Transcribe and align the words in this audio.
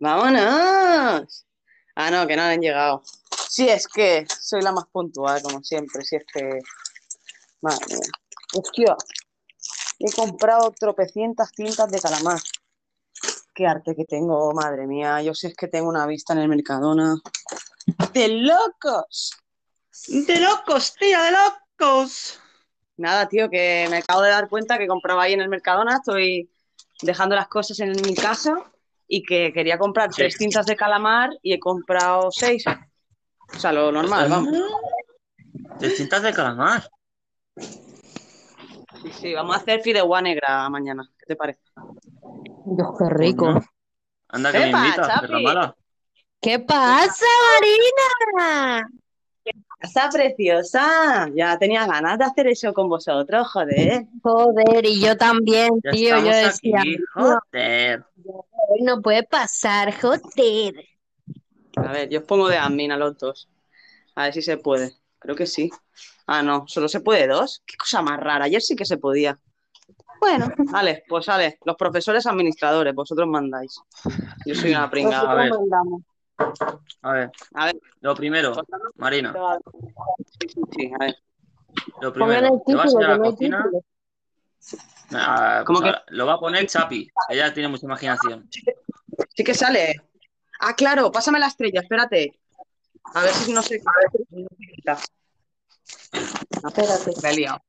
¡Vámonos! 0.00 1.46
Ah, 1.94 2.10
no, 2.10 2.26
que 2.26 2.36
no 2.36 2.42
han 2.42 2.60
llegado. 2.60 3.02
Si 3.48 3.68
es 3.68 3.86
que 3.86 4.26
soy 4.40 4.62
la 4.62 4.72
más 4.72 4.86
puntual, 4.86 5.42
como 5.42 5.62
siempre. 5.62 6.02
Si 6.02 6.16
es 6.16 6.24
que. 6.32 6.58
Madre 7.60 7.86
mía. 7.86 8.10
Hostia. 8.54 8.96
He 9.98 10.10
comprado 10.12 10.72
tropecientas 10.72 11.52
cintas 11.54 11.90
de 11.90 12.00
calamar. 12.00 12.40
Qué 13.54 13.66
arte 13.66 13.94
que 13.94 14.04
tengo, 14.04 14.52
madre 14.52 14.86
mía. 14.86 15.22
Yo 15.22 15.34
sí 15.34 15.46
es 15.46 15.54
que 15.54 15.68
tengo 15.68 15.88
una 15.88 16.06
vista 16.06 16.32
en 16.32 16.40
el 16.40 16.48
Mercadona. 16.48 17.14
¡De 18.12 18.28
locos! 18.28 19.36
¡De 20.08 20.40
locos, 20.40 20.94
tía, 20.98 21.22
de 21.22 21.30
locos! 21.30 22.40
Nada, 22.96 23.28
tío, 23.28 23.50
que 23.50 23.86
me 23.90 23.98
acabo 23.98 24.22
de 24.22 24.30
dar 24.30 24.48
cuenta 24.48 24.78
que 24.78 24.88
compraba 24.88 25.24
ahí 25.24 25.34
en 25.34 25.42
el 25.42 25.48
Mercadona. 25.48 25.96
Estoy 25.96 26.50
dejando 27.02 27.34
las 27.34 27.48
cosas 27.48 27.78
en 27.80 27.90
mi 27.90 28.14
casa 28.14 28.56
y 29.06 29.22
que 29.22 29.52
quería 29.52 29.78
comprar 29.78 30.10
tres 30.10 30.36
cintas 30.38 30.66
de 30.66 30.76
calamar 30.76 31.30
y 31.42 31.52
he 31.52 31.60
comprado 31.60 32.30
seis. 32.30 32.64
O 33.54 33.58
sea, 33.58 33.72
lo 33.72 33.92
normal, 33.92 34.28
vamos. 34.30 34.54
¿Tres 35.78 35.96
cintas 35.96 36.22
de 36.22 36.32
calamar? 36.32 36.88
Sí, 37.56 39.12
sí, 39.12 39.34
vamos 39.34 39.56
a 39.56 39.58
hacer 39.58 39.82
fideuá 39.82 40.22
negra 40.22 40.68
mañana. 40.70 41.08
¿Qué 41.18 41.26
te 41.26 41.36
parece? 41.36 41.60
Dios, 42.64 42.88
qué 42.98 43.10
rico. 43.10 43.60
Anda 44.28 44.52
que 44.52 44.58
me 44.58 44.68
Epa, 44.70 44.86
invitas. 44.86 45.74
¿Qué 46.40 46.58
pasa, 46.60 47.26
Marina? 47.60 48.88
Está 49.82 50.08
preciosa. 50.10 51.28
Ya 51.34 51.58
tenía 51.58 51.86
ganas 51.86 52.18
de 52.18 52.24
hacer 52.24 52.46
eso 52.46 52.72
con 52.72 52.88
vosotros, 52.88 53.48
joder. 53.48 54.06
Joder, 54.22 54.86
y 54.86 55.00
yo 55.00 55.16
también, 55.16 55.70
Ya 55.82 55.90
tío. 55.90 56.18
Yo 56.18 56.30
decía, 56.30 56.80
aquí, 56.80 56.96
"No, 57.16 57.38
joder. 57.50 58.04
no 58.80 59.02
puede 59.02 59.24
pasar, 59.24 59.92
joder. 60.00 60.74
A 61.76 61.92
ver, 61.92 62.08
yo 62.08 62.20
os 62.20 62.24
pongo 62.26 62.48
de 62.48 62.58
admin 62.58 62.92
a 62.92 62.96
los 62.96 63.18
dos. 63.18 63.48
A 64.14 64.24
ver 64.24 64.34
si 64.34 64.42
se 64.42 64.56
puede. 64.56 64.92
Creo 65.18 65.34
que 65.34 65.46
sí. 65.46 65.70
Ah, 66.26 66.42
no, 66.42 66.64
solo 66.68 66.88
se 66.88 67.00
puede 67.00 67.26
dos. 67.26 67.62
Qué 67.66 67.76
cosa 67.76 68.02
más 68.02 68.20
rara. 68.20 68.44
Ayer 68.44 68.62
sí 68.62 68.76
que 68.76 68.84
se 68.84 68.98
podía. 68.98 69.38
Bueno, 70.20 70.48
vale, 70.70 71.02
pues 71.08 71.26
vale. 71.26 71.58
Los 71.64 71.76
profesores 71.76 72.26
administradores, 72.26 72.94
vosotros 72.94 73.26
mandáis. 73.26 73.80
Yo 74.46 74.54
soy 74.54 74.70
una 74.70 74.88
pringada. 74.88 75.32
A 75.32 75.34
ver. 75.34 75.50
mandamos. 75.50 76.02
A 77.02 77.12
ver, 77.12 77.30
A 77.54 77.66
ver, 77.66 77.80
lo 78.00 78.14
primero, 78.14 78.54
Marina, 78.96 79.34
sí, 80.40 80.48
sí, 80.48 80.60
sí, 80.76 80.92
a 80.94 80.98
ver. 81.04 81.16
lo 82.00 82.12
primero, 82.12 82.62
te 82.66 82.74
vas 82.74 82.94
a 82.94 83.00
ir 83.00 83.04
a 83.06 83.08
la 83.08 83.18
cocina. 83.18 83.70
Ah, 85.14 85.62
¿Cómo 85.66 85.80
pues 85.80 85.92
que? 85.92 86.14
lo 86.14 86.26
va 86.26 86.34
a 86.34 86.40
poner 86.40 86.66
Chapi, 86.66 87.10
ella 87.28 87.52
tiene 87.52 87.68
mucha 87.68 87.86
imaginación. 87.86 88.48
Sí 89.34 89.44
que 89.44 89.54
sale. 89.54 89.94
Ah, 90.60 90.74
claro, 90.74 91.10
pásame 91.10 91.38
la 91.38 91.48
estrella, 91.48 91.80
espérate. 91.80 92.38
A 93.14 93.22
ver 93.22 93.32
si 93.34 93.52
no 93.52 93.62
se, 93.62 93.74
a 93.76 93.92
ver 94.12 94.26
si 94.30 94.42
no 94.42 94.48
se 94.58 94.66
quita. 94.74 94.98
Espérate. 96.68 97.12
Me 97.22 97.30
he 97.30 97.36
liado. 97.36 97.62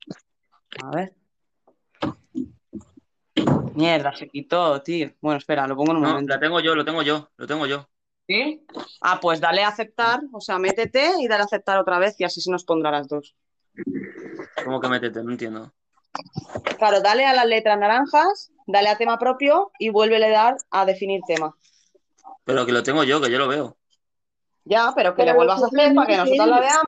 A 0.82 0.90
ver. 0.90 1.14
Mierda, 3.74 4.14
se 4.14 4.28
quitó, 4.28 4.80
tío. 4.82 5.12
Bueno, 5.20 5.38
espera, 5.38 5.66
lo 5.66 5.74
pongo 5.76 5.90
en 5.90 5.96
un 5.96 6.02
No, 6.04 6.08
momento. 6.10 6.32
la 6.32 6.40
tengo 6.40 6.60
yo, 6.60 6.74
lo 6.76 6.84
tengo 6.84 7.02
yo, 7.02 7.28
lo 7.36 7.46
tengo 7.46 7.66
yo. 7.66 7.88
¿Sí? 8.26 8.64
Ah, 9.00 9.18
pues 9.20 9.40
dale 9.40 9.62
a 9.62 9.68
aceptar, 9.68 10.20
o 10.32 10.40
sea, 10.40 10.58
métete 10.58 11.12
y 11.20 11.28
dale 11.28 11.42
a 11.42 11.46
aceptar 11.46 11.78
otra 11.78 11.98
vez 11.98 12.18
y 12.18 12.24
así 12.24 12.40
se 12.40 12.50
nos 12.50 12.64
pondrá 12.64 12.90
las 12.90 13.06
dos. 13.06 13.36
¿Cómo 14.64 14.80
que 14.80 14.88
métete? 14.88 15.22
No 15.22 15.30
entiendo. 15.32 15.72
Claro, 16.78 17.00
dale 17.00 17.26
a 17.26 17.34
las 17.34 17.46
letras 17.46 17.78
naranjas, 17.78 18.50
dale 18.66 18.88
a 18.88 18.96
tema 18.96 19.18
propio 19.18 19.72
y 19.78 19.90
vuélvele 19.90 20.26
a 20.34 20.42
dar 20.44 20.56
a 20.70 20.86
definir 20.86 21.20
tema. 21.26 21.54
Pero 22.44 22.64
que 22.64 22.72
lo 22.72 22.82
tengo 22.82 23.04
yo, 23.04 23.20
que 23.20 23.30
yo 23.30 23.38
lo 23.38 23.48
veo. 23.48 23.76
Ya, 24.64 24.92
pero 24.96 25.10
que 25.14 25.22
Pero 25.22 25.32
le 25.32 25.36
vuelvas 25.36 25.62
a 25.62 25.66
hacer 25.66 25.94
para 25.94 26.06
que 26.06 26.16
nosotros 26.16 26.48
la 26.48 26.56
sí. 26.56 26.62
veamos. 26.62 26.86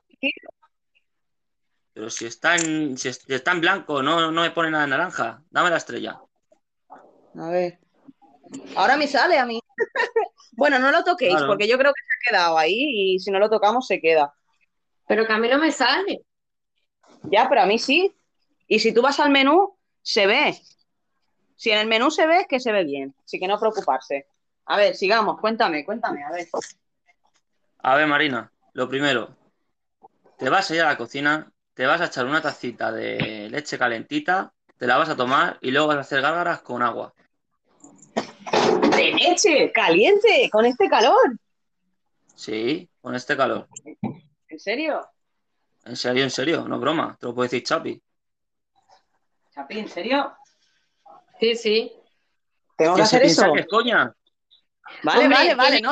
Pero 1.93 2.09
si 2.09 2.25
está 2.25 2.55
en, 2.55 2.97
si 2.97 3.09
es- 3.09 3.23
si 3.25 3.33
está 3.33 3.51
en 3.51 3.61
blanco, 3.61 4.01
no, 4.01 4.31
no 4.31 4.41
me 4.41 4.51
pone 4.51 4.71
nada 4.71 4.87
naranja. 4.87 5.43
Dame 5.51 5.69
la 5.69 5.77
estrella. 5.77 6.19
A 7.35 7.49
ver. 7.49 7.79
Ahora 8.75 8.97
me 8.97 9.07
sale 9.07 9.37
a 9.37 9.45
mí. 9.45 9.59
Bueno, 10.53 10.79
no 10.79 10.91
lo 10.91 11.03
toquéis, 11.03 11.33
Claro. 11.33 11.47
porque 11.47 11.67
yo 11.67 11.77
creo 11.77 11.93
que 11.93 12.01
se 12.01 12.07
ha 12.07 12.29
quedado 12.31 12.57
ahí 12.57 13.13
y 13.15 13.19
si 13.19 13.31
no 13.31 13.39
lo 13.39 13.49
tocamos 13.49 13.85
se 13.87 13.99
queda. 14.01 14.33
Pero 15.07 15.25
que 15.25 15.33
a 15.33 15.37
mí 15.37 15.47
no 15.47 15.57
me 15.57 15.71
sale. 15.71 16.21
Ya, 17.23 17.47
pero 17.49 17.61
a 17.61 17.65
mí 17.65 17.79
sí. 17.79 18.13
Y 18.67 18.79
si 18.79 18.93
tú 18.93 19.01
vas 19.01 19.19
al 19.19 19.29
menú, 19.29 19.77
se 20.01 20.27
ve. 20.27 20.57
Si 21.55 21.71
en 21.71 21.79
el 21.79 21.87
menú 21.87 22.11
se 22.11 22.27
ve, 22.27 22.41
es 22.41 22.47
que 22.47 22.59
se 22.59 22.71
ve 22.71 22.83
bien. 22.83 23.15
Así 23.23 23.39
que 23.39 23.47
no 23.47 23.59
preocuparse. 23.59 24.27
A 24.65 24.77
ver, 24.77 24.95
sigamos. 24.95 25.39
Cuéntame, 25.39 25.85
cuéntame, 25.85 26.23
a 26.23 26.31
ver. 26.31 26.47
A 27.79 27.95
ver, 27.95 28.07
Marina, 28.07 28.51
lo 28.73 28.89
primero. 28.89 29.35
Te 30.37 30.49
vas 30.49 30.69
a 30.69 30.75
ir 30.75 30.81
a 30.81 30.85
la 30.89 30.97
cocina, 30.97 31.51
te 31.73 31.85
vas 31.85 32.01
a 32.01 32.05
echar 32.05 32.25
una 32.25 32.41
tacita 32.41 32.91
de 32.91 33.49
leche 33.49 33.77
calentita, 33.77 34.53
te 34.77 34.85
la 34.85 34.97
vas 34.97 35.09
a 35.09 35.15
tomar 35.15 35.57
y 35.61 35.71
luego 35.71 35.87
vas 35.87 35.97
a 35.97 36.01
hacer 36.01 36.21
gárgaras 36.21 36.61
con 36.61 36.83
agua. 36.83 37.13
¡De 38.97 39.11
leche! 39.13 39.71
¡Caliente! 39.71 40.49
¡Con 40.51 40.65
este 40.65 40.87
calor! 40.89 41.37
Sí, 42.35 42.89
con 43.01 43.15
este 43.15 43.35
calor. 43.37 43.67
¿En 44.49 44.59
serio? 44.59 45.07
En 45.85 45.95
serio, 45.95 46.23
en 46.23 46.31
serio, 46.31 46.65
no 46.67 46.79
broma. 46.79 47.17
Te 47.19 47.25
lo 47.27 47.33
puedo 47.33 47.45
decir 47.49 47.63
Chapi. 47.63 48.01
Chapi, 49.53 49.79
¿en 49.79 49.87
serio? 49.89 50.33
Sí, 51.39 51.55
sí. 51.55 51.91
¿Tengo 52.77 52.95
que 52.95 53.01
¿Qué 53.01 53.07
se 53.07 53.15
hacer 53.15 53.21
piensa 53.23 53.45
eso? 53.45 53.53
que 53.53 53.59
es 53.61 53.67
coña? 53.67 54.13
Vale, 55.03 55.19
Hombre, 55.23 55.35
vale, 55.37 55.55
vale. 55.55 55.81
No, 55.81 55.91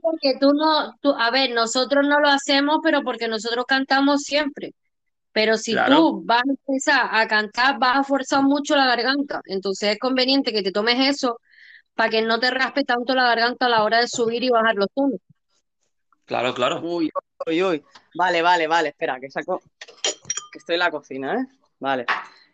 porque 0.00 0.36
tú 0.40 0.52
no, 0.54 0.94
tú, 1.00 1.14
a 1.18 1.30
ver, 1.30 1.50
nosotros 1.50 2.06
no 2.06 2.20
lo 2.20 2.28
hacemos, 2.28 2.78
pero 2.82 3.02
porque 3.02 3.28
nosotros 3.28 3.64
cantamos 3.66 4.22
siempre. 4.22 4.74
Pero 5.32 5.56
si 5.56 5.72
Claro. 5.72 5.96
tú 5.96 6.22
vas 6.24 6.42
a 6.46 6.50
empezar 6.50 7.08
a 7.10 7.26
cantar, 7.26 7.78
vas 7.78 7.98
a 7.98 8.04
forzar 8.04 8.42
mucho 8.42 8.76
la 8.76 8.86
garganta. 8.86 9.40
Entonces 9.46 9.90
es 9.90 9.98
conveniente 9.98 10.52
que 10.52 10.62
te 10.62 10.72
tomes 10.72 10.96
eso 11.08 11.38
para 11.94 12.10
que 12.10 12.22
no 12.22 12.38
te 12.40 12.50
raspe 12.50 12.84
tanto 12.84 13.14
la 13.14 13.24
garganta 13.24 13.66
a 13.66 13.68
la 13.68 13.84
hora 13.84 14.00
de 14.00 14.08
subir 14.08 14.42
y 14.42 14.50
bajar 14.50 14.74
los 14.74 14.88
tonos. 14.94 15.20
Claro, 16.24 16.54
claro. 16.54 16.80
Uy, 16.80 17.10
uy, 17.46 17.62
uy. 17.62 17.84
Vale, 18.14 18.42
vale, 18.42 18.66
vale. 18.66 18.88
Espera, 18.90 19.18
que 19.20 19.30
saco. 19.30 19.60
Que 20.52 20.58
estoy 20.58 20.74
en 20.74 20.78
la 20.80 20.90
cocina, 20.90 21.34
¿eh? 21.34 21.46
Vale. 21.80 22.06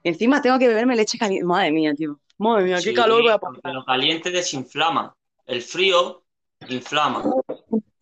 Encima 0.02 0.40
tengo 0.40 0.58
que 0.58 0.68
beberme 0.68 0.96
leche 0.96 1.18
caliente. 1.18 1.44
Madre 1.44 1.70
mía, 1.70 1.92
tío. 1.94 2.18
Madre 2.38 2.64
mía, 2.64 2.76
qué 2.76 2.82
Sí, 2.82 2.94
calor 2.94 3.22
voy 3.22 3.32
a 3.32 3.38
pasar. 3.38 3.72
lo 3.72 3.84
caliente 3.84 4.30
desinflama. 4.30 5.14
El 5.46 5.62
frío 5.62 6.24
inflama. 6.68 7.24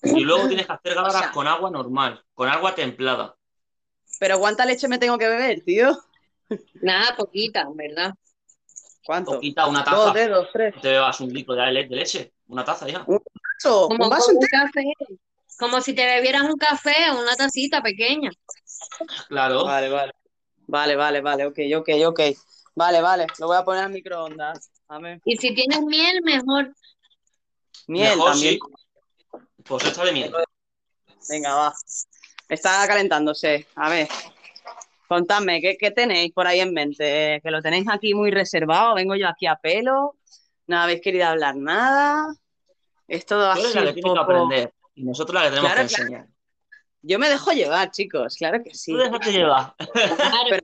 Y 0.03 0.21
luego 0.21 0.47
tienes 0.47 0.67
que 0.67 0.73
hacer 0.73 0.95
gárgaras 0.95 1.17
O 1.17 1.19
sea- 1.19 1.31
con 1.33 1.47
agua 1.47 1.71
normal, 1.71 2.23
con 2.35 2.49
agua 2.49 2.75
templada. 2.75 3.35
Pero 4.21 4.39
¿cuánta 4.39 4.65
leche 4.65 4.89
me 4.89 4.99
tengo 4.99 5.19
que 5.19 5.29
beber, 5.29 5.63
tío? 5.63 5.97
Nada, 6.81 7.17
poquita, 7.17 7.67
¿verdad? 7.75 8.15
¿Cuánto? 9.07 9.33
Poquita, 9.35 9.67
una 9.69 9.85
Dos 9.85 10.05
taza. 10.07 10.13
dedos, 10.13 10.49
tres. 10.53 10.75
Te 10.83 10.89
bebas 10.89 11.21
un 11.21 11.33
litro 11.33 11.55
de 11.55 11.71
le- 11.71 11.87
de 11.87 11.97
leche, 11.97 12.33
una 12.49 12.65
taza 12.65 12.89
ya. 12.89 12.99
Vaso, 13.07 13.89
Como 13.89 14.05
un 14.05 14.11
vaso 14.11 14.33
un 14.33 14.41
café, 14.47 14.83
como 15.59 15.81
si 15.81 15.95
te 15.95 16.05
bebieras 16.05 16.43
un 16.43 16.57
café 16.57 17.11
o 17.13 17.21
una 17.23 17.37
tacita 17.37 17.81
pequeña. 17.83 18.31
Claro. 19.29 19.65
Vale, 19.65 19.89
vale. 19.89 20.13
Vale, 20.67 20.97
vale, 20.97 21.21
vale. 21.21 21.47
Ok, 21.47 21.59
ok, 21.77 21.89
ok. 22.09 22.21
Vale, 22.75 23.01
vale. 23.01 23.27
Lo 23.39 23.47
voy 23.47 23.57
a 23.57 23.65
poner 23.65 23.85
al 23.85 23.93
microondas. 23.93 24.71
A 24.89 24.99
ver. 24.99 25.21
Y 25.25 25.37
si 25.37 25.55
tienes 25.55 25.81
miel, 25.83 26.21
mejor. 26.23 26.75
Miel 27.87 28.17
Mejor 28.17 28.33
también. 28.33 28.55
sí. 28.55 28.61
Pues 29.65 29.85
échale 29.85 30.13
miel. 30.13 30.35
Venga, 31.29 31.55
va. 31.55 31.75
Está 32.49 32.87
calentándose. 32.89 33.67
A 33.77 33.89
ver. 33.89 34.09
Contadme, 35.09 35.61
¿qué, 35.61 35.77
qué 35.79 35.91
tenéis 35.91 36.33
por 36.33 36.47
ahí 36.47 36.61
en 36.61 36.73
mente? 36.73 37.41
Que 37.43 37.51
lo 37.51 37.63
tenéis 37.63 37.87
aquí 37.91 38.15
muy 38.15 38.31
reservado. 38.31 38.95
Vengo 38.95 39.15
yo 39.15 39.29
aquí 39.29 39.47
a 39.47 39.57
pelo. 39.57 40.17
No 40.67 40.79
habéis 40.79 41.01
querido 41.01 41.27
hablar 41.27 41.55
nada. 41.57 42.27
Es 43.07 43.25
todo 43.25 43.49
así 43.51 43.63
la 43.75 43.83
que 43.83 43.89
un 43.89 43.95
tiene 43.95 43.95
que 43.95 44.03
poco... 44.03 44.19
aprender. 44.21 44.73
Y 44.95 45.05
nosotros 45.05 45.35
la 45.35 45.43
que 45.43 45.51
tenemos 45.51 45.73
Claro, 45.73 45.89
que 45.89 45.95
enseñar. 45.95 46.27
Yo 47.03 47.19
me 47.21 47.29
dejo 47.29 47.53
llevar, 47.53 47.91
chicos. 47.93 48.35
Claro 48.37 48.63
que 48.65 48.75
sí. 48.75 48.93
Tú 48.93 48.99
déjate 48.99 49.31
llevar. 49.33 49.75
Claro, 49.77 50.57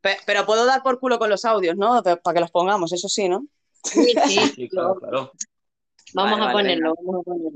Pe- 0.00 0.18
Pero 0.26 0.46
puedo 0.46 0.64
dar 0.64 0.82
por 0.82 0.98
culo 0.98 1.18
con 1.18 1.28
los 1.28 1.44
audios, 1.44 1.76
¿no? 1.76 2.02
Para 2.02 2.34
que 2.34 2.40
los 2.40 2.50
pongamos, 2.50 2.92
eso 2.92 3.08
sí, 3.08 3.28
¿no? 3.28 3.44
sí, 3.84 4.14
sí, 4.26 4.38
Sí, 4.54 4.68
claro, 4.68 4.94
claro. 4.96 5.32
Vamos 6.14 6.32
Vale, 6.38 6.42
a 6.42 6.46
vale, 6.46 6.52
ponerlo, 6.52 6.94
vamos 6.96 7.20
a 7.20 7.22
ponerlo. 7.22 7.50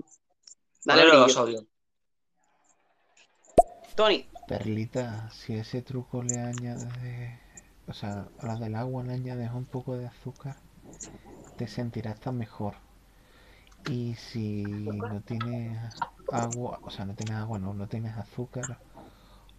Dale 0.84 1.00
Ponelo 1.02 1.08
brillo. 1.08 1.26
los 1.26 1.36
audios. 1.36 1.64
Tony, 3.96 4.28
Perlita, 4.46 5.28
si 5.30 5.54
ese 5.54 5.82
truco 5.82 6.22
le 6.22 6.40
añades, 6.40 7.38
o 7.86 7.92
sea, 7.92 8.28
a 8.38 8.46
la 8.46 8.56
del 8.56 8.74
agua 8.76 9.04
le 9.04 9.12
añades 9.12 9.50
un 9.52 9.66
poco 9.66 9.96
de 9.96 10.06
azúcar, 10.06 10.56
te 11.56 11.66
sentirás 11.68 12.20
tan 12.20 12.38
mejor. 12.38 12.74
Y 13.84 14.14
si 14.16 15.02
no 15.02 15.20
tienes 15.22 15.78
agua, 16.30 16.80
o 16.84 16.90
sea, 16.90 17.04
no 17.04 17.14
tienes 17.14 17.36
agua, 17.36 17.58
no, 17.58 17.72
no 17.74 17.86
tienes 17.88 18.16
azúcar 18.16 18.78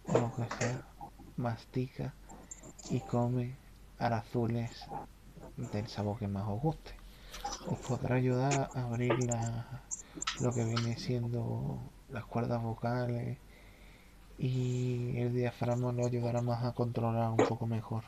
o 0.08 0.18
lo 0.18 0.34
que 0.34 0.48
sea, 0.50 0.84
mastica 1.36 2.14
y 2.88 3.00
come 3.02 3.56
arazules 3.98 4.88
del 5.56 5.88
sabor 5.88 6.18
que 6.20 6.28
más 6.28 6.48
os 6.48 6.62
guste. 6.62 6.92
os 7.66 7.78
podrá 7.80 8.16
ayudar 8.16 8.70
a 8.74 8.82
abrir 8.84 9.30
lo 10.38 10.54
que 10.54 10.64
viene 10.64 10.96
siendo 10.96 11.78
las 12.10 12.24
cuerdas 12.26 12.62
vocales 12.62 13.38
y 14.38 15.18
el 15.18 15.34
diafragma 15.34 15.92
lo 15.92 16.06
ayudará 16.06 16.40
más 16.42 16.64
a 16.64 16.72
controlar 16.72 17.30
un 17.30 17.38
poco 17.38 17.66
mejor. 17.66 18.04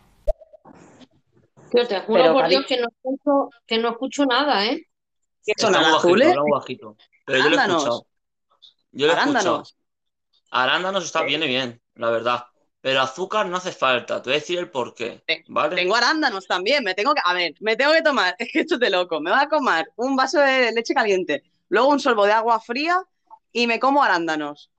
Tío, 1.70 1.86
te 1.86 2.00
juro 2.00 2.22
Pero, 2.22 2.32
por 2.34 2.48
Dios 2.48 2.64
que 2.66 2.78
no 2.80 2.88
escucho, 2.88 3.50
que 3.66 3.78
no 3.78 3.90
escucho 3.90 4.26
nada, 4.26 4.66
¿eh? 4.66 4.86
¿Qué 5.44 5.54
son 5.58 5.74
azules? 5.76 6.34
bajito. 6.50 6.96
Pero 7.24 7.38
yo 7.38 7.44
lo 7.44 7.50
he 7.50 7.58
Arándanos. 7.58 7.82
escuchado. 7.84 8.06
Yo 8.92 9.06
lo 9.06 9.12
he 9.12 9.16
escuchado. 9.16 9.56
Arándanos. 9.58 9.76
Arándanos 10.50 11.04
está 11.04 11.22
bien 11.22 11.42
y 11.42 11.48
bien, 11.48 11.80
la 11.94 12.10
verdad. 12.10 12.44
Pero 12.80 13.02
azúcar 13.02 13.46
no 13.46 13.56
hace 13.56 13.72
falta. 13.72 14.22
Te 14.22 14.30
voy 14.30 14.36
a 14.36 14.40
decir 14.40 14.58
el 14.58 14.70
porqué. 14.70 15.22
Te- 15.26 15.44
¿Vale? 15.48 15.76
Tengo 15.76 15.94
arándanos 15.94 16.46
también, 16.46 16.82
me 16.82 16.94
tengo 16.94 17.14
que, 17.14 17.20
a 17.24 17.34
ver, 17.34 17.54
me 17.60 17.76
tengo 17.76 17.92
que 17.92 18.02
tomar, 18.02 18.34
es 18.38 18.50
que 18.52 18.60
esto 18.60 18.74
es 18.74 18.80
de 18.80 18.90
loco, 18.90 19.20
me 19.20 19.30
voy 19.30 19.40
a 19.40 19.48
comer 19.48 19.92
un 19.96 20.16
vaso 20.16 20.40
de 20.40 20.72
leche 20.72 20.94
caliente, 20.94 21.42
luego 21.68 21.88
un 21.88 22.00
sorbo 22.00 22.26
de 22.26 22.32
agua 22.32 22.58
fría 22.60 23.02
y 23.52 23.66
me 23.66 23.78
como 23.78 24.02
arándanos. 24.02 24.69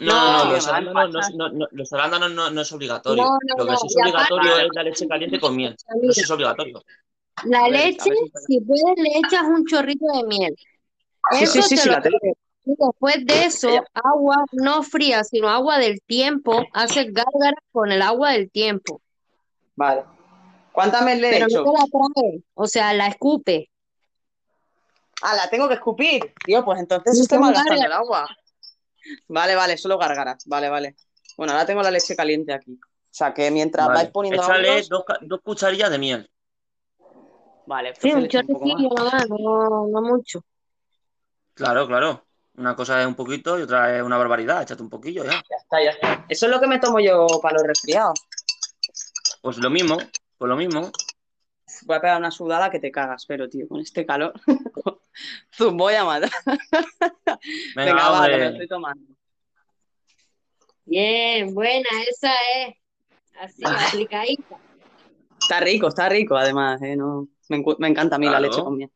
No, 0.00 0.14
no, 0.14 0.32
No, 0.38 0.44
no, 0.44 0.52
los 0.52 0.66
arándanos 0.68 1.30
no, 1.34 1.48
no- 1.48 1.48
no- 1.58 1.68
los 1.70 1.92
arándanos 1.92 2.30
no, 2.32 2.50
no 2.50 2.60
es 2.60 2.72
obligatorio. 2.72 3.22
No, 3.24 3.30
no, 3.30 3.54
Lo 3.56 3.64
que 3.66 3.72
no, 3.72 3.78
sí 3.78 3.86
es 3.88 3.96
obligatorio 3.96 4.50
aparte- 4.50 4.66
es 4.66 4.74
la 4.74 4.82
leche 4.82 5.08
caliente 5.08 5.40
con 5.40 5.56
miel. 5.56 5.76
Eso 6.02 6.20
es 6.20 6.30
obligatorio. 6.30 6.82
la 7.44 7.62
ver, 7.64 7.72
leche, 7.72 8.10
si- 8.10 8.32
si 8.46 8.60
puedes, 8.60 8.98
le 8.98 9.18
echas 9.18 9.42
un 9.44 9.64
chorrito 9.66 10.04
de 10.14 10.26
miel. 10.26 10.54
Sí, 11.32 11.44
Eso 11.44 11.52
sí, 11.54 11.62
sí, 11.62 11.74
te 11.76 11.80
sí, 11.82 11.88
lo 11.88 11.94
la 11.94 12.02
tengo 12.02 12.18
que- 12.20 12.32
Y 12.68 12.74
después 12.78 13.26
de 13.26 13.44
eso, 13.44 13.68
agua 13.94 14.36
no 14.52 14.82
fría, 14.82 15.22
sino 15.22 15.48
agua 15.48 15.78
del 15.78 16.00
tiempo, 16.02 16.64
haces 16.72 17.12
gárgaras 17.12 17.60
con 17.72 17.92
el 17.92 18.02
agua 18.02 18.32
del 18.32 18.50
tiempo. 18.50 19.00
Vale. 19.76 20.02
¿Cuántas 20.72 21.02
me 21.04 21.14
le 21.16 21.28
he 21.28 21.30
Pero 21.30 21.46
hecho? 21.46 21.62
no 21.64 21.72
te 21.72 21.78
la 21.78 21.84
traes, 21.86 22.42
o 22.54 22.66
sea, 22.66 22.92
la 22.92 23.06
escupe. 23.06 23.70
Ah, 25.22 25.34
la 25.36 25.48
tengo 25.48 25.68
que 25.68 25.74
escupir. 25.74 26.34
Tío, 26.44 26.64
pues 26.64 26.80
entonces 26.80 27.18
estoy 27.20 27.38
malgastando 27.38 27.84
el 27.84 27.92
agua. 27.92 28.28
Vale, 29.28 29.54
vale, 29.54 29.76
solo 29.76 29.98
gárgaras. 29.98 30.44
Vale, 30.46 30.68
vale. 30.68 30.96
Bueno, 31.36 31.52
ahora 31.52 31.66
tengo 31.66 31.82
la 31.82 31.90
leche 31.90 32.14
caliente 32.16 32.52
aquí. 32.52 32.72
O 32.72 33.18
sea 33.18 33.32
que 33.32 33.50
mientras 33.50 33.86
Vale. 33.86 33.98
vais 34.00 34.10
poniendo 34.10 34.42
Échale 34.42 34.68
audios- 34.82 34.88
dos, 35.22 35.40
cucharillas 35.42 35.90
de 35.90 35.98
miel. 35.98 36.30
Vale, 37.66 37.94
Sí, 37.96 38.10
entonces 38.10 38.44
un 38.48 38.82
nomás, 38.94 39.28
no, 39.28 39.86
no 39.88 40.02
mucho. 40.02 40.44
Claro, 41.54 41.86
claro. 41.86 42.24
Una 42.56 42.74
cosa 42.76 43.00
es 43.00 43.06
un 43.06 43.14
poquito 43.14 43.58
y 43.58 43.62
otra 43.62 43.96
es 43.96 44.02
una 44.02 44.16
barbaridad. 44.18 44.62
Échate 44.62 44.82
un 44.82 44.88
poquillo 44.90 45.24
ya. 45.24 45.32
Ya 45.32 45.56
está, 45.58 45.82
ya 45.82 45.90
está. 45.90 46.24
Eso 46.28 46.46
es 46.46 46.52
lo 46.52 46.60
que 46.60 46.66
me 46.66 46.78
tomo 46.78 47.00
yo 47.00 47.26
para 47.42 47.54
los 47.58 47.66
resfriados. 47.66 48.18
Pues 49.42 49.58
lo 49.58 49.68
mismo, 49.70 49.96
pues 50.38 50.48
lo 50.48 50.56
mismo. 50.56 50.90
Voy 51.82 51.96
a 51.96 52.00
pegar 52.00 52.18
una 52.18 52.30
sudada 52.30 52.70
que 52.70 52.78
te 52.78 52.90
cagas, 52.90 53.26
pero 53.26 53.48
tío, 53.48 53.66
con 53.68 53.80
este 53.80 54.06
calor. 54.06 54.32
Zum, 55.50 55.76
voy 55.76 55.94
a 55.94 56.04
matar. 56.04 56.30
Venga, 57.74 57.92
Venga, 57.92 58.10
va, 58.10 58.28
me 58.28 58.38
lo 58.38 58.44
estoy 58.46 58.68
tomando. 58.68 59.14
Bien, 60.84 61.52
buena, 61.54 61.88
esa 62.08 62.32
es. 62.56 62.74
Así, 63.38 63.62
aplicadita. 63.64 64.56
Está 65.40 65.60
rico, 65.60 65.88
está 65.88 66.08
rico, 66.08 66.36
además, 66.36 66.80
¿eh? 66.82 66.96
No, 66.96 67.28
me, 67.48 67.62
me 67.78 67.88
encanta 67.88 68.16
a 68.16 68.18
mí 68.18 68.26
la 68.28 68.40
leche 68.40 68.62
con 68.62 68.76
miel. 68.76 68.90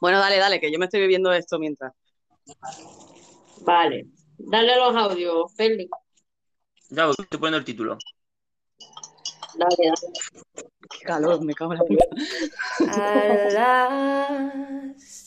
Bueno, 0.00 0.18
dale, 0.18 0.38
dale, 0.38 0.60
que 0.60 0.70
yo 0.70 0.78
me 0.78 0.86
estoy 0.86 1.00
bebiendo 1.00 1.32
esto 1.32 1.58
mientras. 1.58 1.92
Vale, 3.62 4.06
dale 4.38 4.76
los 4.76 4.94
audios, 4.94 5.54
Félix. 5.54 5.90
Ya 6.90 7.08
estoy 7.08 7.26
poniendo 7.38 7.58
el 7.58 7.64
título. 7.64 7.98
Dale, 9.54 9.76
dale. 9.78 10.12
Qué 10.90 11.04
calor, 11.04 11.42
me 11.44 11.54
cago 11.54 11.72
en 11.72 11.78
la 11.78 11.84
puta. 11.84 12.04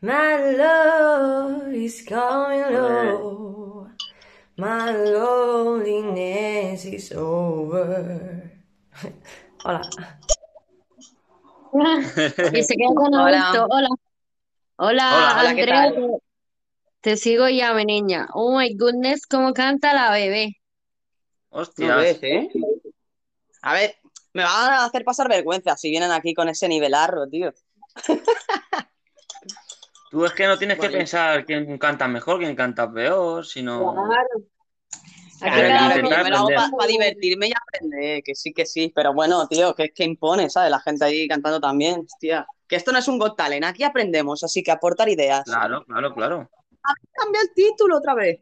My 0.00 0.36
love 0.54 1.74
is 1.74 2.02
coming 2.02 2.62
low. 2.72 3.90
My 4.56 4.92
loneliness 4.94 6.84
is 6.84 7.10
over. 7.12 8.50
Hola. 9.64 9.90
Y 12.54 12.62
se 12.62 12.74
queda 12.76 12.94
con 12.94 13.14
Hola. 13.14 13.50
adulto. 13.50 13.66
Hola. 13.70 13.88
Hola, 14.76 15.10
Hola, 15.10 15.36
hola, 15.40 15.54
¿qué 15.54 15.60
Andrea. 15.62 15.92
te- 17.00 17.16
sigo 17.16 17.48
ya, 17.48 17.74
mi 17.74 17.84
niña. 17.84 18.28
Oh 18.34 18.56
my 18.56 18.74
goodness, 18.76 19.26
cómo 19.26 19.52
canta 19.52 19.92
la 19.94 20.12
bebé. 20.12 20.56
No 21.50 21.58
Hostia. 21.58 21.96
ves, 21.96 22.18
¿eh? 22.22 22.48
A 23.62 23.74
ver, 23.74 23.96
me 24.32 24.44
van 24.44 24.72
a 24.72 24.84
hacer 24.84 25.04
pasar 25.04 25.28
vergüenza 25.28 25.76
si 25.76 25.90
vienen 25.90 26.12
aquí 26.12 26.34
con 26.34 26.48
ese 26.48 26.68
nivelarro, 26.68 27.28
tío. 27.28 27.52
Tú 30.10 30.24
es 30.24 30.32
que 30.32 30.46
no 30.46 30.56
tienes 30.58 30.78
que 30.78 30.86
Vale. 30.86 30.98
pensar 30.98 31.44
quién 31.44 31.78
canta 31.78 32.08
mejor, 32.08 32.38
quién 32.38 32.56
canta 32.56 32.90
peor, 32.90 33.44
sino. 33.44 33.92
Claro. 33.92 34.28
Uno- 35.40 35.96
intentar 35.96 36.18
yo 36.18 36.24
me 36.24 36.30
lo 36.30 36.36
hago 36.38 36.76
para 36.76 36.88
divertirme 36.88 37.48
y 37.48 37.52
aprender, 37.52 38.22
que 38.24 38.34
sí, 38.34 38.52
que 38.52 38.66
sí, 38.66 38.92
pero 38.94 39.14
bueno, 39.14 39.46
tío, 39.46 39.74
que 39.74 39.84
es 39.84 39.92
que 39.94 40.04
impone, 40.04 40.50
¿sabes? 40.50 40.70
La 40.70 40.80
gente 40.80 41.04
ahí 41.04 41.28
cantando 41.28 41.60
también, 41.60 42.00
hostia. 42.00 42.46
Que 42.66 42.76
esto 42.76 42.90
no 42.90 42.98
es 42.98 43.06
un 43.06 43.18
Got 43.18 43.36
Talent, 43.36 43.64
aquí 43.64 43.84
aprendemos, 43.84 44.42
así 44.42 44.62
que 44.62 44.72
aportar 44.72 45.08
ideas. 45.08 45.44
Claro, 45.44 45.84
claro, 45.84 46.14
claro. 46.14 46.50
Cambia 47.12 47.40
el 47.42 47.54
título 47.54 47.98
otra 47.98 48.14
vez. 48.14 48.40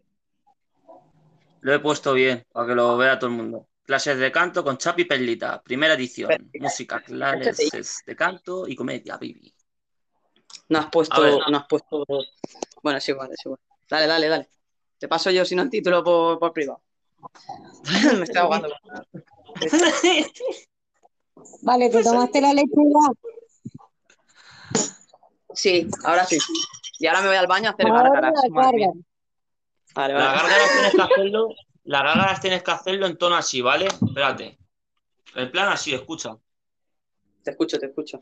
Lo 1.61 1.75
he 1.75 1.79
puesto 1.81 2.13
bien 2.13 2.45
para 2.53 2.69
que 2.69 2.75
lo 2.75 2.97
vea 2.97 3.19
todo 3.19 3.31
el 3.31 3.37
mundo. 3.37 3.67
Clases 3.85 4.19
de 4.19 4.33
canto 4.33 4.65
con 4.65 4.79
Chapi 4.79 5.05
Perlita, 5.05 5.61
primera 5.63 5.95
edición. 5.95 6.29
Perlita. 6.29 6.59
Música, 6.61 7.01
clases 7.03 8.03
de 8.07 8.17
canto 8.17 8.67
y 8.67 8.75
comedia, 8.75 9.15
baby. 9.15 9.53
No 10.69 10.79
has 10.79 10.87
puesto, 10.91 11.21
ver. 11.23 11.35
no 11.51 11.57
has 11.59 11.67
puesto. 11.67 12.05
Bueno, 12.83 12.99
es 12.99 13.09
igual, 13.09 13.31
es 13.33 13.45
igual. 13.45 13.61
Dale, 13.89 14.07
dale, 14.07 14.29
dale. 14.29 14.49
Te 14.99 15.09
paso 15.09 15.31
yo, 15.31 15.45
si 15.45 15.55
no, 15.55 15.63
el 15.63 15.71
título 15.71 16.03
por, 16.03 16.39
por 16.39 16.53
privado. 16.53 16.83
Me 18.19 18.25
estoy 18.25 18.41
ahogando. 18.41 18.69
Vale, 21.63 21.91
¿te 21.91 22.03
tomaste 22.03 22.41
la 22.41 22.53
leche 22.53 22.71
ya? 22.75 23.13
Sí, 25.55 25.87
ahora 26.05 26.25
sí. 26.25 26.39
Y 26.99 27.07
ahora 27.07 27.23
me 27.23 27.29
voy 27.29 27.37
al 27.37 27.47
baño 27.47 27.69
a 27.69 27.73
hacer 27.73 27.87
gárgaras. 27.87 28.35
carga. 28.55 28.93
Vale, 29.95 30.15
Las 30.15 30.25
vale. 30.25 30.39
gárgaras 30.39 30.71
tienes 30.73 30.95
que 30.95 31.03
hacerlo, 31.03 31.49
las 31.85 32.03
gárgaras 32.03 32.41
tienes 32.41 32.63
que 32.63 32.71
hacerlo 32.71 33.07
en 33.07 33.17
tono 33.17 33.37
así, 33.37 33.63
¿vale? 33.63 33.87
Espérate. 33.87 34.59
En 35.35 35.51
plan 35.51 35.69
así, 35.69 35.95
escucha. 35.95 36.37
Te 37.43 37.51
escucho, 37.53 37.79
te 37.79 37.87
escucho. 37.87 38.19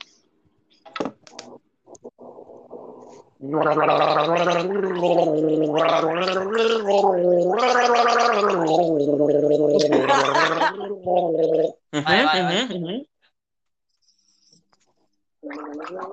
Vale, 11.92 12.24
vale, 12.24 12.42
vale. 12.42 13.08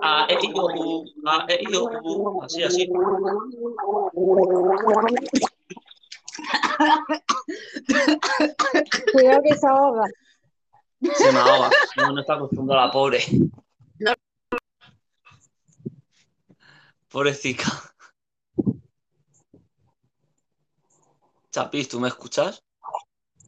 Ah, 0.01 0.27
eh, 0.29 0.37
yo, 0.53 1.03
ah, 1.25 1.45
eh, 1.47 1.63
yo. 1.71 1.89
Así, 2.43 2.63
así. 2.63 2.87
Cuidado 9.13 9.41
que 9.43 9.55
se 9.55 9.67
ahoga. 9.67 10.03
Se 11.15 11.31
me 11.31 11.39
ahoga. 11.39 11.69
No, 11.95 12.11
no 12.11 12.19
está 12.19 12.33
acostumbrada 12.33 12.87
la 12.87 12.91
pobre. 12.91 13.19
No. 13.99 14.13
Pobrecita. 17.11 17.93
Chapis, 21.51 21.89
¿tú 21.89 21.99
me 21.99 22.07
escuchas? 22.07 22.63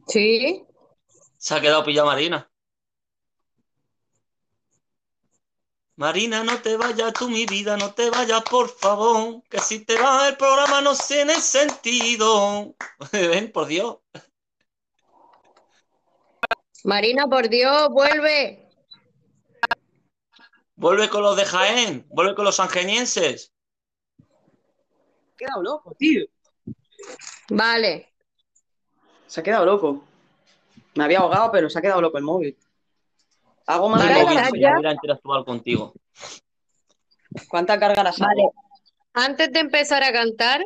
Sí. 0.06 0.66
Se 1.38 1.54
ha 1.54 1.60
quedado 1.62 1.82
pillada 1.82 2.08
Marina. 2.08 2.50
Marina, 5.96 6.44
no 6.44 6.60
te 6.60 6.76
vayas 6.76 7.12
tú, 7.14 7.30
mi 7.30 7.46
vida, 7.46 7.78
no 7.78 7.94
te 7.94 8.10
vayas, 8.10 8.42
por 8.42 8.68
favor. 8.68 9.42
Que 9.48 9.60
si 9.60 9.84
te 9.84 9.96
vas 9.96 10.28
el 10.28 10.36
programa 10.36 10.82
no 10.82 10.94
tiene 10.94 11.40
sentido. 11.40 12.74
Ven, 13.12 13.50
por 13.50 13.66
Dios. 13.66 13.98
Marina, 16.82 17.26
por 17.26 17.48
Dios, 17.48 17.88
vuelve. 17.90 18.68
Vuelve 20.76 21.08
con 21.08 21.22
los 21.22 21.36
de 21.36 21.46
Jaén, 21.46 22.06
vuelve 22.10 22.34
con 22.34 22.44
los 22.44 22.60
angenienses. 22.60 23.53
Se 25.36 25.44
ha 25.44 25.48
quedado 25.48 25.62
loco, 25.62 25.94
tío. 25.98 26.24
Vale. 27.50 28.12
Se 29.26 29.40
ha 29.40 29.42
quedado 29.42 29.64
loco. 29.66 30.04
Me 30.94 31.04
había 31.04 31.18
ahogado, 31.18 31.50
pero 31.50 31.68
se 31.68 31.78
ha 31.78 31.82
quedado 31.82 32.00
loco 32.00 32.18
el 32.18 32.24
móvil. 32.24 32.56
Hago 33.66 33.88
más 33.88 34.00
Vale, 34.06 34.20
que 34.52 34.60
ya. 34.60 34.74
no 34.74 34.78
quiera 34.78 34.92
interactuar 34.92 35.44
contigo. 35.44 35.92
¿Cuántas 37.48 37.80
gárgaras 37.80 38.20
hago? 38.20 38.28
Vale. 38.28 38.48
Antes 39.14 39.52
de 39.52 39.60
empezar 39.60 40.02
a 40.04 40.12
cantar, 40.12 40.64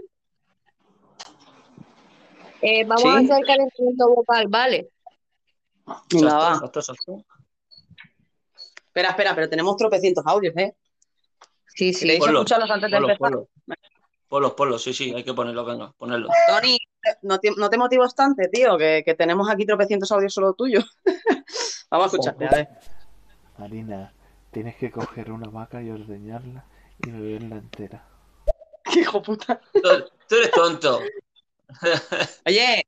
eh, 2.60 2.84
vamos 2.84 3.02
Sí. 3.02 3.08
a 3.08 3.16
hacer 3.34 3.46
calentamiento 3.46 4.08
vocal, 4.14 4.46
¿vale? 4.48 4.90
Venga, 6.12 6.34
va. 6.36 6.60
Espera, 8.86 9.10
espera, 9.10 9.34
pero 9.34 9.48
tenemos 9.48 9.76
tropecientos 9.76 10.24
audios, 10.26 10.54
¿eh? 10.56 10.74
Sí, 11.66 11.92
Si 11.92 12.00
sí. 12.00 12.06
queréis 12.06 12.26
escucharlos 12.26 12.70
antes 12.70 12.90
de 12.90 12.96
empezar. 12.96 13.32
Ponlos, 14.28 14.52
ponlos, 14.52 14.82
sí, 14.82 14.92
sí, 14.92 15.12
hay 15.14 15.24
que 15.24 15.32
ponerlos, 15.32 15.66
venga, 15.66 15.92
ponerlos. 15.92 16.30
Tony, 16.48 16.78
no 17.22 17.38
te, 17.38 17.50
no 17.56 17.70
te 17.70 17.78
motivo 17.78 18.02
bastante, 18.02 18.48
tío, 18.48 18.76
que, 18.76 19.02
que 19.04 19.14
tenemos 19.14 19.48
aquí 19.50 19.64
tropecientos 19.64 20.12
audios 20.12 20.34
solo 20.34 20.52
tuyos. 20.52 20.84
Vamos 21.90 22.04
a 22.04 22.16
escucharte, 22.16 22.46
a 22.46 22.50
ver. 22.50 22.68
Marina, 23.56 24.12
tienes 24.50 24.76
que 24.76 24.90
coger 24.90 25.32
una 25.32 25.48
vaca 25.48 25.82
y 25.82 25.90
ordeñarla 25.90 26.64
y 27.04 27.10
beberla 27.10 27.56
entera. 27.56 28.04
Hijo 28.94 29.22
puta. 29.22 29.60
Tú, 29.72 29.80
tú 30.28 30.34
eres 30.34 30.50
tonto. 30.50 31.00
Oye, 32.46 32.86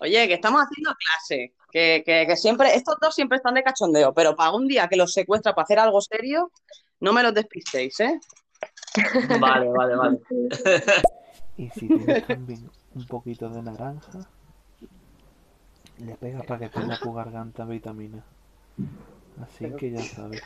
oye, 0.00 0.28
que 0.28 0.34
estamos 0.34 0.62
haciendo 0.62 0.94
clase. 0.94 1.52
Que, 1.70 2.02
que, 2.04 2.26
que 2.26 2.36
siempre, 2.36 2.74
estos 2.74 2.96
dos 3.00 3.14
siempre 3.14 3.36
están 3.36 3.52
de 3.52 3.62
cachondeo, 3.62 4.14
pero 4.14 4.34
para 4.34 4.52
un 4.52 4.66
día 4.66 4.88
que 4.88 4.96
los 4.96 5.12
secuestra 5.12 5.54
para 5.54 5.64
hacer 5.64 5.78
algo 5.78 6.00
serio, 6.00 6.50
no 7.00 7.12
me 7.12 7.22
los 7.22 7.34
despistéis, 7.34 8.00
¿eh? 8.00 8.18
Vale, 9.40 9.68
vale, 9.70 9.96
vale. 9.96 10.18
Y 11.56 11.68
si 11.70 11.88
tienes 11.88 12.26
también 12.26 12.70
un 12.94 13.06
poquito 13.06 13.48
de 13.48 13.62
naranja, 13.62 14.20
le 15.98 16.14
pegas 16.14 16.46
para 16.46 16.60
que 16.60 16.68
tenga 16.68 16.98
tu 16.98 17.12
garganta 17.12 17.64
vitamina. 17.64 18.24
Así 19.42 19.70
que 19.76 19.90
ya 19.90 20.02
sabes. 20.02 20.42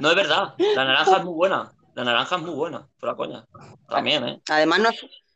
No 0.00 0.10
es 0.10 0.16
verdad, 0.16 0.54
la 0.58 0.84
naranja 0.84 1.18
es 1.18 1.24
muy 1.24 1.34
buena. 1.34 1.72
La 1.94 2.04
naranja 2.04 2.36
es 2.36 2.42
muy 2.42 2.54
buena, 2.54 2.86
fuera 2.98 3.16
coña. 3.16 3.46
También, 3.88 4.28
¿eh? 4.28 4.42
Además, 4.48 4.78
no, 4.78 4.90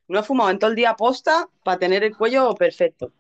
no 0.08 0.20
he 0.20 0.22
fumado 0.22 0.50
en 0.50 0.58
todo 0.58 0.70
el 0.70 0.76
día 0.76 0.94
posta 0.94 1.48
para 1.64 1.78
tener 1.78 2.04
el 2.04 2.16
cuello 2.16 2.54
perfecto. 2.54 3.12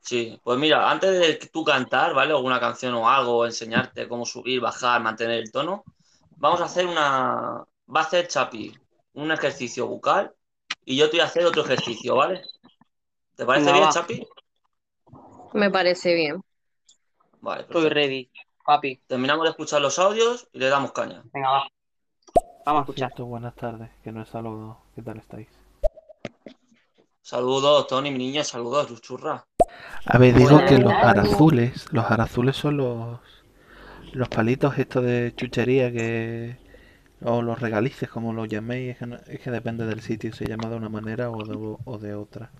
Sí, 0.00 0.38
pues 0.42 0.58
mira, 0.58 0.90
antes 0.90 1.18
de 1.18 1.48
tú 1.52 1.64
cantar, 1.64 2.14
¿vale? 2.14 2.32
Alguna 2.32 2.60
canción 2.60 2.94
o 2.94 3.08
algo, 3.08 3.46
enseñarte 3.46 4.08
cómo 4.08 4.26
subir, 4.26 4.60
bajar, 4.60 5.00
mantener 5.00 5.40
el 5.40 5.50
tono, 5.50 5.84
vamos 6.40 6.60
a 6.60 6.64
hacer 6.64 6.86
una. 6.86 7.64
Va 7.94 8.00
a 8.00 8.04
hacer 8.04 8.26
Chapi 8.26 8.76
un 9.12 9.30
ejercicio 9.30 9.86
bucal 9.86 10.32
y 10.84 10.96
yo 10.96 11.06
te 11.10 11.16
voy 11.16 11.20
a 11.20 11.24
hacer 11.24 11.44
otro 11.44 11.62
ejercicio, 11.62 12.16
¿vale? 12.16 12.42
¿Te 13.36 13.44
parece 13.44 13.72
bien, 13.72 13.84
va. 13.84 13.90
Chapi? 13.90 14.26
Me 15.52 15.70
parece 15.70 16.14
bien. 16.14 16.40
Vale, 17.40 17.62
Estoy 17.62 17.82
perfecto. 17.82 17.94
ready, 17.94 18.30
papi. 18.64 18.96
Terminamos 19.06 19.44
de 19.44 19.50
escuchar 19.50 19.80
los 19.80 19.98
audios 19.98 20.48
y 20.52 20.58
le 20.58 20.68
damos 20.68 20.92
caña. 20.92 21.22
Venga, 21.32 21.50
va. 21.50 21.68
Vamos 22.64 22.80
a 22.80 22.82
escuchar. 22.82 23.08
Cierto, 23.08 23.26
buenas 23.26 23.54
tardes, 23.54 23.90
que 24.02 24.12
no 24.12 24.22
he 24.22 24.26
saludado. 24.26 24.82
¿Qué 24.94 25.02
tal 25.02 25.18
estáis? 25.18 25.48
Saludos, 27.22 27.86
Tony, 27.86 28.10
mi 28.10 28.18
niña, 28.18 28.44
saludos, 28.44 28.88
chuchurra. 28.88 29.46
A 30.06 30.18
ver, 30.18 30.34
digo 30.34 30.50
Buenas 30.50 30.70
que 30.70 30.78
los 30.78 30.92
arazules, 30.92 31.92
los 31.92 32.10
arazules 32.10 32.56
son 32.56 32.76
los, 32.76 33.20
los 34.12 34.28
palitos 34.28 34.78
estos 34.78 35.04
de 35.04 35.32
chuchería 35.36 35.92
que, 35.92 36.56
o 37.22 37.42
los 37.42 37.60
regalices, 37.60 38.08
como 38.10 38.32
los 38.32 38.48
llaméis, 38.48 38.92
es 38.92 38.98
que, 38.98 39.06
no- 39.06 39.16
es 39.28 39.40
que 39.40 39.50
depende 39.50 39.86
del 39.86 40.02
sitio, 40.02 40.32
se 40.34 40.46
llama 40.46 40.70
de 40.70 40.76
una 40.76 40.88
manera 40.90 41.30
o 41.30 41.44
de, 41.46 41.76
o 41.84 41.98
de 41.98 42.14
otra. 42.14 42.52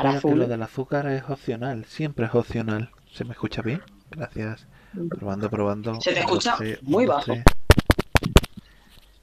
Pero 0.00 0.22
que 0.22 0.34
lo 0.34 0.48
del 0.48 0.62
azúcar 0.62 1.06
es 1.08 1.24
opcional, 1.28 1.84
siempre 1.84 2.24
es 2.26 2.34
opcional. 2.34 2.90
¿Se 3.12 3.24
me 3.24 3.32
escucha 3.32 3.60
bien? 3.62 3.82
Gracias. 4.10 4.66
Probando, 5.10 5.50
probando. 5.50 6.04
Se 6.04 6.12
te 6.14 6.20
escucha 6.20 6.52
dos, 6.52 6.58
tres, 6.58 6.78
muy 6.80 7.04
dos, 7.04 7.14
bajo. 7.14 7.26
tres. 7.26 7.44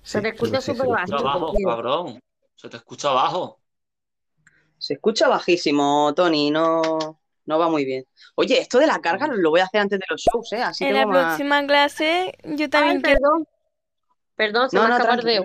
Se 0.03 0.21
Sí, 0.21 0.21
te 0.21 0.29
escucha 0.29 0.61
sí, 0.61 0.75
súper 0.75 0.87
bajo. 0.87 1.07
Se 1.07 1.15
escucho. 1.15 1.15
escucha 1.15 1.17
abajo, 1.17 1.51
tío. 1.51 1.61
cabrón. 1.61 2.19
Se 2.55 2.69
te 2.69 2.77
escucha 2.77 3.09
abajo. 3.09 3.59
Se 4.77 4.93
escucha 4.93 5.27
bajísimo, 5.29 6.13
Tony, 6.15 6.51
no, 6.51 7.19
no 7.45 7.59
va 7.59 7.69
muy 7.69 7.85
bien. 7.85 8.05
Oye, 8.35 8.59
esto 8.59 8.79
de 8.79 8.87
la 8.87 8.99
carga 9.01 9.27
lo 9.27 9.49
voy 9.49 9.61
a 9.61 9.65
hacer 9.65 9.81
antes 9.81 9.99
de 9.99 10.05
los 10.09 10.21
shows, 10.21 10.51
¿eh? 10.53 10.61
Así 10.63 10.85
En 10.85 10.87
que 10.87 10.93
la 10.93 11.05
vamos 11.05 11.17
a... 11.17 11.21
próxima 11.27 11.65
clase 11.65 12.37
yo 12.43 12.69
Ay, 12.69 12.69
también 12.69 13.01
quiero... 13.01 13.19
perdón. 13.19 13.47
Perdón, 14.35 14.69
se 14.69 14.77
No, 14.77 14.83
me 14.83 14.89
no, 14.89 14.97
el 14.97 15.03
tranqui. 15.03 15.39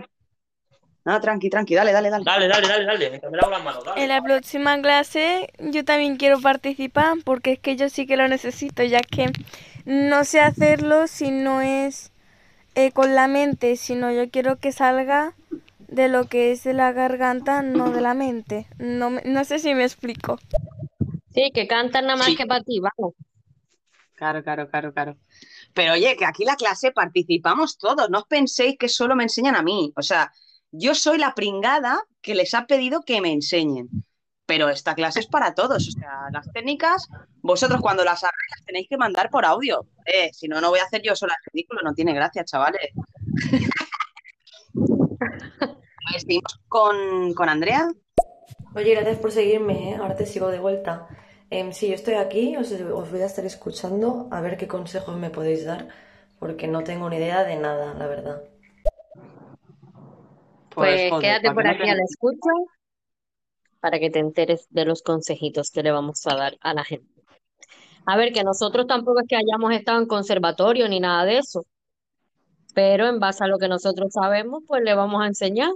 No, 1.08 1.14
tranqui, 1.24 1.50
tranqui, 1.54 1.74
dale, 1.74 1.92
dale, 1.92 2.10
dale. 2.10 2.24
Dale, 2.24 2.48
dale, 2.48 2.68
dale, 2.68 2.84
dale. 2.86 3.20
Me 3.30 3.36
lavo 3.36 3.50
las 3.50 3.64
manos, 3.64 3.84
dale. 3.84 4.02
En 4.02 4.08
la 4.08 4.22
próxima 4.22 4.80
clase 4.80 5.52
yo 5.58 5.84
también 5.84 6.16
quiero 6.16 6.40
participar 6.40 7.16
porque 7.24 7.52
es 7.52 7.58
que 7.58 7.76
yo 7.76 7.88
sí 7.88 8.06
que 8.06 8.16
lo 8.16 8.28
necesito, 8.28 8.82
ya 8.82 9.00
que 9.00 9.30
no 9.84 10.24
sé 10.24 10.40
hacerlo 10.40 11.06
si 11.06 11.30
no 11.30 11.60
es 11.60 12.12
eh, 12.74 12.92
con 12.92 13.14
la 13.14 13.28
mente, 13.28 13.76
sino 13.76 14.12
yo 14.12 14.30
quiero 14.30 14.56
que 14.58 14.72
salga 14.72 15.34
de 15.88 16.08
lo 16.08 16.26
que 16.26 16.52
es 16.52 16.64
de 16.64 16.74
la 16.74 16.92
garganta, 16.92 17.62
no 17.62 17.90
de 17.90 18.00
la 18.02 18.14
mente. 18.14 18.66
No, 18.78 19.10
no 19.24 19.44
sé 19.44 19.58
si 19.60 19.74
me 19.74 19.84
explico. 19.84 20.38
Sí, 21.38 21.52
que 21.52 21.68
cantan 21.68 22.06
nada 22.06 22.16
más 22.16 22.26
Sí. 22.26 22.36
que 22.36 22.46
para 22.46 22.64
ti, 22.64 22.80
vamos. 22.80 23.14
Claro, 24.16 24.42
claro, 24.42 24.68
claro, 24.68 24.92
claro. 24.92 25.16
Pero 25.72 25.92
oye, 25.92 26.16
que 26.16 26.24
aquí 26.24 26.44
la 26.44 26.56
clase 26.56 26.90
participamos 26.90 27.78
todos, 27.78 28.10
no 28.10 28.18
os 28.18 28.24
penséis 28.26 28.76
que 28.76 28.88
solo 28.88 29.14
me 29.14 29.22
enseñan 29.22 29.54
a 29.54 29.62
mí. 29.62 29.92
O 29.94 30.02
sea, 30.02 30.32
yo 30.72 30.96
soy 30.96 31.18
la 31.18 31.34
pringada 31.34 32.02
que 32.20 32.34
les 32.34 32.54
ha 32.54 32.66
pedido 32.66 33.02
que 33.02 33.20
me 33.20 33.32
enseñen. 33.32 33.88
Pero 34.46 34.68
esta 34.68 34.96
clase 34.96 35.20
es 35.20 35.28
para 35.28 35.54
todos. 35.54 35.86
O 35.86 35.90
sea, 35.92 36.10
las 36.32 36.50
técnicas, 36.52 37.06
vosotros 37.42 37.80
cuando 37.80 38.02
las 38.02 38.24
hagáis 38.24 38.50
las 38.56 38.64
tenéis 38.64 38.88
que 38.88 38.96
mandar 38.96 39.30
por 39.30 39.44
audio. 39.44 39.86
Eh, 40.06 40.30
si 40.32 40.48
no, 40.48 40.60
no 40.60 40.70
voy 40.70 40.80
a 40.80 40.84
hacer 40.84 41.02
yo 41.02 41.14
sola 41.14 41.34
el 41.34 41.52
ridículo, 41.52 41.82
no 41.82 41.94
tiene 41.94 42.14
gracia, 42.14 42.44
chavales. 42.44 42.90
Seguimos 46.18 46.58
con, 46.66 47.32
con 47.34 47.48
Andrea. 47.48 47.88
Oye, 48.74 48.94
gracias 48.94 49.18
por 49.18 49.30
seguirme, 49.30 49.90
¿eh? 49.90 49.96
Ahora 49.96 50.16
te 50.16 50.26
sigo 50.26 50.48
de 50.48 50.58
vuelta. 50.58 51.06
Em, 51.50 51.72
sí, 51.72 51.88
yo 51.88 51.94
estoy 51.94 52.14
aquí, 52.14 52.56
os, 52.56 52.70
os 52.72 53.10
voy 53.10 53.22
a 53.22 53.26
estar 53.26 53.44
escuchando 53.44 54.28
a 54.30 54.40
ver 54.40 54.58
qué 54.58 54.68
consejos 54.68 55.16
me 55.16 55.30
podéis 55.30 55.64
dar, 55.64 55.88
porque 56.38 56.68
no 56.68 56.84
tengo 56.84 57.08
ni 57.08 57.16
idea 57.16 57.42
de 57.44 57.56
nada, 57.56 57.94
la 57.94 58.06
verdad. 58.06 58.42
Pues 60.74 61.10
joder, 61.10 61.22
quédate 61.22 61.50
por 61.52 61.66
aquí 61.66 61.88
a 61.88 61.94
la 61.94 62.04
escucha 62.04 62.50
para 63.80 63.98
que 63.98 64.10
te 64.10 64.18
enteres 64.18 64.66
de 64.70 64.84
los 64.84 65.02
consejitos 65.02 65.70
que 65.70 65.82
le 65.82 65.90
vamos 65.90 66.26
a 66.26 66.34
dar 66.34 66.58
a 66.60 66.74
la 66.74 66.84
gente. 66.84 67.08
A 68.04 68.16
ver, 68.16 68.32
que 68.32 68.44
nosotros 68.44 68.86
tampoco 68.86 69.20
es 69.20 69.28
que 69.28 69.36
hayamos 69.36 69.72
estado 69.72 70.00
en 70.00 70.06
conservatorio 70.06 70.88
ni 70.88 71.00
nada 71.00 71.24
de 71.24 71.38
eso, 71.38 71.64
pero 72.74 73.06
en 73.06 73.20
base 73.20 73.44
a 73.44 73.46
lo 73.46 73.58
que 73.58 73.68
nosotros 73.68 74.12
sabemos, 74.12 74.62
pues 74.66 74.82
le 74.82 74.94
vamos 74.94 75.22
a 75.22 75.26
enseñar. 75.26 75.70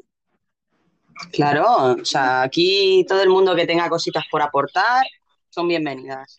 Claro, 1.30 1.94
o 2.00 2.04
sea, 2.04 2.42
aquí 2.42 3.04
todo 3.08 3.22
el 3.22 3.28
mundo 3.28 3.54
que 3.54 3.66
tenga 3.66 3.88
cositas 3.88 4.24
por 4.30 4.42
aportar 4.42 5.04
son 5.52 5.68
bienvenidas. 5.68 6.38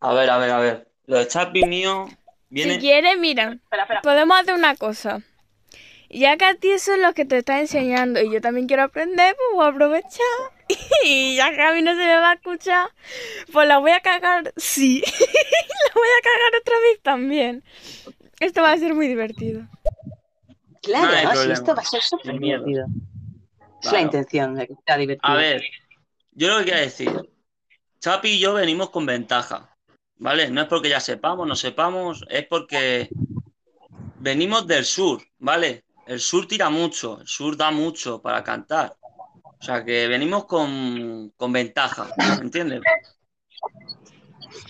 A 0.00 0.14
ver, 0.14 0.30
a 0.30 0.38
ver, 0.38 0.50
a 0.50 0.58
ver. 0.58 0.88
Lo 1.06 1.18
de 1.18 1.28
Chapi 1.28 1.64
mío 1.64 2.06
Si 2.08 2.16
viene. 2.48 2.78
quieres, 2.78 3.18
mira, 3.18 3.52
Espera, 3.52 3.82
espera. 3.82 4.00
podemos 4.02 4.40
hacer 4.40 4.54
una 4.54 4.74
cosa. 4.76 5.20
Ya 6.08 6.36
que 6.36 6.44
a 6.44 6.54
ti 6.54 6.70
eso 6.70 6.94
es 6.94 7.00
lo 7.00 7.12
que 7.14 7.24
te 7.24 7.38
está 7.38 7.60
enseñando 7.60 8.20
y 8.20 8.30
yo 8.32 8.40
también 8.40 8.66
quiero 8.66 8.82
aprender, 8.84 9.34
pues 9.36 9.48
voy 9.54 9.66
a 9.66 9.68
aprovechar. 9.68 10.26
Y 11.04 11.36
ya 11.36 11.50
que 11.54 11.60
a 11.60 11.72
mí 11.74 11.82
no 11.82 11.90
se 11.92 11.98
me 11.98 12.16
va 12.16 12.30
a 12.30 12.34
escuchar, 12.34 12.88
pues 13.52 13.68
la 13.68 13.78
voy 13.78 13.90
a 13.90 14.00
cagar, 14.00 14.52
sí. 14.56 15.00
la 15.06 15.94
voy 15.94 16.08
a 16.08 16.22
cagar 16.22 16.60
otra 16.60 16.74
vez 16.78 17.00
también. 17.02 17.64
Esto 18.40 18.62
va 18.62 18.72
a 18.72 18.78
ser 18.78 18.94
muy 18.94 19.08
divertido. 19.08 19.66
Claro, 20.82 21.28
No 21.28 21.36
si 21.36 21.50
esto 21.50 21.74
va 21.74 21.82
a 21.82 21.84
ser 21.84 22.00
súper 22.02 22.38
divertido. 22.38 22.86
Es 23.82 23.92
la 23.92 24.00
intención 24.00 24.54
de 24.54 24.66
que 24.68 24.74
sea 24.86 24.96
divertido. 24.96 25.32
A 25.32 25.36
ver, 25.36 25.62
yo 26.32 26.48
lo 26.48 26.58
que 26.58 26.64
quiero 26.64 26.80
decir, 26.80 27.10
Chapi 28.02 28.30
y 28.30 28.40
yo 28.40 28.54
venimos 28.54 28.90
con 28.90 29.06
ventaja, 29.06 29.76
¿vale? 30.16 30.50
No 30.50 30.62
es 30.62 30.66
porque 30.66 30.88
ya 30.88 30.98
sepamos, 30.98 31.46
no 31.46 31.54
sepamos, 31.54 32.24
es 32.28 32.44
porque 32.48 33.08
venimos 34.18 34.66
del 34.66 34.84
sur, 34.84 35.22
¿vale? 35.38 35.84
El 36.08 36.18
sur 36.18 36.48
tira 36.48 36.68
mucho, 36.68 37.20
el 37.20 37.28
sur 37.28 37.56
da 37.56 37.70
mucho 37.70 38.20
para 38.20 38.42
cantar. 38.42 38.96
O 39.44 39.64
sea 39.64 39.84
que 39.84 40.08
venimos 40.08 40.46
con, 40.46 41.32
con 41.36 41.52
ventaja, 41.52 42.12
¿entiendes? 42.40 42.80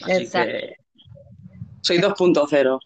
Así 0.03 0.25
Exacto. 0.25 0.53
que, 0.53 0.77
Soy 1.81 1.99
2.0. 2.01 2.81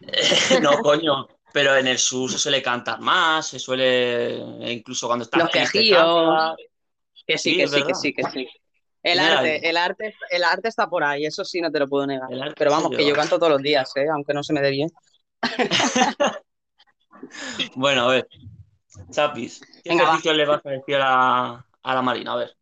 no, 0.62 0.78
coño, 0.78 1.28
pero 1.52 1.76
en 1.76 1.88
el 1.88 1.98
sur 1.98 2.30
se 2.32 2.38
suele 2.38 2.62
cantar 2.62 3.00
más, 3.00 3.48
se 3.48 3.58
suele, 3.58 4.34
incluso 4.72 5.06
cuando 5.08 5.24
estás 5.24 5.42
Los 5.42 5.50
quejíos. 5.50 6.56
Que 7.26 7.36
sí, 7.36 7.50
Sí, 7.50 7.56
que 7.58 7.68
sí, 7.68 7.82
que 7.82 7.94
sí, 7.94 8.14
que 8.14 8.24
sí. 8.30 8.48
El 9.02 9.18
Mira, 9.18 9.38
arte, 9.38 9.68
el 9.68 9.76
arte, 9.76 10.14
el 10.30 10.44
arte 10.44 10.68
está 10.68 10.88
por 10.88 11.02
ahí, 11.02 11.26
eso 11.26 11.44
sí 11.44 11.60
no 11.60 11.70
te 11.72 11.78
lo 11.80 11.88
puedo 11.88 12.06
negar. 12.06 12.28
Pero 12.56 12.70
vamos, 12.70 12.90
que 12.96 13.06
yo 13.06 13.14
canto 13.14 13.38
todos 13.38 13.52
los 13.52 13.62
días, 13.62 13.90
¿eh? 13.96 14.06
aunque 14.08 14.32
no 14.32 14.42
se 14.42 14.52
me 14.52 14.60
dé 14.62 14.70
bien. 14.70 14.88
Bueno, 17.76 18.02
a 18.02 18.12
ver. 18.12 18.28
Chapis, 19.10 19.60
¿qué 19.82 19.90
Venga, 19.90 20.04
va. 20.04 20.08
ejercicio 20.10 20.34
le 20.34 20.44
vas 20.46 20.66
a 20.66 20.70
decir 20.70 20.96
a, 21.00 21.66
a 21.82 21.94
la 21.94 22.02
Marina? 22.02 22.32
A 22.32 22.36
ver. 22.36 22.56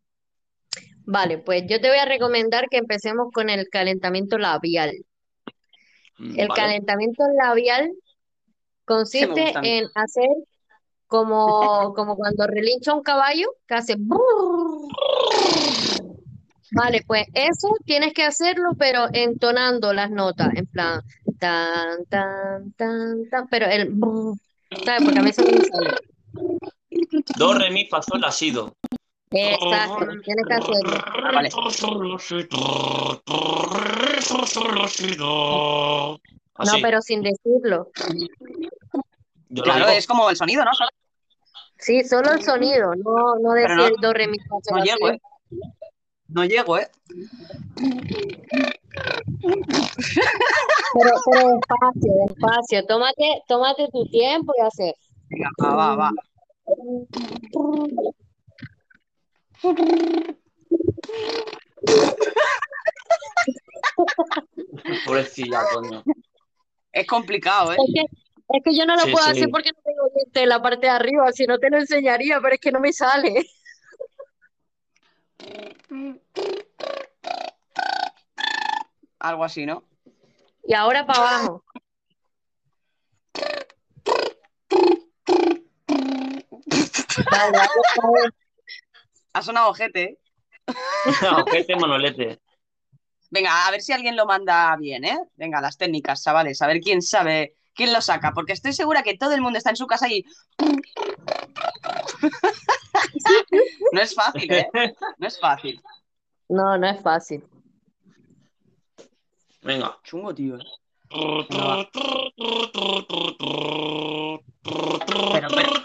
Vale, 1.05 1.39
pues 1.39 1.63
yo 1.67 1.81
te 1.81 1.89
voy 1.89 1.97
a 1.97 2.05
recomendar 2.05 2.67
que 2.69 2.77
empecemos 2.77 3.31
con 3.33 3.49
el 3.49 3.67
calentamiento 3.69 4.37
labial. 4.37 4.93
Mm, 6.19 6.39
El 6.39 6.47
vale. 6.47 6.61
calentamiento 6.61 7.23
labial 7.43 7.91
consiste 8.85 9.53
en 9.63 9.89
hacer 9.95 10.27
como, 11.07 11.93
como 11.95 12.15
cuando 12.15 12.47
relincha 12.47 12.93
un 12.93 13.03
caballo, 13.03 13.47
que 13.67 13.75
hace 13.75 13.95
brrr. 13.97 14.89
Vale, 16.73 17.03
pues 17.05 17.27
eso 17.33 17.67
tienes 17.85 18.13
que 18.13 18.23
hacerlo, 18.23 18.69
pero 18.77 19.07
entonando 19.11 19.93
las 19.93 20.09
notas, 20.09 20.55
en 20.55 20.65
plan 20.67 21.01
tan, 21.37 22.05
tan, 22.05 22.71
tan, 22.73 23.29
tan, 23.29 23.47
pero 23.49 23.65
el 23.65 23.93
¿sabes? 24.85 25.03
Porque 25.03 25.19
a 25.19 25.21
mí 25.21 25.31
no 25.37 25.51
me 25.51 25.63
sale. 25.63 25.91
Do, 27.37 27.53
re, 27.53 27.69
mi, 27.71 27.85
fa, 27.87 28.01
sol, 28.01 28.21
la, 28.21 28.31
si, 28.31 28.51
do. 28.51 28.73
Exacto, 29.31 30.05
tienes 30.23 30.45
que 30.47 30.53
hacerlo. 30.53 30.97
Ah, 31.05 31.31
vale. 31.33 31.49
No, 35.89 36.27
Así. 36.55 36.81
pero 36.81 37.01
sin 37.01 37.21
decirlo. 37.21 37.91
Yo 39.49 39.57
lo 39.57 39.63
Claro, 39.63 39.85
digo. 39.85 39.97
es 39.97 40.07
como 40.07 40.29
el 40.29 40.35
sonido, 40.37 40.63
¿no? 40.63 40.71
Sí, 41.77 42.03
solo 42.03 42.31
el 42.31 42.41
sonido, 42.41 42.93
no, 42.95 43.35
no 43.41 43.53
decir 43.53 43.75
no- 43.75 43.89
do, 44.07 44.13
re, 44.13 44.27
mi, 44.27 44.37
fa, 44.37 44.55
sol, 44.63 44.77
No 44.77 44.77
la, 44.77 44.83
llego. 44.85 45.09
¿eh? 45.09 45.19
No 46.33 46.45
llego, 46.45 46.77
¿eh? 46.77 46.87
Pero, 50.93 51.11
pero 51.25 51.49
despacio, 51.55 52.13
despacio. 52.27 52.85
Tómate, 52.85 53.41
tómate 53.47 53.87
tu 53.91 54.05
tiempo 54.09 54.53
y 54.57 54.61
hacer. 54.65 54.95
Venga, 55.29 55.49
va, 55.61 55.75
va, 55.75 55.95
va. 55.95 56.11
Pobrecilla, 65.05 65.61
coño. 65.73 66.03
Es 66.91 67.07
complicado, 67.07 67.73
¿eh? 67.73 67.77
Es 67.79 67.93
que, 67.93 68.01
es 68.57 68.63
que 68.63 68.75
yo 68.75 68.85
no 68.85 68.95
lo 68.95 69.01
Sí, 69.03 69.11
puedo 69.11 69.25
sí. 69.25 69.31
hacer 69.31 69.49
porque 69.49 69.71
no 69.71 69.81
tengo 69.83 70.09
diente 70.15 70.43
en 70.43 70.49
la 70.49 70.61
parte 70.61 70.87
de 70.87 70.91
arriba, 70.91 71.31
si 71.31 71.45
no 71.45 71.57
te 71.57 71.69
lo 71.69 71.77
enseñaría, 71.77 72.39
pero 72.41 72.55
es 72.55 72.61
que 72.61 72.71
no 72.71 72.79
me 72.79 72.91
sale. 72.93 73.45
Algo 79.19 79.43
así, 79.43 79.65
¿no? 79.65 79.83
Y 80.63 80.73
ahora 80.73 81.05
para 81.05 81.19
abajo. 81.19 81.63
Ha 89.33 89.41
sonado 89.41 89.69
ojete, 89.69 90.03
¿eh? 90.03 90.17
Ojete, 91.47 91.75
monolete. 91.75 92.39
Venga, 93.29 93.65
a 93.65 93.71
ver 93.71 93.81
si 93.81 93.93
alguien 93.93 94.15
lo 94.15 94.25
manda 94.25 94.75
bien, 94.77 95.05
¿eh? 95.05 95.17
Venga, 95.35 95.61
las 95.61 95.77
técnicas, 95.77 96.23
chavales, 96.23 96.61
a 96.61 96.67
ver 96.67 96.81
quién 96.81 97.01
sabe, 97.01 97.55
quién 97.73 97.93
lo 97.93 98.01
saca, 98.01 98.33
porque 98.33 98.53
estoy 98.53 98.73
segura 98.73 99.03
que 99.03 99.17
todo 99.17 99.33
el 99.33 99.41
mundo 99.41 99.57
está 99.57 99.69
en 99.69 99.77
su 99.77 99.87
casa 99.87 100.09
y... 100.09 100.25
No 103.91 104.01
es 104.01 104.15
fácil, 104.15 104.51
¿eh? 104.51 104.69
No 105.17 105.27
es 105.27 105.39
fácil. 105.39 105.81
No, 106.49 106.77
no 106.77 106.87
es 106.87 107.01
fácil. 107.01 107.43
Venga. 109.61 109.97
Chungo, 110.03 110.33
tío. 110.33 110.57
Pero, 111.09 111.45
Pero, 111.49 111.87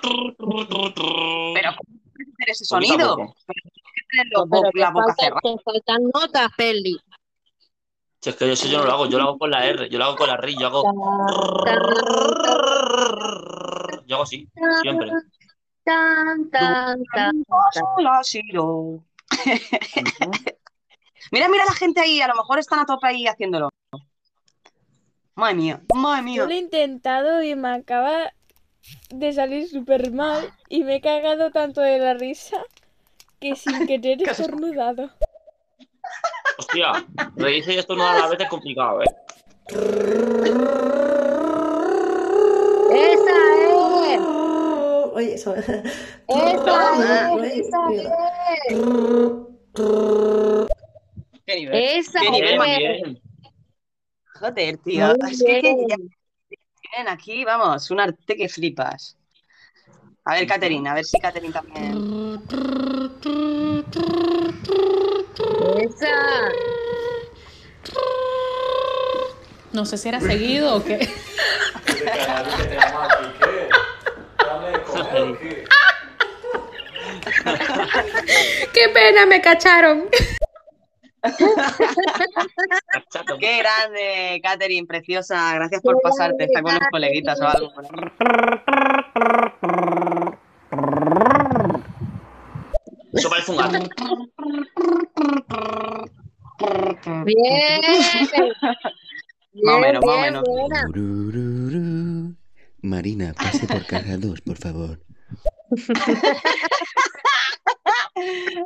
¿cómo 0.02 0.34
puedes 2.12 2.28
hacer 2.34 2.48
ese 2.48 2.64
sonido? 2.64 3.16
Pero 4.08 4.46
la 4.74 4.90
boca 4.90 4.92
faltan, 4.92 5.14
cerrada. 5.18 5.40
te 5.42 5.62
faltan 5.64 6.02
notas, 6.14 6.48
Perli. 6.56 6.96
Si 8.20 8.30
es 8.30 8.36
que 8.36 8.52
eso 8.52 8.68
yo 8.68 8.78
no 8.78 8.84
lo 8.84 8.92
hago, 8.92 9.06
yo 9.06 9.18
lo 9.18 9.24
hago 9.24 9.38
con 9.38 9.50
la 9.50 9.66
R, 9.66 9.88
yo 9.88 9.98
lo 9.98 10.04
hago 10.04 10.16
con 10.16 10.28
la 10.28 10.34
R, 10.34 10.54
yo 10.54 10.66
hago. 10.66 10.82
Yo 14.06 14.14
hago 14.14 14.22
así, 14.22 14.48
siempre. 14.82 15.10
Tan, 15.86 16.50
tan, 16.50 17.04
tan, 17.14 17.44
tan. 17.44 17.44
Mira, 21.32 21.48
mira 21.48 21.64
la 21.64 21.72
gente 21.72 22.00
ahí, 22.00 22.20
a 22.20 22.28
lo 22.28 22.36
mejor 22.36 22.60
están 22.60 22.78
a 22.78 22.86
tope 22.86 23.08
ahí 23.08 23.26
haciéndolo. 23.26 23.68
Madre 25.34 25.54
mía, 25.54 25.82
madre 25.92 26.20
Yo 26.20 26.24
mía. 26.24 26.44
lo 26.44 26.50
he 26.50 26.58
intentado 26.58 27.42
y 27.42 27.56
me 27.56 27.74
acaba 27.74 28.32
de 29.10 29.32
salir 29.32 29.68
súper 29.68 30.12
mal 30.12 30.52
y 30.68 30.84
me 30.84 30.96
he 30.96 31.00
cagado 31.00 31.50
tanto 31.50 31.80
de 31.80 31.98
la 31.98 32.14
risa 32.14 32.58
que 33.40 33.56
sin 33.56 33.86
querer 33.88 34.22
he 34.22 34.30
estornudado. 34.30 35.10
Hostia, 36.58 37.04
reírse 37.34 37.74
y 37.74 37.78
esto 37.78 37.96
no 37.96 38.06
a 38.06 38.14
la 38.14 38.28
vez 38.28 38.38
es 38.40 38.48
complicado, 38.48 39.02
¿eh? 39.02 39.06
Esa 42.92 44.14
es, 44.14 44.20
Oye, 45.16 45.32
eso. 45.32 45.54
esa 45.54 45.72
es, 45.72 45.88
esa 46.28 47.78
es, 47.90 48.08
Qué 51.46 51.56
nivel. 51.56 51.74
esa 51.74 52.20
Qué 52.20 52.30
nivel. 52.30 52.60
Bien. 52.60 53.22
Joder, 54.38 54.76
tío. 54.76 55.14
Es 55.26 55.42
que, 55.42 55.62
ya 55.88 55.96
tienen 56.82 57.08
aquí, 57.08 57.46
vamos, 57.46 57.90
un 57.90 58.00
arte 58.00 58.36
que 58.36 58.46
flipas. 58.50 59.16
A 60.26 60.34
ver, 60.34 60.46
Catherine, 60.46 60.86
a 60.86 60.92
ver 60.92 61.06
si 61.06 61.18
Catherine 61.18 61.50
también. 61.50 62.38
Esa. 65.78 66.12
No 69.72 69.86
sé 69.86 69.96
si 69.96 70.10
era 70.10 70.20
seguido 70.20 70.76
o 70.76 70.84
qué. 70.84 71.08
¡Qué 78.72 78.88
pena! 78.92 79.26
Me 79.26 79.40
cacharon. 79.40 80.08
Qué 83.40 83.58
grande, 83.58 84.40
Catherine, 84.42 84.86
preciosa. 84.86 85.54
Gracias 85.54 85.80
por 85.82 86.00
pasarte. 86.00 86.44
Está 86.44 86.62
con 86.62 86.74
los 86.74 86.88
coleguitas 86.90 87.40
o 87.40 87.48
algo. 87.48 87.72
Eso 93.12 93.30
parece 93.30 93.52
un 93.52 93.58
gato. 93.58 93.78
Bien. 97.24 97.80
Más 99.62 99.74
o 99.74 99.80
menos, 99.80 100.04
más 100.04 100.16
o 100.16 100.20
menos. 100.20 100.44
Marina, 102.86 103.34
pase 103.34 103.66
por 103.66 103.84
caja 103.86 104.16
2, 104.16 104.40
por 104.40 104.56
favor. 104.56 105.00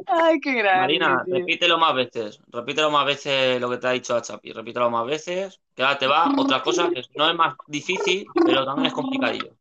Ay, 0.07 0.39
qué 0.41 0.53
grande. 0.55 0.81
Marina, 0.81 1.23
tío. 1.25 1.35
repítelo 1.35 1.79
más 1.79 1.95
veces. 1.95 2.41
Repítelo 2.49 2.91
más 2.91 3.07
veces 3.07 3.61
lo 3.61 3.69
que 3.71 3.79
te 3.79 3.89
ha 3.89 3.93
dicho 3.93 4.15
a 4.15 4.23
Chapi. 4.23 4.53
Repítelo 4.53 4.91
más 4.91 5.07
veces. 5.07 5.61
Que 5.75 5.83
ahora 5.83 5.99
te 5.99 6.07
va 6.07 6.31
otra 6.37 6.63
cosa 6.63 6.91
que 6.91 7.03
no 7.17 7.29
es 7.29 7.37
más 7.37 7.55
difícil, 7.67 8.27
pero 8.45 8.65
también 8.65 8.87
es 8.87 8.93
complicadillo. 8.93 9.57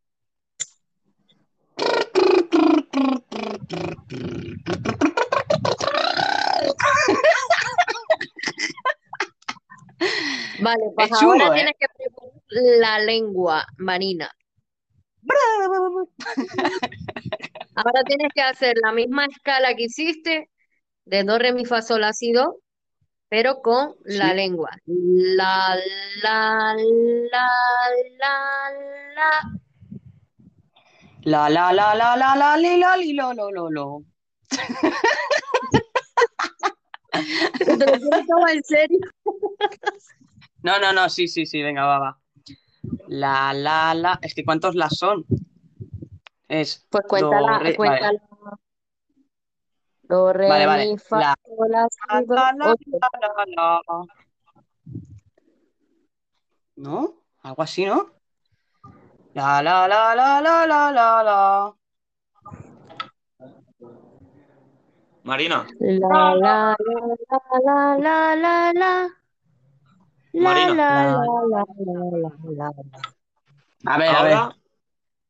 Vale, 10.61 10.83
pues 10.95 11.11
Es 11.11 11.19
chungo, 11.19 11.33
ahora 11.33 11.47
¿eh? 11.47 11.53
tienes 11.53 11.73
que 11.79 11.87
preparar 11.97 12.33
la 12.51 12.99
lengua, 12.99 13.65
Marina. 13.77 14.29
Ahora 17.75 18.03
tienes 18.07 18.31
que 18.33 18.41
hacer 18.41 18.75
la 18.83 18.91
misma 18.91 19.25
escala 19.25 19.75
que 19.75 19.83
hiciste 19.83 20.49
de 21.05 21.23
do, 21.23 21.37
re, 21.39 21.53
mi, 21.53 21.65
fa, 21.65 21.81
sol, 21.81 22.01
la, 22.01 22.13
si, 22.13 22.31
do, 22.31 22.57
pero 23.29 23.61
con 23.61 23.95
la 24.05 24.29
Sí. 24.29 24.35
lengua. 24.35 24.69
La, 24.85 25.77
la, 26.23 26.75
la, 27.31 27.47
la, 28.17 28.71
la. 29.15 29.59
La 31.23 31.49
la 31.49 31.73
la 31.73 31.93
la 31.95 32.15
la 32.15 32.35
la 32.35 32.57
li 32.57 32.77
la 32.79 32.95
li 32.95 33.13
lo 33.13 33.33
lo 33.33 33.51
lo 33.51 33.69
lo. 33.69 34.03
¿Te 37.59 37.75
lo 37.75 38.47
en 38.47 38.63
serio? 38.63 38.99
No, 40.63 40.79
no, 40.79 40.93
no, 40.93 41.09
sí, 41.09 41.27
sí, 41.27 41.45
sí, 41.45 41.61
venga, 41.61 41.85
va, 41.85 41.99
va. 41.99 42.19
La 43.09 43.53
la 43.53 43.93
la. 43.95 44.19
Es 44.21 44.35
que 44.35 44.45
¿cuántos 44.45 44.75
las 44.75 44.95
son? 44.97 45.25
Es 46.47 46.85
Pues 46.89 47.03
cuéntala, 47.07 47.57
do, 47.57 47.63
re- 47.63 47.75
cuéntala. 47.75 48.19
Do, 50.03 50.33
re, 50.33 50.47
Vale, 50.49 50.65
vale. 50.65 50.85
mi, 50.91 50.97
fa, 50.97 51.19
La- 51.19 51.35
la, 51.69 51.87
si, 51.89 52.25
do, 52.25 52.35
La, 52.35 52.53
la, 52.53 52.71
ocho. 52.71 52.83
la, 52.91 53.45
la, 53.45 53.81
la. 53.87 54.05
¿No? 56.75 57.13
Algo 57.41 57.61
así, 57.63 57.85
¿no? 57.85 58.11
La 59.33 59.61
la 59.61 59.87
la 59.87 60.15
la 60.15 60.41
la 60.41 60.65
la 60.67 60.91
la 60.91 61.23
la. 61.23 61.75
Marina, 65.23 65.67
La, 65.79 66.35
la, 66.35 66.75
la, 66.79 67.37
la, 67.63 67.97
la, 67.97 68.35
la, 68.35 68.73
la. 68.73 69.18
La, 70.33 70.43
Marina. 70.43 70.73
la, 70.73 70.85
La- 70.87 71.05
la, 71.05 71.25
la, 71.49 71.65
la, 71.77 72.31
la, 72.57 72.71
la. 72.91 73.13
A 73.85 73.97
ver, 73.97 74.07
a 74.15 74.23
ver. 74.23 74.33
ahora, 74.33 74.55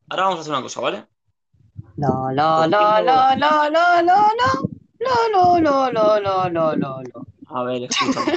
ahora 0.09 0.23
vamos 0.25 0.39
a 0.39 0.41
hacer 0.41 0.53
una 0.53 0.61
cosa, 0.63 0.81
¿vale? 0.81 1.07
La 2.03 2.31
la 2.37 2.65
la 2.67 3.01
la 3.01 3.35
la 3.35 3.69
la 3.69 4.01
la 4.01 4.01
la. 4.09 4.45
La 4.99 5.15
la 5.33 5.59
la 5.61 5.89
la 5.91 6.19
la 6.19 6.49
la 6.49 6.75
la 6.75 7.03
la. 7.03 7.21
A 7.47 7.63
ver, 7.63 7.83
escúchame. 7.83 8.33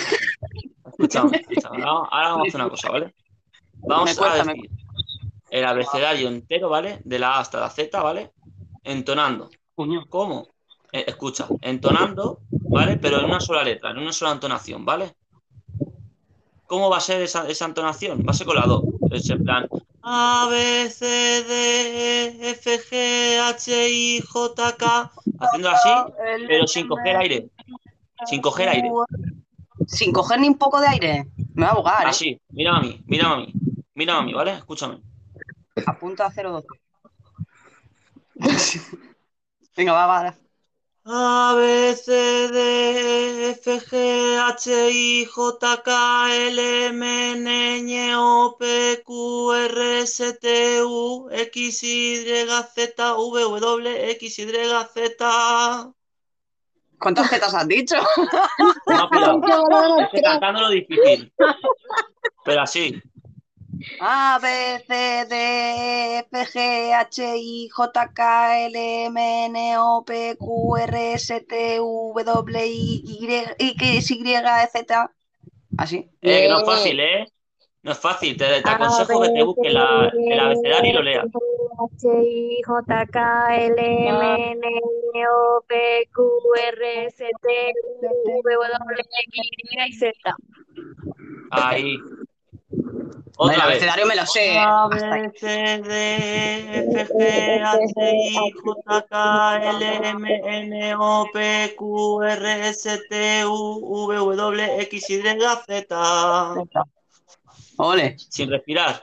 Escúchame, 0.86 1.36
escúchame. 1.38 1.82
Ahora, 1.84 2.08
ahora 2.10 2.28
vamos 2.30 2.46
a 2.46 2.48
hacer 2.48 2.60
una 2.60 2.70
cosa, 2.70 2.90
¿vale? 2.90 3.14
Vamos 3.86 4.18
cuesta, 4.18 4.42
a 4.42 4.44
me 4.44 4.54
decir 4.54 4.70
el 5.50 5.64
abecedario 5.64 6.28
entero, 6.28 6.68
¿vale? 6.68 7.00
De 7.04 7.18
la 7.18 7.34
A 7.36 7.40
hasta 7.40 7.60
la 7.60 7.70
Z, 7.70 8.00
¿vale? 8.02 8.32
Entonando. 8.84 9.50
¿Cómo? 10.08 10.48
Eh, 10.92 11.04
escucha, 11.06 11.48
entonando, 11.60 12.40
¿vale? 12.70 12.96
Pero 12.98 13.18
en 13.20 13.26
una 13.26 13.40
sola 13.40 13.64
letra, 13.64 13.90
en 13.90 13.98
una 13.98 14.12
sola 14.12 14.32
entonación, 14.32 14.84
¿vale? 14.84 15.16
¿Cómo 16.72 16.88
va 16.88 16.96
a 16.96 17.00
ser 17.00 17.20
esa, 17.20 17.46
esa 17.48 17.66
entonación? 17.66 18.24
Va 18.26 18.30
a 18.30 18.32
ser 18.32 18.46
con 18.46 18.56
la 18.56 18.62
do. 18.62 18.82
Es 19.10 19.28
en 19.28 19.44
plan 19.44 19.68
A, 20.00 20.48
B, 20.50 20.88
C, 20.88 21.04
D, 21.04 22.48
E, 22.48 22.50
F, 22.52 22.78
G, 22.78 23.38
H, 23.40 23.90
I, 23.90 24.22
J, 24.22 24.76
K. 24.78 25.12
Haciendo 25.38 25.68
así, 25.68 25.90
pero 26.48 26.66
sin 26.66 26.88
coger 26.88 27.16
aire. 27.18 27.50
Sin 28.24 28.40
coger 28.40 28.70
aire. 28.70 28.90
Sin 29.86 30.12
coger 30.12 30.40
ni 30.40 30.48
un 30.48 30.56
poco 30.56 30.80
de 30.80 30.86
aire. 30.86 31.26
Me 31.54 31.64
va 31.66 31.72
a 31.72 31.72
ahogar, 31.72 32.06
¿eh? 32.06 32.08
Así, 32.08 32.40
mira 32.48 32.74
a 32.74 32.80
mí, 32.80 33.02
mira 33.04 33.32
a 33.32 33.36
mí. 33.36 33.52
Mira 33.94 34.16
a 34.16 34.22
mí, 34.22 34.32
¿vale? 34.32 34.52
Escúchame. 34.52 35.02
Apunta 35.84 36.24
a 36.24 36.30
012. 36.30 36.68
Venga, 39.76 39.92
va, 39.92 40.06
va. 40.06 40.34
A, 41.04 41.54
B, 41.56 41.96
C, 41.96 42.48
D, 42.52 42.58
E, 42.58 43.50
F, 43.50 43.80
G, 43.80 44.38
H, 44.38 44.70
I, 44.90 45.24
J, 45.24 45.82
K, 45.82 46.48
L, 46.48 46.58
M, 46.86 47.02
N, 47.02 47.86
Ñ, 47.88 48.14
O, 48.16 48.56
P, 48.56 49.02
Q, 49.04 49.50
R, 49.52 49.98
S, 49.98 50.32
T, 50.34 50.82
U, 50.84 51.28
X, 51.30 51.82
Y, 51.82 52.46
Z, 52.74 53.14
V, 53.16 53.60
W, 53.60 54.10
X, 54.10 54.38
Y, 54.38 54.46
Z. 54.94 55.92
¿Cuántas 57.00 57.28
zetas 57.30 57.52
has 57.52 57.66
dicho? 57.66 57.96
No, 58.86 59.08
cuidado. 59.08 59.42
Es 59.98 60.08
que 60.12 60.22
cantando 60.22 60.60
lo 60.60 60.68
difícil. 60.68 61.32
Pero 62.44 62.60
así. 62.62 63.02
A, 63.98 64.38
B, 64.42 64.46
C, 64.86 65.26
D, 65.28 65.34
E, 65.36 66.18
F, 66.30 66.44
G, 66.52 66.92
H, 66.92 67.18
I, 67.36 67.68
J, 67.70 68.08
K, 68.14 68.66
L, 68.66 68.76
M, 68.76 69.16
N, 69.18 69.56
O, 69.78 70.04
P, 70.04 70.36
Q, 70.38 70.76
R, 70.76 71.14
S, 71.14 71.40
T, 71.48 71.80
U, 71.80 72.12
W, 72.14 72.66
Y, 72.66 73.46
X, 73.58 74.10
Y, 74.10 74.66
Z. 74.72 75.10
Así. 75.76 76.10
Eh, 76.20 76.48
no 76.48 76.58
es 76.58 76.64
fácil, 76.64 77.00
¿eh? 77.00 77.26
No 77.82 77.92
es 77.92 77.98
fácil. 77.98 78.36
Te, 78.36 78.62
te 78.62 78.70
aconsejo 78.70 79.20
que 79.20 79.30
te 79.30 79.42
busques 79.42 79.72
la- 79.72 80.12
el 80.28 80.40
abecedario 80.40 80.90
y 80.90 80.94
lo 80.94 81.02
leas. 81.02 81.26
H, 81.78 82.04
I, 82.24 82.62
J, 82.66 83.06
K, 83.06 83.56
L, 83.66 84.08
M, 84.08 84.52
N, 84.52 84.62
O, 85.28 85.64
P, 85.68 86.08
Q, 86.14 86.22
R, 86.68 87.06
S, 87.06 87.18
T, 87.42 87.72
U, 87.84 88.42
V, 88.44 88.54
W, 88.54 89.02
X, 89.26 89.32
Y 89.34 89.88
y 89.88 89.92
Z. 89.92 90.12
Ahí. 91.50 91.96
El 93.38 93.48
Otra 93.50 93.66
vez. 93.66 93.76
abecedario 93.76 94.06
me 94.06 94.14
lo 94.16 94.26
sé. 94.26 94.56
A. 94.58 94.88
B, 94.88 95.32
C, 95.36 95.46
D, 95.82 96.16
E, 96.76 96.78
F, 97.00 97.08
G, 97.14 97.62
H, 97.62 98.12
I, 98.14 98.50
J, 98.52 99.06
K, 99.08 99.70
L, 99.70 100.08
M, 100.08 100.40
N, 100.44 100.94
O, 100.98 101.26
P, 101.32 101.74
Q, 101.76 102.22
R, 102.22 102.68
S, 102.68 103.00
T, 103.08 103.46
U, 103.46 104.06
V, 104.06 104.16
W, 104.36 104.80
X, 104.82 105.10
Y, 105.10 105.22
Z. 105.66 106.64
Ole. 107.78 108.16
Sin 108.18 108.50
respirar. 108.50 109.02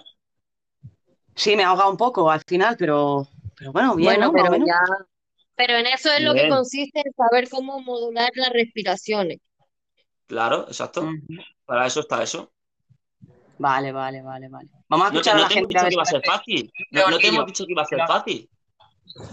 Sí, 1.36 1.56
me 1.56 1.64
ha 1.64 1.70
ahogado 1.70 1.90
un 1.92 1.98
poco 1.98 2.30
al 2.30 2.42
final, 2.48 2.76
pero, 2.78 3.28
pero 3.58 3.72
bueno, 3.72 3.96
bien, 3.96 4.16
Bueno, 4.16 4.32
pero 4.32 4.52
menos. 4.52 4.68
ya. 4.68 4.80
Pero 5.56 5.74
en 5.78 5.88
eso 5.88 6.12
es 6.14 6.22
lo 6.22 6.34
que 6.34 6.48
consiste 6.48 7.02
en 7.04 7.14
saber 7.14 7.50
cómo 7.50 7.82
modular 7.82 8.30
las 8.36 8.52
respiraciones. 8.52 9.40
Claro, 10.28 10.66
exacto. 10.68 11.10
Para 11.66 11.88
eso 11.88 12.00
está 12.02 12.24
eso. 12.24 12.52
Vale, 13.60 13.92
vale, 13.92 14.22
vale, 14.22 14.48
vale. 14.48 14.70
Vamos 14.88 15.08
a 15.08 15.12
No, 15.12 15.20
escuchar 15.20 15.34
a 15.34 15.38
no 15.38 15.44
la 15.44 15.48
te 15.50 15.54
hemos 15.56 15.68
gente 15.68 15.78
a 15.78 15.84
dicho 15.84 15.84
ver 15.84 15.90
que 15.90 15.94
iba 15.94 16.04
a 16.04 16.06
ser 16.06 16.22
fácil. 16.26 16.74
No, 16.92 17.10
no 17.10 17.18
te 17.20 17.28
hemos 17.28 17.46
dicho 17.46 17.66
que 17.66 17.72
iba 17.74 17.82
a 17.82 17.86
ser 17.86 18.00
fácil. 18.08 18.50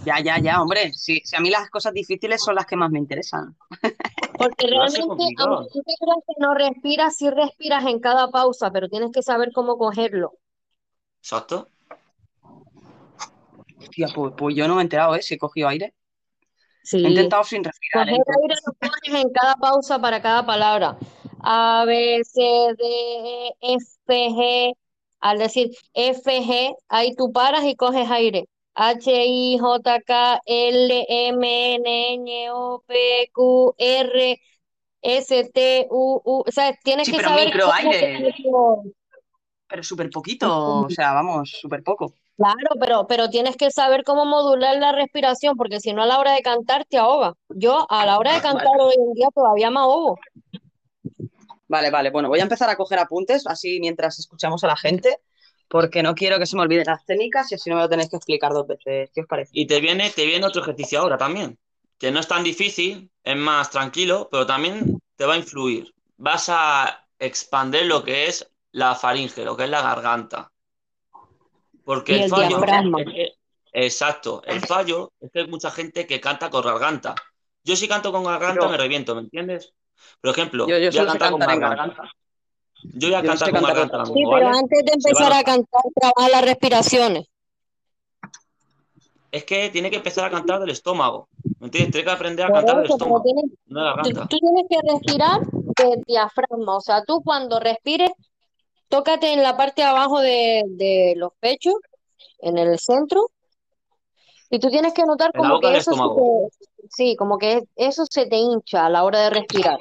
Ya, 0.04 0.20
ya, 0.20 0.38
ya, 0.38 0.60
hombre. 0.60 0.92
Si, 0.92 1.20
si 1.24 1.36
a 1.36 1.40
mí 1.40 1.48
las 1.48 1.70
cosas 1.70 1.92
difíciles 1.92 2.42
son 2.42 2.56
las 2.56 2.66
que 2.66 2.76
más 2.76 2.90
me 2.90 2.98
interesan. 2.98 3.56
Porque 4.36 4.66
a 4.66 4.70
realmente, 4.70 5.00
aunque 5.38 5.70
tú 5.72 5.82
te 5.82 5.94
creas 5.98 6.18
que 6.26 6.34
no 6.38 6.54
respiras, 6.54 7.16
sí 7.16 7.30
respiras 7.30 7.84
en 7.86 8.00
cada 8.00 8.30
pausa, 8.30 8.70
pero 8.70 8.88
tienes 8.88 9.10
que 9.12 9.22
saber 9.22 9.50
cómo 9.54 9.78
cogerlo. 9.78 10.32
Exacto. 11.20 11.68
Hostia, 13.78 14.08
pues, 14.14 14.34
pues 14.36 14.56
yo 14.56 14.66
no 14.66 14.74
me 14.74 14.82
he 14.82 14.84
enterado, 14.84 15.14
¿eh? 15.14 15.22
Si 15.22 15.34
he 15.34 15.38
cogido 15.38 15.68
aire. 15.68 15.94
He 16.82 16.88
Sí. 16.88 16.98
intentado 16.98 17.44
sin 17.44 17.64
respirar, 17.64 18.08
¿eh? 18.08 18.12
Coger 18.12 18.36
aire 18.42 18.54
lo 18.66 18.72
coges 18.74 19.24
en 19.24 19.30
cada 19.32 19.54
pausa 19.56 20.00
para 20.00 20.20
cada 20.22 20.44
palabra. 20.46 20.96
A, 21.48 21.84
B, 21.86 22.22
C, 22.24 22.40
D, 22.76 22.84
E, 23.60 23.74
F, 23.76 23.96
G. 24.08 24.74
Al 25.20 25.38
decir 25.38 25.70
F, 25.94 26.22
G, 26.42 26.74
ahí 26.88 27.14
tú 27.16 27.32
paras 27.32 27.64
y 27.64 27.74
coges 27.76 28.10
aire. 28.10 28.46
H, 28.74 29.10
I, 29.26 29.58
J, 29.58 30.00
K, 30.02 30.40
L, 30.44 31.06
M, 31.08 31.74
N, 31.76 32.18
Ñ, 32.18 32.50
O, 32.52 32.82
P, 32.86 33.30
Q, 33.32 33.74
R, 33.78 34.40
S, 35.02 35.50
T, 35.54 35.86
U, 35.90 36.20
U. 36.24 36.44
O 36.46 36.50
sea, 36.50 36.74
tienes 36.82 37.06
Sí, 37.06 37.12
que 37.12 37.18
pero 37.18 37.30
saber 37.30 37.46
micro 37.46 37.72
aire. 37.72 38.28
Pero 39.68 39.82
súper 39.82 40.10
poquito, 40.10 40.82
o 40.82 40.90
sea, 40.90 41.12
vamos, 41.12 41.50
súper 41.60 41.82
poco. 41.82 42.12
Claro, 42.36 42.68
pero, 42.78 43.06
pero 43.06 43.30
tienes 43.30 43.56
que 43.56 43.70
saber 43.70 44.04
cómo 44.04 44.26
modular 44.26 44.76
la 44.76 44.92
respiración, 44.92 45.56
porque 45.56 45.80
si 45.80 45.94
no 45.94 46.02
a 46.02 46.06
la 46.06 46.18
hora 46.18 46.32
de 46.34 46.42
cantar 46.42 46.84
te 46.84 46.98
ahoga. 46.98 47.32
Yo 47.48 47.86
a 47.88 48.04
la 48.04 48.18
hora 48.18 48.34
de 48.34 48.42
cantar 48.42 48.78
hoy 48.78 48.94
en 48.94 49.14
día 49.14 49.28
todavía 49.34 49.70
me 49.70 49.80
ahogo. 49.80 50.16
Vale, 51.68 51.90
vale. 51.90 52.10
Bueno, 52.10 52.28
voy 52.28 52.40
a 52.40 52.44
empezar 52.44 52.70
a 52.70 52.76
coger 52.76 52.98
apuntes, 52.98 53.46
así 53.46 53.80
mientras 53.80 54.18
escuchamos 54.18 54.62
a 54.64 54.68
la 54.68 54.76
gente, 54.76 55.18
porque 55.68 56.02
no 56.02 56.14
quiero 56.14 56.38
que 56.38 56.46
se 56.46 56.56
me 56.56 56.62
olviden 56.62 56.84
las 56.86 57.04
técnicas 57.04 57.50
y 57.50 57.56
así 57.56 57.68
no 57.70 57.76
me 57.76 57.82
lo 57.82 57.88
tenéis 57.88 58.08
que 58.08 58.16
explicar 58.16 58.52
dos 58.52 58.66
veces. 58.66 59.10
¿Qué 59.12 59.22
os 59.22 59.26
parece? 59.26 59.50
Y 59.52 59.66
te 59.66 59.80
viene, 59.80 60.10
te 60.10 60.26
viene 60.26 60.46
otro 60.46 60.62
ejercicio 60.62 61.00
ahora 61.00 61.16
también, 61.18 61.58
que 61.98 62.10
no 62.10 62.20
es 62.20 62.28
tan 62.28 62.44
difícil, 62.44 63.10
es 63.24 63.36
más 63.36 63.70
tranquilo, 63.70 64.28
pero 64.30 64.46
también 64.46 65.00
te 65.16 65.24
va 65.26 65.34
a 65.34 65.38
influir. 65.38 65.92
Vas 66.18 66.48
a 66.48 67.08
expandir 67.18 67.86
lo 67.86 68.04
que 68.04 68.26
es 68.26 68.48
la 68.72 68.94
faringe, 68.94 69.44
lo 69.44 69.56
que 69.56 69.64
es 69.64 69.70
la 69.70 69.82
garganta. 69.82 70.52
Porque 71.84 72.12
Y 72.12 72.14
el 72.16 72.22
el 72.24 72.30
fallo 72.30 72.58
diafragma. 72.58 73.00
es 73.00 73.06
que- 73.14 73.32
exacto, 73.72 74.42
el 74.46 74.60
fallo 74.60 75.12
es 75.20 75.30
que 75.32 75.40
hay 75.40 75.46
mucha 75.48 75.70
gente 75.70 76.06
que 76.06 76.20
canta 76.20 76.50
con 76.50 76.62
garganta. 76.64 77.14
Yo 77.64 77.76
si 77.76 77.88
canto 77.88 78.12
con 78.12 78.24
garganta 78.24 78.68
me 78.68 78.76
reviento, 78.76 79.14
¿me 79.14 79.22
entiendes? 79.22 79.72
Por 80.20 80.30
ejemplo, 80.30 80.66
Yo, 80.68 80.78
yo 80.78 80.90
voy 80.90 80.98
a 81.00 81.06
cantar 81.06 81.30
con 81.32 81.42
en 81.42 81.60
garganta. 81.60 82.02
Yo 82.94 83.08
voy 83.08 83.14
a 83.14 83.22
Yo 83.22 83.28
cantar 83.28 83.50
con 83.50 83.60
cantar 83.62 83.76
garganta 83.76 84.06
Sí, 84.06 84.12
mismo, 84.12 84.30
pero 84.32 84.46
¿vale? 84.46 84.58
antes 84.58 84.84
de 84.84 84.90
a 84.90 84.94
empezar 84.94 85.32
a 85.32 85.36
notar. 85.36 85.44
cantar, 85.44 85.82
trabaja 85.94 86.28
las 86.30 86.44
respiraciones. 86.44 87.26
Es 89.32 89.44
que 89.44 89.68
tiene 89.70 89.90
que 89.90 89.96
empezar 89.96 90.24
a 90.24 90.30
cantar 90.30 90.60
del 90.60 90.70
estómago, 90.70 91.28
¿me 91.58 91.66
entiendes? 91.66 91.92
Tiene 91.92 92.04
que 92.06 92.10
aprender 92.10 92.46
a 92.46 92.48
Por 92.48 92.56
cantar 92.58 92.76
del 92.76 92.90
estómago, 92.90 93.22
tienes, 93.22 93.44
no 93.66 93.80
de 93.80 93.84
la 93.86 93.92
tú, 93.92 93.96
garganta. 93.96 94.28
tú 94.28 94.38
tienes 94.38 94.64
que 94.70 94.92
respirar 94.92 95.40
de 95.50 96.02
diafragma. 96.06 96.76
O 96.76 96.80
sea, 96.80 97.04
tú 97.04 97.20
cuando 97.22 97.60
respires, 97.60 98.10
tócate 98.88 99.32
en 99.32 99.42
la 99.42 99.56
parte 99.56 99.82
de 99.82 99.88
abajo 99.88 100.20
de, 100.20 100.62
de 100.68 101.14
los 101.16 101.32
pechos, 101.40 101.74
en 102.38 102.56
el 102.56 102.78
centro, 102.78 103.30
y 104.48 104.58
tú 104.58 104.70
tienes 104.70 104.94
que 104.94 105.02
notar 105.02 105.32
como 105.36 105.60
que 105.60 105.66
del 105.66 105.76
eso 105.76 105.92
se 105.92 105.98
te, 105.98 106.75
sí, 106.90 107.16
como 107.16 107.38
que 107.38 107.62
eso 107.76 108.04
se 108.10 108.26
te 108.26 108.36
hincha 108.36 108.86
a 108.86 108.90
la 108.90 109.04
hora 109.04 109.20
de 109.20 109.30
respirar. 109.30 109.78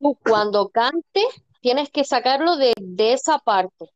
Tú 0.00 0.18
cuando 0.22 0.68
cantes, 0.68 1.24
tienes 1.60 1.90
que 1.90 2.04
sacarlo 2.04 2.56
de, 2.56 2.72
de 2.80 3.12
esa 3.12 3.38
parte. 3.38 3.86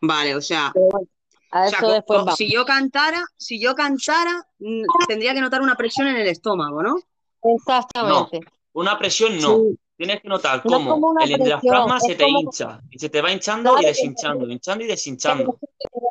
Vale, 0.00 0.34
o 0.34 0.40
sea, 0.40 0.70
Pero 0.72 0.86
bueno, 0.90 1.08
a 1.50 1.66
o 1.66 1.68
sea, 1.68 1.78
eso 1.78 1.86
co- 1.86 1.92
después 1.92 2.18
co- 2.20 2.24
vamos. 2.24 2.36
si 2.38 2.50
yo 2.52 2.64
cantara, 2.64 3.22
si 3.36 3.60
yo 3.60 3.74
cantara, 3.74 4.46
mm, 4.58 4.82
tendría 5.08 5.34
que 5.34 5.40
notar 5.40 5.60
una 5.60 5.76
presión 5.76 6.08
en 6.08 6.16
el 6.16 6.28
estómago, 6.28 6.82
¿no? 6.82 6.94
No, 6.94 7.54
Exactamente. 7.56 8.40
una 8.72 8.98
presión 8.98 9.38
no. 9.40 9.58
Sí. 9.58 9.78
Tienes 10.00 10.22
que 10.22 10.28
notar 10.28 10.62
No 10.64 10.78
es 10.78 10.84
como 10.84 10.90
cómo 10.92 11.12
el 11.20 11.30
es 11.30 12.02
se 12.06 12.14
te 12.14 12.24
como, 12.24 12.38
hincha 12.40 12.80
y 12.90 12.98
se 12.98 13.10
te 13.10 13.20
va 13.20 13.30
hinchando 13.32 13.78
y 13.78 13.84
deshinchando, 13.84 14.48
hinchando 14.48 14.82
y 14.82 14.86
deshinchando. 14.88 15.58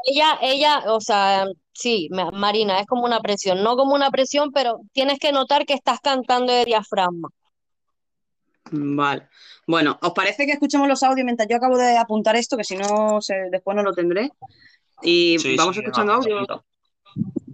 ella, 0.04 0.38
ella, 0.44 0.84
o 0.94 1.02
sea, 1.02 1.48
sí, 1.74 2.08
Ma- 2.12 2.30
Marina, 2.30 2.80
es 2.80 2.86
como 2.86 3.06
una 3.06 3.20
presión, 3.20 3.64
no 3.64 3.76
como 3.76 3.96
una 3.96 4.12
presión, 4.12 4.52
pero 4.52 4.82
tienes 4.92 5.18
que 5.18 5.32
notar 5.32 5.66
que 5.66 5.74
estás 5.74 6.00
cantando 6.02 6.54
de 6.54 6.66
diafragma. 6.66 7.30
Vale. 8.70 9.28
Bueno, 9.66 9.98
¿os 10.04 10.12
parece 10.12 10.46
que 10.46 10.52
escuchemos 10.52 10.88
los 10.88 11.02
audios 11.02 11.26
mientras 11.26 11.48
yo 11.50 11.58
acabo 11.58 11.76
de 11.76 11.98
apuntar 11.98 12.36
esto, 12.36 12.58
que 12.58 12.64
si 12.64 12.76
no, 12.76 13.20
se- 13.22 13.50
después 13.50 13.76
no 13.76 13.82
lo 13.82 13.94
tendré? 13.94 14.30
Y 15.02 15.40
Sí, 15.40 15.56
vamos 15.58 15.76
sí, 15.76 15.82
escuchando 15.82 16.14
apunta, 16.14 16.30
audios. 16.30 16.48
apunta. 16.48 16.66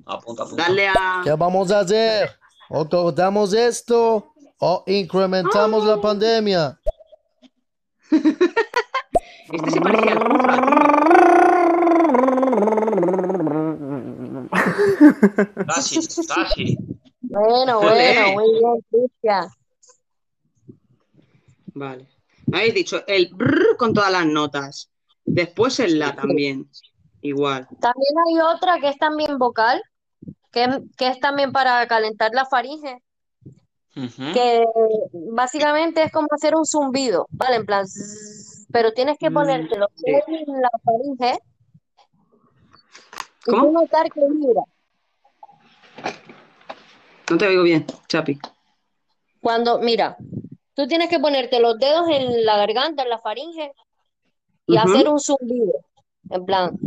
Apunta, 0.06 0.44
apunta. 0.44 0.64
Darle 0.64 0.88
a... 0.90 1.22
¿Qué 1.24 1.32
vamos 1.32 1.72
a 1.72 1.80
hacer? 1.80 2.30
¿O 2.68 2.90
cortamos 2.90 3.54
esto 3.54 4.34
o 4.60 4.84
incrementamos 4.88 5.86
la 5.86 6.02
pandemia? 6.02 6.80
Este 9.52 9.72
se 9.72 9.80
parecía 9.80 10.14
al 10.14 10.26
Casi, 15.68 16.00
casi. 16.28 16.78
Bueno, 17.22 17.80
bueno, 17.80 18.32
muy 18.34 18.52
bien, 18.52 18.86
Cristian. 18.90 19.50
Vale. 21.74 22.08
Me 22.48 22.58
habéis 22.60 22.74
dicho 22.74 23.04
el 23.08 23.30
brr 23.34 23.78
con 23.78 23.94
todas 23.94 24.12
las 24.12 24.26
notas. 24.26 24.90
Después 25.26 25.80
el 25.80 26.00
la 26.00 26.16
también. 26.16 26.70
Igual. 27.22 27.68
También 27.80 28.14
hay 28.28 28.40
otra 28.56 28.80
que 28.80 28.90
es 28.90 28.98
también 28.98 29.38
vocal, 29.38 29.82
que, 30.52 30.82
que 30.98 31.08
es 31.08 31.20
también 31.20 31.52
para 31.52 31.86
calentar 31.88 32.32
la 32.34 32.46
faringe, 32.46 33.04
Que 34.34 34.66
básicamente 35.14 36.04
es 36.04 36.12
como 36.12 36.28
hacer 36.32 36.56
un 36.56 36.66
zumbido, 36.66 37.28
¿vale? 37.32 37.56
En 37.56 37.66
plan, 37.66 37.86
pero 38.72 38.92
tienes 38.94 39.18
que 39.18 39.30
Mm, 39.30 39.34
ponerte 39.34 39.78
los 39.78 39.90
dedos 39.98 40.24
en 40.28 40.62
la 40.62 40.70
faringe 40.84 41.40
¿Cómo? 43.46 43.64
tú 43.66 43.72
notar 43.72 44.12
que 44.12 44.22
vibra. 44.28 44.62
No 47.30 47.38
te 47.38 47.48
oigo 47.48 47.64
bien, 47.64 47.86
Chapi. 48.08 48.38
Cuando, 49.42 49.80
mira, 49.80 50.18
tú 50.74 50.88
tienes 50.88 51.10
que 51.10 51.20
ponerte 51.20 51.60
los 51.60 51.78
dedos 51.78 52.08
en 52.10 52.46
la 52.46 52.58
garganta, 52.58 53.04
en 53.04 53.10
la 53.10 53.20
faringe, 53.20 53.72
y 54.68 54.78
hacer 54.78 55.08
un 55.08 55.20
zumbido, 55.20 55.74
en 56.32 56.46
plan. 56.46 56.78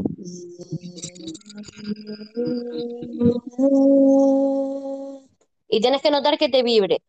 Y 5.68 5.80
tienes 5.80 6.02
que 6.02 6.10
notar 6.10 6.38
que 6.38 6.48
te 6.48 6.62
vibre. 6.62 7.02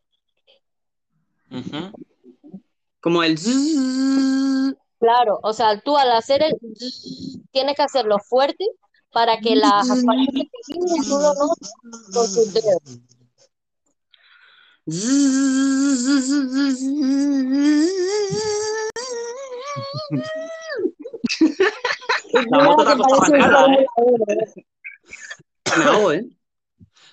Como 2.99 3.23
el. 3.23 3.39
Claro, 4.99 5.39
o 5.41 5.53
sea, 5.53 5.79
tú 5.79 5.97
al 5.97 6.11
hacer 6.11 6.43
el 6.43 6.53
zzz, 6.75 7.39
tienes 7.51 7.75
que 7.75 7.83
hacerlo 7.83 8.19
fuerte 8.19 8.65
para 9.11 9.39
que 9.39 9.55
las 9.55 9.87
faringes 9.87 10.47
te 10.51 10.73
vibren 10.73 11.03
tú 11.03 11.17
lo 11.17 11.33
notes 11.33 11.71
con 12.13 12.33
tus 12.33 12.53
dedos. 12.53 12.99
La 22.51 22.63
moto 22.63 22.85
que 22.85 22.91
arrancarla, 22.91 23.73
¿eh? 23.73 23.85
Fórmula 23.95 24.35
1. 24.35 25.77
Me 25.77 25.83
hago, 25.83 26.11
¿eh? 26.11 26.38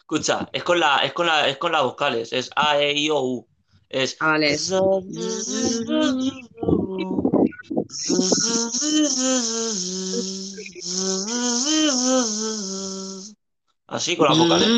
Escucha, 0.09 0.49
es 0.53 0.63
con 0.63 0.79
la, 0.79 0.99
es 0.99 1.13
con 1.13 1.27
la, 1.27 1.49
es 1.49 1.57
con 1.57 1.73
las 1.73 1.83
vocales, 1.83 2.33
es 2.33 2.49
A, 2.55 2.79
E, 2.79 2.93
I, 2.93 3.11
O, 3.11 3.23
U. 3.23 3.47
Es 3.89 4.17
Ah, 4.21 4.39
vale. 4.39 4.53
Así 13.89 14.17
con 14.17 14.29
las 14.29 14.39
vocales. 14.39 14.69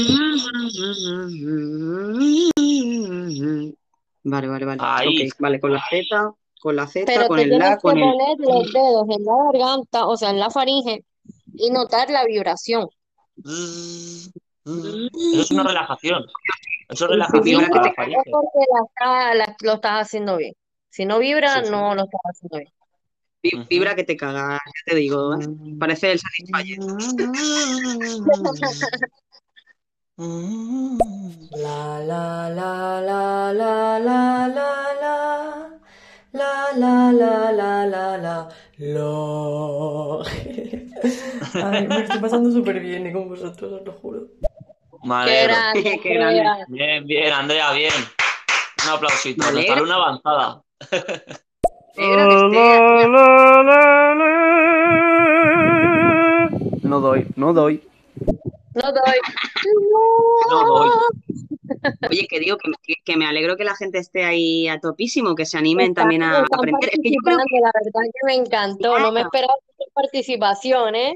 Vale, 4.24 4.48
vale, 4.48 4.64
vale. 4.64 4.78
Ahí. 4.80 5.28
Ok, 5.28 5.40
vale, 5.40 5.60
con 5.60 5.74
la 5.74 5.82
Z, 5.90 6.34
con 6.58 6.74
la 6.74 6.86
Z, 6.86 7.04
Pero 7.04 7.28
con 7.28 7.36
te 7.36 7.42
el 7.42 7.58
la, 7.58 7.76
que 7.76 7.82
con 7.82 7.98
el. 7.98 8.02
poner 8.02 8.38
los 8.38 8.72
dedos 8.72 9.06
en 9.10 9.24
la 9.26 9.34
garganta, 9.52 10.06
o 10.06 10.16
sea, 10.16 10.30
en 10.30 10.38
la 10.38 10.48
faringe, 10.48 11.04
y 11.52 11.68
notar 11.68 12.08
la 12.08 12.24
vibración. 12.24 12.88
Eso 15.32 15.42
es 15.42 15.50
una 15.50 15.62
relajación. 15.64 16.24
Eso 16.24 16.30
es 16.90 16.98
si 16.98 17.06
relajación 17.06 17.42
vibra, 17.44 17.68
para 17.70 17.82
la 17.82 17.88
es 17.88 17.94
faringe. 17.96 18.30
porque 18.30 18.58
la 18.72 18.86
está- 18.86 19.34
la- 19.34 19.56
lo 19.62 19.72
estás 19.74 20.02
haciendo 20.02 20.36
bien. 20.36 20.54
Si 20.90 21.04
no 21.04 21.18
vibra, 21.18 21.54
Sí, 21.56 21.60
sí. 21.64 21.70
no 21.70 21.94
lo 21.94 22.04
estás 22.04 22.20
haciendo 22.24 22.58
bien. 22.58 22.72
vi- 23.42 23.66
Vibra 23.68 23.94
que 23.94 24.04
te 24.04 24.16
cagas, 24.16 24.58
ya 24.64 24.92
te 24.92 24.96
digo, 24.96 25.34
¿eh? 25.34 25.46
Parece 25.78 26.12
el 26.12 26.18
Satisfyer. 26.18 26.78
La 31.52 32.00
la 32.00 32.48
la 32.50 33.00
la 33.00 33.52
la 33.52 33.98
la 34.00 34.48
la 34.48 34.48
la 34.48 35.78
la 36.32 36.72
la 36.74 37.12
la 37.12 37.52
la 37.52 37.86
la 37.86 38.18
la 38.18 38.48
lo 38.78 40.22
Ay, 41.54 41.86
me 41.88 42.02
estoy 42.02 42.20
pasando 42.20 42.50
súper 42.50 42.80
bien 42.80 43.06
y 43.06 43.12
con 43.12 43.28
vosotros, 43.28 43.72
os 43.72 43.86
lo 43.86 43.92
juro. 43.92 44.26
Me 45.02 45.24
Qué 45.24 45.30
alegro. 45.40 45.54
grande, 45.54 45.82
Qué 45.82 46.00
qué 46.00 46.14
grande. 46.14 46.40
grande. 46.40 46.64
Bien, 46.68 47.06
bien, 47.06 47.32
Andrea, 47.32 47.72
bien. 47.72 47.92
Un 48.84 48.90
aplausito. 48.90 49.46
Me 49.46 49.52
Nuestra 49.52 49.76
luna 49.76 49.94
avanzada. 49.94 50.62
No 56.82 57.00
doy, 57.00 57.26
no 57.36 57.52
doy. 57.52 57.82
No 58.74 58.92
doy. 58.92 59.18
No 60.50 60.64
doy. 60.66 60.90
Oye, 62.10 62.26
que 62.28 62.40
digo 62.40 62.56
que, 63.04 63.16
me 63.16 63.26
alegro 63.26 63.56
que 63.56 63.64
la 63.64 63.74
gente 63.74 63.98
esté 63.98 64.24
ahí 64.24 64.68
a 64.68 64.78
topísimo, 64.80 65.34
que 65.34 65.44
se 65.44 65.58
animen 65.58 65.94
también 65.94 66.22
a 66.22 66.38
aprender. 66.40 66.90
Es 66.92 67.00
que 67.02 67.10
yo 67.10 67.18
creo 67.24 67.38
que, 67.38 67.60
la 67.60 67.70
verdad 67.74 68.10
que 68.12 68.26
me 68.26 68.34
encantó. 68.34 68.98
No 68.98 69.12
me 69.12 69.22
esperaba 69.22 69.52
tu 69.76 69.84
participación, 69.94 70.94
¿eh? 70.94 71.14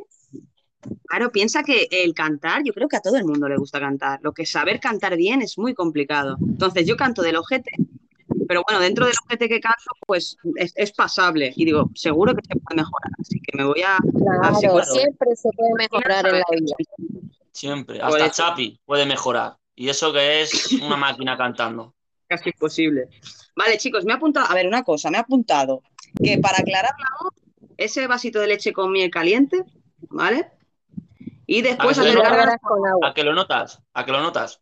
Claro, 1.07 1.31
piensa 1.33 1.63
que 1.63 1.89
el 1.91 2.15
cantar, 2.15 2.63
yo 2.65 2.73
creo 2.73 2.89
que 2.89 2.97
a 2.97 3.01
todo 3.01 3.17
el 3.17 3.25
mundo 3.25 3.49
le 3.49 3.57
gusta 3.57 3.81
cantar. 3.81 4.21
Lo 4.23 4.33
que 4.33 4.47
saber 4.47 4.81
cantar 4.81 5.17
bien 5.17 5.43
es 5.43 5.59
muy 5.59 5.75
complicado. 5.75 6.37
Entonces, 6.41 6.87
yo 6.87 6.97
canto 6.97 7.23
del 7.23 7.37
ojete, 7.37 7.71
pero 8.49 8.63
bueno, 8.67 8.81
dentro 8.81 9.07
del 9.07 9.15
ojete 9.25 9.49
que 9.49 9.61
canto, 9.61 9.91
pues 10.07 10.37
es, 10.57 10.73
es 10.77 10.93
pasable. 10.93 11.53
Y 11.57 11.65
digo, 11.65 11.91
seguro 11.95 12.35
que 12.35 12.43
se 12.47 12.59
puede 12.59 12.83
mejorar. 12.83 13.11
Así 13.19 13.41
que 13.41 13.57
me 13.57 13.65
voy 13.65 13.83
a. 13.83 13.99
Claro, 13.99 14.85
siempre 14.85 15.37
se 15.37 15.49
puede 15.57 15.73
mejorar 15.79 16.27
en 16.27 16.35
la 16.35 16.45
vida. 16.51 16.77
Siempre. 17.53 18.01
Hasta. 18.01 18.31
Chapi 18.31 18.81
puede 18.85 19.07
mejorar. 19.07 19.57
Y 19.75 19.89
eso 19.89 20.13
que 20.13 20.43
es 20.43 20.73
una 20.83 20.97
máquina 20.97 21.37
cantando. 21.37 21.95
casi 22.29 22.51
imposible. 22.51 23.09
Vale, 23.57 23.79
chicos, 23.79 24.05
me 24.05 24.13
ha 24.13 24.17
apuntado, 24.17 24.51
a 24.51 24.55
ver, 24.55 24.67
una 24.67 24.83
cosa, 24.83 25.11
me 25.11 25.19
ha 25.19 25.21
apuntado 25.21 25.83
que 26.23 26.39
para 26.39 26.59
aclarar 26.59 26.93
la 26.99 27.25
voz, 27.25 27.35
ese 27.77 28.07
vasito 28.07 28.41
de 28.41 28.49
leche 28.49 28.73
con 28.73 28.93
miel 28.93 29.11
caliente, 29.11 29.65
¿vale? 30.09 30.51
Y 31.53 31.61
después 31.61 31.99
¿A 31.99 32.03
que 32.03 32.09
hacer 32.09 32.19
lo 32.19 32.23
gárgaras 32.23 32.57
con 32.63 32.87
agua. 32.87 33.09
¿A 33.09 33.15
que 33.15 33.25
lo 33.25 33.35
notas? 33.35 33.83
¿A 33.93 34.05
que 34.07 34.13
lo 34.13 34.21
notas? 34.23 34.61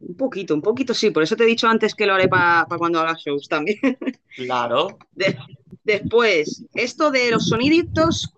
un 0.00 0.16
poquito, 0.16 0.54
un 0.54 0.60
poquito 0.60 0.92
sí, 0.92 1.10
por 1.10 1.22
eso 1.22 1.36
te 1.36 1.44
he 1.44 1.46
dicho 1.46 1.66
antes 1.66 1.94
que 1.94 2.04
lo 2.04 2.12
haré 2.12 2.28
para 2.28 2.66
cuando 2.76 3.00
hagas 3.00 3.20
shows 3.22 3.48
también. 3.48 3.78
Claro. 4.36 4.98
De- 5.12 5.36
después, 5.84 6.64
esto 6.74 7.10
de 7.10 7.30
los 7.30 7.48
soniditos, 7.48 8.32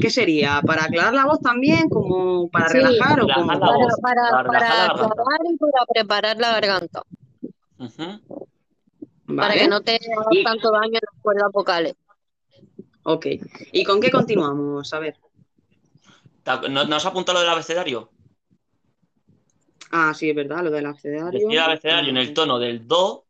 ¿qué 0.00 0.10
sería? 0.10 0.62
¿Para 0.66 0.84
aclarar 0.84 1.14
la 1.14 1.26
voz 1.26 1.40
también? 1.40 1.88
¿Como 1.90 2.48
para 2.50 2.68
Sí, 2.68 2.78
relajar 2.78 3.20
o 3.20 3.28
como? 3.28 3.52
la 3.52 3.58
Para, 3.58 3.76
voz, 3.76 4.00
para, 4.00 4.22
para 4.30 4.42
relajar 4.42 4.52
para 4.52 4.68
la 4.70 4.86
garganta. 4.86 5.22
aclarar 5.22 5.40
y 5.52 5.56
para 5.56 5.86
preparar 5.86 6.36
la 6.38 6.50
garganta. 6.52 7.02
Para 9.26 9.48
Vale, 9.48 9.60
que 9.60 9.68
no 9.68 9.80
te 9.82 9.92
haga 9.96 10.26
Y- 10.30 10.44
tanto 10.44 10.70
daño 10.70 10.86
en 10.86 10.92
las 11.12 11.22
cuerdas 11.22 11.52
vocales. 11.52 11.94
ok. 13.04 13.26
¿Y 13.72 13.84
con 13.84 14.00
qué 14.00 14.10
continuamos? 14.10 14.92
A 14.94 14.98
ver. 14.98 15.16
¿Te- 16.46 16.68
¿No, 16.68 16.84
¿no 16.84 16.96
has 16.96 17.04
apuntado 17.06 17.34
lo 17.38 17.42
del 17.42 17.50
abecedario? 17.50 18.10
Ah, 19.90 20.14
sí, 20.14 20.30
es 20.30 20.36
verdad, 20.36 20.62
lo 20.64 20.70
del 20.70 20.86
abecedario. 20.86 21.30
Decir 21.32 21.52
el 21.52 21.60
abecedario 21.60 22.10
en 22.10 22.16
el 22.16 22.34
tono 22.34 22.58
del 22.58 22.86
do 22.86 23.26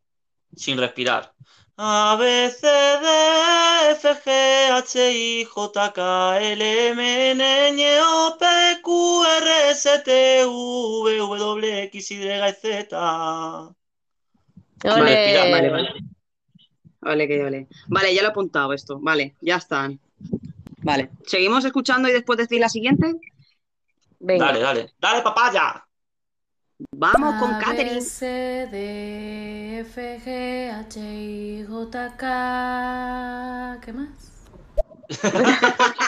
sin 0.55 0.79
respirar. 0.79 1.33
A, 1.79 2.17
B, 2.19 2.51
C, 2.51 2.67
D, 2.67 3.91
F, 3.93 4.15
G, 4.25 4.71
H, 4.73 5.13
I, 5.13 5.45
J, 5.45 5.93
K, 5.93 6.41
L, 6.41 6.89
M, 6.91 7.31
N, 7.31 8.01
O, 8.03 8.37
P, 8.39 8.47
Q, 8.83 9.25
R, 9.25 9.71
S, 9.71 10.03
T, 10.05 10.45
V, 10.47 11.19
W, 11.19 11.83
X, 11.85 12.11
Y, 12.13 12.53
Z. 12.61 13.75
Vale, 14.83 15.49
vale, 15.51 15.71
vale. 15.71 15.89
Vale, 17.01 17.29
que 17.29 17.43
vale. 17.43 17.69
Vale, 17.89 18.15
ya 18.15 18.23
lo 18.23 18.29
he 18.29 18.31
apuntado 18.31 18.73
esto. 18.73 18.99
Vale, 19.01 19.35
ya 19.41 19.57
están. 19.57 20.01
Vale. 20.87 21.11
¿Seguimos 21.27 21.65
escuchando 21.65 22.09
y 22.09 22.13
después 22.13 22.39
decir 22.39 22.61
la 22.61 22.69
siguiente? 22.69 23.13
Venga. 24.21 24.47
Dale, 24.47 24.61
dale. 24.61 24.95
Dale, 25.01 25.23
papaya. 25.23 25.85
Vamos 26.93 27.43
con 27.43 27.59
Catherine. 27.59 28.01
C, 28.01 28.69
D, 28.71 29.81
F, 29.81 30.21
G, 30.25 30.71
H, 30.71 31.01
I, 31.01 31.67
J, 31.69 32.17
K. 32.17 33.79
¿Qué 33.85 33.93
más? 33.93 34.09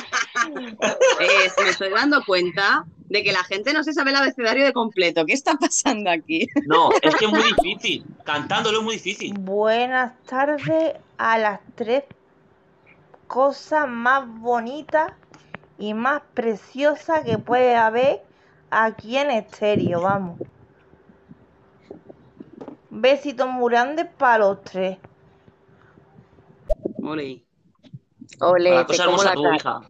Eh, 1.21 1.51
me 1.63 1.71
estoy 1.71 1.91
dando 1.91 2.25
cuenta 2.25 2.85
de 3.09 3.23
que 3.23 3.33
la 3.33 3.45
gente 3.45 3.73
no 3.75 3.83
se 3.85 3.93
sabe 3.93 4.11
el 4.11 4.17
abecedario 4.17 4.65
de 4.65 4.73
completo. 4.73 5.27
¿Qué 5.27 5.35
está 5.35 5.57
pasando 5.57 6.11
aquí? 6.11 6.47
No, 6.67 6.91
es 7.03 7.15
que 7.17 7.27
es 7.27 7.31
muy 7.31 7.43
difícil. 7.43 8.05
Cantándolo 8.25 8.79
es 8.79 8.85
muy 8.85 8.95
difícil. 8.95 9.35
Buenas 9.39 10.13
tardes 10.25 10.95
a 11.19 11.39
las 11.39 11.61
tres 11.75 12.05
cosas 13.29 13.87
más 13.87 14.27
bonitas 14.41 15.13
y 15.79 15.95
más 15.95 16.23
preciosas 16.35 17.23
que 17.25 17.39
puede 17.39 17.77
haber 17.77 18.25
aquí 18.71 19.17
en 19.17 19.31
estéreo, 19.31 20.03
vamos. 20.03 20.41
Besitos 22.91 23.49
muy 23.49 23.71
grandes 23.71 24.07
para 24.19 24.39
los 24.39 24.65
tres. 24.65 24.99
Ole. 27.01 27.45
Ole, 28.41 28.71
la 28.71 28.87
cosa 28.87 29.05
hermosa 29.05 29.35
tu 29.35 29.53
hija. 29.55 29.81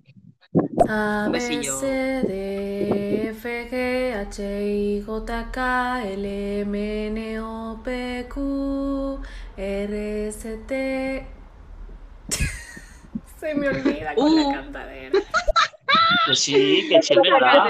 A, 0.88 1.24
Un 1.26 1.32
B, 1.32 1.38
besillo. 1.38 1.78
C, 1.78 1.86
D, 2.26 3.28
F, 3.30 3.68
G, 3.70 4.14
H, 4.14 4.42
I, 4.42 5.02
J, 5.06 5.50
K, 5.52 6.02
L, 6.04 6.60
M, 6.60 7.06
N, 7.06 7.40
O, 7.40 7.80
P, 7.84 8.26
Q, 8.28 9.20
R, 9.56 10.28
S, 10.28 10.56
T, 10.66 11.26
Se 13.48 13.54
me 13.54 13.68
olvida 13.68 14.14
con 14.14 14.30
Uh. 14.30 14.50
la 14.50 14.54
cantadera. 14.56 15.18
Que 16.26 16.34
sí, 16.36 16.86
que 16.90 17.00
sí, 17.02 17.14
es 17.14 17.20
verdad. 17.22 17.64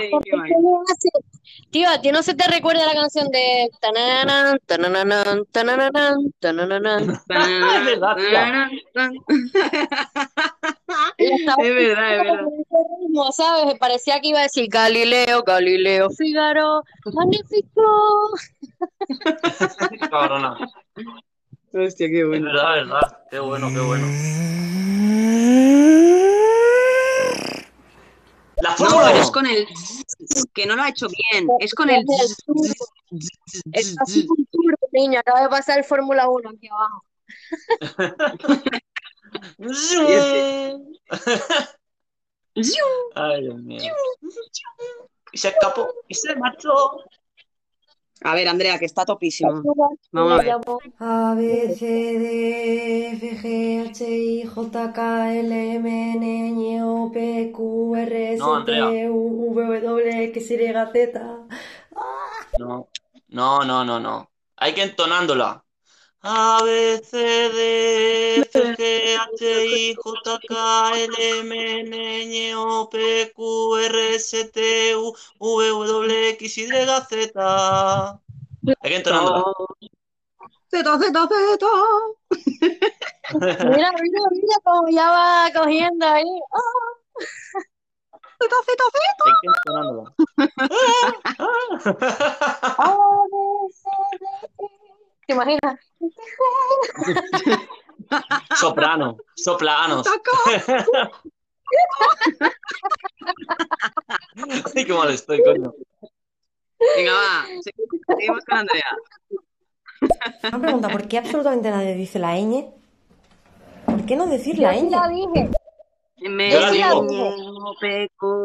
Tío, 1.70 1.88
¿a 1.88 2.00
ti 2.00 2.10
no 2.10 2.22
se 2.22 2.34
te 2.34 2.48
recuerda 2.48 2.84
la 2.86 2.94
canción 2.94 3.28
de 3.30 3.68
tanananan, 3.80 4.58
tanananan, 4.66 5.44
tanananan, 5.52 6.32
tanananan? 6.40 7.20
Es 7.28 7.84
verdad, 7.84 8.18
Es 8.18 8.34
verdad, 8.34 8.68
es 11.58 11.74
verdad. 11.74 12.44
con 12.44 12.54
ese 12.54 12.76
ritmo, 13.00 13.32
¿sabes? 13.32 13.78
Parecía 13.78 14.20
que 14.20 14.28
iba 14.28 14.40
a 14.40 14.42
decir 14.42 14.66
Galileo, 14.68 15.42
Galileo, 15.42 16.10
Figaro, 16.10 16.82
magnífico. 17.04 18.30
Cabrona. 20.10 20.56
Hostia, 21.72 22.08
qué 22.08 22.20
Es 22.22 22.26
bueno. 22.28 22.46
verdad, 22.46 22.78
es 22.80 22.84
verdad. 22.88 23.18
Qué 23.30 23.38
bueno, 23.40 23.68
qué 23.68 23.80
bueno. 23.80 24.06
La 28.56 28.70
No, 28.70 28.76
Fórmula 28.76 29.06
pero 29.06 29.16
1. 29.18 29.22
es 29.22 29.30
con 29.30 29.46
el 29.46 29.66
que 30.54 30.66
no 30.66 30.76
lo 30.76 30.82
ha 30.82 30.88
hecho 30.88 31.06
bien. 31.08 31.48
Es 31.60 31.74
con 31.74 31.90
el 31.90 32.04
Está 33.72 34.02
así 34.02 34.26
un 34.28 34.46
turbo, 34.46 34.88
niño, 34.92 35.20
acaba 35.20 35.42
de 35.42 35.48
pasar 35.48 35.78
el 35.78 35.84
Fórmula 35.84 36.28
1 36.28 36.50
aquí 36.50 36.68
abajo. 36.68 37.04
Ay, 43.14 43.42
Dios 43.42 43.56
mío. 43.62 43.94
Y 45.32 45.38
se 45.38 45.48
escapó 45.48 45.92
y 46.08 46.14
se 46.14 46.34
marchó. 46.36 47.02
A 48.22 48.34
ver, 48.34 48.48
Andrea, 48.48 48.78
que 48.78 48.84
está 48.84 49.04
topísimo. 49.04 49.62
Vamos 50.12 50.32
a 50.32 50.36
ver. 50.42 50.56
A, 50.98 51.34
B, 51.36 51.74
C, 51.74 51.86
D, 51.86 53.10
F, 53.12 53.38
G, 53.38 53.88
H, 53.88 54.04
I, 54.04 54.44
J, 54.44 54.92
K, 54.92 55.34
L, 55.38 55.74
M, 55.76 56.12
N, 56.12 56.50
Ñ, 56.50 56.82
O, 56.82 57.12
P, 57.12 57.52
Q, 57.54 57.94
R, 57.96 58.32
S, 58.34 58.38
No. 58.38 58.64
T, 58.64 59.08
U, 59.08 59.54
V, 59.54 59.80
W, 59.80 60.24
X, 60.24 60.50
Y, 60.50 60.56
Z. 60.92 61.46
No, 62.58 62.88
no, 63.28 63.64
no, 63.64 63.84
no, 63.84 64.00
no. 64.00 64.30
Hay 64.56 64.74
que 64.74 64.82
entonándola. 64.82 65.64
A, 66.20 66.60
B, 66.64 67.00
C, 67.04 67.16
D, 67.16 68.40
F, 68.40 68.52
G, 68.76 69.14
H, 69.14 69.40
I, 69.42 69.94
J, 69.94 70.40
K, 70.48 70.92
L, 70.96 71.14
M, 71.16 71.52
N, 71.52 71.90
Ñ, 71.92 72.54
O, 72.56 72.88
P, 72.90 73.32
Q, 73.34 73.74
R, 73.76 74.14
S, 74.14 74.44
T, 74.52 74.96
U, 74.96 75.14
V, 75.38 75.70
W, 75.70 76.28
X, 76.30 76.58
Y, 76.58 76.66
Z. 76.66 78.18
Hay 78.80 78.90
que 78.90 78.96
entonándola. 78.96 79.44
Z, 80.70 80.98
Z, 80.98 81.28
Z. 81.28 81.66
Mira, 83.30 83.92
mira, 83.92 84.20
mira 84.32 84.56
cómo 84.64 84.88
ya 84.90 85.10
va 85.10 85.50
cogiendo 85.54 86.06
ahí. 86.06 86.24
Ah, 86.52 86.58
Z, 88.40 88.48
Z, 88.66 88.66
Z. 88.66 88.74
Hay 89.24 89.32
que 89.40 89.46
entonándola. 89.46 90.12
A, 92.78 92.96
B, 93.30 93.34
C, 93.72 93.88
D. 94.18 94.24
¿Te 95.26 95.32
imaginas? 95.34 95.87
Soprano, 98.56 99.16
soplanos. 99.36 100.06
Ay, 104.74 104.84
qué 104.84 104.92
mal 104.94 105.10
estoy, 105.10 105.42
coño. 105.42 105.74
Venga, 106.96 107.12
va. 107.12 107.44
Seguimos 108.16 108.44
con 108.44 108.58
Andrea. 108.58 108.96
Una 110.44 110.58
pregunta, 110.60 110.88
¿por 110.88 111.08
qué 111.08 111.18
absolutamente 111.18 111.70
nadie 111.70 111.94
dice 111.94 112.18
la 112.18 112.36
ñ? 112.38 112.72
¿Por 113.84 114.06
qué 114.06 114.16
no 114.16 114.26
decir 114.26 114.56
Yo 114.56 114.62
la 114.62 114.74
sí 114.74 114.80
ñ? 114.86 114.90
la 114.90 115.08
dije. 115.08 115.50
Yo 116.16 116.30
la 116.60 116.70
digo. 116.70 117.02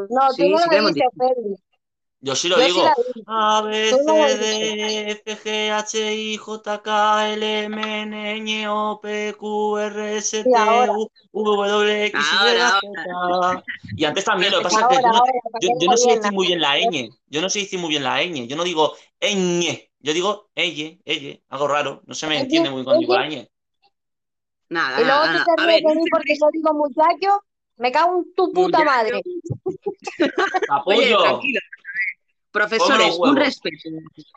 No, 0.09 0.29
tú 0.35 0.49
no 0.49 0.57
la 0.57 0.67
dices, 0.67 0.95
dicho. 0.95 1.07
Yo 2.25 2.37
sí 2.37 2.47
lo 2.47 2.57
Yo 2.57 2.65
digo. 2.67 2.89
A, 3.27 3.61
B, 3.63 3.91
C. 3.91 4.37
D, 4.37 5.11
F, 5.11 5.35
G, 5.43 5.71
H, 5.71 6.13
I, 6.15 6.37
J, 6.37 6.81
K, 6.81 7.33
L, 7.33 7.63
M, 7.65 8.01
N, 8.03 8.39
Ñ, 8.45 8.65
O, 8.69 9.01
P, 9.01 9.33
Q, 9.37 9.77
R, 9.77 10.15
S, 10.15 10.41
T, 10.41 10.49
U, 10.49 11.09
V, 11.33 11.69
W, 11.69 12.05
X, 12.05 12.19
Y. 12.21 13.97
Y 13.97 14.05
antes 14.05 14.23
también, 14.23 14.53
lo 14.53 14.59
que 14.59 14.63
pasa 14.63 14.79
es 14.79 14.87
que 14.87 14.95
ahora, 15.05 15.21
yo 15.59 15.69
no, 15.69 15.79
yo, 15.81 15.91
yo 15.91 15.97
sé 15.97 16.15
decir 16.15 16.31
muy 16.31 16.47
bien 16.47 16.61
la 16.61 16.77
ñ. 16.77 17.09
Yo 17.27 17.41
no 17.41 17.49
sé 17.49 17.59
decir 17.59 17.77
muy 17.77 17.89
bien 17.89 18.03
la 18.03 18.23
ñ. 18.23 18.47
Yo 18.47 18.55
no 18.55 18.63
digo 18.63 18.93
ñ. 19.19 19.89
Yo 19.99 20.13
digo 20.13 20.49
elle, 20.55 21.01
elle. 21.03 21.43
Algo 21.49 21.67
raro. 21.67 22.03
No 22.05 22.13
se 22.13 22.27
me 22.27 22.39
entiende 22.39 22.69
muy 22.69 22.85
cuando 22.85 23.01
digo 23.01 23.15
la 23.15 23.27
ñ. 23.27 23.49
Nada, 24.69 25.01
Y 25.01 25.03
luego 25.03 25.25
nada, 25.25 25.45
ríes 25.57 25.83
ver, 25.83 25.83
de 25.83 25.95
mí 25.99 26.05
porque 26.09 26.35
yo 26.39 26.47
digo 26.53 26.73
muchacho, 26.73 27.43
me 27.75 27.91
cago 27.91 28.15
en 28.19 28.33
tu 28.33 28.49
puta 28.53 28.81
madre. 28.85 29.21
Ponme 30.85 31.13
Profesores, 32.53 33.15
un 33.19 33.35
respeto. 33.35 33.89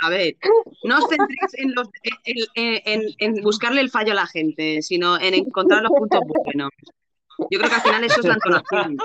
A 0.02 0.08
ver, 0.08 0.36
no 0.84 0.98
os 0.98 1.04
centréis 1.08 1.52
en, 1.58 1.74
los, 1.74 1.88
en, 2.24 2.36
en- 2.54 2.82
en- 2.86 3.14
en 3.18 3.42
buscarle 3.42 3.80
el 3.82 3.90
fallo 3.90 4.12
a 4.12 4.16
la 4.16 4.26
gente, 4.26 4.80
sino 4.82 5.20
en 5.20 5.34
encontrar 5.34 5.82
los 5.82 5.92
puntos 5.92 6.20
buenos. 6.44 6.70
Yo 7.50 7.58
creo 7.58 7.68
que 7.68 7.74
al 7.76 7.82
final 7.82 8.04
eso 8.04 8.20
es 8.20 8.26
la 8.26 8.34
entonación. 8.34 8.96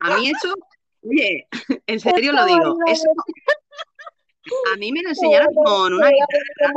A 0.00 0.16
mí 0.16 0.28
eso, 0.30 0.54
oye, 1.02 1.48
en 1.86 1.98
serio 2.00 2.32
lo 2.32 2.46
digo, 2.46 2.76
eso 2.86 3.10
a 4.72 4.76
mí 4.76 4.92
me 4.92 5.02
lo 5.02 5.08
enseñaron 5.08 5.52
con 5.54 5.94
una 5.94 6.10
guitarra. 6.10 6.72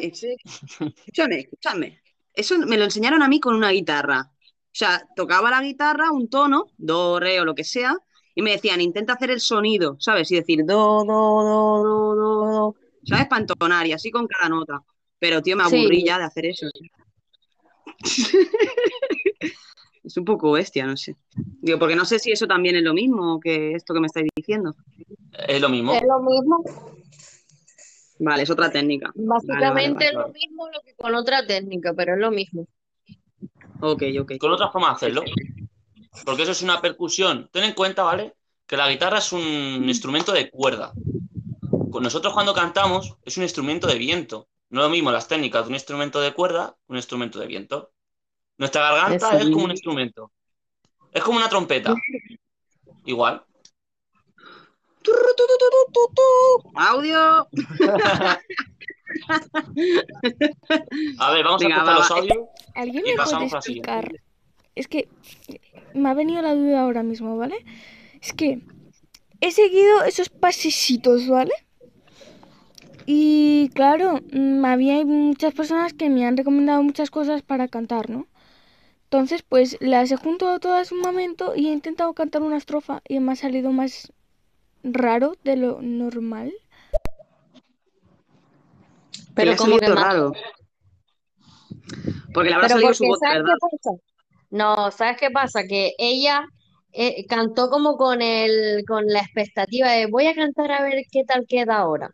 Escúchame, 0.00 1.38
escúchame. 1.40 2.02
Eso 2.34 2.58
me 2.58 2.76
lo 2.78 2.84
enseñaron 2.84 3.22
a 3.22 3.28
mí 3.28 3.38
con 3.40 3.54
una 3.54 3.70
guitarra. 3.70 4.30
O 4.32 4.74
sea, 4.74 5.06
tocaba 5.14 5.50
la 5.50 5.60
guitarra 5.62 6.10
un 6.10 6.28
tono, 6.30 6.70
do, 6.78 7.20
re 7.20 7.40
o 7.40 7.44
lo 7.44 7.54
que 7.54 7.64
sea, 7.64 7.94
y 8.34 8.42
me 8.42 8.52
decían, 8.52 8.80
intenta 8.80 9.12
hacer 9.14 9.30
el 9.30 9.40
sonido, 9.40 9.96
¿sabes? 10.00 10.30
Y 10.30 10.36
decir 10.36 10.64
do, 10.64 11.04
do, 11.04 11.04
do, 11.04 11.82
do, 11.84 12.14
do, 12.14 12.46
do, 12.50 12.76
¿sabes? 13.04 13.26
Para 13.28 13.42
entonar 13.42 13.86
y 13.86 13.92
así 13.92 14.10
con 14.10 14.26
cada 14.26 14.48
nota. 14.48 14.80
Pero, 15.18 15.40
tío, 15.42 15.56
me 15.56 15.64
Sí. 15.68 15.76
aburrí 15.76 16.04
ya 16.04 16.18
de 16.18 16.24
hacer 16.24 16.46
eso. 16.46 16.66
Es 20.04 20.16
un 20.16 20.24
poco 20.24 20.50
bestia, 20.50 20.84
no 20.84 20.96
sé. 20.96 21.14
Digo, 21.60 21.78
porque 21.78 21.94
no 21.94 22.04
sé 22.04 22.18
si 22.18 22.32
eso 22.32 22.48
también 22.48 22.74
es 22.74 22.82
lo 22.82 22.92
mismo 22.92 23.38
que 23.38 23.74
esto 23.74 23.94
que 23.94 24.00
me 24.00 24.08
estáis 24.08 24.26
diciendo. 24.34 24.74
Es 25.46 25.60
lo 25.60 25.68
mismo. 25.68 25.94
Es 25.94 26.02
lo 26.02 26.18
mismo. 26.20 26.64
Vale, 28.18 28.42
es 28.42 28.50
otra 28.50 28.68
técnica. 28.72 29.12
Vale, 29.14 29.28
vale, 29.28 29.60
Básicamente 29.60 30.06
es 30.06 30.12
lo 30.14 30.28
mismo 30.32 30.66
lo 30.68 30.80
que 30.84 30.94
con 30.94 31.14
otra 31.14 31.46
técnica, 31.46 31.94
pero 31.94 32.14
es 32.14 32.20
lo 32.20 32.32
mismo. 32.32 32.66
Ok, 33.80 34.02
ok. 34.20 34.32
Con 34.38 34.50
otra 34.52 34.70
forma 34.72 34.88
de 34.88 34.94
hacerlo. 34.94 35.22
Porque 36.24 36.42
eso 36.42 36.52
es 36.52 36.62
una 36.62 36.80
percusión. 36.80 37.48
Ten 37.52 37.64
en 37.64 37.72
cuenta, 37.72 38.02
¿vale? 38.02 38.34
Que 38.66 38.76
la 38.76 38.88
guitarra 38.88 39.18
es 39.18 39.32
un 39.32 39.84
instrumento 39.88 40.32
de 40.32 40.50
cuerda. 40.50 40.92
Nosotros 42.00 42.32
cuando 42.32 42.54
cantamos 42.54 43.16
es 43.24 43.36
un 43.36 43.42
instrumento 43.42 43.86
de 43.86 43.96
viento. 43.96 44.48
No 44.70 44.80
es 44.80 44.86
lo 44.86 44.90
mismo 44.90 45.12
las 45.12 45.28
técnicas 45.28 45.64
de 45.64 45.68
un 45.68 45.74
instrumento 45.74 46.20
de 46.20 46.32
cuerda 46.32 46.76
que 46.86 46.92
un 46.92 46.96
instrumento 46.96 47.38
de 47.38 47.46
viento. 47.46 47.92
Nuestra 48.56 48.82
garganta 48.82 49.36
Eso 49.36 49.48
es 49.48 49.50
como 49.50 49.64
un 49.64 49.70
instrumento. 49.72 50.32
Es 51.12 51.22
como 51.22 51.38
una 51.38 51.48
trompeta. 51.48 51.94
Igual. 53.04 53.44
Audio. 56.74 57.48
A 61.18 61.30
ver, 61.32 61.44
vamos 61.44 61.60
Venga, 61.60 61.76
a 61.76 61.78
escuchar 61.78 61.86
va, 61.86 61.94
los 61.94 62.10
audios 62.10 62.38
¿Alguien 62.74 63.06
y 63.06 63.10
me 63.10 63.16
puede 63.16 63.16
pasamos 63.16 63.52
a 63.52 63.56
la 63.56 63.62
siguiente. 63.62 64.22
Es 64.74 64.88
que 64.88 65.08
me 65.94 66.08
ha 66.08 66.14
venido 66.14 66.42
la 66.42 66.54
duda 66.54 66.82
ahora 66.82 67.02
mismo, 67.02 67.36
¿vale? 67.36 67.56
Es 68.20 68.32
que 68.32 68.60
he 69.40 69.50
seguido 69.50 70.04
esos 70.04 70.28
pasecitos, 70.28 71.28
¿vale? 71.28 71.52
Y 73.06 73.70
claro, 73.74 74.20
mm, 74.32 74.64
había 74.64 75.04
muchas 75.04 75.54
personas 75.54 75.92
que 75.92 76.08
me 76.08 76.24
han 76.24 76.36
recomendado 76.36 76.82
muchas 76.82 77.10
cosas 77.10 77.42
para 77.42 77.68
cantar, 77.68 78.08
¿no? 78.08 78.26
Entonces, 79.04 79.42
pues 79.42 79.76
las 79.80 80.10
he 80.10 80.16
juntado 80.16 80.58
todas 80.58 80.90
en 80.90 80.98
un 80.98 81.04
momento 81.04 81.54
y 81.54 81.68
he 81.68 81.72
intentado 81.72 82.14
cantar 82.14 82.42
una 82.42 82.56
estrofa 82.56 83.02
y 83.06 83.20
me 83.20 83.32
ha 83.32 83.36
salido 83.36 83.70
más 83.72 84.12
raro 84.82 85.36
de 85.44 85.56
lo 85.56 85.82
normal. 85.82 86.52
Pero 89.34 89.56
como 89.56 89.78
que 89.78 89.88
raro. 89.88 90.32
Porque 92.32 92.50
le 92.50 92.54
habrá 92.54 92.68
salido 92.68 92.94
su 92.94 93.04
voz, 93.04 93.18
¿sabes 93.18 93.42
¿verdad? 93.42 93.54
qué 93.60 93.76
pasa? 93.82 94.11
No, 94.52 94.90
¿sabes 94.90 95.16
qué 95.18 95.30
pasa? 95.30 95.64
Que 95.68 95.92
ella 95.98 96.44
eh, 96.92 97.26
cantó 97.26 97.70
como 97.70 97.96
con 97.96 98.22
el, 98.22 98.84
con 98.86 99.06
la 99.06 99.20
expectativa 99.20 99.90
de 99.90 100.06
voy 100.06 100.26
a 100.26 100.34
cantar 100.34 100.70
a 100.72 100.82
ver 100.82 101.04
qué 101.10 101.24
tal 101.24 101.46
queda 101.48 101.78
ahora. 101.78 102.10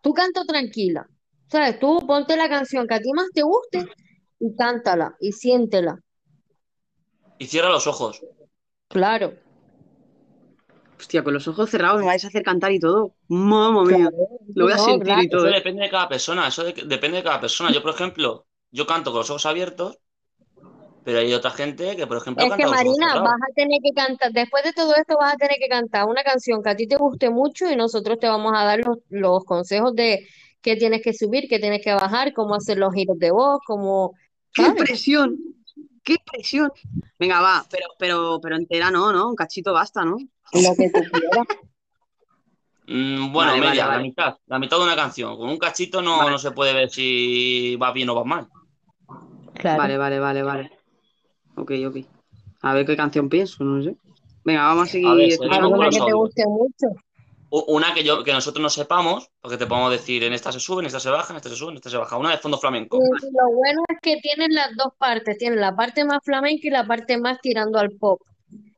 Tú 0.00 0.14
canto 0.14 0.44
tranquila, 0.46 1.06
¿sabes? 1.48 1.78
Tú 1.78 2.04
ponte 2.06 2.36
la 2.36 2.48
canción 2.48 2.86
que 2.88 2.94
a 2.94 3.00
ti 3.00 3.12
más 3.12 3.28
te 3.34 3.42
guste 3.42 3.86
y 4.40 4.56
cántala 4.56 5.14
y 5.20 5.32
siéntela. 5.32 6.00
Y 7.38 7.46
cierra 7.46 7.68
los 7.68 7.86
ojos. 7.86 8.22
Claro, 8.88 9.34
Hostia, 10.98 11.22
con 11.22 11.34
los 11.34 11.46
ojos 11.48 11.68
cerrados 11.70 12.00
me 12.00 12.06
vais 12.06 12.24
a 12.24 12.28
hacer 12.28 12.42
cantar 12.42 12.72
y 12.72 12.80
todo. 12.80 13.14
Mamma 13.28 13.84
mía. 13.84 14.08
Lo 14.54 14.64
voy 14.64 14.72
a 14.72 14.76
no, 14.76 14.84
sentir 14.84 15.04
claro. 15.04 15.22
y 15.22 15.28
todo. 15.28 15.46
Eso 15.46 15.54
¿eh? 15.54 15.58
depende 15.58 15.82
de 15.82 15.90
cada 15.90 16.08
persona. 16.08 16.48
Eso 16.48 16.64
de- 16.64 16.72
depende 16.86 17.18
de 17.18 17.22
cada 17.22 17.40
persona. 17.40 17.72
Yo, 17.72 17.82
por 17.82 17.90
ejemplo, 17.94 18.46
yo 18.70 18.86
canto 18.86 19.10
con 19.10 19.18
los 19.20 19.30
ojos 19.30 19.44
abiertos 19.46 19.98
Pero 21.04 21.18
hay 21.18 21.34
otra 21.34 21.50
gente 21.50 21.96
que, 21.96 22.06
por 22.06 22.16
ejemplo, 22.16 22.44
Es 22.44 22.52
que 22.52 22.62
canta 22.62 22.76
Marina, 22.76 23.20
vas 23.20 23.40
a 23.42 23.52
tener 23.54 23.78
que 23.82 23.92
cantar, 23.92 24.32
después 24.32 24.64
de 24.64 24.72
todo 24.72 24.94
esto 24.96 25.16
vas 25.20 25.34
a 25.34 25.36
tener 25.36 25.58
que 25.58 25.68
cantar 25.68 26.06
una 26.06 26.22
canción 26.22 26.62
que 26.62 26.70
a 26.70 26.76
ti 26.76 26.86
te 26.86 26.96
guste 26.96 27.28
mucho 27.28 27.70
y 27.70 27.76
nosotros 27.76 28.18
te 28.18 28.26
vamos 28.26 28.52
a 28.56 28.64
dar 28.64 28.80
los, 28.80 28.98
los 29.10 29.44
consejos 29.44 29.94
de 29.94 30.26
qué 30.62 30.76
tienes 30.76 31.02
que 31.02 31.12
subir, 31.12 31.46
qué 31.46 31.58
tienes 31.58 31.82
que 31.84 31.92
bajar, 31.92 32.32
cómo 32.32 32.54
hacer 32.54 32.78
los 32.78 32.94
giros 32.94 33.18
de 33.18 33.30
voz, 33.30 33.60
cómo, 33.66 34.14
¡Qué 34.54 34.62
¿sabes? 34.62 34.82
presión! 34.82 35.38
¡Qué 36.02 36.16
presión! 36.24 36.70
Venga, 37.18 37.40
va, 37.40 37.64
pero, 37.70 37.86
pero, 37.98 38.40
pero 38.42 38.56
entera 38.56 38.90
no, 38.90 39.12
¿no? 39.12 39.28
Un 39.28 39.36
cachito 39.36 39.72
basta, 39.74 40.04
¿no? 40.04 40.16
Lo 40.52 40.74
que 40.76 40.90
tú 40.90 41.00
quieras. 41.12 41.46
Mm, 42.86 43.32
bueno, 43.32 43.52
Vale, 43.52 43.60
vale, 43.60 43.70
media, 43.70 43.86
la 43.88 43.98
mitad. 43.98 44.36
La 44.46 44.58
mitad 44.58 44.76
de 44.76 44.82
una 44.84 44.94
canción. 44.94 45.38
Con 45.38 45.48
un 45.48 45.56
cachito 45.56 46.02
no, 46.02 46.18
Vale. 46.18 46.32
no 46.32 46.38
se 46.38 46.50
puede 46.50 46.74
ver 46.74 46.90
si 46.90 47.76
va 47.76 47.92
bien 47.92 48.10
o 48.10 48.14
va 48.14 48.24
mal. 48.24 48.46
Claro. 49.54 49.78
Vale, 49.78 49.96
vale, 49.96 50.18
vale, 50.18 50.42
vale. 50.42 50.70
Ok, 51.56 51.72
ok. 51.86 51.96
A 52.62 52.74
ver 52.74 52.86
qué 52.86 52.96
canción 52.96 53.28
pienso, 53.28 53.62
no 53.64 53.82
sé. 53.82 53.96
Venga, 54.44 54.62
vamos 54.62 54.88
a 54.88 54.92
seguir 54.92 55.08
A 55.08 55.14
ver, 55.14 55.38
Alguna 55.50 55.86
los 55.86 55.96
que 55.96 56.04
te 56.04 56.12
guste 56.12 56.44
mucho. 56.46 56.86
Una 57.50 57.94
que 57.94 58.02
yo, 58.02 58.24
que 58.24 58.32
nosotros 58.32 58.60
no 58.60 58.68
sepamos, 58.68 59.30
porque 59.40 59.56
te 59.56 59.66
podemos 59.66 59.92
decir 59.92 60.24
en 60.24 60.32
esta 60.32 60.50
se 60.50 60.58
sube, 60.58 60.80
en 60.80 60.86
esta 60.86 60.98
se 60.98 61.08
baja, 61.08 61.32
en 61.32 61.36
esta 61.36 61.48
se 61.48 61.54
sube, 61.54 61.70
en 61.70 61.76
esta 61.76 61.88
se 61.88 61.96
baja. 61.96 62.16
Una 62.16 62.32
de 62.32 62.38
fondo 62.38 62.58
flamenco. 62.58 62.98
Y 62.98 63.26
lo 63.26 63.54
bueno 63.54 63.82
es 63.88 63.98
que 64.02 64.16
tienen 64.16 64.52
las 64.54 64.74
dos 64.76 64.92
partes, 64.98 65.38
tienen 65.38 65.60
la 65.60 65.76
parte 65.76 66.04
más 66.04 66.18
flamenca 66.24 66.66
y 66.66 66.70
la 66.70 66.84
parte 66.84 67.16
más 67.16 67.40
tirando 67.40 67.78
al 67.78 67.92
pop. 67.92 68.20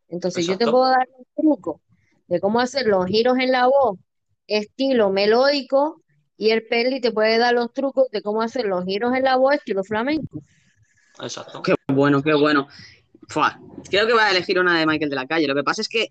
Entonces 0.08 0.46
yo 0.46 0.58
te 0.58 0.66
puedo 0.66 0.88
dar 0.88 1.08
un 1.16 1.24
truco 1.34 1.80
de 2.26 2.38
cómo 2.38 2.60
hacer 2.60 2.86
los 2.86 3.06
giros 3.06 3.38
en 3.38 3.50
la 3.50 3.66
voz, 3.66 3.98
estilo 4.46 5.10
melódico, 5.10 6.02
y 6.36 6.50
el 6.50 6.66
Peli 6.66 7.00
te 7.00 7.12
puede 7.12 7.38
dar 7.38 7.54
los 7.54 7.72
trucos 7.72 8.10
de 8.10 8.20
cómo 8.20 8.42
hacer 8.42 8.66
los 8.66 8.84
giros 8.84 9.14
en 9.14 9.22
la 9.22 9.36
voz, 9.36 9.54
estilo 9.54 9.84
flamenco. 9.84 10.42
Exacto. 11.20 11.62
Qué 11.62 11.74
bueno, 11.88 12.22
qué 12.22 12.34
bueno. 12.34 12.68
Fua, 13.28 13.58
Creo 13.90 14.06
que 14.06 14.12
voy 14.12 14.22
a 14.22 14.30
elegir 14.30 14.58
una 14.58 14.78
de 14.78 14.86
Michael 14.86 15.10
de 15.10 15.16
la 15.16 15.26
Calle. 15.26 15.46
Lo 15.46 15.54
que 15.54 15.64
pasa 15.64 15.80
es 15.82 15.88
que, 15.88 16.08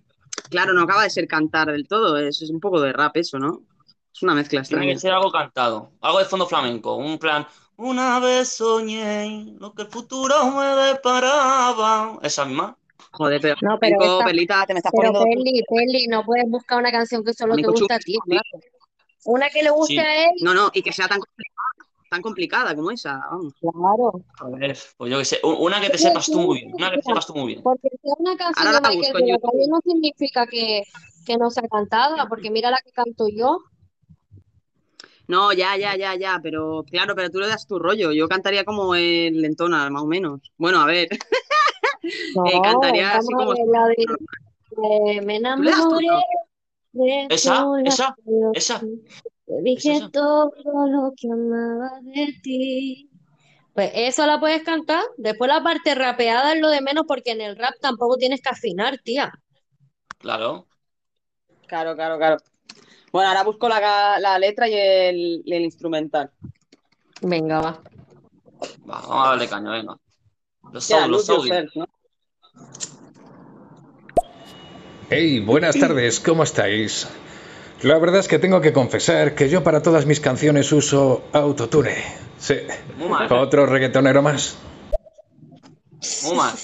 claro, 0.49 0.73
no 0.73 0.81
acaba 0.83 1.03
de 1.03 1.09
ser 1.09 1.27
cantar 1.27 1.71
del 1.71 1.87
todo. 1.87 2.17
Es, 2.17 2.41
es 2.41 2.49
un 2.49 2.59
poco 2.59 2.81
de 2.81 2.91
rap 2.93 3.15
eso, 3.17 3.39
¿no? 3.39 3.61
Es 4.13 4.23
una 4.23 4.33
mezcla 4.33 4.61
Tiene 4.63 4.87
que 4.93 4.99
ser 4.99 5.11
algo 5.13 5.31
cantado. 5.31 5.91
Algo 6.01 6.19
de 6.19 6.25
fondo 6.25 6.45
flamenco. 6.47 6.95
Un 6.95 7.17
plan. 7.19 7.45
Una 7.77 8.19
vez 8.19 8.49
soñé 8.49 9.53
lo 9.59 9.73
que 9.73 9.83
el 9.83 9.87
futuro 9.89 10.51
me 10.51 10.65
deparaba. 10.87 12.19
Esa 12.21 12.45
misma. 12.45 12.77
Joder, 13.11 13.39
pero, 13.41 13.55
No, 13.61 13.77
pero 13.79 13.97
Nico, 13.97 14.13
esta- 14.13 14.25
Perlita, 14.25 14.65
te 14.65 14.73
me 14.73 14.79
estás 14.79 14.91
Pero 14.95 15.13
poniendo... 15.13 15.43
Peli, 15.43 15.63
Peli, 15.69 16.07
no 16.07 16.23
puedes 16.25 16.49
buscar 16.49 16.79
una 16.79 16.91
canción 16.91 17.23
que 17.23 17.33
solo 17.33 17.55
te 17.55 17.63
gusta 17.63 17.95
a 17.95 17.99
ti, 17.99 18.17
claro. 18.25 18.43
Una 19.25 19.49
que 19.49 19.63
le 19.63 19.69
guste 19.71 19.93
Sí. 19.93 19.99
a 19.99 20.23
él, 20.25 20.31
No, 20.41 20.53
no, 20.53 20.69
y 20.73 20.81
que 20.83 20.91
sea 20.91 21.07
tan 21.07 21.19
complicada, 21.19 21.54
tan 22.09 22.21
complicada 22.21 22.75
como 22.75 22.91
esa. 22.91 23.19
Vamos. 23.29 23.53
claro. 23.59 24.23
A 24.39 24.57
ver, 24.57 24.77
pues 24.97 25.11
yo 25.11 25.17
que 25.19 25.25
sé. 25.25 25.39
Una 25.43 25.81
que 25.81 25.89
te 25.89 25.97
sepas 25.97 26.25
tú 26.25 26.39
muy 26.39 26.59
bien. 26.59 26.73
Una 26.73 26.91
que 26.91 26.97
te 26.97 27.03
sepas 27.03 27.27
tú 27.27 27.35
muy 27.35 27.47
bien. 27.47 27.63
Porque 27.63 27.89
sea 28.01 28.13
una 28.17 28.35
canción 28.37 28.67
Ahora 28.67 28.89
de 28.89 28.95
Michael 28.95 29.27
la 29.27 29.67
no 29.67 29.79
significa 29.83 30.47
que, 30.47 30.83
que 31.25 31.37
no 31.37 31.49
sea 31.49 31.67
cantada, 31.69 32.27
porque 32.27 32.51
mira 32.51 32.69
la 32.71 32.79
que 32.83 32.91
canto 32.91 33.27
yo. 33.27 33.59
No, 35.27 35.51
ya, 35.53 35.75
ya, 35.75 35.95
ya, 35.97 36.15
ya, 36.15 36.39
pero 36.41 36.83
claro, 36.87 37.15
pero 37.15 37.31
tú 37.31 37.39
le 37.39 37.47
das 37.47 37.65
tu 37.65 37.79
rollo. 37.79 38.11
Yo 38.11 38.27
cantaría 38.27 38.63
como 38.63 38.93
el 38.93 39.41
Lentona, 39.41 39.89
más 39.89 40.03
o 40.03 40.05
menos. 40.05 40.51
Bueno, 40.57 40.79
a 40.81 40.85
ver, 40.85 41.09
No, 42.35 42.45
eh, 42.45 42.61
cantaría 42.61 43.17
así 43.17 43.33
como. 43.33 43.49
ver 43.49 43.67
la 43.67 43.87
de, 43.87 43.95
de 45.15 45.21
Me 45.21 45.39
¿Tú 45.39 45.63
le 45.63 45.71
das 45.71 45.79
tu 45.79 45.99
enamoré 45.99 46.07
de 46.93 47.27
Esa, 47.29 47.65
esa, 47.83 48.15
esa. 48.53 48.81
Te 49.45 49.61
dije 49.61 50.09
todo 50.11 50.51
lo 50.87 51.13
que 51.15 51.31
amaba 51.31 51.99
de 52.01 52.33
ti. 52.41 53.09
Pues 53.73 53.91
eso 53.93 54.25
la 54.25 54.39
puedes 54.39 54.63
cantar. 54.63 55.03
Después 55.17 55.49
la 55.49 55.61
parte 55.61 55.93
rapeada 55.93 56.53
es 56.53 56.61
lo 56.61 56.69
de 56.69 56.81
menos 56.81 57.03
porque 57.07 57.31
en 57.31 57.41
el 57.41 57.57
rap 57.57 57.73
tampoco 57.79 58.17
tienes 58.17 58.41
que 58.41 58.49
afinar, 58.49 58.97
tía. 59.03 59.31
Claro. 60.17 60.67
Claro, 61.67 61.95
claro, 61.95 62.17
claro. 62.17 62.37
Bueno, 63.11 63.29
ahora 63.29 63.43
busco 63.43 63.69
la, 63.69 64.17
la 64.19 64.39
letra 64.39 64.67
y 64.67 64.73
el, 64.73 65.43
el 65.45 65.63
instrumental. 65.63 66.31
Venga, 67.21 67.61
va. 67.61 67.71
Va, 68.89 69.01
vamos 69.01 69.27
a 69.27 69.29
darle 69.29 69.47
caña, 69.47 69.71
venga. 69.71 69.97
Los 70.71 70.91
audios, 70.91 71.09
los 71.09 71.27
yourself, 71.27 71.75
¿no? 71.75 71.87
Hey, 75.09 75.39
buenas 75.39 75.77
tardes, 75.77 76.19
¿cómo 76.19 76.43
estáis? 76.43 77.07
La 77.85 77.99
verdad 77.99 78.19
es 78.19 78.27
que 78.27 78.39
tengo 78.39 78.61
que 78.61 78.73
confesar 78.73 79.35
que 79.35 79.47
yo 79.47 79.63
para 79.63 79.83
todas 79.83 80.07
mis 80.07 80.19
canciones 80.19 80.71
uso 80.71 81.25
autotune. 81.31 81.93
Sí. 82.39 82.55
Muy 82.97 83.09
mal. 83.09 83.31
Otro 83.31 83.67
reggaetonero 83.67 84.23
más. 84.23 84.57
Muy 86.23 86.35
mal. 86.35 86.55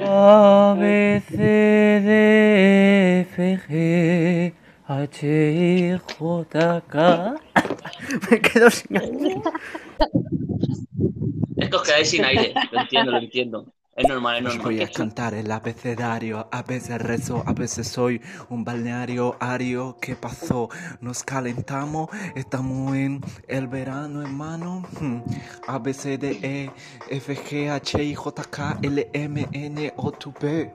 A, 0.00 0.74
B, 0.78 1.22
C, 1.28 1.36
D, 1.36 3.20
F, 3.20 3.60
G, 3.68 4.54
H, 4.86 5.26
I, 5.26 5.98
J, 6.18 6.80
K. 6.88 7.34
Me 8.30 8.40
quedo 8.40 8.70
sin 8.70 8.96
aire. 8.96 9.42
Estos 11.58 11.82
quedáis 11.82 12.08
sin 12.08 12.24
aire. 12.24 12.54
Lo 12.72 12.80
entiendo, 12.80 13.12
lo 13.12 13.18
entiendo. 13.18 13.66
Es 13.98 14.06
normal, 14.06 14.36
es 14.36 14.42
normal. 14.44 14.64
voy 14.64 14.80
a 14.80 14.88
cantar 14.88 15.34
el 15.34 15.50
abecedario, 15.50 16.46
a 16.52 16.62
veces 16.62 17.02
rezo, 17.02 17.42
a 17.44 17.52
veces 17.52 17.88
soy 17.88 18.22
un 18.48 18.62
balneario 18.62 19.36
ario. 19.40 19.96
¿Qué 20.00 20.14
pasó? 20.14 20.68
Nos 21.00 21.24
calentamos, 21.24 22.08
estamos 22.36 22.94
en 22.94 23.20
el 23.48 23.66
verano, 23.66 24.22
hermano. 24.22 24.84
Hmm. 25.00 25.18
A, 25.66 25.80
B, 25.80 25.92
C, 25.92 26.16
D, 26.16 26.38
E, 26.40 26.70
F, 27.10 27.34
G, 27.34 27.68
H, 27.68 28.00
I, 28.00 28.14
J, 28.14 28.44
K, 28.44 28.78
L, 28.82 29.10
M, 29.12 29.48
N, 29.50 29.92
O, 29.96 30.12
T, 30.12 30.30
P. 30.38 30.72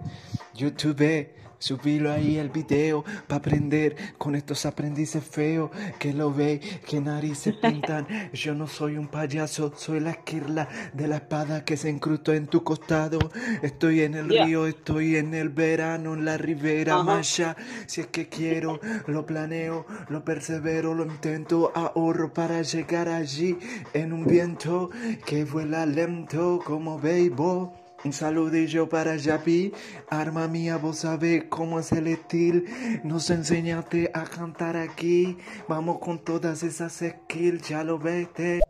YouTube, 0.53 1.29
subilo 1.63 2.11
ahí 2.11 2.37
el 2.37 2.49
video 2.49 3.05
para 3.27 3.37
aprender 3.39 3.95
con 4.17 4.35
estos 4.35 4.65
aprendices 4.65 5.23
feos 5.23 5.71
que 5.97 6.13
lo 6.13 6.33
ve, 6.33 6.59
que 6.85 6.99
narices 6.99 7.55
pintan. 7.55 8.05
Yo 8.33 8.53
no 8.53 8.67
soy 8.67 8.97
un 8.97 9.07
payaso, 9.07 9.71
soy 9.75 10.01
la 10.01 10.11
esquirla 10.11 10.67
de 10.93 11.07
la 11.07 11.15
espada 11.17 11.63
que 11.63 11.77
se 11.77 11.89
incrustó 11.89 12.33
en 12.33 12.47
tu 12.47 12.63
costado. 12.63 13.19
Estoy 13.61 14.01
en 14.01 14.15
el 14.15 14.27
Yeah. 14.29 14.45
río, 14.45 14.67
estoy 14.67 15.15
en 15.15 15.33
el 15.33 15.49
verano, 15.49 16.13
en 16.15 16.25
la 16.25 16.37
ribera 16.37 16.95
Ajá. 16.95 17.03
maya. 17.03 17.55
Si 17.87 18.01
es 18.01 18.07
que 18.07 18.27
quiero, 18.27 18.79
lo 19.07 19.25
planeo, 19.25 19.85
lo 20.09 20.23
persevero, 20.25 20.93
lo 20.93 21.05
intento, 21.05 21.71
ahorro 21.75 22.33
para 22.33 22.61
llegar 22.61 23.07
allí 23.09 23.57
en 23.93 24.11
un 24.11 24.25
viento 24.25 24.89
que 25.25 25.45
vuela 25.45 25.85
lento 25.85 26.59
como 26.65 26.99
béisbol. 26.99 27.82
Un 28.05 28.11
saludillo 28.11 28.89
para 28.89 29.15
Yapi, 29.15 29.71
arma 30.09 30.47
mía, 30.49 30.77
vos 30.77 30.97
sabés 30.99 31.45
cómo 31.49 31.79
es 31.79 31.91
el 31.93 32.07
estilo. 32.07 32.61
Nos 33.03 33.29
enseñaste 33.29 34.11
a 34.13 34.25
cantar 34.25 34.75
aquí. 34.75 35.37
Vamos 35.69 35.99
con 35.99 36.19
todas 36.19 36.63
esas 36.63 36.93
skills, 37.01 37.69
ya 37.69 37.83
lo 37.83 37.97
ves. 37.97 38.31
te- 38.33 38.61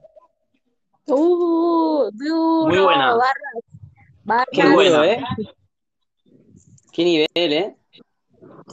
Uh, 1.07 2.09
duro, 2.13 2.67
Muy 2.67 2.79
buena. 2.79 3.15
barras, 3.15 4.45
Qué 4.51 4.61
barras. 4.61 4.73
bueno, 4.73 5.03
¿eh? 5.03 5.23
Qué 6.93 7.03
nivel, 7.03 7.27
¿eh? 7.53 7.75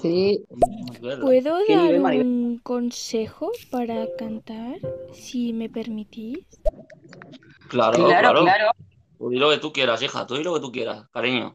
Sí. 0.01 0.45
¿Puedo 1.01 1.59
¿Qué 1.67 1.75
dar 1.77 1.93
nivel, 1.93 2.27
un 2.27 2.61
consejo 2.63 3.51
para 3.73 4.07
cantar, 4.19 4.77
si 5.13 5.53
me 5.53 5.69
permitís? 5.69 6.39
Claro, 7.69 7.95
Claro, 8.05 8.21
claro. 8.21 8.43
claro. 8.45 8.71
Tú 9.21 9.29
di 9.29 9.37
lo 9.37 9.51
que 9.51 9.59
tú 9.59 9.71
quieras, 9.71 10.01
hija. 10.01 10.27
Tú 10.27 10.37
di 10.37 10.43
lo 10.43 10.55
que 10.55 10.61
tú 10.61 10.73
quieras, 10.73 11.05
cariño. 11.13 11.55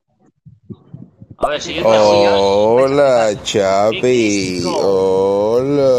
A 1.39 1.49
ver, 1.49 1.59
siguiente. 1.59 1.89
Hola, 1.89 3.32
Chapi. 3.41 4.61
Hola, 4.68 5.91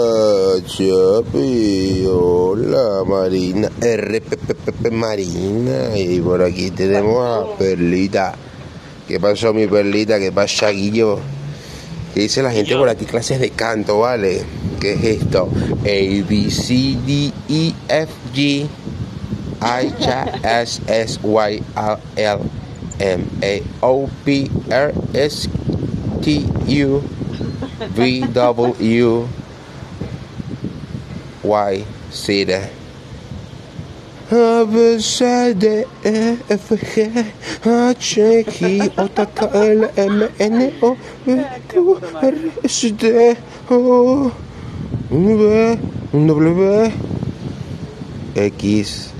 Chapi. 0.64 2.06
Hola, 2.06 3.02
Marina. 3.04 3.68
RPPP 3.80 4.92
Marina. 4.92 5.98
Y 5.98 6.20
por 6.20 6.40
aquí 6.40 6.70
tenemos 6.70 7.26
a 7.26 7.58
Perlita. 7.58 8.36
¿Qué 9.08 9.18
pasó, 9.18 9.52
mi 9.52 9.66
Perlita? 9.66 10.20
¿Qué 10.20 10.30
pasa, 10.30 10.70
Guillo? 10.70 11.18
¿Qué 12.14 12.20
dice 12.20 12.44
la 12.44 12.52
gente 12.52 12.76
por 12.76 12.88
aquí? 12.88 13.06
Clases 13.06 13.40
de 13.40 13.50
canto, 13.50 13.98
¿vale? 13.98 14.44
¿Qué 14.80 14.92
es 14.92 15.02
esto? 15.02 15.48
A, 15.80 16.28
B, 16.28 16.48
C, 16.48 16.96
D, 17.04 17.32
E, 17.48 17.74
F, 17.88 18.12
G. 18.32 18.68
I, 19.60 19.88
J, 19.98 20.06
S, 20.44 20.80
S, 20.88 21.22
Y, 21.22 21.60
L, 21.76 22.00
L, 22.16 22.50
M, 23.00 23.30
A, 23.42 23.62
O, 23.82 24.10
P, 24.24 24.50
R, 24.70 24.92
S, 25.14 25.48
T, 26.22 26.48
U, 26.66 27.00
V, 27.90 28.20
W, 28.32 29.28
Y, 31.42 31.84
Z. 32.12 32.70
A, 34.28 34.66
B, 34.66 34.98
C, 34.98 35.54
D, 35.54 35.84
E, 36.04 36.38
F, 36.50 36.68
G, 36.70 37.02
H, 37.64 38.18
I, 38.18 38.42
J, 38.44 38.44
K, 38.44 38.80
L, 38.80 39.90
M, 39.96 40.28
N, 40.38 40.72
O, 40.82 40.96
P, 41.24 41.44
Q, 41.68 42.00
R, 42.14 42.34
S, 42.64 42.80
T, 42.80 43.36
O, 43.70 44.32
V, 45.10 45.78
W, 46.12 46.92
X, 48.34 49.15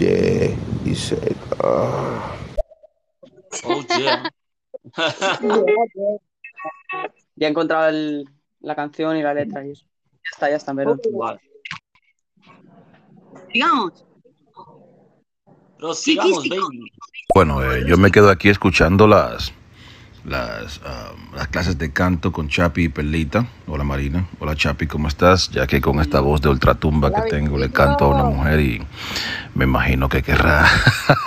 Y, 0.00 0.56
dice. 0.82 1.18
ah. 1.62 2.34
Oh, 3.64 3.82
yeah. 3.98 4.30
Ya 7.36 7.46
he 7.46 7.50
encontrado 7.50 7.88
el- 7.88 8.28
la 8.60 8.74
canción 8.74 9.16
y 9.16 9.22
la 9.22 9.32
letra 9.34 9.64
y 9.66 9.70
eso. 9.72 9.84
Ya 10.12 10.30
está, 10.32 10.50
ya 10.50 10.56
está, 10.56 10.74
perdón. 10.74 11.00
Vale. 11.12 11.40
Sigamos. 13.52 14.04
Prosigamos, 15.78 16.48
baby. 16.48 16.92
Bueno, 17.34 17.62
eh, 17.62 17.84
yo 17.86 17.96
me 17.96 18.10
quedo 18.10 18.28
aquí 18.30 18.50
escuchando 18.50 19.06
las, 19.06 19.52
las, 20.24 20.80
ah, 20.84 21.12
las 21.34 21.48
clases 21.48 21.78
de 21.78 21.92
canto 21.92 22.32
con 22.32 22.48
Chapi 22.48 22.84
y 22.84 22.88
Perlita. 22.88 23.46
Hola 23.66 23.84
Marina, 23.84 24.26
hola 24.38 24.54
Chapi, 24.54 24.86
¿cómo 24.86 25.08
estás? 25.08 25.50
Ya 25.50 25.66
que 25.66 25.80
con 25.80 26.00
esta 26.00 26.20
voz 26.20 26.40
de 26.40 26.48
ultratumba 26.48 27.12
que 27.12 27.22
tengo 27.30 27.58
le 27.58 27.70
canto 27.70 28.04
a 28.04 28.08
una 28.08 28.24
mujer 28.24 28.60
y 28.60 28.86
me 29.54 29.64
imagino 29.64 30.08
que 30.08 30.22
querrá 30.22 30.68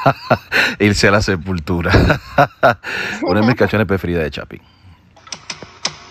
irse 0.80 1.08
a 1.08 1.12
la 1.12 1.22
sepultura. 1.22 1.92
una 3.24 3.42
de 3.42 3.48
mis 3.48 3.56
canciones 3.56 3.88
preferidas 3.88 4.24
de 4.24 4.32
Chapi. 4.32 4.62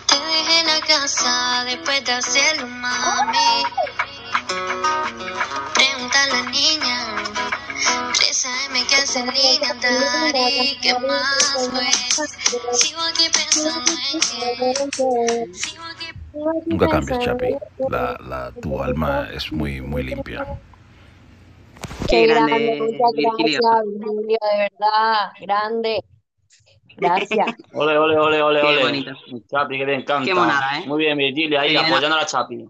Te 0.07 0.15
dejé 0.15 0.59
en 0.59 0.67
la 0.67 0.79
casa 0.85 1.63
después 1.65 2.03
de 2.05 2.11
hacerlo, 2.11 2.67
mami. 2.67 3.63
Pregunta 5.73 6.23
a 6.23 6.27
la 6.27 6.49
niña. 6.51 7.42
3 8.33 8.45
AM 8.47 8.87
que 8.87 8.95
hace 8.95 9.19
niña, 9.21 9.73
Dari. 9.79 10.75
¿Qué 10.81 10.93
más 11.07 11.69
fue? 11.69 11.85
Sigo 12.73 12.99
aquí 13.01 13.25
pensando 13.31 13.91
en 14.11 14.19
que. 14.19 15.53
Sigo 15.53 15.83
aquí 15.83 16.07
Nunca 16.65 16.87
cambies, 16.87 17.19
Chapi. 17.19 17.55
La, 17.89 18.17
la, 18.27 18.51
tu 18.59 18.81
alma 18.81 19.29
es 19.31 19.51
muy, 19.51 19.81
muy 19.81 20.01
limpia. 20.01 20.47
Qué 22.09 22.25
grande, 22.25 22.81
Virgilio, 23.15 23.59
de 23.61 24.57
verdad, 24.57 25.31
grande. 25.39 25.99
Gracias. 26.97 27.55
Ole, 27.73 27.97
ole, 27.99 28.17
ole, 28.17 28.41
ole, 28.41 28.61
Qué 28.61 28.67
ole. 28.67 28.81
bonito. 28.81 29.11
Chapi, 29.51 29.77
que 29.77 29.85
te 29.85 29.93
encanta. 29.93 30.25
Qué 30.25 30.33
monada, 30.33 30.79
¿eh? 30.79 30.87
Muy 30.87 31.03
bien, 31.03 31.17
Virgilia, 31.19 31.61
ahí 31.61 31.75
apoyando 31.75 32.15
a 32.15 32.21
la 32.21 32.25
Chapi. 32.25 32.67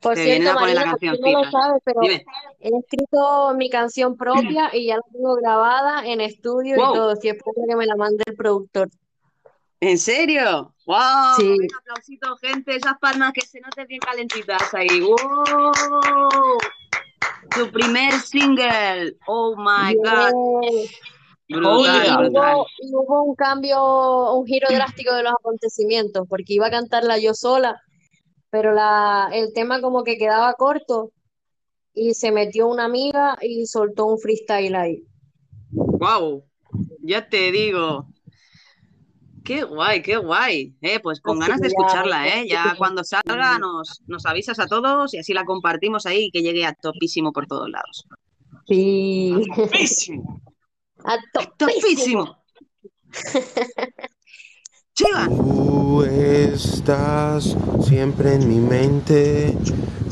Por 0.00 0.14
Te 0.14 0.22
cierto, 0.22 0.40
vienen 0.40 0.56
a 0.56 0.60
poner 0.60 0.74
la 0.76 0.86
Marina, 0.86 1.16
tú 1.16 1.20
no 1.22 1.42
lo 1.42 1.50
sabes, 1.50 1.82
pero 1.84 2.00
Dime. 2.02 2.24
he 2.60 2.68
escrito 2.68 3.54
mi 3.54 3.68
canción 3.68 4.16
propia 4.16 4.70
y 4.72 4.86
ya 4.86 4.96
la 4.96 5.02
tengo 5.12 5.34
grabada 5.34 6.06
en 6.06 6.20
estudio 6.20 6.76
y 6.76 6.78
todo. 6.78 7.16
Si 7.16 7.28
espero 7.28 7.52
que 7.68 7.74
me 7.76 7.84
la 7.84 7.96
mande 7.96 8.22
el 8.26 8.36
productor. 8.36 8.88
¿En 9.80 9.98
serio? 9.98 10.72
¡Wow! 10.86 10.96
Sí. 11.36 11.48
Venga, 11.48 11.78
aplausito, 11.80 12.36
gente. 12.36 12.76
Esas 12.76 12.98
palmas 13.00 13.32
que 13.32 13.40
se 13.42 13.60
noten 13.60 13.86
bien 13.88 14.00
calentitas 14.00 14.72
ahí. 14.74 15.00
¡Wow! 15.00 15.18
Tu 17.56 17.70
primer 17.72 18.12
single. 18.20 19.16
Oh 19.26 19.54
my 19.56 19.94
God. 19.96 20.60
Bien. 20.62 20.86
Brutal, 21.50 22.06
Y 22.06 22.16
brutal. 22.16 22.54
hubo, 22.56 22.66
y 22.78 22.94
hubo 22.94 23.22
un 23.22 23.34
cambio, 23.34 24.34
un 24.34 24.46
giro 24.46 24.68
drástico 24.70 25.14
de 25.14 25.22
los 25.22 25.32
acontecimientos, 25.32 26.26
porque 26.28 26.52
iba 26.54 26.66
a 26.66 26.70
cantarla 26.70 27.16
yo 27.18 27.32
sola, 27.32 27.80
pero 28.50 28.72
la, 28.72 29.30
el 29.32 29.52
tema 29.52 29.80
como 29.80 30.04
que 30.04 30.16
quedaba 30.16 30.54
corto 30.54 31.12
y 31.94 32.14
se 32.14 32.30
metió 32.30 32.68
una 32.68 32.84
amiga 32.84 33.36
y 33.40 33.66
soltó 33.66 34.06
un 34.06 34.18
freestyle 34.18 34.74
ahí. 34.74 35.04
¡Wow! 35.70 36.44
Ya 37.02 37.28
te 37.28 37.50
digo. 37.50 38.08
Qué 39.44 39.62
guay, 39.64 40.02
qué 40.02 40.16
guay. 40.16 40.76
Eh, 40.82 41.00
pues 41.00 41.20
con 41.20 41.38
ganas 41.38 41.60
de 41.60 41.68
escucharla, 41.68 42.28
¿eh? 42.28 42.46
Ya 42.46 42.74
cuando 42.76 43.02
salga 43.02 43.58
nos, 43.58 44.02
nos 44.06 44.26
avisas 44.26 44.58
a 44.58 44.66
todos 44.66 45.14
y 45.14 45.18
así 45.18 45.32
la 45.32 45.44
compartimos 45.44 46.04
ahí 46.06 46.26
y 46.26 46.30
que 46.30 46.42
llegue 46.42 46.66
a 46.66 46.74
topísimo 46.74 47.32
por 47.32 47.46
todos 47.46 47.68
lados. 47.70 48.06
Sí. 48.66 49.34
Topísimo. 49.56 50.42
A 51.04 51.16
topísimo. 51.56 52.36
Tú 54.98 56.02
estás 56.02 57.56
siempre 57.82 58.34
en 58.34 58.48
mi 58.48 58.58
mente, 58.58 59.54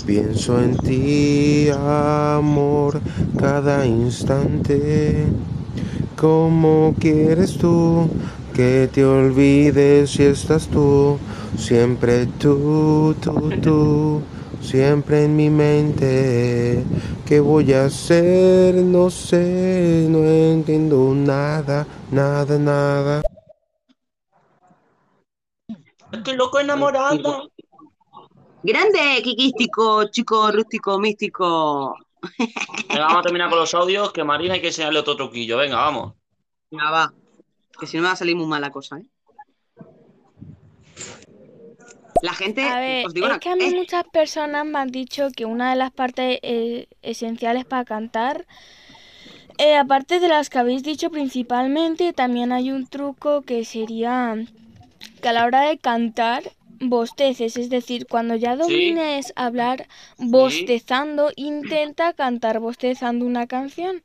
pienso 0.06 0.60
en 0.62 0.76
ti, 0.76 1.68
amor, 1.76 3.00
cada 3.36 3.84
instante. 3.84 5.24
¿Cómo 6.16 6.94
quieres 7.00 7.58
tú 7.58 8.08
que 8.54 8.88
te 8.92 9.04
olvides 9.04 10.10
si 10.10 10.22
estás 10.22 10.68
tú? 10.68 11.18
Siempre 11.58 12.26
tú, 12.38 13.16
tú, 13.20 13.50
tú, 13.60 14.20
siempre 14.60 15.24
en 15.24 15.34
mi 15.34 15.50
mente. 15.50 16.84
¿Qué 17.26 17.40
voy 17.40 17.72
a 17.72 17.86
hacer? 17.86 18.76
No 18.76 19.10
sé, 19.10 20.06
no 20.08 20.24
entiendo 20.24 21.12
nada, 21.12 21.84
nada, 22.12 22.56
nada. 22.56 23.22
Estoy 26.12 26.36
loco 26.36 26.60
enamorado. 26.60 27.50
Grande, 28.62 29.22
kikístico, 29.22 30.08
chico 30.08 30.50
rústico, 30.50 30.98
místico. 30.98 31.96
Venga, 32.88 33.06
vamos 33.06 33.18
a 33.18 33.22
terminar 33.22 33.48
con 33.48 33.58
los 33.58 33.74
audios, 33.74 34.12
que 34.12 34.24
Marina 34.24 34.54
hay 34.54 34.60
que 34.60 34.68
enseñarle 34.68 34.98
otro 34.98 35.16
truquillo. 35.16 35.56
Venga, 35.58 35.76
vamos. 35.76 36.14
Venga, 36.70 36.90
va. 36.90 37.14
Que 37.78 37.86
si 37.86 37.96
no 37.96 38.02
me 38.02 38.08
va 38.08 38.14
a 38.14 38.16
salir 38.16 38.34
muy 38.34 38.46
mala 38.46 38.70
cosa, 38.70 38.98
¿eh? 38.98 39.06
La 42.22 42.32
gente, 42.32 42.62
A 42.62 42.80
ver, 42.80 43.06
os 43.06 43.12
digo 43.12 43.26
es 43.26 43.30
una 43.30 43.38
que 43.38 43.50
a 43.50 43.56
mí 43.56 43.74
muchas 43.74 44.04
personas 44.04 44.64
me 44.64 44.78
han 44.78 44.88
dicho 44.88 45.28
que 45.36 45.44
una 45.44 45.70
de 45.70 45.76
las 45.76 45.92
partes 45.92 46.38
eh, 46.42 46.88
esenciales 47.02 47.66
para 47.66 47.84
cantar, 47.84 48.46
eh, 49.58 49.76
aparte 49.76 50.18
de 50.18 50.28
las 50.28 50.48
que 50.48 50.58
habéis 50.58 50.82
dicho 50.82 51.10
principalmente, 51.10 52.14
también 52.14 52.52
hay 52.52 52.70
un 52.70 52.86
truco 52.86 53.42
que 53.42 53.66
sería 53.66 54.34
que 55.20 55.28
a 55.28 55.32
la 55.32 55.44
hora 55.44 55.62
de 55.62 55.78
cantar 55.78 56.42
bosteces, 56.80 57.56
es 57.56 57.70
decir, 57.70 58.06
cuando 58.06 58.34
ya 58.34 58.56
domines 58.56 59.32
hablar 59.36 59.88
bostezando, 60.18 61.30
intenta 61.36 62.12
cantar 62.12 62.60
bostezando 62.60 63.24
una 63.24 63.46
canción. 63.46 64.02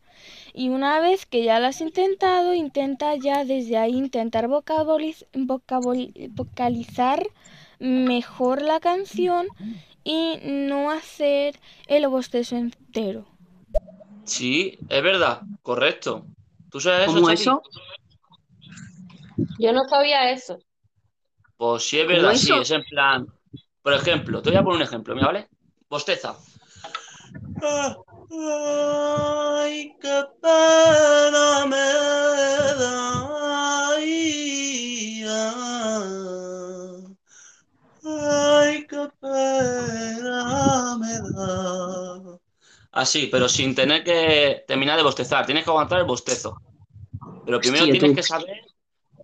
Y 0.53 0.69
una 0.69 0.99
vez 0.99 1.25
que 1.25 1.43
ya 1.43 1.59
lo 1.59 1.67
has 1.67 1.81
intentado, 1.81 2.53
intenta 2.53 3.15
ya 3.15 3.45
desde 3.45 3.77
ahí 3.77 3.93
intentar 3.93 4.47
vocaboliz- 4.47 5.25
vocalizar 5.33 7.25
mejor 7.79 8.61
la 8.61 8.79
canción 8.79 9.47
y 10.03 10.39
no 10.43 10.91
hacer 10.91 11.59
el 11.87 12.07
bostezo 12.07 12.55
entero. 12.55 13.25
Sí, 14.25 14.77
es 14.89 15.03
verdad, 15.03 15.41
correcto. 15.61 16.25
¿Tú 16.69 16.79
sabes 16.79 17.09
eso, 17.09 17.29
eso? 17.29 17.61
Yo 19.59 19.73
no 19.73 19.83
sabía 19.89 20.31
eso. 20.31 20.59
Pues 21.61 21.83
sí, 21.83 21.99
es 21.99 22.07
¿Cómo 22.07 22.17
verdad, 22.17 22.33
sí, 22.33 22.51
es 22.59 22.71
en 22.71 22.83
plan. 22.85 23.27
Por 23.83 23.93
ejemplo, 23.93 24.41
te 24.41 24.49
voy 24.49 24.57
a 24.57 24.63
poner 24.63 24.77
un 24.77 24.81
ejemplo, 24.81 25.13
mira, 25.13 25.27
¿vale? 25.27 25.47
Bosteza. 25.87 26.35
Ay, 28.31 29.95
qué 30.01 30.23
pena 30.41 31.65
me 31.67 31.85
da. 32.79 33.93
ay. 33.93 35.23
Ay, 38.03 38.87
qué 38.87 39.07
pena 39.21 40.97
me 40.97 41.13
da. 41.29 42.39
Así, 42.91 43.27
pero 43.31 43.47
sin 43.47 43.75
tener 43.75 44.03
que 44.03 44.63
terminar 44.67 44.97
de 44.97 45.03
bostezar. 45.03 45.45
Tienes 45.45 45.63
que 45.63 45.69
aguantar 45.69 45.99
el 45.99 46.05
bostezo. 46.05 46.59
Pero 47.45 47.59
primero 47.59 47.83
Hostia, 47.83 47.93
tienes 47.93 48.09
tú. 48.09 48.15
que 48.15 48.23
saber 48.23 48.70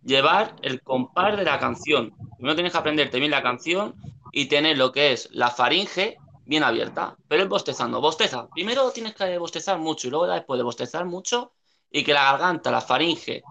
llevar 0.07 0.55
el 0.61 0.81
compás 0.81 1.35
de 1.37 1.43
la 1.43 1.59
canción. 1.59 2.15
Primero 2.37 2.55
tienes 2.55 2.71
que 2.71 2.77
aprenderte 2.79 3.19
bien 3.19 3.29
la 3.29 3.43
canción 3.43 3.93
y 4.31 4.45
tener 4.45 4.77
lo 4.77 4.93
que 4.93 5.11
es 5.11 5.27
la 5.33 5.51
faringe 5.51 6.17
bien 6.45 6.63
abierta, 6.63 7.17
pero 7.27 7.43
es 7.43 7.49
bostezando. 7.49 7.99
Bosteza. 7.99 8.47
Primero 8.49 8.89
tienes 8.91 9.13
que 9.13 9.37
bostezar 9.37 9.77
mucho 9.77 10.07
y 10.07 10.11
luego 10.11 10.25
después 10.27 10.57
de 10.57 10.63
bostezar 10.63 11.05
mucho 11.05 11.51
y 11.91 12.05
que 12.05 12.13
la 12.13 12.23
garganta, 12.23 12.71
la 12.71 12.79
faringe 12.79 13.43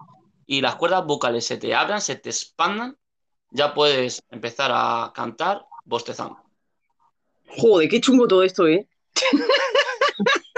y 0.47 0.61
las 0.61 0.75
cuerdas 0.75 1.05
vocales 1.05 1.45
se 1.45 1.57
te 1.57 1.75
abran, 1.75 2.01
se 2.01 2.15
te 2.15 2.29
expandan, 2.29 2.97
ya 3.51 3.75
puedes 3.75 4.23
empezar 4.31 4.71
a 4.73 5.11
cantar 5.13 5.63
bostezando. 5.85 6.41
Joder, 7.55 7.87
qué 7.87 8.01
chungo 8.01 8.27
todo 8.27 8.41
esto, 8.41 8.67
¿eh? 8.67 8.87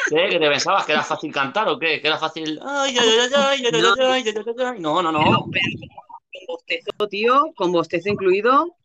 ¿Qué? 0.10 0.28
¿Que 0.30 0.40
te 0.40 0.50
pensabas 0.50 0.86
que 0.86 0.92
era 0.94 1.04
fácil 1.04 1.32
cantar 1.32 1.68
o 1.70 1.78
qué? 1.78 2.02
¿Que 2.02 2.08
era 2.08 2.18
fácil? 2.18 2.60
Ay, 2.66 2.98
ay, 3.00 3.10
ay, 3.10 3.30
ay, 3.36 3.66
ay, 3.66 3.72
ay, 3.74 3.82
No. 3.82 3.94
ay, 3.98 4.24
ay, 4.26 4.34
ay, 4.36 4.66
ay. 4.66 4.80
No, 4.80 5.02
no. 5.04 5.12
Con 5.22 5.52
bostezo, 6.48 7.08
tío, 7.10 7.54
con 7.56 7.72
bostezo 7.72 8.10
incluido. 8.10 8.76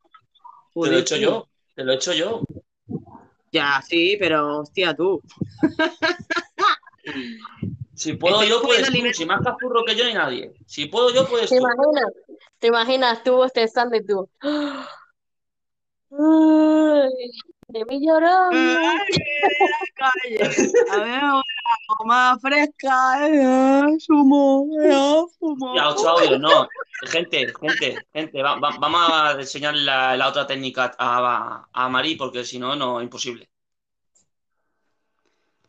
Te 0.74 0.80
lo 0.90 0.96
he 0.96 1.00
hecho 1.00 1.16
tío. 1.16 1.22
yo. 1.30 1.48
Te 1.74 1.84
lo 1.84 1.92
he 1.92 1.94
hecho 1.96 2.12
yo. 2.12 2.42
Ya, 3.52 3.80
sí, 3.86 4.16
pero 4.18 4.60
hostia, 4.60 4.94
tú. 4.94 5.22
Si 7.94 8.14
puedo 8.14 8.42
yo, 8.44 8.60
puedes 8.60 8.90
tú. 8.90 8.98
Si 9.12 9.24
más 9.24 9.40
capurro 9.42 9.84
que 9.84 9.94
yo 9.94 10.04
ni 10.04 10.14
nadie. 10.14 10.52
Si 10.66 10.86
puedo 10.86 11.10
yo, 11.14 11.26
puedes 11.28 11.48
¿Te 11.50 11.56
tú. 11.58 11.62
imaginas? 11.62 12.12
¿Te 12.58 12.66
imaginas 12.68 13.22
tú 13.22 13.36
bostezando 13.36 13.96
y 13.96 14.04
tú? 14.04 14.28
Ay. 16.10 17.30
De 17.74 17.84
mi 17.84 18.06
calle. 19.96 20.78
A 20.92 20.98
ver, 20.98 21.24
ahora, 21.24 21.42
más 22.04 22.40
fresca, 22.40 23.26
eh, 23.28 23.98
sumo, 23.98 24.68
eh, 24.80 25.24
sumo. 25.38 25.74
Ya, 25.74 25.88
ocho 25.88 26.08
audios, 26.08 26.38
no. 26.40 26.68
Gente, 27.10 27.52
gente, 27.60 28.06
gente, 28.12 28.42
va- 28.42 28.60
va- 28.60 28.76
vamos 28.78 29.00
a 29.12 29.32
enseñar 29.32 29.74
la, 29.74 30.16
la 30.16 30.28
otra 30.28 30.46
técnica 30.46 30.94
a, 30.96 31.66
a 31.72 31.88
Mari 31.88 32.14
porque 32.14 32.44
si 32.44 32.60
no, 32.60 32.76
no, 32.76 33.02
imposible. 33.02 33.48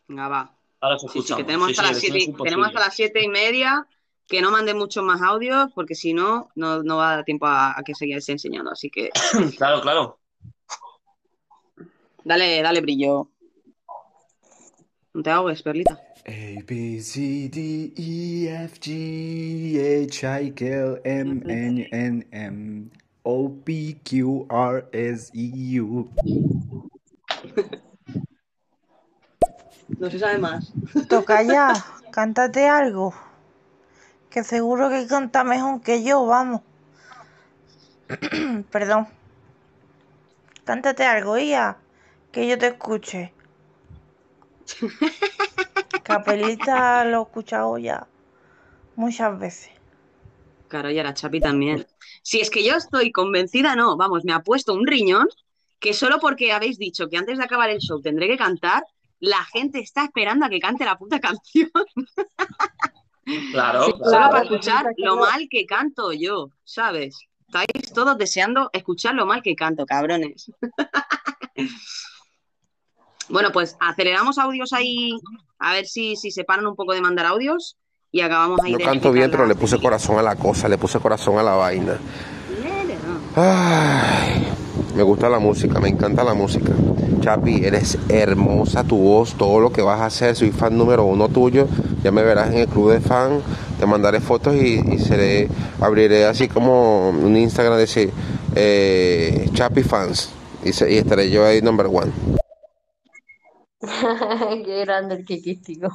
Venga, 0.06 0.28
va. 0.28 0.50
Ahora 0.80 0.96
se 0.98 1.08
Sí, 1.08 1.12
sí, 1.14 1.18
escuchamos. 1.18 1.40
que 1.42 1.44
tenemos 1.44 1.66
Sí, 1.66 1.72
hasta 1.72 1.82
sí, 1.82 1.88
las 1.88 1.98
siete, 2.00 2.32
tenemos 2.44 2.66
hasta 2.68 2.80
las 2.80 2.94
siete 2.94 3.22
y 3.24 3.28
media. 3.28 3.86
Que 4.28 4.40
no 4.42 4.50
manden 4.50 4.76
muchos 4.76 5.04
más 5.04 5.22
audios, 5.22 5.70
porque 5.72 5.94
si 5.94 6.12
no, 6.12 6.48
no, 6.56 6.82
no 6.82 6.96
va 6.96 7.12
a 7.12 7.16
dar 7.16 7.24
tiempo 7.24 7.46
a, 7.46 7.78
a 7.78 7.82
que 7.84 7.94
sigáis 7.94 8.28
enseñando. 8.28 8.70
Así 8.72 8.90
que 8.90 9.10
Claro, 9.56 9.80
claro. 9.80 10.18
Dale, 12.26 12.62
dale 12.62 12.80
brillo. 12.80 13.30
No 15.14 15.22
te 15.22 15.30
ahogues, 15.30 15.62
Perlita. 15.62 15.98
A, 16.26 16.62
B, 16.66 17.00
C, 17.00 17.48
D, 17.48 17.94
E, 17.96 18.48
F, 18.64 18.80
G, 18.80 20.04
H, 20.04 20.26
I, 20.26 20.50
K, 20.50 20.66
L, 20.66 21.00
M, 21.04 21.42
N, 21.46 21.88
N, 21.92 22.26
M, 22.32 22.90
O, 23.22 23.48
P, 23.64 23.96
Q, 24.02 24.46
R, 24.50 24.88
S, 24.92 25.30
E, 25.32 25.80
U. 25.80 26.10
No 29.98 30.10
se 30.10 30.18
sabe 30.18 30.36
más. 30.36 30.72
Toca 31.08 31.42
ya, 31.44 31.72
cántate 32.10 32.68
algo. 32.68 33.14
Que 34.28 34.42
seguro 34.44 34.90
que 34.90 35.06
canta 35.06 35.44
mejor 35.44 35.80
que 35.80 36.02
yo, 36.02 36.26
vamos. 36.26 36.60
Perdón. 38.70 39.06
Cántate 40.64 41.04
algo, 41.04 41.38
Ia. 41.38 41.78
Que 42.36 42.46
yo 42.46 42.58
te 42.58 42.66
escuche. 42.66 43.32
Capelita 46.02 47.02
lo 47.06 47.20
he 47.20 47.22
escuchado 47.22 47.78
ya 47.78 48.06
muchas 48.94 49.38
veces. 49.38 49.70
Claro, 50.68 50.90
y 50.90 50.98
a 50.98 51.02
la 51.02 51.14
Chapi 51.14 51.40
también. 51.40 51.86
Si 52.20 52.42
es 52.42 52.50
que 52.50 52.62
yo 52.62 52.74
estoy 52.74 53.10
convencida, 53.10 53.74
no, 53.74 53.96
vamos, 53.96 54.26
me 54.26 54.34
ha 54.34 54.40
puesto 54.40 54.74
un 54.74 54.86
riñón 54.86 55.26
que 55.80 55.94
solo 55.94 56.18
porque 56.20 56.52
habéis 56.52 56.76
dicho 56.76 57.08
que 57.08 57.16
antes 57.16 57.38
de 57.38 57.44
acabar 57.44 57.70
el 57.70 57.78
show 57.78 58.02
tendré 58.02 58.28
que 58.28 58.36
cantar, 58.36 58.82
la 59.18 59.42
gente 59.44 59.78
está 59.78 60.04
esperando 60.04 60.44
a 60.44 60.50
que 60.50 60.60
cante 60.60 60.84
la 60.84 60.98
puta 60.98 61.18
canción. 61.18 61.70
Claro, 63.50 63.84
Solo 63.84 63.98
claro. 64.04 64.30
para 64.30 64.42
escuchar 64.42 64.86
lo 64.98 65.16
mal 65.16 65.48
que 65.50 65.64
canto 65.64 66.12
yo, 66.12 66.50
¿sabes? 66.64 67.18
Estáis 67.46 67.94
todos 67.94 68.18
deseando 68.18 68.68
escuchar 68.74 69.14
lo 69.14 69.24
mal 69.24 69.42
que 69.42 69.56
canto, 69.56 69.86
cabrones. 69.86 70.52
Bueno, 73.28 73.50
pues 73.52 73.76
aceleramos 73.80 74.38
audios 74.38 74.72
ahí, 74.72 75.10
a 75.58 75.72
ver 75.72 75.86
si, 75.86 76.16
si 76.16 76.30
se 76.30 76.44
paran 76.44 76.66
un 76.66 76.76
poco 76.76 76.92
de 76.94 77.00
mandar 77.00 77.26
audios 77.26 77.76
y 78.12 78.20
acabamos 78.20 78.60
ahí 78.64 78.72
No 78.72 78.78
de 78.78 78.84
canto 78.84 79.12
bien, 79.12 79.30
pero 79.30 79.46
le 79.46 79.54
puse 79.54 79.78
corazón 79.80 80.18
a 80.18 80.22
la 80.22 80.36
cosa, 80.36 80.68
le 80.68 80.78
puse 80.78 80.98
corazón 81.00 81.38
a 81.38 81.42
la 81.42 81.54
vaina. 81.54 81.98
Ay, 83.34 84.46
me 84.94 85.02
gusta 85.02 85.28
la 85.28 85.38
música, 85.38 85.78
me 85.80 85.88
encanta 85.88 86.24
la 86.24 86.34
música. 86.34 86.72
Chapi, 87.20 87.64
eres 87.64 87.98
hermosa 88.08 88.84
tu 88.84 88.96
voz, 88.96 89.34
todo 89.34 89.60
lo 89.60 89.70
que 89.72 89.82
vas 89.82 90.00
a 90.00 90.06
hacer, 90.06 90.36
soy 90.36 90.52
fan 90.52 90.78
número 90.78 91.04
uno 91.04 91.28
tuyo. 91.28 91.66
Ya 92.02 92.12
me 92.12 92.22
verás 92.22 92.50
en 92.52 92.58
el 92.58 92.68
club 92.68 92.92
de 92.92 93.00
fan, 93.00 93.40
te 93.78 93.84
mandaré 93.86 94.20
fotos 94.20 94.54
y, 94.54 94.78
y 94.94 94.98
seré, 94.98 95.48
abriré 95.80 96.24
así 96.24 96.48
como 96.48 97.10
un 97.10 97.36
Instagram 97.36 97.76
decir 97.76 98.12
eh, 98.54 99.50
Chapi 99.52 99.82
fans 99.82 100.30
y, 100.64 100.72
se- 100.72 100.90
y 100.92 100.96
estaré 100.98 101.28
yo 101.30 101.44
ahí 101.44 101.60
number 101.60 101.86
one. 101.86 102.12
Qué 104.64 104.84
grande 104.84 105.16
el 105.16 105.26
chiquitico. 105.26 105.88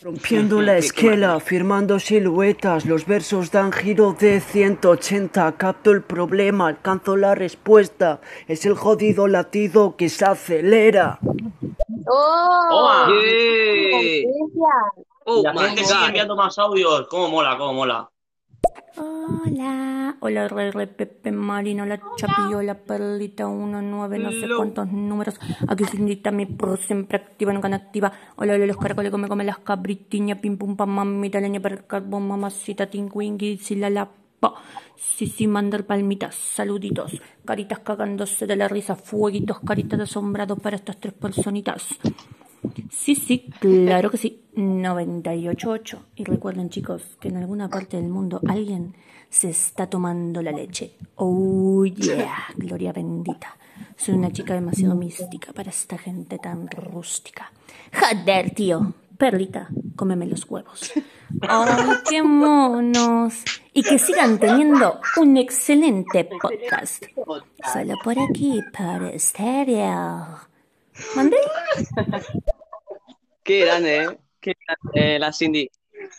Rompiendo 0.00 0.62
la 0.62 0.76
esquela, 0.76 1.40
firmando 1.40 1.98
siluetas, 1.98 2.86
los 2.86 3.04
versos 3.04 3.50
dan 3.50 3.72
giro 3.72 4.12
de 4.12 4.40
180, 4.40 5.56
capto 5.56 5.90
el 5.90 6.02
problema, 6.02 6.68
alcanzo 6.68 7.16
la 7.16 7.34
respuesta, 7.34 8.20
es 8.46 8.64
el 8.64 8.74
jodido 8.74 9.26
latido 9.26 9.96
que 9.96 10.08
se 10.08 10.24
acelera. 10.24 11.18
¡Oh! 12.06 13.08
¡Yeah! 13.10 14.22
Oh 15.24 15.42
la 15.42 15.52
gente 15.52 15.84
sigue 15.84 16.06
enviando 16.06 16.36
más 16.36 16.58
audios. 16.58 17.06
¿Cómo 17.08 17.28
mola, 17.28 17.58
cómo 17.58 17.74
mola? 17.74 18.08
Hola, 18.96 20.16
hola, 20.20 20.48
re, 20.48 20.72
re, 20.72 20.86
Pepe 20.88 21.30
Marino, 21.30 21.86
la 21.86 22.00
Chapillo, 22.16 22.60
la 22.62 22.74
Perlita, 22.74 23.46
uno, 23.46 23.80
nueve, 23.80 24.18
no 24.18 24.32
sé 24.32 24.48
cuántos 24.56 24.90
números. 24.90 25.38
Aquí 25.68 25.84
se 25.84 25.96
indica 25.96 26.32
mi 26.32 26.46
pro, 26.46 26.76
siempre 26.76 27.18
activa, 27.18 27.52
nunca 27.52 27.68
inactiva. 27.68 28.12
Hola, 28.36 28.54
hola, 28.54 28.66
los 28.66 28.76
caracoles, 28.76 29.12
come, 29.12 29.28
come 29.28 29.44
las 29.44 29.58
cabritiñas, 29.58 30.40
pim, 30.40 30.58
pum, 30.58 30.76
pam, 30.76 30.90
mamita, 30.90 31.40
leña 31.40 31.60
para 31.60 31.76
el 31.76 31.86
carbón, 31.86 32.26
mamacita, 32.26 32.90
tinguingui, 32.90 33.58
si 33.58 33.76
la 33.76 33.90
la 33.90 34.10
pa. 34.40 34.54
Sí, 34.96 35.26
sí, 35.28 35.46
mandar 35.46 35.84
palmitas, 35.84 36.34
saluditos, 36.34 37.20
caritas 37.44 37.78
cagándose 37.80 38.46
de 38.46 38.56
la 38.56 38.66
risa, 38.66 38.96
fueguitos, 38.96 39.60
caritas 39.60 39.98
de 39.98 40.04
asombrado 40.04 40.56
para 40.56 40.76
estas 40.76 40.98
tres 40.98 41.14
personitas. 41.14 41.86
Sí, 42.90 43.14
sí, 43.14 43.50
claro 43.60 44.10
que 44.10 44.16
sí. 44.16 44.42
98.8. 44.54 45.98
Y 46.16 46.24
recuerden, 46.24 46.70
chicos, 46.70 47.02
que 47.20 47.28
en 47.28 47.36
alguna 47.36 47.68
parte 47.68 47.96
del 47.96 48.08
mundo 48.08 48.40
alguien 48.48 48.94
se 49.30 49.50
está 49.50 49.88
tomando 49.88 50.42
la 50.42 50.52
leche. 50.52 50.94
Oh, 51.16 51.84
yeah. 51.84 52.46
Gloria 52.56 52.92
bendita. 52.92 53.56
Soy 53.96 54.14
una 54.14 54.32
chica 54.32 54.54
demasiado 54.54 54.94
mística 54.94 55.52
para 55.52 55.70
esta 55.70 55.98
gente 55.98 56.38
tan 56.38 56.68
rústica. 56.68 57.52
Joder, 57.92 58.50
tío. 58.50 58.94
Perlita, 59.18 59.68
cómeme 59.96 60.26
los 60.26 60.48
huevos. 60.48 60.92
¡Ay, 61.40 61.90
qué 62.08 62.22
monos! 62.22 63.42
Y 63.72 63.82
que 63.82 63.98
sigan 63.98 64.38
teniendo 64.38 65.00
un 65.16 65.36
excelente 65.36 66.24
podcast. 66.24 67.04
Solo 67.72 67.94
por 68.04 68.16
aquí, 68.16 68.60
por 68.72 69.06
estéreo. 69.06 70.47
¿Mandé? 71.14 71.36
Qué 73.42 73.60
grande, 73.60 74.04
¿eh? 74.04 74.18
Qué 74.40 74.54
grande, 74.66 75.18
la 75.18 75.32
Cindy. 75.32 75.70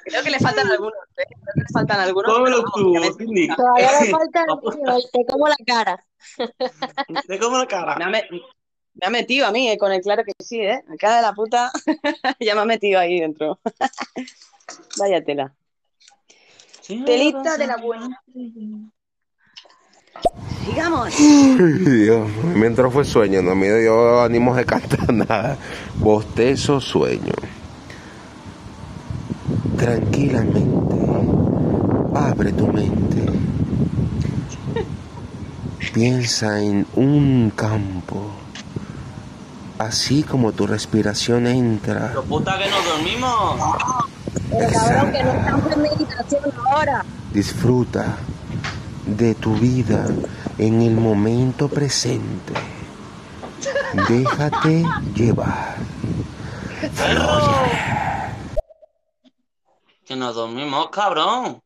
Creo 0.03 0.23
que 0.23 0.29
le 0.31 0.39
faltan 0.39 0.67
algunos, 0.69 0.93
¿eh? 1.17 1.23
Creo 1.27 1.53
que 1.53 1.61
le 1.61 1.65
faltan 1.71 1.99
algunos. 1.99 2.33
Cómelo 2.33 2.63
tú, 2.73 2.93
Cindy. 3.17 3.47
Todavía 3.55 4.01
le 4.01 4.09
falta 4.11 4.45
el 4.47 4.77
mío, 4.79 4.97
y 4.97 5.09
te 5.11 5.25
como 5.25 5.47
la 5.47 5.55
cara. 5.65 6.05
Te 7.27 7.39
como 7.39 7.57
la 7.57 7.65
cara. 7.67 7.95
Me 7.95 8.03
ha, 8.05 8.09
me- 8.09 8.27
me 8.31 9.07
ha 9.07 9.09
metido 9.09 9.47
a 9.47 9.51
mí, 9.51 9.69
eh, 9.69 9.77
con 9.77 9.91
el 9.93 10.01
claro 10.01 10.23
que 10.25 10.33
sí, 10.43 10.59
¿eh? 10.59 10.83
Cara 10.99 11.17
de 11.17 11.21
la 11.21 11.33
puta. 11.33 11.71
ya 12.39 12.55
me 12.55 12.61
ha 12.61 12.65
metido 12.65 12.99
ahí 12.99 13.19
dentro. 13.19 13.59
Vaya 14.97 15.23
tela. 15.23 15.53
Telita 17.05 17.57
de 17.57 17.67
la 17.67 17.77
buena. 17.77 18.21
Sigamos. 20.65 21.09
Ay, 21.17 21.73
Dios, 21.85 22.27
me 22.55 22.67
entró 22.67 22.91
fue 22.91 23.03
sueño, 23.05 23.41
no 23.41 23.55
me 23.55 23.71
dio 23.71 24.21
ánimos 24.21 24.55
de 24.57 24.65
cantar 24.65 25.11
nada. 25.13 25.57
Bostezo, 25.97 26.79
sueño. 26.79 27.33
Tranquilamente, 29.77 30.95
abre 32.15 32.51
tu 32.51 32.67
mente. 32.67 33.23
Piensa 35.93 36.61
en 36.61 36.85
un 36.95 37.51
campo. 37.55 38.31
Así 39.79 40.23
como 40.23 40.51
tu 40.51 40.67
respiración 40.67 41.47
entra, 41.47 42.09
Pero 42.09 42.23
puta 42.23 42.57
que 42.57 42.69
nos 42.69 42.85
dormimos. 42.85 43.55
Pero 44.51 44.69
cabrón, 44.71 45.11
que 45.13 45.23
no 45.23 45.31
estamos 45.31 45.71
en 45.71 45.81
meditación 45.81 46.41
ahora. 46.69 47.05
disfruta 47.33 48.17
de 49.05 49.35
tu 49.35 49.53
vida 49.55 50.07
en 50.57 50.81
el 50.81 50.95
momento 50.95 51.67
presente. 51.67 52.53
Déjate 54.07 54.83
llevar. 55.15 55.77
Que 60.05 60.15
nos 60.15 60.35
dormimos, 60.35 60.89
cabrón. 60.89 61.61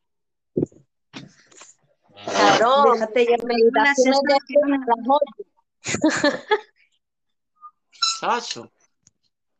Cabrón, 2.26 2.94
Déjate 2.94 3.26
llevar 3.26 3.46
meditaciones 3.46 4.20
de. 4.28 4.38
Chacho. 8.20 8.72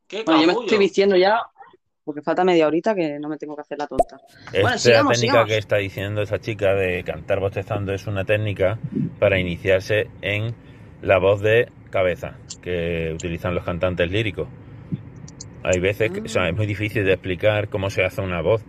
Qué 0.08 0.24
Bueno, 0.24 0.42
yo 0.42 0.48
me 0.48 0.54
estoy 0.54 0.78
vistiendo 0.78 1.16
ya, 1.16 1.42
porque 2.04 2.22
falta 2.22 2.44
media 2.44 2.68
horita 2.68 2.94
que 2.94 3.18
no 3.20 3.30
me 3.30 3.38
tengo 3.38 3.56
que 3.56 3.62
hacer 3.62 3.78
la 3.78 3.88
tonta. 3.88 4.18
Bueno, 4.52 4.68
Esta 4.68 4.78
sigamos, 4.78 5.14
técnica 5.14 5.32
sigamos. 5.34 5.50
que 5.50 5.58
está 5.58 5.78
diciendo 5.78 6.22
esa 6.22 6.40
chica 6.40 6.74
de 6.74 7.04
cantar 7.04 7.40
bostezando 7.40 7.94
es 7.94 8.06
una 8.08 8.26
técnica 8.26 8.80
para 9.20 9.40
iniciarse 9.40 10.08
en 10.22 10.54
la 11.02 11.18
voz 11.20 11.42
de 11.42 11.70
cabeza 11.90 12.38
que 12.62 13.12
utilizan 13.14 13.56
los 13.56 13.64
cantantes 13.64 14.10
líricos. 14.12 14.48
Hay 15.64 15.80
veces 15.80 16.12
que 16.12 16.22
o 16.22 16.28
sea, 16.28 16.50
es 16.50 16.56
muy 16.56 16.66
difícil 16.66 17.06
de 17.06 17.14
explicar 17.14 17.70
cómo 17.70 17.90
se 17.90 18.04
hace 18.04 18.22
una 18.22 18.42
voz. 18.42 18.64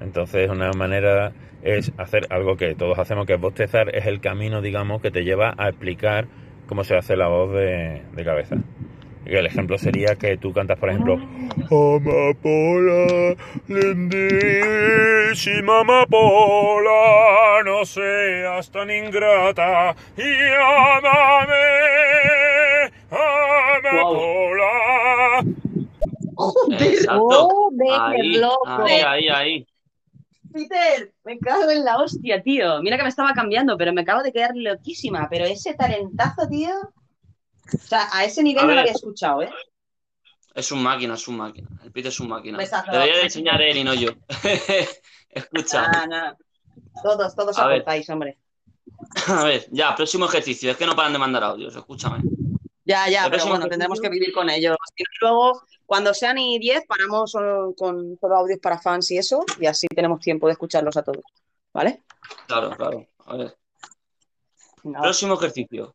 Entonces 0.00 0.48
una 0.50 0.70
manera 0.72 1.32
es 1.62 1.92
hacer 1.98 2.26
algo 2.30 2.56
que 2.56 2.74
todos 2.74 2.98
hacemos, 2.98 3.26
que 3.26 3.34
es 3.34 3.40
bostezar, 3.40 3.94
es 3.94 4.06
el 4.06 4.20
camino, 4.20 4.60
digamos, 4.62 5.02
que 5.02 5.10
te 5.10 5.24
lleva 5.24 5.54
a 5.58 5.68
explicar 5.68 6.28
cómo 6.68 6.84
se 6.84 6.96
hace 6.96 7.16
la 7.16 7.28
voz 7.28 7.52
de, 7.52 8.02
de 8.14 8.24
cabeza. 8.24 8.56
El 9.26 9.46
ejemplo 9.46 9.76
sería 9.76 10.14
que 10.14 10.36
tú 10.36 10.52
cantas, 10.52 10.78
por 10.78 10.88
ejemplo, 10.90 11.14
Amapola, 11.70 13.34
lindísima 13.66 15.80
amapola, 15.80 17.62
no 17.64 17.84
seas 17.84 18.70
tan 18.70 18.88
ingrata 18.90 19.96
y 20.16 20.22
amame, 20.54 21.54
amapola. 23.10 24.70
Exacto. 26.78 27.48
Joder, 27.48 28.00
Ahí, 28.00 28.32
loco. 28.34 28.66
ahí, 28.66 29.00
ahí, 29.04 29.28
ahí. 29.28 29.66
Peter, 30.52 31.12
me 31.24 31.38
cago 31.38 31.70
en 31.70 31.84
la 31.84 31.98
hostia, 31.98 32.42
tío. 32.42 32.80
Mira 32.82 32.96
que 32.96 33.02
me 33.02 33.08
estaba 33.08 33.32
cambiando, 33.34 33.76
pero 33.76 33.92
me 33.92 34.02
acabo 34.02 34.22
de 34.22 34.32
quedar 34.32 34.52
loquísima. 34.54 35.26
Pero 35.28 35.44
ese 35.44 35.74
talentazo, 35.74 36.48
tío. 36.48 36.70
O 37.74 37.78
sea, 37.78 38.08
a 38.12 38.24
ese 38.24 38.42
nivel 38.42 38.60
A 38.64 38.66
no 38.66 38.68
lo 38.68 38.74
ver. 38.76 38.80
había 38.80 38.92
escuchado, 38.92 39.42
¿eh? 39.42 39.50
Es 40.54 40.72
un 40.72 40.82
máquina, 40.82 41.14
es 41.14 41.28
un 41.28 41.36
máquina. 41.36 41.68
El 41.84 41.92
Pete 41.92 42.08
es 42.08 42.20
un 42.20 42.28
máquina. 42.28 42.56
Besazo. 42.56 42.90
Debería 42.90 43.16
de 43.16 43.22
enseñar 43.24 43.60
él 43.60 43.76
y 43.76 43.84
no 43.84 43.92
yo. 43.94 44.10
Escucha. 45.28 45.90
Ah, 45.92 46.06
no. 46.06 46.36
Todos, 47.02 47.34
todos 47.34 47.58
A 47.58 47.66
ver. 47.66 47.76
aportáis, 47.80 48.08
hombre. 48.08 48.38
A 49.28 49.44
ver, 49.44 49.66
ya, 49.70 49.94
próximo 49.94 50.26
ejercicio. 50.26 50.70
Es 50.70 50.76
que 50.76 50.86
no 50.86 50.96
paran 50.96 51.12
de 51.12 51.18
mandar 51.18 51.44
audios, 51.44 51.76
escúchame. 51.76 52.22
Ya, 52.84 53.08
ya, 53.08 53.24
El 53.24 53.30
pero 53.30 53.30
próximo 53.30 53.54
bueno, 53.54 53.68
tendremos 53.68 54.00
que 54.00 54.08
vivir 54.08 54.32
con 54.32 54.48
ellos. 54.48 54.76
Y 54.96 55.02
luego, 55.20 55.60
cuando 55.84 56.14
sean 56.14 56.38
y 56.38 56.58
10, 56.58 56.84
paramos 56.86 57.32
solo 57.32 57.74
con 57.76 58.16
solo 58.20 58.36
audios 58.36 58.60
para 58.60 58.78
fans 58.80 59.10
y 59.10 59.18
eso, 59.18 59.44
y 59.60 59.66
así 59.66 59.88
tenemos 59.88 60.20
tiempo 60.20 60.46
de 60.46 60.52
escucharlos 60.52 60.96
a 60.96 61.02
todos. 61.02 61.24
¿Vale? 61.74 62.04
Claro, 62.46 62.70
claro. 62.70 63.06
A 63.26 63.36
ver. 63.36 63.56
Próximo 65.02 65.34
ejercicio. 65.34 65.94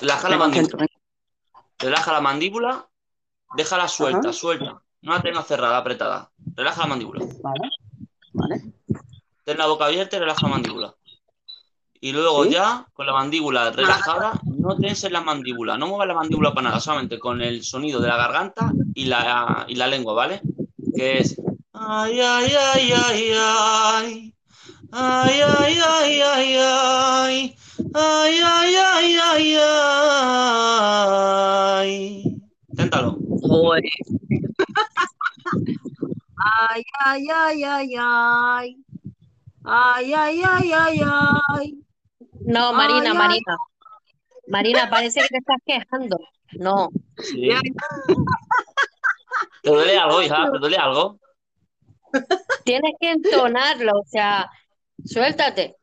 Relaja 0.00 0.28
la 0.28 0.36
mandíbula. 0.36 0.86
Relaja 1.78 2.12
la 2.12 2.20
mandíbula. 2.20 2.88
Déjala 3.56 3.88
suelta, 3.88 4.28
Ajá. 4.28 4.32
suelta. 4.32 4.82
No 5.02 5.12
la 5.12 5.22
tengas 5.22 5.46
cerrada, 5.46 5.78
apretada. 5.78 6.30
Relaja 6.54 6.82
la 6.82 6.86
mandíbula. 6.86 7.24
Vale. 7.42 7.70
Vale. 8.32 8.62
Ten 9.44 9.58
la 9.58 9.66
boca 9.66 9.86
abierta 9.86 10.16
y 10.16 10.20
relaja 10.20 10.46
la 10.46 10.52
mandíbula. 10.54 10.94
Y 12.00 12.12
luego 12.12 12.44
¿Sí? 12.44 12.50
ya, 12.50 12.86
con 12.92 13.06
la 13.06 13.12
mandíbula 13.12 13.70
relajada, 13.70 14.40
no 14.44 14.76
tenses 14.76 15.10
la 15.10 15.20
mandíbula. 15.20 15.76
No 15.76 15.88
muevas 15.88 16.06
la 16.06 16.14
mandíbula 16.14 16.54
para 16.54 16.68
nada, 16.68 16.80
solamente 16.80 17.18
con 17.18 17.40
el 17.40 17.64
sonido 17.64 18.00
de 18.00 18.08
la 18.08 18.16
garganta 18.16 18.72
y 18.94 19.06
la, 19.06 19.64
y 19.66 19.74
la 19.74 19.86
lengua, 19.88 20.14
¿vale? 20.14 20.40
Que 20.94 21.18
es. 21.18 21.40
Ay, 21.72 22.20
ay, 22.20 22.52
ay, 22.74 22.92
ay, 22.92 23.32
ay. 23.36 24.34
Ay, 24.92 25.40
ay, 25.40 25.78
ay, 25.84 26.20
ay, 26.20 26.56
ay. 26.56 27.56
Ay, 27.94 28.40
ay, 28.44 28.74
ay, 28.76 29.16
ay, 29.18 29.56
ay. 31.78 31.90
Inténtalo. 32.68 33.16
Joder. 33.42 33.82
Ay, 36.68 36.82
ay, 37.04 37.26
ay, 37.30 37.64
ay, 37.64 37.96
ay. 37.98 38.76
Ay, 39.64 40.14
ay, 40.14 40.42
ay, 40.44 40.72
ay, 40.72 41.00
ay. 41.56 41.78
No, 42.40 42.72
Marina, 42.72 43.00
Ay, 43.00 43.08
ay. 43.08 43.14
Marina. 43.16 43.56
Marina, 44.48 44.90
parece 44.90 45.20
que 45.20 45.28
te 45.28 45.38
estás 45.38 45.58
quejando. 45.64 46.18
No. 46.58 46.90
Sí. 47.18 47.50
¿Te 49.62 49.70
duele 49.70 49.98
algo, 49.98 50.22
hija? 50.22 50.50
¿Te 50.50 50.58
duele 50.58 50.76
algo? 50.76 51.18
Tienes 52.64 52.92
que 53.00 53.10
entonarlo, 53.10 53.92
o 54.00 54.04
sea, 54.06 54.50
suéltate. 55.04 55.77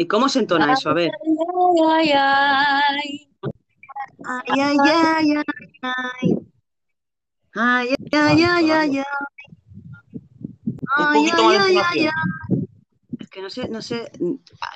¿Y 0.00 0.06
cómo 0.06 0.28
se 0.28 0.38
entona 0.38 0.72
eso? 0.72 0.90
A 0.90 0.94
ver. 0.94 1.10
Ay, 1.42 1.80
ay, 1.90 2.12
ay. 2.14 3.28
Ay, 4.24 4.60
ay, 4.60 4.76
ay, 4.84 5.32
ay, 5.32 5.44
ay. 5.82 6.34
Ay, 7.54 7.88
ay, 8.12 8.44
ay, 8.44 8.70
ay, 8.70 8.70
ay. 8.70 9.02
Ay. 10.96 12.10
Es 13.18 13.28
que 13.28 13.42
no 13.42 13.50
sé, 13.50 13.68
no 13.68 13.82
sé. 13.82 14.12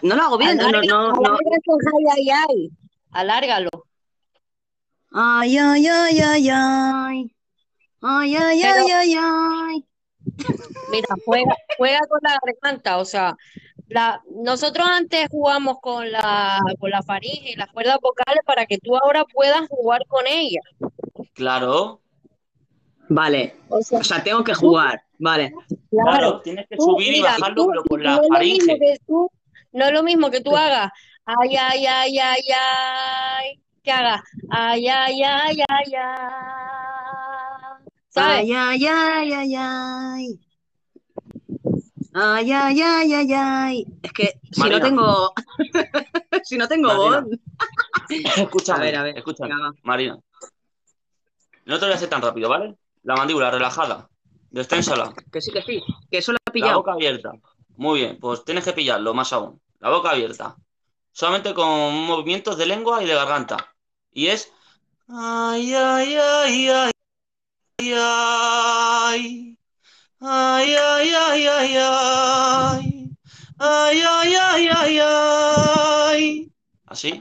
No 0.03 0.17
lo 0.17 0.23
hago 0.23 0.39
bien. 0.39 0.57
No, 0.57 0.71
no, 0.73 1.13
ay, 1.15 2.05
ay, 2.17 2.31
ay. 2.31 2.71
Alárgalo. 3.13 3.71
Ay, 5.13 5.57
ay, 5.57 5.87
ay, 5.87 6.21
ay, 6.21 6.49
ay. 6.51 7.37
Ay, 8.01 8.35
ay, 8.37 8.61
Pero- 8.61 8.85
ay, 8.87 8.91
ay, 8.91 9.15
ay. 9.21 9.87
Mira, 10.91 11.09
juega, 11.25 11.55
juega 11.79 12.01
con 12.09 12.19
la 12.23 12.39
garganta, 12.45 12.99
o 12.99 13.05
sea, 13.05 13.37
la, 13.89 14.23
nosotros 14.43 14.87
antes 14.89 15.29
jugamos 15.31 15.79
con 15.81 16.11
la, 16.11 16.59
con 16.79 16.91
la 16.91 17.03
faringe 17.03 17.51
y 17.53 17.57
las 17.57 17.71
cuerdas 17.73 17.99
vocales 18.03 18.41
para 18.47 18.67
que 18.67 18.79
tú 18.79 18.97
ahora 18.97 19.25
puedas 19.25 19.69
jugar 19.69 20.03
con 20.09 20.27
ella. 20.27 20.61
Claro, 21.35 21.99
Vale. 23.09 23.57
O 23.69 23.83
sea, 23.83 24.23
tengo 24.25 24.43
que 24.43 24.55
jugar. 24.55 25.03
Vale. 25.19 25.53
claro. 25.91 26.41
Tienes 26.41 26.67
que 26.69 26.77
Tú, 26.77 26.85
subir 26.85 27.15
y 27.15 27.21
bajarlo, 27.21 27.55
tú- 27.55 27.69
pero 27.69 27.83
con 27.85 28.03
no 28.03 28.05
la 28.11 28.21
mismo 28.21 28.35
faringe. 28.35 28.99
tú, 29.07 29.31
no 29.73 29.85
es 29.85 29.93
lo 29.93 30.03
mismo 30.03 30.31
que 30.31 30.41
tú 30.41 30.57
hagas, 30.57 30.91
ay, 31.27 31.57
ay, 31.57 31.87
ay, 31.87 32.19
ay, 32.19 32.43
ay, 32.57 33.61
que 33.83 33.93
hagas, 33.93 34.23
ay, 34.51 34.89
ay, 34.89 35.23
ay, 35.23 35.63
ay, 35.69 35.93
ay, 35.95 35.95
¿sabes? 38.09 38.39
Ay, 38.39 38.53
ay, 38.55 38.87
ay, 38.87 39.33
ay, 39.33 39.55
ay. 39.59 40.41
Ay, 42.15 42.53
ay, 42.53 42.81
ay, 42.83 43.13
ay, 43.15 43.33
ay. 43.33 43.87
Es 44.03 44.13
que 44.13 44.33
si 44.51 44.61
no 44.69 44.81
tengo. 44.81 45.33
si 46.45 46.59
no 46.59 46.69
tengo 46.69 46.95
voz. 46.95 47.25
Escúchame, 48.37 48.81
A 48.81 48.83
ver, 48.85 48.97
a 48.97 49.03
ver. 49.05 49.19
escúchame, 49.19 49.55
Venga. 49.55 49.71
Marina. 49.83 50.19
No 51.65 51.75
te 51.77 51.81
lo 51.81 51.87
voy 51.87 51.93
a 51.93 51.97
hacer 51.97 52.09
tan 52.11 52.21
rápido, 52.23 52.49
¿vale? 52.49 52.75
La 53.05 53.17
mandíbula 53.17 53.51
relajada. 53.51 54.09
Desténsala. 54.51 55.15
Que 55.33 55.41
sí, 55.41 55.51
que 55.53 55.63
sí. 55.63 55.83
Que 56.11 56.19
eso 56.19 56.33
lo 56.33 56.37
he 56.39 56.49
La 56.49 56.53
pillado. 56.53 56.79
boca 56.79 56.93
abierta. 56.93 57.33
Muy 57.77 58.01
bien, 58.01 58.19
pues 58.21 58.45
tienes 58.45 58.65
que 58.65 58.73
pillarlo 58.75 59.15
más 59.15 59.33
aún. 59.33 59.61
La 59.81 59.89
boca 59.89 60.11
abierta. 60.11 60.57
Solamente 61.13 61.55
con 61.55 61.95
movimientos 62.05 62.59
de 62.59 62.67
lengua 62.67 63.03
y 63.03 63.07
de 63.07 63.15
garganta. 63.15 63.75
Y 64.13 64.27
es. 64.27 64.53
Ay, 65.09 65.73
ay, 65.75 66.17
ay, 66.17 66.69
ay. 66.69 66.91
Ay, 67.79 67.95
ay, 67.97 69.59
ay, 70.23 70.75
ay, 70.75 71.11
ay, 71.15 71.47
ay, 71.47 71.77
ay. 71.77 73.11
Ay, 73.59 74.03
ay, 74.03 74.35
ay, 74.35 74.69
ay, 74.69 74.99
ay. 75.01 76.53
¿Así? 76.87 77.19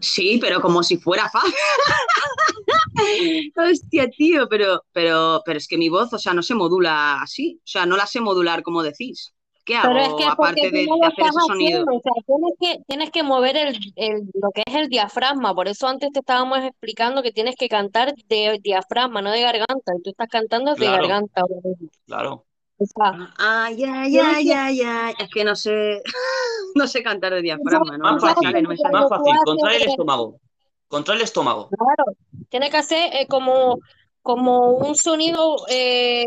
Sí, 0.00 0.38
pero 0.40 0.60
como 0.60 0.82
si 0.82 0.96
fuera 0.98 1.30
fácil. 1.30 1.54
Hostia, 3.56 4.08
tío, 4.10 4.48
pero, 4.48 4.82
pero, 4.92 5.42
pero 5.44 5.58
es 5.58 5.68
que 5.68 5.78
mi 5.78 5.88
voz, 5.88 6.12
o 6.12 6.18
sea, 6.18 6.34
no 6.34 6.42
se 6.42 6.54
modula 6.54 7.22
así. 7.22 7.58
O 7.58 7.66
sea, 7.66 7.86
no 7.86 7.96
la 7.96 8.06
sé 8.06 8.20
modular 8.20 8.62
como 8.62 8.82
decís. 8.82 9.32
¿Qué 9.64 9.76
hago 9.76 9.92
Pero 9.94 10.00
es 10.06 10.14
que 10.14 10.24
aparte 10.24 10.70
de, 10.70 10.86
no 10.86 10.94
hacer 11.04 11.24
ese 11.24 11.32
sonido? 11.46 11.84
haciendo, 11.84 11.94
o 11.96 12.00
sea, 12.00 12.12
tienes 12.26 12.54
que, 12.58 12.84
tienes 12.88 13.10
que 13.12 13.22
mover 13.22 13.56
el, 13.56 13.78
el- 13.96 14.30
lo 14.34 14.50
que 14.50 14.62
es 14.66 14.74
el 14.74 14.88
diafragma, 14.88 15.54
por 15.54 15.68
eso 15.68 15.86
antes 15.86 16.10
te 16.12 16.18
estábamos 16.18 16.58
explicando 16.64 17.22
que 17.22 17.30
tienes 17.32 17.54
que 17.56 17.68
cantar 17.68 18.12
de 18.28 18.58
diafragma, 18.60 19.22
no 19.22 19.30
de 19.30 19.40
garganta, 19.42 19.92
y 19.98 20.02
tú 20.02 20.10
estás 20.10 20.28
cantando 20.28 20.72
de 20.72 20.78
Claro. 20.78 20.96
garganta 21.02 21.40
ahora 21.42 21.54
mismo. 21.64 21.88
Claro. 22.06 22.46
O 22.78 22.84
sea, 22.86 23.32
Ay, 23.38 23.84
ay, 23.84 24.18
ay, 24.18 24.50
ay, 24.50 24.80
ay. 24.82 25.14
Es 25.20 25.28
que 25.30 25.44
no 25.44 25.54
sé, 25.54 26.02
no 26.74 26.86
sé 26.88 27.02
cantar 27.04 27.32
de 27.34 27.42
diafragma, 27.42 27.96
no, 27.96 28.04
Más 28.04 28.14
no 28.14 28.20
fácil, 28.20 28.48
sale, 28.48 28.62
no 28.62 28.68
me 28.70 28.76
sale. 28.76 28.92
más 28.92 29.08
fácil. 29.08 29.32
haces 29.32 29.44
Contrae 29.44 29.76
el 29.76 29.82
el- 29.82 29.88
estómago. 29.90 30.40
Contrae 30.88 31.16
el 31.18 31.22
estómago. 31.22 31.68
Claro, 31.68 32.16
tiene 32.48 32.68
que 32.68 32.76
hacer 32.78 33.14
eh, 33.14 33.26
como, 33.28 33.78
como 34.22 34.72
un 34.72 34.96
sonido, 34.96 35.56
eh, 35.70 36.24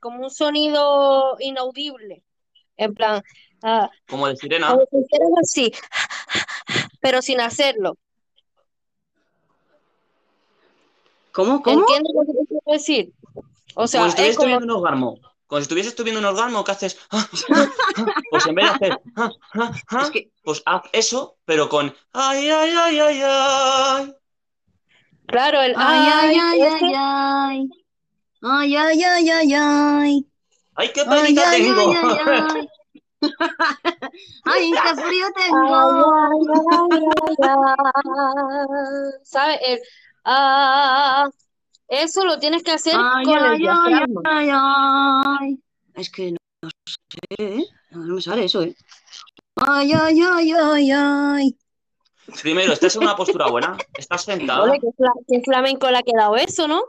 como 0.00 0.22
un 0.22 0.30
sonido 0.30 1.36
inaudible, 1.40 2.22
en 2.76 2.94
plan, 2.94 3.22
ah, 3.62 3.88
Como 4.08 4.28
de 4.28 4.36
sirena. 4.36 4.70
como 4.70 4.84
si 4.90 4.96
hicieras 4.98 5.30
así, 5.42 5.72
pero 7.00 7.22
sin 7.22 7.40
hacerlo. 7.40 7.96
¿Cómo, 11.32 11.62
cómo? 11.62 11.80
¿Entiendes 11.80 12.12
lo 12.14 12.20
que 12.22 12.32
te 12.32 12.46
quiero 12.46 12.62
decir? 12.72 13.12
O 13.74 13.86
sea, 13.88 14.00
Como 14.02 14.12
si 14.12 14.22
es 14.22 14.28
estuvieses 14.30 14.60
como, 14.60 14.64
un 14.64 14.70
orgasmo. 14.82 15.18
Como 15.46 15.60
si 15.60 15.62
estuvieses 15.62 15.94
tuviendo 15.96 16.20
un 16.20 16.26
orgasmo, 16.26 16.62
¿qué 16.64 16.72
haces? 16.72 16.98
Ah, 17.10 17.26
ah. 17.54 17.68
Pues 18.30 18.46
en 18.46 18.54
vez 18.54 18.64
de 18.66 18.70
hacer, 18.70 18.98
pues 20.42 20.62
haz 20.64 20.82
eso, 20.92 21.36
pero 21.44 21.68
con 21.68 21.94
ay, 22.12 22.48
ay, 22.50 22.70
ay, 22.76 22.98
ay, 23.00 23.22
ay. 23.24 24.14
claro, 25.26 25.60
el 25.62 25.74
Ay, 25.76 26.08
ay, 26.12 26.38
ay, 26.40 26.60
ay, 26.62 26.92
ay. 26.96 27.68
Ay, 28.42 28.76
ay, 28.76 29.02
ay, 29.02 29.30
ay, 29.30 29.54
ay. 29.54 30.26
¡Ay, 30.76 30.92
qué 30.92 31.02
Ay, 31.06 31.22
penita 31.22 31.48
ay, 31.48 31.62
tengo! 31.62 31.90
ay, 31.90 32.18
ay, 32.26 32.42
ay. 32.56 32.68
Ay, 34.44 34.72
qué 34.72 34.94
frío 35.02 35.26
Ay, 35.26 35.32
tengo. 35.44 36.14
ay, 36.14 36.40
ay, 36.70 37.00
ay, 37.00 37.36
¿sabes? 39.22 39.58
El, 39.62 39.80
ah, 40.24 41.28
eso 41.88 42.24
lo 42.24 42.38
tienes 42.38 42.62
que 42.62 42.72
hacer 42.72 42.96
Ay, 42.96 43.24
con 43.26 43.36
el 43.38 43.42
ay, 43.42 43.50
ay, 43.52 43.58
diafragma. 43.60 44.20
ay, 44.24 44.48
ay. 44.52 45.58
Es 45.94 46.10
que 46.10 46.32
no, 46.32 46.38
no 46.62 46.70
sé, 46.86 46.96
¿eh? 47.38 47.64
No, 47.90 48.14
me 48.14 48.20
sale 48.20 48.44
eso, 48.44 48.62
¿eh? 48.62 48.74
Ay, 49.56 49.92
ay, 49.92 50.20
ay, 50.20 50.52
ay, 50.52 50.90
ay. 50.90 51.56
Primero, 52.42 52.72
¿estás 52.72 52.96
en 52.96 53.02
una 53.02 53.14
postura 53.16 53.46
buena? 53.48 53.76
¿Estás 53.96 54.24
sentada? 54.24 54.72
Qué, 54.72 54.88
fla- 54.96 55.12
qué 55.28 55.40
flamenco 55.42 55.90
le 55.90 55.98
ha 55.98 56.02
quedado 56.02 56.36
eso, 56.36 56.66
¿no? 56.66 56.82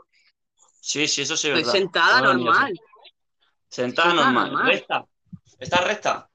Sí, 0.80 1.06
sí, 1.08 1.22
eso 1.22 1.36
sí 1.36 1.48
es 1.48 1.54
Estoy 1.54 1.64
verdad. 1.64 1.72
sentada 1.80 2.20
No, 2.22 2.34
no, 2.34 2.44
normal. 2.44 2.80
Sentada 3.68 4.14
normal. 4.14 4.52
normal. 4.52 4.66
Recta. 4.72 5.04
¿Estás 5.58 5.84
recta? 5.86 6.28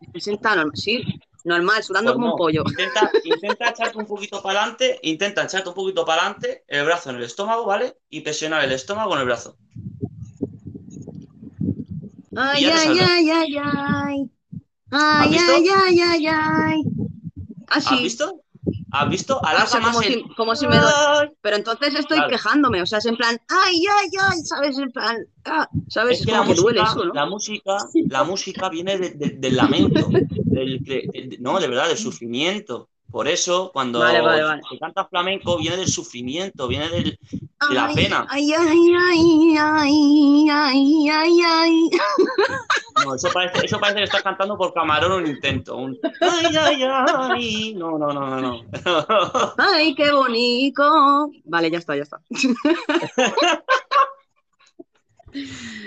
Estoy 0.00 0.20
sentada 0.20 0.56
normal. 0.56 0.76
Sí, 0.76 1.04
normal, 1.44 1.82
sudando 1.82 2.10
Pues 2.12 2.14
como 2.16 2.26
no. 2.26 2.32
un 2.34 2.38
pollo. 2.38 2.62
Intenta, 2.66 3.10
intenta 3.24 3.70
echarte 3.70 3.98
un 3.98 4.06
poquito 4.06 4.42
para 4.42 4.60
adelante, 4.60 4.98
intenta 5.02 5.44
echarte 5.44 5.68
un 5.68 5.74
poquito 5.74 6.04
para 6.04 6.22
adelante, 6.22 6.64
el 6.68 6.84
brazo 6.84 7.10
en 7.10 7.16
el 7.16 7.22
estómago, 7.24 7.66
¿vale? 7.66 7.96
Y 8.08 8.20
presionar 8.20 8.64
el 8.64 8.72
estómago 8.72 9.10
con 9.10 9.18
el 9.20 9.24
brazo. 9.26 9.56
Ay, 12.36 12.64
ay, 12.64 12.98
ay, 12.98 13.30
ay, 13.30 13.56
ay. 13.62 14.30
Ay, 14.92 15.36
ay, 15.36 15.68
ay, 15.68 16.00
ay, 16.00 16.26
ay. 16.26 16.82
Ah, 17.68 17.76
¿Has 17.76 17.90
visto? 18.02 18.40
¿Has 18.92 19.08
visto? 19.08 19.40
Ah, 19.44 19.62
o 19.64 19.66
sea, 19.68 19.78
más 19.80 19.90
como 19.94 20.02
el... 20.02 20.14
si, 20.14 20.22
como 20.34 20.56
si 20.56 20.66
me 20.66 20.76
doy. 20.76 21.30
Pero 21.40 21.56
entonces 21.56 21.94
estoy 21.94 22.16
Claro. 22.18 22.30
quejándome, 22.30 22.82
o 22.82 22.86
sea, 22.86 22.98
es 22.98 23.06
en 23.06 23.16
plan, 23.16 23.38
ay, 23.48 23.82
ay, 23.98 24.08
ay, 24.20 24.38
¿sabes? 24.44 24.78
En 24.78 24.90
plan, 24.90 25.16
ah, 25.44 25.68
¿sabes? 25.88 26.14
Es 26.14 26.20
Es 26.20 26.26
que 26.26 26.32
la 26.32 26.44
que 26.44 26.54
duele 26.54 26.80
música, 26.80 27.00
eso, 27.00 27.04
¿no? 27.06 27.14
la 27.14 27.26
música, 27.26 27.76
la 28.08 28.24
música 28.24 28.68
viene 28.68 28.98
de- 28.98 29.10
de- 29.10 29.30
del 29.38 29.56
lamento, 29.56 30.08
del, 30.10 30.82
de- 30.82 31.08
de- 31.12 31.36
no, 31.40 31.60
de 31.60 31.68
verdad, 31.68 31.88
del 31.88 31.98
sufrimiento. 31.98 32.88
Por 33.10 33.26
eso, 33.28 33.70
cuando 33.72 33.98
Vale, 34.00 34.20
vale, 34.20 34.42
vale. 34.42 34.62
se 34.70 34.78
canta 34.78 35.04
flamenco, 35.04 35.56
viene 35.58 35.76
del 35.76 35.88
sufrimiento, 35.88 36.66
viene 36.68 36.88
del- 36.88 37.18
de 37.68 37.74
la 37.74 37.86
Ay, 37.86 37.94
pena. 37.94 38.26
Ay, 38.28 38.52
ay, 38.52 38.94
ay, 38.96 39.56
ay, 39.58 40.48
ay, 40.50 41.08
ay, 41.10 41.40
ay. 41.44 41.90
No, 43.04 43.14
eso 43.14 43.28
parece, 43.32 43.64
eso 43.66 43.78
parece 43.78 43.98
que 43.98 44.04
estás 44.04 44.22
cantando 44.22 44.56
por 44.56 44.72
camarón 44.72 45.12
un 45.12 45.26
intento. 45.26 45.76
Un, 45.76 45.98
ay, 46.20 46.56
ay, 46.56 46.82
ay. 46.84 47.74
No, 47.74 47.98
no, 47.98 48.08
no, 48.12 48.26
no, 48.28 48.40
no. 48.40 48.64
Ay, 49.58 49.94
qué 49.94 50.12
bonito. 50.12 51.30
Vale, 51.44 51.70
ya 51.70 51.78
está, 51.78 51.96
ya 51.96 52.02
está. 52.02 52.20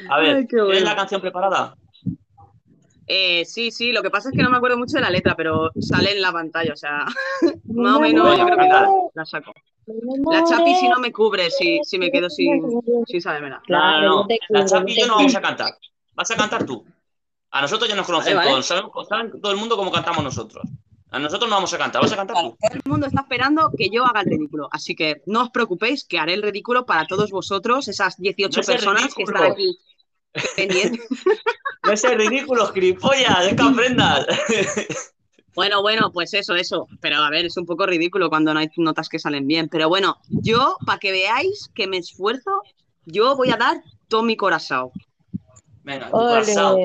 A 0.10 0.20
ver, 0.20 0.36
Ay, 0.38 0.48
¿tienes 0.48 0.84
la 0.84 0.96
canción 0.96 1.22
preparada? 1.22 1.76
Eh, 3.08 3.44
sí, 3.46 3.72
sí, 3.72 3.92
lo 3.92 4.02
que 4.02 4.10
pasa 4.10 4.30
es 4.30 4.36
que 4.36 4.44
no 4.44 4.50
me 4.50 4.58
acuerdo 4.58 4.78
mucho 4.78 4.96
de 4.96 5.02
la 5.02 5.10
letra, 5.10 5.36
pero 5.36 5.72
sale 5.80 6.14
en 6.14 6.22
la 6.22 6.32
pantalla, 6.32 6.72
o 6.72 6.78
sea, 6.78 7.06
más 7.66 7.98
o 7.98 8.00
menos 8.00 8.38
yo 8.38 8.46
creo 8.46 8.58
que 8.58 8.68
la, 8.68 8.90
la 9.14 9.26
saco. 9.26 9.52
La 10.32 10.44
chapi 10.46 10.76
si 10.76 10.88
no 10.88 11.00
me 11.00 11.12
cubre, 11.12 11.50
si, 11.52 11.80
si 11.84 12.00
me 12.00 12.10
quedo 12.10 12.30
sin, 12.30 12.62
sin 13.06 13.22
sabérmela. 13.22 13.62
No, 13.68 14.02
no, 14.02 14.28
La 14.50 14.66
Chapi 14.66 14.98
yo 14.98 15.08
no 15.08 15.16
vamos 15.16 15.36
a 15.36 15.42
cantar. 15.42 15.74
Vas 16.14 16.32
a 16.32 16.36
cantar 16.36 16.66
tú. 16.66 16.86
A 17.54 17.62
nosotros 17.62 17.88
ya 17.88 17.96
nos 17.96 18.08
conocen 18.08 18.36
Vale, 18.36 18.50
vale. 18.50 18.52
todos. 18.52 18.66
Saben, 18.66 18.86
saben 19.08 19.42
todo 19.42 19.52
el 19.52 19.60
mundo 19.60 19.78
cómo 19.78 19.92
cantamos 19.92 20.24
nosotros. 20.24 20.68
A 21.12 21.20
nosotros 21.20 21.48
no 21.48 21.56
vamos 21.56 21.72
a 21.72 21.78
cantar. 21.78 22.02
Vas 22.02 22.12
a 22.12 22.16
cantar 22.16 22.36
tú. 22.36 22.58
Todo 22.60 22.74
el 22.74 22.82
mundo 22.90 23.06
está 23.06 23.22
esperando 23.22 23.72
que 23.78 23.92
yo 23.92 24.04
haga 24.04 24.22
el 24.22 24.26
ridículo, 24.26 24.68
así 24.72 24.96
que 24.96 25.22
no 25.28 25.44
os 25.44 25.52
preocupéis 25.52 26.04
que 26.04 26.18
haré 26.18 26.34
el 26.34 26.42
ridículo 26.42 26.88
para 26.88 27.06
todos 27.06 27.30
vosotros, 27.30 27.88
esas 27.88 28.18
18 28.18 28.58
No 28.58 28.62
es 28.62 28.70
el 28.70 28.76
personas 28.76 29.14
que 29.14 29.24
están 29.24 29.52
aquí 29.52 29.78
pendientes. 30.56 31.08
No 31.86 31.92
es 31.92 32.04
el 32.06 32.18
ridículo, 32.18 32.66
gilipollas. 32.72 33.46
Es 33.46 33.56
que 33.56 33.62
aprendas. 33.62 34.26
Bueno, 35.56 35.84
bueno, 35.84 36.12
pues 36.12 36.34
eso, 36.34 36.56
eso. 36.56 36.88
Pero 37.00 37.18
a 37.18 37.30
ver, 37.30 37.46
es 37.46 37.58
un 37.58 37.68
poco 37.68 37.86
ridículo 37.86 38.28
cuando 38.30 38.56
no 38.56 38.60
hay 38.60 38.72
notas 38.78 39.08
que 39.08 39.20
salen 39.20 39.46
bien. 39.46 39.70
Pero 39.70 39.88
bueno, 39.88 40.18
yo, 40.30 40.78
para 40.84 40.98
que 40.98 41.12
veáis 41.12 41.70
que 41.76 41.86
me 41.86 41.98
esfuerzo, 41.98 42.64
yo 43.06 43.36
voy 43.36 43.52
a 43.52 43.58
dar 43.58 43.84
todo 44.08 44.24
mi 44.24 44.36
corazón. 44.36 44.90
Venga, 45.84 46.08
tu 46.08 46.14
corazón. 46.14 46.80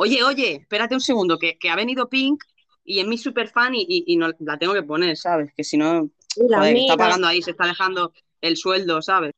Oye, 0.00 0.22
oye, 0.22 0.54
espérate 0.62 0.94
un 0.94 1.00
segundo, 1.00 1.38
que, 1.38 1.58
que 1.58 1.68
ha 1.70 1.74
venido 1.76 2.08
Pink 2.08 2.44
y 2.84 3.00
es 3.00 3.06
mi 3.06 3.18
super 3.18 3.48
fan 3.48 3.74
y, 3.74 3.82
y- 3.82 4.04
y 4.06 4.16
no 4.16 4.30
la 4.38 4.56
tengo 4.56 4.72
que 4.72 4.84
poner, 4.84 5.16
¿sabes? 5.16 5.52
Que 5.56 5.64
si 5.64 5.76
no, 5.76 6.08
joder, 6.58 6.76
está 6.76 6.96
pagando 6.96 7.26
ahí, 7.26 7.42
se 7.42 7.50
está 7.50 7.66
dejando 7.66 8.12
el 8.40 8.56
sueldo, 8.56 9.02
¿sabes? 9.02 9.32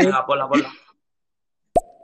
Venga, 0.00 0.24
ponla, 0.26 0.48
ponla. 0.48 0.72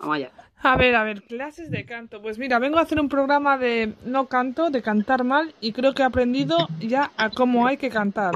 Vamos 0.01 0.17
allá. 0.17 0.31
A 0.63 0.77
ver, 0.77 0.95
a 0.95 1.05
ver, 1.05 1.23
clases 1.23 1.71
de 1.71 1.87
canto. 1.87 2.21
Pues 2.21 2.37
mira, 2.39 2.59
vengo 2.59 2.77
a 2.79 2.83
hacer 2.83 3.01
un 3.01 3.09
programa 3.09 3.57
de 3.57 3.95
no 4.05 4.27
canto, 4.29 4.69
de 4.69 4.83
cantar 4.83 5.25
mal, 5.25 5.55
y 5.63 5.73
creo 5.73 5.95
que 5.95 6.03
he 6.03 6.05
aprendido 6.05 6.69
ya 6.81 7.11
a 7.17 7.31
cómo 7.31 7.67
hay 7.67 7.79
que 7.79 7.89
cantar. 7.89 8.35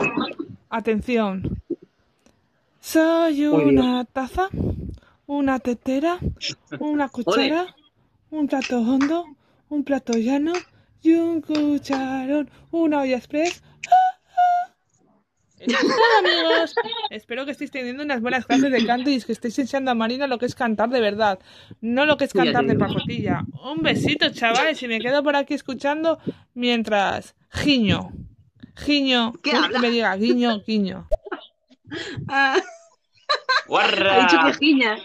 Atención. 0.70 1.60
Soy 2.80 3.42
una 3.66 4.04
taza, 4.06 4.48
una 5.26 5.58
tetera, 5.58 6.18
una 6.78 7.08
cuchara, 7.10 7.74
un 8.34 8.48
plato 8.48 8.80
hondo, 8.80 9.24
un 9.68 9.84
plato 9.84 10.12
llano 10.14 10.52
y 11.02 11.12
un 11.12 11.40
cucharón, 11.40 12.50
una 12.70 13.00
olla 13.00 13.16
express. 13.16 13.62
Eso 15.60 15.78
es 15.78 15.82
todo, 15.82 16.18
amigos. 16.18 16.74
Espero 17.10 17.46
que 17.46 17.52
estéis 17.52 17.70
teniendo 17.70 18.02
unas 18.02 18.20
buenas 18.20 18.44
clases 18.44 18.70
de 18.70 18.84
canto 18.84 19.08
y 19.08 19.20
que 19.22 19.32
estéis 19.32 19.58
enseñando 19.58 19.92
a 19.92 19.94
Marina 19.94 20.26
lo 20.26 20.38
que 20.38 20.46
es 20.46 20.54
cantar 20.54 20.90
de 20.90 21.00
verdad, 21.00 21.38
no 21.80 22.04
lo 22.04 22.16
que 22.16 22.24
es 22.24 22.32
cantar 22.32 22.66
de 22.66 22.74
pacotilla. 22.74 23.44
Un 23.64 23.80
besito, 23.82 24.28
chavales, 24.30 24.82
y 24.82 24.88
me 24.88 25.00
quedo 25.00 25.22
por 25.22 25.36
aquí 25.36 25.54
escuchando 25.54 26.18
mientras 26.54 27.34
giño, 27.50 28.10
giño, 28.76 29.32
¿Qué 29.42 29.52
que 29.72 29.78
me 29.78 29.90
diga 29.90 30.14
guiño, 30.16 30.62
guiño. 30.66 31.08
Ah, 32.28 32.56
ha 32.56 33.68
¡Guarra! 33.68 34.20
dicho 34.22 34.38
que 34.46 34.52
giña. 34.54 34.98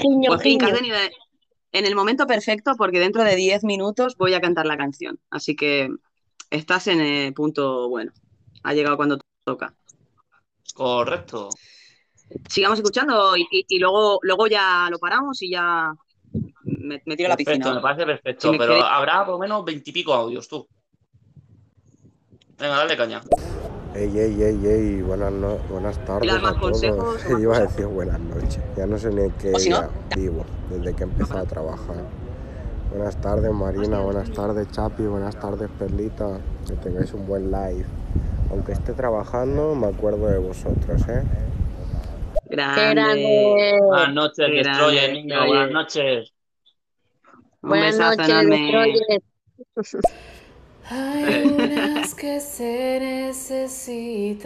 Giño, 0.00 0.28
Pues 0.28 0.42
giño. 0.42 0.66
venido 0.72 0.96
en 1.72 1.86
el 1.86 1.94
momento 1.96 2.26
perfecto 2.26 2.72
porque 2.76 3.00
dentro 3.00 3.22
de 3.24 3.36
10 3.36 3.64
minutos 3.64 4.16
voy 4.16 4.34
a 4.34 4.40
cantar 4.40 4.66
la 4.66 4.76
canción. 4.76 5.18
Así 5.30 5.56
que 5.56 5.88
estás 6.50 6.86
en 6.88 7.00
el 7.00 7.34
punto 7.34 7.88
bueno. 7.88 8.12
Ha 8.62 8.74
llegado 8.74 8.96
cuando 8.96 9.18
toca. 9.44 9.74
Correcto. 10.74 11.48
Sigamos 12.48 12.78
escuchando 12.78 13.36
y, 13.36 13.46
y- 13.50 13.64
y 13.68 13.78
luego, 13.78 14.18
luego 14.22 14.46
ya 14.46 14.88
lo 14.90 14.98
paramos 14.98 15.40
y 15.42 15.50
ya 15.50 15.92
me, 16.64 17.02
me 17.04 17.16
tiro 17.16 17.28
a 17.28 17.30
la 17.30 17.36
Perfecto, 17.36 17.58
piscina. 17.58 17.74
me 17.74 17.80
parece 17.80 18.06
perfecto. 18.06 18.48
Si 18.48 18.52
me 18.52 18.58
pero 18.58 18.74
queréis- 18.74 18.86
habrá 18.88 19.24
por 19.24 19.34
lo 19.34 19.38
menos 19.38 19.64
veintipico 19.64 20.12
audios, 20.14 20.48
tú. 20.48 20.66
Venga, 22.58 22.76
dale 22.76 22.96
caña. 22.96 23.22
Ey, 23.94 24.10
ey, 24.18 24.42
ey, 24.42 24.66
ey, 24.66 25.02
buenas, 25.02 25.32
no- 25.32 25.58
buenas 25.70 26.04
tardes 26.04 26.42
más 26.42 26.56
a 26.56 26.58
todos. 26.58 26.72
consejos 26.72 27.24
más 27.30 27.40
Iba 27.40 27.56
a 27.56 27.60
decir 27.60 27.86
buenas 27.86 28.18
noches. 28.18 28.60
Ya 28.76 28.86
no 28.86 28.98
sé 28.98 29.10
ni 29.10 29.22
en 29.22 29.30
qué 29.32 29.56
si 29.60 29.70
no, 29.70 29.82
día 29.82 29.90
vivo, 30.16 30.44
desde 30.68 30.94
que 30.94 31.04
he 31.04 31.06
empezado 31.06 31.40
a 31.40 31.44
trabajar. 31.44 31.96
Buenas 32.90 33.16
tardes, 33.20 33.52
Marina. 33.52 34.00
Buenas 34.00 34.32
tardes, 34.32 34.68
Chapi. 34.72 35.04
Buenas 35.04 35.38
tardes, 35.38 35.70
Perlita. 35.78 36.38
Que 36.66 36.74
tengáis 36.74 37.14
un 37.14 37.26
buen 37.26 37.52
live. 37.52 37.86
Aunque 38.50 38.72
esté 38.72 38.94
trabajando, 38.94 39.76
me 39.76 39.86
acuerdo 39.86 40.26
de 40.26 40.38
vosotros, 40.38 41.00
¿eh? 41.08 41.22
Grande. 42.46 43.76
Buenas 43.80 44.12
noches, 44.12 44.50
Destroyer, 44.50 45.12
niño. 45.12 45.46
Buenas 45.46 45.70
noches. 45.70 46.32
Buenas 47.62 47.96
noches. 47.96 48.48
Destroyer. 48.48 49.22
Hay 50.90 51.44
unas 51.46 52.14
que 52.14 52.40
se 52.40 53.00
necesitan, 53.00 54.44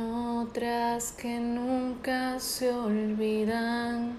otras 0.00 1.12
que 1.12 1.38
nunca 1.38 2.40
se 2.40 2.72
olvidan. 2.72 4.16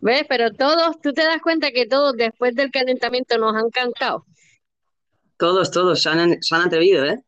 ¿Ves? 0.00 0.24
Pero 0.28 0.50
todos, 0.52 0.98
tú 1.02 1.12
te 1.12 1.22
das 1.22 1.42
cuenta 1.42 1.72
que 1.72 1.84
todos 1.86 2.14
después 2.16 2.54
del 2.54 2.70
calentamiento 2.70 3.36
nos 3.36 3.54
han 3.54 3.68
cantado. 3.68 4.24
Todos, 5.36 5.70
todos 5.70 6.00
se 6.02 6.08
han, 6.08 6.42
se 6.42 6.54
han 6.54 6.62
atrevido, 6.62 7.04
¿eh? 7.04 7.22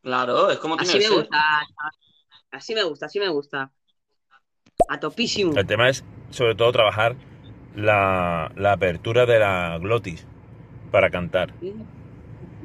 Claro, 0.00 0.50
es 0.50 0.58
como 0.58 0.78
tiene 0.78 0.90
Así 0.90 0.98
que 0.98 1.04
me 1.04 1.08
ser. 1.10 1.18
gusta. 1.18 1.42
Así 2.50 2.74
me 2.74 2.82
gusta, 2.82 3.06
así 3.06 3.20
me 3.20 3.28
gusta. 3.28 3.70
A 4.88 4.98
topísimo. 4.98 5.52
El 5.54 5.66
tema 5.66 5.90
es, 5.90 6.02
sobre 6.30 6.54
todo, 6.54 6.72
trabajar 6.72 7.14
la, 7.76 8.50
la 8.56 8.72
apertura 8.72 9.26
de 9.26 9.38
la 9.38 9.78
glotis 9.80 10.26
para 10.90 11.10
cantar. 11.10 11.52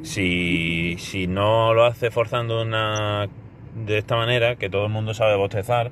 Si, 0.04 0.96
si 1.00 1.28
no 1.28 1.74
lo 1.74 1.86
haces 1.86 2.14
forzando 2.14 2.62
una 2.62 3.28
de 3.76 3.98
esta 3.98 4.16
manera, 4.16 4.56
que 4.56 4.70
todo 4.70 4.86
el 4.86 4.92
mundo 4.92 5.14
sabe 5.14 5.36
bostezar, 5.36 5.92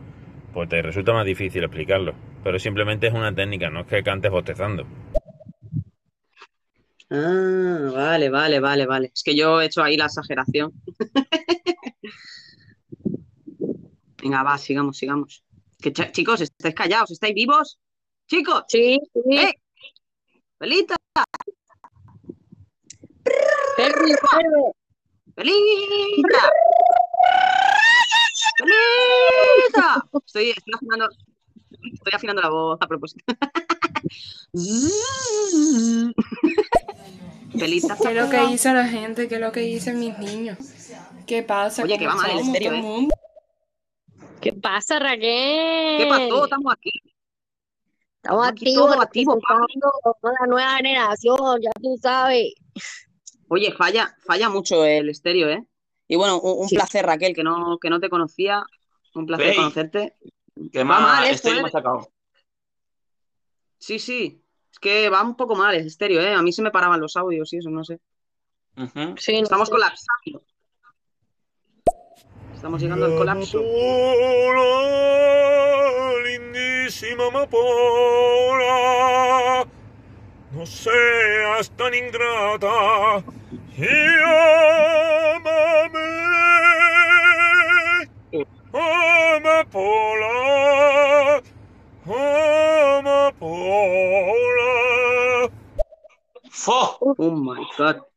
pues 0.53 0.70
te 0.70 0.82
resulta 0.82 1.13
más 1.13 1.26
difícil 1.26 1.63
explicarlo. 1.63 2.13
Pero 2.43 2.59
simplemente 2.59 3.07
es 3.07 3.13
una 3.13 3.34
técnica, 3.34 3.70
no 3.70 3.82
es 3.82 3.88
que 3.88 4.03
cantes 4.03 4.32
bostezando. 4.32 4.86
Ah, 7.09 7.91
vale, 7.93 8.30
vale, 8.30 8.59
vale, 8.59 8.86
vale. 8.86 9.11
Es 9.13 9.24
que 9.24 9.36
yo 9.36 9.61
he 9.61 9.66
hecho 9.66 9.84
ahí 9.84 9.97
la 9.97 10.05
exageración. 10.05 10.72
Venga, 14.22 14.43
va, 14.43 14.57
sigamos, 14.57 14.97
sigamos. 14.97 15.43
Que 15.82 15.91
ch- 15.93 16.11
chicos, 16.11 16.41
estáis 16.41 16.74
callados, 16.76 17.11
¿estáis 17.11 17.34
vivos? 17.36 17.80
Chicos. 18.28 18.63
Sí, 18.67 18.99
sí. 19.13 19.38
¡Eh! 19.38 19.53
Perry. 23.78 24.15
¡Pelita! 25.36 26.51
¡Pelita! 28.57 30.05
Estoy, 30.26 30.49
estoy 30.51 30.73
afinando, 30.73 31.09
estoy 31.93 32.13
afinando 32.13 32.41
la 32.41 32.49
voz 32.49 32.78
a 32.82 32.88
propósito. 32.88 33.23
Pelita. 37.59 37.97
¿Qué 38.01 38.09
es 38.09 38.15
lo 38.15 38.30
que 38.30 38.47
dice 38.47 38.73
la 38.73 38.88
gente? 38.88 39.28
¿Qué 39.28 39.36
es 39.36 39.41
lo 39.41 39.51
que 39.51 39.59
dicen 39.59 39.99
mis 39.99 40.17
niños? 40.17 40.57
¿Qué 41.28 41.43
pasa? 41.43 41.84
Oye, 41.84 41.97
que 41.97 42.07
va 42.07 42.13
¿Cómo 42.13 42.23
mal 42.23 42.32
el 42.32 42.39
estéreo, 42.39 42.73
¿eh? 42.73 43.07
¿Qué 44.41 44.53
pasa, 44.53 44.99
Raquel? 44.99 45.97
¿Qué 45.97 46.07
pasó? 46.09 46.45
Estamos 46.45 46.73
aquí. 46.73 46.91
Estamos 48.26 48.47
aquí 48.47 48.65
activos, 48.65 48.89
todo 48.91 49.01
activo, 49.01 49.34
representando 49.36 49.91
la 50.39 50.47
nueva 50.47 50.76
generación, 50.78 51.61
ya 51.61 51.69
tú 51.80 51.95
sabes. 52.01 52.53
Oye, 53.49 53.71
falla, 53.71 54.15
falla 54.26 54.49
mucho 54.49 54.84
el 54.84 55.09
estéreo, 55.09 55.47
¿eh? 55.49 55.63
Y 56.07 56.15
bueno, 56.15 56.39
un, 56.39 56.63
un 56.63 56.67
Sí. 56.67 56.76
placer, 56.76 57.05
Raquel, 57.05 57.36
que 57.36 57.43
no, 57.43 57.78
que 57.80 57.91
no 57.91 57.99
te 57.99 58.09
conocía. 58.09 58.63
Un 59.13 59.28
placer 59.28 59.49
Ey, 59.49 59.55
conocerte. 59.55 60.15
Que 60.73 60.84
más 60.84 61.01
mal 61.01 61.26
estéreo 61.28 61.59
¿eh? 61.59 61.61
me 61.61 61.67
ha 61.67 61.71
sacado. 61.71 62.09
Sí, 63.78 63.99
sí. 63.99 64.43
Es 64.71 64.80
que 64.80 65.07
va 65.09 65.21
un 65.21 65.36
poco 65.36 65.55
mal 65.55 65.76
el 65.76 65.86
estéreo, 65.86 66.19
¿eh? 66.21 66.34
A 66.34 66.41
mí 66.41 66.51
se 66.51 66.63
me 66.63 66.71
paraban 66.71 66.99
los 66.99 67.15
audios 67.17 67.53
y 67.53 67.57
eso, 67.57 67.69
no 67.69 67.84
sé. 67.84 67.99
Sí, 69.17 69.38
no 69.38 69.43
Estamos 69.43 69.67
sé. 69.67 69.71
colapsando. 69.71 70.43
Estamos 72.66 72.82
llegando 72.82 73.05
al 73.05 73.16
colapso. 73.16 73.61
lindísima 76.24 77.28
amapola, 77.28 77.68
no 80.51 80.66
seas 80.66 81.70
tan 81.78 81.93
ingrata 81.93 83.24
y 83.78 83.86
ámame, 85.36 86.09
amapola, 88.74 90.34
amapola. 92.97 93.61
Oh 96.68 97.30
my 97.30 97.63
god. 97.78 98.14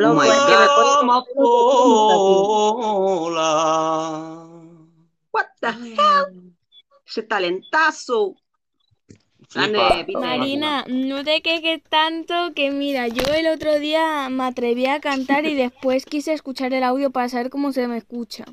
Loco, 0.00 0.22
my 0.22 0.28
es 0.28 0.34
que 0.34 0.56
me. 1.04 1.12
What 5.32 5.46
the 5.60 5.68
hell? 5.68 6.54
Ese 7.06 7.22
talentazo. 7.22 8.36
Marina, 10.14 10.84
no 10.88 11.24
te 11.24 11.42
quejes 11.42 11.82
tanto 11.82 12.54
que 12.54 12.70
mira, 12.70 13.08
yo 13.08 13.24
el 13.34 13.48
otro 13.48 13.80
día 13.80 14.28
me 14.30 14.44
atreví 14.44 14.86
a 14.86 15.00
cantar 15.00 15.44
y 15.44 15.54
después 15.66 16.06
quise 16.06 16.32
escuchar 16.32 16.72
el 16.72 16.84
audio 16.84 17.10
para 17.10 17.28
saber 17.28 17.50
cómo 17.50 17.72
se 17.72 17.88
me 17.88 17.98
escucha. 17.98 18.44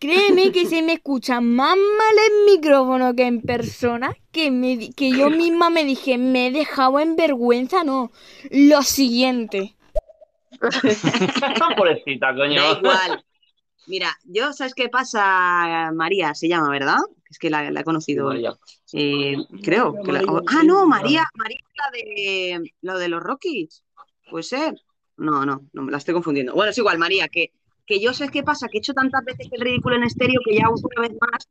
Créeme 0.00 0.52
que 0.52 0.66
se 0.66 0.82
me 0.82 0.94
escucha 0.94 1.40
más 1.40 1.76
mal 1.76 2.16
en 2.28 2.54
micrófono 2.54 3.14
que 3.14 3.26
en 3.26 3.40
persona, 3.40 4.14
que, 4.32 4.50
me, 4.50 4.90
que 4.90 5.10
yo 5.10 5.30
misma 5.30 5.70
me 5.70 5.84
dije, 5.84 6.18
me 6.18 6.48
he 6.48 6.50
dejado 6.50 6.98
en 6.98 7.16
vergüenza, 7.16 7.84
no. 7.84 8.10
Lo 8.50 8.82
siguiente. 8.82 9.75
Pobrecita, 11.76 12.34
coño. 12.34 12.60
Da 12.62 12.78
igual. 12.78 13.24
Mira, 13.86 14.16
yo, 14.24 14.52
¿sabes 14.52 14.74
qué 14.74 14.88
pasa? 14.88 15.90
María 15.94 16.34
se 16.34 16.48
llama, 16.48 16.70
¿verdad? 16.70 16.98
Es 17.30 17.38
que 17.38 17.50
la, 17.50 17.70
la 17.70 17.80
he 17.80 17.84
conocido. 17.84 18.26
María. 18.28 18.56
Eh, 18.92 19.36
creo. 19.62 19.94
que 20.02 20.12
la- 20.12 20.22
ah, 20.48 20.62
no, 20.64 20.86
María, 20.86 21.24
María 21.34 21.58
es 21.58 21.74
la 21.76 21.90
de 21.92 22.72
lo 22.82 22.98
de 22.98 23.08
los 23.08 23.22
Rockies. 23.22 23.84
¿Puede 24.28 24.42
ser? 24.42 24.74
No, 25.16 25.46
no, 25.46 25.62
no, 25.72 25.82
me 25.82 25.92
la 25.92 25.98
estoy 25.98 26.14
confundiendo. 26.14 26.52
Bueno, 26.52 26.70
es 26.70 26.78
igual, 26.78 26.98
María, 26.98 27.28
que, 27.28 27.52
que 27.86 28.00
yo 28.00 28.12
sé 28.12 28.28
qué 28.28 28.42
pasa, 28.42 28.66
que 28.68 28.78
he 28.78 28.80
hecho 28.80 28.92
tantas 28.92 29.24
veces 29.24 29.46
el 29.52 29.60
ridículo 29.60 29.96
en 29.96 30.02
estéreo 30.04 30.40
que 30.44 30.56
ya 30.56 30.68
una 30.68 31.02
vez 31.02 31.12
más 31.20 31.48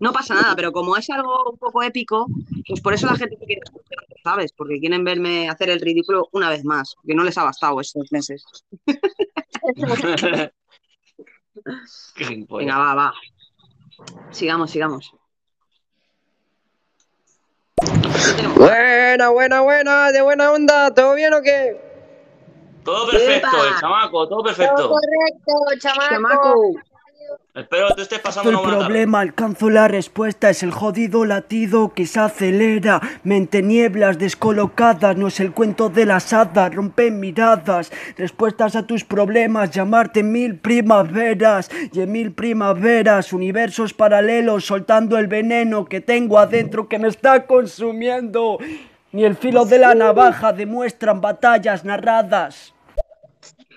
no 0.00 0.12
pasa 0.12 0.34
nada, 0.34 0.54
pero 0.56 0.72
como 0.72 0.96
es 0.96 1.08
algo 1.10 1.50
un 1.50 1.58
poco 1.58 1.82
épico, 1.82 2.26
pues 2.66 2.80
por 2.80 2.94
eso 2.94 3.06
la 3.06 3.16
gente 3.16 3.36
te 3.36 3.46
quiere 3.46 3.62
escuchar, 3.64 4.04
¿sabes? 4.22 4.52
Porque 4.52 4.78
quieren 4.78 5.04
verme 5.04 5.48
hacer 5.48 5.70
el 5.70 5.80
ridículo 5.80 6.28
una 6.32 6.50
vez 6.50 6.64
más, 6.64 6.94
que 7.06 7.14
no 7.14 7.24
les 7.24 7.38
ha 7.38 7.44
bastado 7.44 7.80
estos 7.80 8.10
meses. 8.12 8.44
Venga, 12.50 12.78
va, 12.78 12.94
va. 12.94 13.12
Sigamos, 14.30 14.70
sigamos. 14.70 15.12
Buena, 18.56 19.30
buena, 19.30 19.60
buena, 19.60 20.12
de 20.12 20.22
buena 20.22 20.52
onda, 20.52 20.94
¿todo 20.94 21.14
bien 21.14 21.32
o 21.34 21.42
qué? 21.42 21.80
Todo 22.84 23.10
perfecto, 23.10 23.64
el 23.64 23.74
chamaco, 23.80 24.28
todo 24.28 24.38
Todo 24.38 24.42
perfecto. 24.44 24.88
correcto, 24.88 25.52
chamaco. 25.80 26.08
Chamaco. 26.08 26.72
Espero 27.54 27.88
que 27.88 27.94
te 27.94 28.02
estés 28.02 28.18
pasando 28.20 28.50
El 28.50 28.56
una 28.56 28.62
buena 28.62 28.78
tarde. 28.78 28.88
problema, 28.88 29.20
alcanzo 29.20 29.68
la 29.68 29.88
respuesta, 29.88 30.48
es 30.48 30.62
el 30.62 30.70
jodido 30.70 31.24
latido 31.24 31.92
que 31.92 32.06
se 32.06 32.20
acelera. 32.20 33.00
Mente 33.24 33.62
nieblas 33.62 34.18
descolocadas, 34.18 35.16
no 35.16 35.26
es 35.26 35.40
el 35.40 35.52
cuento 35.52 35.88
de 35.88 36.06
las 36.06 36.32
hadas, 36.32 36.72
rompen 36.72 37.18
miradas. 37.18 37.90
Respuestas 38.16 38.76
a 38.76 38.86
tus 38.86 39.02
problemas, 39.02 39.72
llamarte 39.72 40.22
mil 40.22 40.56
primaveras. 40.56 41.68
Y 41.92 42.00
en 42.00 42.12
mil 42.12 42.32
primaveras, 42.32 43.32
universos 43.32 43.92
paralelos, 43.92 44.64
soltando 44.64 45.18
el 45.18 45.26
veneno 45.26 45.84
que 45.84 46.00
tengo 46.00 46.38
adentro 46.38 46.88
que 46.88 47.00
me 47.00 47.08
está 47.08 47.44
consumiendo. 47.46 48.58
Ni 49.10 49.24
el 49.24 49.36
filo 49.36 49.64
de 49.64 49.78
la 49.78 49.94
navaja 49.94 50.52
demuestran 50.52 51.20
batallas 51.20 51.84
narradas. 51.84 52.74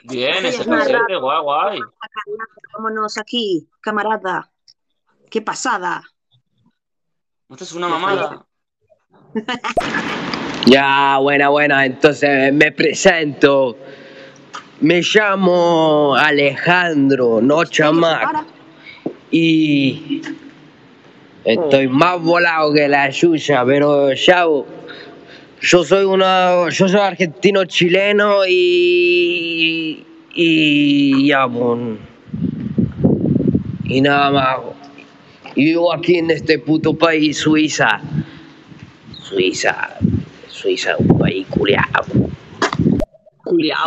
Bien, 0.04 0.46
ese 0.46 0.64
falsete, 0.64 1.16
guay, 1.16 1.42
guay. 1.42 1.80
Vámonos 2.74 3.18
aquí, 3.18 3.68
camarada. 3.82 4.50
Qué 5.30 5.42
pasada. 5.42 6.04
Esto 7.50 7.64
es 7.64 7.74
una 7.74 7.88
mamada. 7.88 8.46
Ya, 10.68 11.18
buena, 11.20 11.50
buena, 11.50 11.86
entonces 11.86 12.54
me 12.54 12.72
presento. 12.72 13.76
Me 14.80 15.02
llamo 15.02 16.16
Alejandro, 16.16 17.42
no 17.42 17.66
chamac. 17.66 18.46
Y 19.32 20.22
estoy 21.44 21.88
más 21.88 22.22
volado 22.22 22.74
que 22.74 22.88
la 22.88 23.12
suya, 23.12 23.64
pero 23.66 24.14
chavo, 24.14 24.68
yo 25.62 25.84
soy 25.84 26.06
una, 26.06 26.70
yo 26.70 26.88
soy 26.88 27.00
argentino 27.00 27.66
chileno 27.66 28.46
y 28.48 30.06
y 30.34 31.28
ya, 31.28 31.46
bon, 31.46 32.00
y 33.84 34.02
nada 34.02 34.32
más. 34.32 34.60
Y 35.56 35.66
vivo 35.66 35.94
aquí 35.94 36.18
en 36.18 36.32
este 36.32 36.60
puto 36.60 36.94
país, 36.94 37.38
Suiza. 37.38 38.02
Suiza, 39.22 39.98
Suiza, 40.48 40.96
un 40.98 41.18
país 41.18 41.46
culiao. 41.50 42.06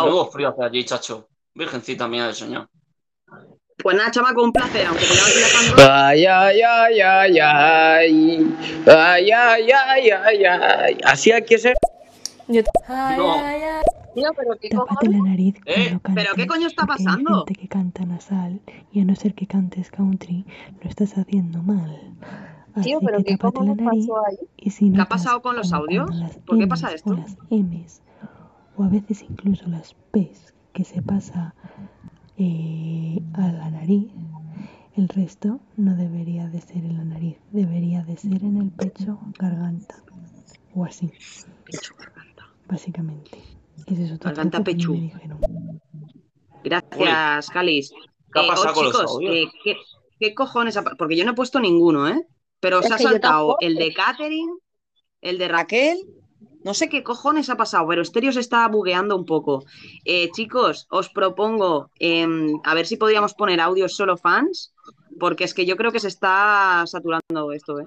Luego 0.05 0.31
frío 0.31 0.49
hace 0.49 0.63
allí, 0.63 0.83
chacho. 0.83 1.27
Virgencita 1.55 2.07
mía 2.07 2.27
del 2.27 2.35
señor. 2.35 2.67
Pues 3.85 3.95
nada, 3.97 4.09
chamaco, 4.09 4.41
un 4.43 4.51
placer, 4.51 4.83
aunque 4.87 5.03
te. 5.05 5.83
Ay, 5.83 6.25
ay, 6.25 6.59
ay, 6.59 6.99
ay, 7.01 7.37
ay. 7.39 8.55
Ay, 8.87 9.29
ay, 9.31 9.69
ay, 9.71 10.09
ay, 10.09 10.43
ay. 10.43 10.97
Así 11.03 11.31
hay 11.31 11.43
que 11.45 11.59
ser. 11.59 11.75
Ay, 12.87 13.15
No. 13.15 13.31
ay, 13.35 13.61
ay. 13.61 13.83
Tío, 14.15 14.31
pero 14.35 14.57
qué 14.59 14.69
Tápate 14.69 15.07
la 15.09 15.19
nariz 15.19 15.55
¿Eh? 15.67 15.99
¿Pero 16.15 16.33
qué 16.35 16.47
coño 16.47 16.65
está 16.65 16.87
pasando? 16.87 17.29
Hay 17.29 17.37
gente 17.45 17.53
que 17.53 17.67
canta 17.67 18.05
nasal 18.05 18.59
y 18.91 19.01
a 19.01 19.05
no 19.05 19.13
ser 19.15 19.35
que 19.35 19.45
cantes 19.45 19.91
country, 19.91 20.47
lo 20.81 20.89
estás 20.89 21.15
haciendo 21.19 21.61
mal. 21.61 22.11
Así 22.73 22.85
Tío, 22.89 23.01
pero 23.01 23.19
que 23.19 23.37
qué 23.37 23.37
nariz 23.37 24.07
pasó 24.07 24.25
ahí. 24.25 24.37
y 24.57 24.71
si 24.71 24.91
¿Qué 24.91 24.99
ha 24.99 25.05
pasado 25.05 25.43
con 25.43 25.55
los 25.55 25.71
audios? 25.73 26.09
¿Por 26.47 26.57
qué 26.57 26.65
pasa 26.65 26.87
o 26.87 26.95
esto? 26.95 27.13
las 27.13 27.37
M's 27.51 28.01
o 28.77 28.83
a 28.83 28.87
veces 28.89 29.21
incluso 29.21 29.69
las 29.69 29.93
P's 30.11 30.55
que 30.73 30.83
se 30.83 31.03
pasa 31.03 31.53
eh, 32.37 33.19
a 33.33 33.47
la 33.51 33.69
nariz, 33.69 34.07
el 34.95 35.07
resto 35.09 35.59
no 35.77 35.95
debería 35.95 36.47
de 36.47 36.61
ser 36.61 36.77
en 36.77 36.97
la 36.97 37.05
nariz, 37.05 37.37
debería 37.51 38.03
de 38.03 38.17
ser 38.17 38.43
en 38.43 38.57
el 38.57 38.71
pecho, 38.71 39.19
garganta 39.39 39.95
o 40.73 40.85
así. 40.85 41.11
Básicamente. 42.67 43.37
Ese 43.85 44.05
es 44.05 44.11
otro 44.13 44.29
Garganta, 44.29 44.63
pecho. 44.63 44.91
me 44.91 45.01
dijeron. 45.01 45.39
Gracias, 46.63 47.49
Calis. 47.49 47.91
¿Qué 48.33 48.39
ha 48.39 48.43
Eh, 48.43 48.47
pasado 48.47 48.71
oh, 48.71 48.73
con 48.73 48.85
los 48.85 48.93
chicos, 48.95 49.17
eh, 49.21 49.45
¿qué, 49.63 49.75
qué 50.19 50.33
cojones? 50.33 50.77
ha 50.77 50.83
Porque 50.83 51.15
yo 51.15 51.25
no 51.25 51.31
he 51.31 51.35
puesto 51.35 51.59
ninguno, 51.59 52.07
¿eh? 52.09 52.27
Pero 52.59 52.79
Es 52.79 52.87
se 52.87 52.93
ha 52.93 52.97
saltado 52.97 53.57
el 53.59 53.75
de 53.75 53.93
Catherine, 53.93 54.51
el 55.21 55.37
de 55.37 55.47
Raquel. 55.47 55.97
No 56.65 56.73
sé 56.73 56.89
qué 56.89 57.03
cojones 57.03 57.49
ha 57.51 57.57
pasado, 57.57 57.87
pero 57.87 58.03
Stereo 58.03 58.31
se 58.33 58.39
está 58.39 58.67
bugueando 58.67 59.15
un 59.15 59.25
poco. 59.25 59.63
Eh, 60.03 60.31
chicos, 60.31 60.87
os 60.89 61.07
propongo 61.09 61.91
em, 61.99 62.59
a 62.63 62.73
ver 62.73 62.85
si 62.87 62.97
podríamos 62.97 63.33
poner 63.35 63.61
audios 63.61 63.95
solo 63.95 64.17
fans, 64.17 64.73
porque 65.19 65.43
es 65.43 65.53
que 65.53 65.65
yo 65.67 65.77
creo 65.77 65.91
que 65.91 65.99
se 65.99 66.07
está 66.07 66.83
saturando 66.87 67.51
esto, 67.53 67.79
¿eh? 67.79 67.85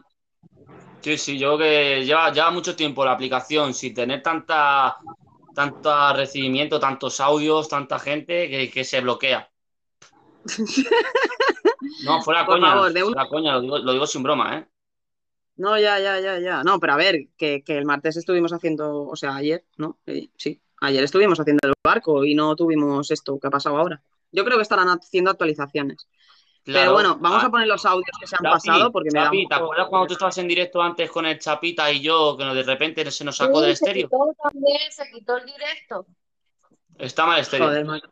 Sí, 1.03 1.16
sí, 1.18 1.39
yo 1.39 1.59
que 1.59 2.05
lleva, 2.05 2.33
lleva 2.33 2.51
mucho 2.51 2.76
tiempo 2.76 3.05
la 3.05 3.12
aplicación 3.12 3.74
sin 3.74 3.95
tener 3.95 4.22
tanta, 4.22 4.97
tanta 5.55 6.12
recibimiento, 6.12 6.79
tantos 6.79 7.18
audios, 7.20 7.68
tanta 7.68 7.99
gente 7.99 8.49
que, 8.49 8.70
que 8.70 8.85
se 8.85 9.01
bloquea. 9.01 9.51
No, 12.05 12.20
fuera 12.22 12.45
Por 12.47 12.57
coña, 12.57 12.70
favor, 12.72 12.93
de 12.93 13.03
un- 13.03 13.12
fuera 13.12 13.29
coña, 13.29 13.53
lo 13.55 13.61
digo, 13.61 13.79
lo 13.79 13.93
digo 13.93 14.07
sin 14.07 14.22
broma, 14.22 14.59
¿eh? 14.59 14.66
No, 15.59 15.78
ya, 15.78 15.98
ya, 15.98 16.18
ya, 16.20 16.38
ya. 16.38 16.62
No, 16.64 16.80
pero 16.80 16.94
a 16.94 16.96
ver, 16.96 17.28
que, 17.36 17.62
que 17.62 17.76
el 17.76 17.84
martes 17.84 18.16
estuvimos 18.16 18.52
haciendo, 18.52 19.02
o 19.06 19.16
sea, 19.16 19.34
ayer, 19.36 19.64
¿no? 19.76 19.98
Eh, 20.06 20.28
sí, 20.36 20.61
ayer 20.80 21.04
estuvimos 21.04 21.38
haciendo 21.40 21.61
el 21.68 21.74
barco 21.84 22.24
y 22.24 22.34
no 22.34 22.54
tuvimos 22.56 23.11
esto 23.11 23.38
que 23.38 23.48
ha 23.48 23.50
pasado 23.50 23.76
ahora. 23.76 24.00
Yo 24.32 24.44
creo 24.44 24.56
que 24.56 24.62
estarán 24.62 24.88
haciendo 24.88 25.30
actualizaciones. 25.30 26.09
Pero 26.64 26.92
bueno, 26.92 27.16
vamos 27.18 27.42
Ah, 27.42 27.46
a 27.46 27.50
poner 27.50 27.66
los 27.66 27.84
audios 27.86 28.11
que 28.20 28.26
se 28.26 28.36
han 28.36 28.42
Chapi, 28.44 28.68
pasado 28.68 28.92
porque 28.92 29.09
me 29.11 29.20
da 29.20 29.30
¿te 29.30 29.54
acuerdas 29.54 29.86
cuando 29.88 30.06
tú 30.06 30.12
estabas 30.12 30.36
en 30.38 30.48
directo 30.48 30.82
antes 30.82 31.11
con 31.11 31.24
el 31.24 31.38
Chapita 31.38 31.90
y 31.90 32.00
yo, 32.02 32.36
que 32.36 32.44
de 32.44 32.62
repente 32.62 33.11
se 33.11 33.24
nos 33.24 33.36
sacó 33.38 33.61
Sí, 33.61 33.66
del 33.68 33.76
se 33.76 33.84
estéreo? 33.86 34.09
quitó 34.09 34.34
también, 34.42 34.78
se 34.92 35.11
quitó 35.11 35.38
el 35.38 35.46
directo. 35.46 36.06
Está 36.98 37.24
mal 37.26 37.40
estéreo. 37.40 37.68
Joder. 37.68 38.02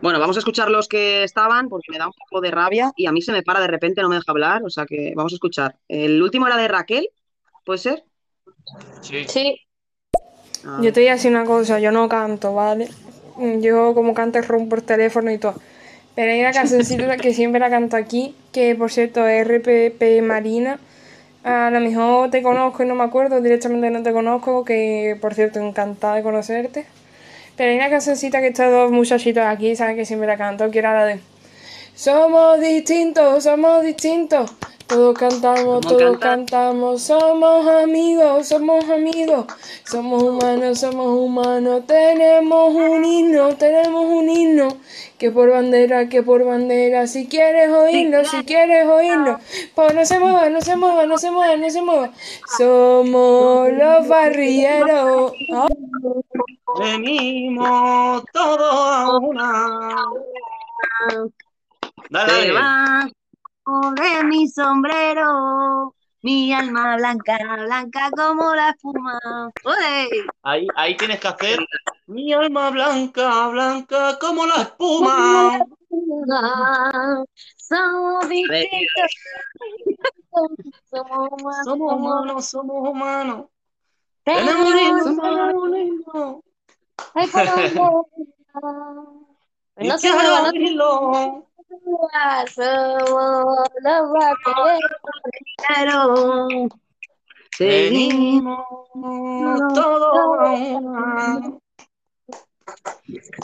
Bueno, 0.00 0.20
vamos 0.20 0.36
a 0.36 0.38
escuchar 0.38 0.70
los 0.70 0.86
que 0.86 1.24
estaban 1.24 1.68
porque 1.68 1.90
me 1.90 1.98
da 1.98 2.06
un 2.06 2.12
poco 2.12 2.40
de 2.40 2.50
rabia 2.50 2.92
y 2.96 3.06
a 3.06 3.12
mí 3.12 3.20
se 3.20 3.32
me 3.32 3.42
para 3.42 3.60
de 3.60 3.66
repente, 3.66 4.00
no 4.00 4.08
me 4.08 4.14
deja 4.14 4.30
hablar, 4.30 4.62
o 4.64 4.70
sea 4.70 4.86
que 4.86 5.12
vamos 5.16 5.32
a 5.32 5.36
escuchar. 5.36 5.76
El 5.88 6.22
último 6.22 6.46
era 6.46 6.56
de 6.56 6.68
Raquel, 6.68 7.08
¿puede 7.64 7.78
ser? 7.78 8.04
Sí. 9.02 9.24
Sí. 9.26 9.60
A 10.64 10.80
Yo 10.82 10.92
te 10.92 11.00
voy 11.00 11.08
a 11.08 11.14
decir 11.14 11.30
una 11.30 11.44
cosa, 11.44 11.80
yo 11.80 11.90
no 11.90 12.08
canto, 12.08 12.54
¿vale? 12.54 12.88
Yo 13.60 13.94
como 13.94 14.14
canto 14.14 14.40
rompo 14.42 14.70
por 14.70 14.82
teléfono 14.82 15.30
y 15.32 15.38
todo. 15.38 15.54
Pero 16.14 16.32
hay 16.32 16.40
una 16.40 16.52
cancioncita 16.52 17.16
que 17.16 17.32
siempre 17.32 17.60
la 17.60 17.70
canto 17.70 17.96
aquí, 17.96 18.34
que 18.52 18.74
por 18.74 18.90
cierto 18.90 19.26
es 19.26 19.46
RPP 19.48 20.22
Marina. 20.22 20.78
A 21.44 21.70
lo 21.70 21.80
mejor 21.80 22.30
te 22.30 22.42
conozco 22.42 22.82
y 22.82 22.86
no 22.86 22.94
me 22.94 23.04
acuerdo, 23.04 23.40
directamente 23.40 23.90
no 23.90 24.02
te 24.02 24.12
conozco, 24.12 24.64
que 24.64 25.16
por 25.20 25.34
cierto 25.34 25.60
encantada 25.60 26.16
de 26.16 26.22
conocerte. 26.22 26.86
Pero 27.58 27.72
hay 27.72 27.76
una 27.76 27.90
cancioncita 27.90 28.40
que 28.40 28.46
estos 28.46 28.70
dos 28.70 28.92
muchachitos 28.92 29.42
aquí 29.44 29.74
saben 29.74 29.96
que 29.96 30.04
siempre 30.04 30.28
la 30.28 30.36
canto, 30.36 30.70
que 30.70 30.80
la 30.80 31.04
de 31.04 31.18
Somos 31.92 32.60
distintos, 32.60 33.42
somos 33.42 33.82
distintos. 33.82 34.48
Todos 34.88 35.18
cantamos, 35.18 35.86
todos 35.86 36.16
cantamos, 36.16 37.02
somos 37.02 37.66
amigos, 37.66 38.48
somos 38.48 38.88
amigos, 38.88 39.44
somos 39.84 40.22
humanos, 40.22 40.80
somos 40.80 41.08
humanos, 41.08 41.86
tenemos 41.86 42.74
un 42.74 43.04
himno, 43.04 43.54
tenemos 43.56 44.06
un 44.06 44.30
himno, 44.30 44.68
que 45.18 45.30
por 45.30 45.50
bandera, 45.50 46.08
que 46.08 46.22
por 46.22 46.42
bandera, 46.42 47.06
si 47.06 47.28
quieres 47.28 47.70
oírlo, 47.70 48.24
si 48.24 48.44
quieres 48.44 48.86
oírlo, 48.86 49.38
pues 49.74 49.94
no 49.94 50.06
se 50.06 50.18
mueva, 50.18 50.48
no 50.48 50.62
se 50.62 50.74
mueva, 50.74 51.04
no 51.04 51.18
se 51.18 51.30
mueva, 51.30 51.56
no 51.58 51.68
se 51.68 51.82
mueva, 51.82 52.10
somos 52.56 53.70
los 53.70 54.08
barrilleros. 54.08 55.32
Ah. 55.52 55.66
Venimos 56.78 58.22
todos 58.32 58.72
a 58.72 59.18
una. 59.18 59.96
Dale, 62.08 62.52
dale. 62.52 63.17
Debajo 63.68 63.90
de 63.92 64.24
mi 64.24 64.48
sombrero, 64.48 65.94
mi 66.22 66.52
alma 66.54 66.96
blanca, 66.96 67.38
blanca 67.38 68.10
como 68.16 68.54
la 68.54 68.70
espuma. 68.70 69.20
¡Ole! 69.64 70.08
Ahí, 70.42 70.66
ahí 70.74 70.96
tienes 70.96 71.20
que 71.20 71.28
hacer 71.28 71.58
mi 72.06 72.32
alma 72.32 72.70
blanca, 72.70 73.48
blanca 73.48 74.18
como 74.18 74.46
la 74.46 74.62
espuma. 74.62 75.58
Somos 77.56 78.28
distintos. 78.30 79.12
Somos 80.90 81.28
humanos. 81.30 81.64
Somos 81.64 81.92
humanos, 81.92 82.44
somos 82.46 82.88
humanos. 82.88 83.46
Tenemos. 84.24 84.74
Ay, 87.14 87.26
por 87.26 87.46
favor. 87.74 88.06
No 89.76 89.98
se 89.98 90.08
Somos 91.68 92.10
los 93.82 94.12
vaqueros. 94.12 94.78
Todos. 99.74 101.60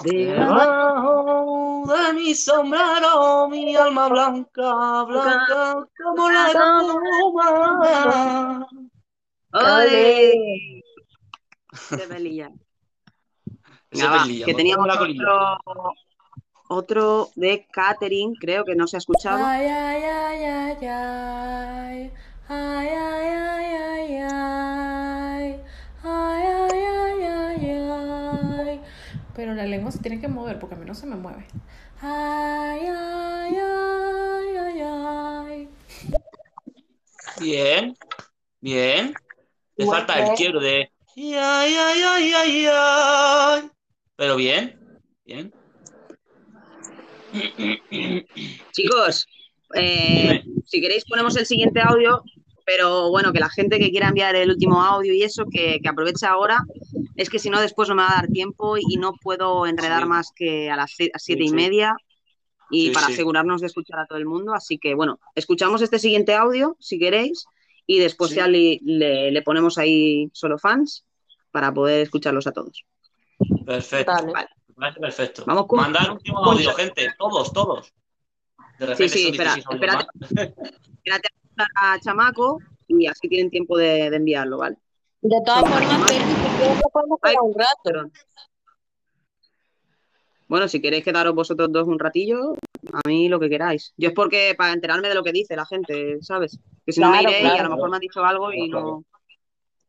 Debajo 0.04 1.84
de 1.86 2.12
mi 2.12 2.34
sombrero, 2.34 3.48
mi 3.48 3.74
alma 3.76 4.08
blanca, 4.08 5.04
blanca 5.04 5.86
como 6.02 6.30
la 6.30 6.48
espuma. 6.48 8.66
¡Ole! 9.52 10.82
De 11.90 11.98
pelilla, 12.08 12.50
que 14.44 14.54
teníamos 14.54 14.86
la 14.86 14.96
colilla. 14.98 15.56
otro, 15.66 15.92
otro 16.68 17.30
de 17.34 17.66
Catherine, 17.70 18.34
creo 18.40 18.64
que 18.64 18.74
no 18.74 18.86
se 18.86 18.96
ha 18.96 18.98
escuchado. 18.98 19.44
Ay, 19.44 19.66
ay, 19.66 20.02
ay, 20.02 20.44
ay, 20.44 20.86
ay. 20.86 22.12
Ay, 22.48 22.88
ay, 22.88 23.28
ay, 23.28 23.74
ay, 23.74 24.16
ay. 24.22 25.60
Ay, 26.02 26.46
ay, 26.46 26.80
ay, 26.82 27.24
ay, 27.24 27.70
ay. 28.68 28.80
Pero 29.34 29.54
la 29.54 29.64
lengua 29.64 29.90
se 29.90 29.98
tiene 29.98 30.20
que 30.20 30.28
mover 30.28 30.58
porque 30.58 30.74
a 30.74 30.78
mí 30.78 30.84
no 30.84 30.94
se 30.94 31.06
me 31.06 31.16
mueve. 31.16 31.46
Ay, 32.00 32.86
ay, 32.86 33.56
ay, 33.56 34.56
ay, 34.56 34.80
ay. 34.80 35.68
Bien, 37.40 37.96
bien. 38.60 39.14
Te 39.76 39.84
Muy 39.84 39.94
falta 39.94 40.22
el 40.22 40.34
quiero 40.34 40.60
de. 40.60 40.90
Ay, 41.16 41.34
ay, 41.34 41.74
ay, 41.76 42.32
ay, 42.34 42.66
ay. 42.70 43.70
Pero 44.16 44.36
bien, 44.36 44.78
bien. 45.24 45.52
Chicos, 48.72 49.26
eh, 49.74 50.42
si 50.64 50.80
queréis 50.80 51.04
ponemos 51.04 51.36
el 51.36 51.46
siguiente 51.46 51.80
audio, 51.80 52.22
pero 52.66 53.10
bueno, 53.10 53.32
que 53.32 53.40
la 53.40 53.50
gente 53.50 53.78
que 53.78 53.90
quiera 53.90 54.08
enviar 54.08 54.34
el 54.36 54.50
último 54.50 54.80
audio 54.82 55.12
y 55.12 55.22
eso, 55.22 55.44
que, 55.50 55.80
que 55.82 55.88
aproveche 55.88 56.26
ahora, 56.26 56.62
es 57.16 57.28
que 57.30 57.38
si 57.38 57.50
no 57.50 57.60
después 57.60 57.88
no 57.88 57.94
me 57.94 58.02
va 58.02 58.12
a 58.12 58.22
dar 58.22 58.28
tiempo 58.28 58.76
y 58.78 58.96
no 58.96 59.12
puedo 59.20 59.66
enredar 59.66 60.02
Sí. 60.02 60.08
más 60.08 60.30
que 60.34 60.70
a 60.70 60.76
las 60.76 60.90
a 61.12 61.18
siete 61.18 61.42
Sí, 61.44 61.48
y 61.48 61.52
media 61.52 61.94
y 62.70 62.86
Sí, 62.88 62.90
para 62.92 63.06
sí. 63.08 63.12
asegurarnos 63.12 63.60
de 63.60 63.66
escuchar 63.68 64.00
a 64.00 64.06
todo 64.06 64.18
el 64.18 64.26
mundo. 64.26 64.54
Así 64.54 64.78
que 64.78 64.94
bueno, 64.94 65.20
escuchamos 65.34 65.82
este 65.82 65.98
siguiente 65.98 66.34
audio 66.34 66.76
si 66.80 66.98
queréis 66.98 67.44
y 67.86 67.98
después 67.98 68.30
Sí. 68.30 68.36
ya 68.36 68.48
le, 68.48 68.78
le- 68.82 69.30
le 69.30 69.42
ponemos 69.42 69.76
ahí 69.78 70.28
solo 70.32 70.58
fans 70.58 71.04
para 71.50 71.72
poder 71.72 72.00
escucharlos 72.00 72.46
a 72.46 72.52
todos. 72.52 72.84
Perfecto. 73.66 74.10
Dale. 74.12 74.32
Me 74.76 74.80
parece 74.86 75.00
perfecto. 75.00 75.44
Vamos 75.46 75.66
con- 75.66 75.80
Mandar 75.80 76.10
último 76.12 76.38
audio, 76.44 76.72
gente. 76.74 77.14
Todos, 77.18 77.52
todos. 77.52 77.92
De 78.78 78.86
Sí, 78.86 78.86
repente 78.86 79.08
sí, 79.08 79.22
son 79.24 79.32
espera, 79.32 79.54
16 79.54 79.66
audios 79.66 80.06
espérate, 80.24 80.58
espérate 80.96 81.28
a 81.76 82.00
Chamaco 82.00 82.58
y 82.88 83.06
así 83.06 83.28
tienen 83.28 83.50
tiempo 83.50 83.76
de, 83.78 84.10
de 84.10 84.16
enviarlo, 84.16 84.58
¿vale? 84.58 84.76
De 85.20 85.36
todas 85.44 85.60
formas, 85.62 86.10
un 87.42 87.54
rato. 87.54 88.10
Bueno, 90.46 90.68
si 90.68 90.80
queréis 90.80 91.04
quedaros 91.04 91.34
vosotros 91.34 91.72
dos 91.72 91.86
un 91.88 91.98
ratillo, 91.98 92.54
a 92.92 93.08
mí 93.08 93.28
lo 93.28 93.40
que 93.40 93.48
queráis. 93.48 93.94
Yo 93.96 94.08
es 94.08 94.14
porque 94.14 94.54
para 94.56 94.72
enterarme 94.72 95.08
de 95.08 95.14
lo 95.14 95.22
que 95.24 95.32
dice 95.32 95.56
la 95.56 95.64
gente, 95.64 96.18
¿sabes? 96.20 96.58
Que 96.84 96.92
si 96.92 97.00
no 97.00 97.10
me 97.10 97.20
Claro, 97.20 97.30
iré 97.36 97.42
y 97.42 97.58
a 97.58 97.62
lo 97.62 97.70
mejor 97.70 97.90
me 97.90 97.96
han 97.96 98.00
dicho 98.00 98.22
algo 98.24 98.52
y 98.52 98.68
no. 98.68 99.04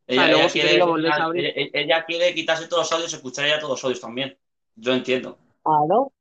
Ella, 0.07 0.47
quiere, 0.49 0.75
ella, 0.75 2.05
ella- 2.07 2.33
quitarse 2.33 2.67
todos 2.67 2.83
los 2.83 2.91
audios 2.93 3.11
y 3.11 3.15
escuchar 3.15 3.45
ella 3.45 3.59
todos 3.59 3.71
los 3.71 3.83
audios 3.83 3.99
también. 3.99 4.37
Yo 4.75 4.93
entiendo. 4.93 5.37
Claro. 5.63 6.11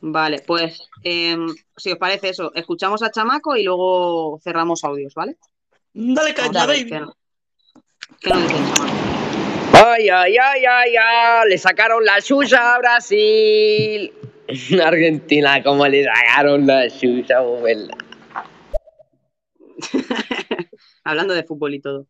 Vale, 0.00 0.42
pues 0.46 0.88
em, 1.02 1.46
si 1.76 1.92
os 1.92 1.98
parece 1.98 2.28
eso, 2.30 2.52
escuchamos 2.54 3.02
a 3.02 3.10
Chamaco 3.10 3.56
y 3.56 3.64
luego 3.64 4.38
cerramos 4.42 4.84
audios, 4.84 5.14
¿vale? 5.14 5.36
Dale 5.94 6.34
caña, 6.34 6.66
baby. 6.66 6.86
qué, 6.86 7.00
no- 7.00 7.16
qué 8.20 8.30
nos 8.30 8.42
dice 8.42 8.54
Chamaco. 8.74 8.96
Ay, 9.84 10.08
ay, 10.08 10.36
ay, 10.38 10.64
ay, 10.64 10.94
ay, 10.96 11.48
le 11.48 11.58
sacaron 11.58 12.04
la 12.04 12.20
suya 12.20 12.74
a 12.74 12.78
Brasil. 12.78 14.12
Argentina, 14.84 15.62
como 15.62 15.86
le 15.86 16.04
sacaron 16.04 16.66
la 16.66 16.88
suya, 16.90 17.38
abuela. 17.38 17.96
Hablando 21.04 21.34
de 21.34 21.44
fútbol 21.44 21.74
y 21.74 21.80
todo. 21.80 22.06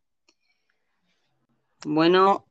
Bueno, 1.84 2.45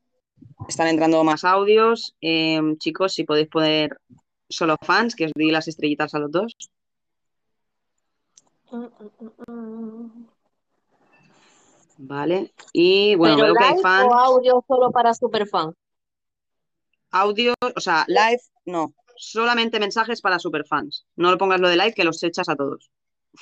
están 0.68 0.88
entrando 0.88 1.24
más 1.24 1.44
audios. 1.44 2.16
Em, 2.22 2.78
chicos, 2.78 3.14
si 3.14 3.24
podéis 3.24 3.48
poner 3.50 3.98
solo 4.50 4.76
fans, 4.82 5.16
que 5.16 5.26
os 5.26 5.32
di 5.36 5.52
las 5.52 5.68
estrellitas 5.68 6.14
a 6.14 6.20
los 6.20 6.32
dos. 6.32 6.56
Vale. 11.98 12.54
Y 12.74 13.16
bueno, 13.16 13.36
Pero 13.36 13.48
veo 13.48 13.56
que 13.56 13.64
hay 13.64 13.82
fans. 13.82 14.08
o 14.10 14.14
audio 14.14 14.64
solo 14.68 14.92
para 14.92 15.14
superfan. 15.14 15.74
Audio, 17.12 17.54
o 17.76 17.80
sea, 17.80 18.06
live, 18.08 18.42
no. 18.66 18.94
Solamente 19.16 19.80
mensajes 19.80 20.20
para 20.22 20.40
superfans. 20.40 21.06
No 21.16 21.32
lo 21.32 21.38
pongas 21.38 21.62
lo 21.62 21.70
de 21.70 21.78
live, 21.78 21.94
que 21.94 22.04
los 22.04 22.22
echas 22.24 22.50
a 22.50 22.56
todos. 22.56 22.90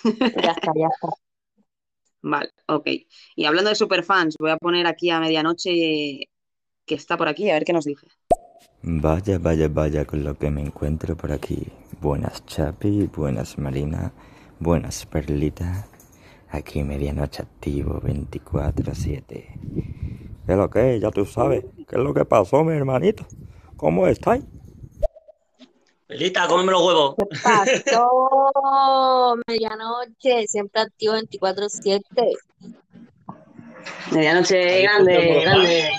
Ya 0.04 0.52
está, 0.52 0.72
ya 0.76 0.88
está. 0.94 1.08
Vale, 2.26 2.52
ok. 2.68 2.88
Y 3.36 3.45
hablando 3.45 3.70
de 3.70 3.76
superfans, 3.76 4.36
voy 4.40 4.52
a 4.52 4.58
poner 4.58 4.86
aquí 4.88 5.10
a 5.10 5.20
medianoche 5.20 6.30
que 6.86 6.96
está 6.96 7.18
por 7.18 7.28
aquí, 7.28 7.50
a 7.50 7.54
ver 7.54 7.66
qué 7.66 7.74
nos 7.74 7.86
dice. 7.86 8.08
Vaya, 8.82 9.38
vaya, 9.38 9.68
vaya 9.70 10.06
con 10.06 10.24
lo 10.24 10.38
que 10.38 10.52
me 10.52 10.62
encuentro 10.62 11.16
por 11.16 11.32
aquí. 11.32 11.68
Buenas 12.02 12.46
Chapi, 12.46 13.10
buenas 13.16 13.58
Marina, 13.58 14.12
buenas 14.60 15.06
Perlita. 15.06 15.88
Aquí 16.50 16.84
medianoche 16.84 17.42
activo 17.42 18.00
24-7. 18.02 19.24
¿Qué 19.26 20.52
es 20.52 20.58
lo 20.58 20.70
que 20.70 20.96
es? 20.96 21.02
Ya 21.02 21.10
tú 21.12 21.26
sabes. 21.26 21.64
¿Qué 21.88 21.96
es 21.96 22.02
lo 22.02 22.14
que 22.14 22.26
pasó, 22.26 22.64
mi 22.64 22.74
hermanito? 22.74 23.26
¿Cómo 23.78 24.06
estáis? 24.08 24.44
Pelita, 26.06 26.48
cómeme 26.48 26.74
los 26.74 26.86
huevos. 26.86 27.16
Pasó 27.42 29.36
medianoche, 29.48 30.46
siempre 30.48 30.82
activo 30.82 31.14
24-7. 31.16 32.38
Medianoche 34.12 34.82
grande, 34.84 35.42
grande. 35.42 35.90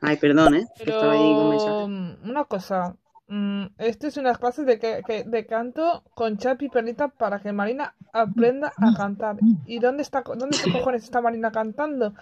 Ay, 0.00 0.16
perdón, 0.18 0.54
¿eh? 0.54 0.66
que 0.76 0.90
Estaba 0.90 1.12
ahí 1.12 1.34
con 1.34 1.50
mensaje. 1.50 1.70
Pero 1.72 1.88
mm, 1.88 2.30
una 2.30 2.44
cosa, 2.44 2.96
mm, 3.28 3.64
esto 3.78 4.06
es 4.06 4.16
unas 4.16 4.38
clases 4.38 4.66
de, 4.66 4.78
que- 4.78 5.02
que- 5.06 5.24
de 5.24 5.46
canto 5.46 6.02
con 6.14 6.36
Chapi 6.38 6.66
y 6.66 6.68
Perlita 6.68 7.08
para 7.08 7.40
que 7.40 7.52
Marina 7.52 7.94
aprenda 8.12 8.72
a 8.76 8.94
cantar. 8.94 9.36
¿Y 9.64 9.78
dónde 9.78 10.02
está, 10.02 10.22
dónde 10.22 10.56
está 10.56 10.70
cojones 10.70 11.02
está 11.02 11.20
Marina 11.20 11.50
cantando? 11.50 12.14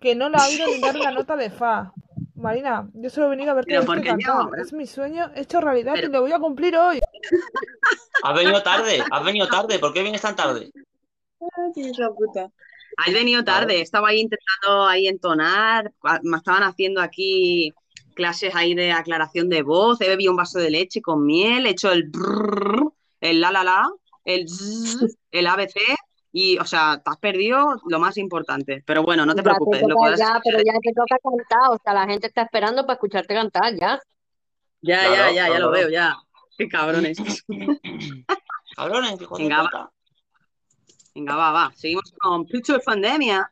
Que 0.00 0.14
no 0.14 0.28
la 0.28 0.38
ha 0.38 0.48
oído 0.48 0.66
ni 0.66 0.80
dar 0.80 0.96
una 0.96 1.10
nota 1.12 1.36
de 1.36 1.50
fa. 1.50 1.92
Marina, 2.34 2.88
yo 2.94 3.10
solo 3.10 3.26
he 3.26 3.30
venido 3.30 3.50
a 3.50 3.54
verte 3.54 3.74
yo, 3.74 3.84
cantar. 3.84 4.60
Es 4.60 4.72
mi 4.72 4.86
sueño 4.86 5.30
hecho 5.34 5.60
realidad 5.60 5.96
y 5.96 6.06
lo 6.06 6.20
voy 6.22 6.32
a 6.32 6.38
cumplir 6.38 6.76
hoy. 6.76 7.00
Has 8.22 8.34
venido 8.36 8.62
tarde, 8.62 9.02
has 9.10 9.24
venido 9.24 9.48
tarde. 9.48 9.78
¿Por 9.78 9.92
qué 9.92 10.02
vienes 10.02 10.22
tan 10.22 10.34
tarde? 10.36 10.70
Has 12.98 13.14
venido 13.14 13.44
tarde, 13.44 13.80
estaba 13.80 14.08
ahí 14.08 14.20
intentando 14.20 14.86
ahí 14.86 15.06
entonar, 15.06 15.92
me 16.22 16.36
estaban 16.36 16.64
haciendo 16.64 17.00
aquí 17.00 17.72
clases 18.14 18.56
ahí 18.56 18.74
de 18.74 18.90
aclaración 18.90 19.48
de 19.48 19.62
voz, 19.62 20.00
he 20.00 20.08
bebido 20.08 20.32
un 20.32 20.36
vaso 20.36 20.58
de 20.58 20.70
leche 20.70 21.00
con 21.00 21.24
miel, 21.24 21.66
he 21.66 21.70
hecho 21.70 21.92
el 21.92 22.08
brrr, 22.10 22.92
el 23.20 23.40
la 23.40 23.52
la 23.52 23.62
la, 23.62 23.88
el 24.24 24.48
zzz, 24.48 25.16
el 25.30 25.46
ABC 25.46 25.76
y, 26.32 26.58
o 26.58 26.64
sea, 26.64 27.00
te 27.02 27.10
has 27.10 27.18
perdido 27.18 27.80
lo 27.86 28.00
más 28.00 28.16
importante. 28.16 28.82
Pero 28.84 29.04
bueno, 29.04 29.24
no 29.24 29.32
te 29.32 29.38
Ya 29.38 29.42
te 29.44 29.50
preocupes, 29.50 29.82
lo 29.82 29.88
toca, 29.88 30.00
podrás 30.00 30.18
ya, 30.18 30.40
pero 30.42 30.58
ya 30.58 30.72
te 30.72 30.92
toca 30.92 31.16
cantar. 31.22 31.70
O 31.70 31.78
sea, 31.82 31.94
la 31.94 32.06
gente 32.06 32.26
está 32.26 32.42
esperando 32.42 32.82
para 32.82 32.94
escucharte 32.94 33.32
cantar, 33.32 33.74
ya. 33.74 34.00
Ya, 34.80 35.00
Claro, 35.06 35.14
ya, 35.14 35.30
ya, 35.32 35.48
ya 35.48 35.58
lo 35.60 35.70
veo, 35.70 35.88
ya. 35.88 36.16
Qué 36.56 36.68
cabrones. 36.68 37.18
Cabrones, 38.76 39.20
hijo 39.20 39.36
de 39.36 39.44
Venga. 39.44 39.90
Venga, 41.18 41.34
va, 41.34 41.50
va. 41.50 41.72
Seguimos 41.74 42.14
con 42.16 42.46
Picture 42.46 42.78
Pandemia. 42.78 43.50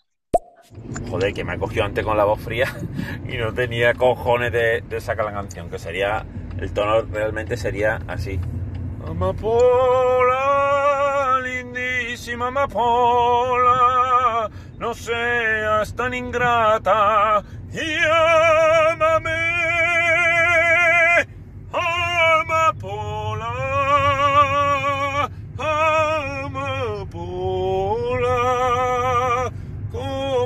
Joder, 1.11 1.35
que 1.35 1.43
me 1.43 1.55
ha 1.55 1.59
cogido 1.59 1.85
antes 1.85 2.05
con 2.05 2.17
la 2.17 2.23
voz 2.23 2.41
fría 2.41 2.73
y 3.29 3.37
no 3.39 3.53
tenía 3.53 3.93
cojones 3.95 4.53
de, 4.53 5.01
sacar 5.01 5.25
la 5.25 5.33
canción, 5.33 5.69
que 5.69 5.81
sería, 5.81 6.25
el 6.61 6.73
tono 6.73 7.03
realmente 7.03 7.57
sería 7.57 7.99
así. 8.07 8.39
Amapola, 9.05 10.41
lindísima 11.43 12.47
amapola, 12.47 14.49
no 14.79 14.95
seas 14.95 15.93
tan 15.97 16.15
ingrata 16.15 17.43
y 17.73 17.97
ámame, 18.93 19.41
amapola, 22.43 23.76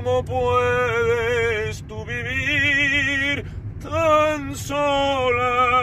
¿cómo 0.03 0.25
puedes 0.25 1.87
tú 1.87 2.05
vivir 2.07 3.45
tan 3.83 4.57
sola? 4.57 5.83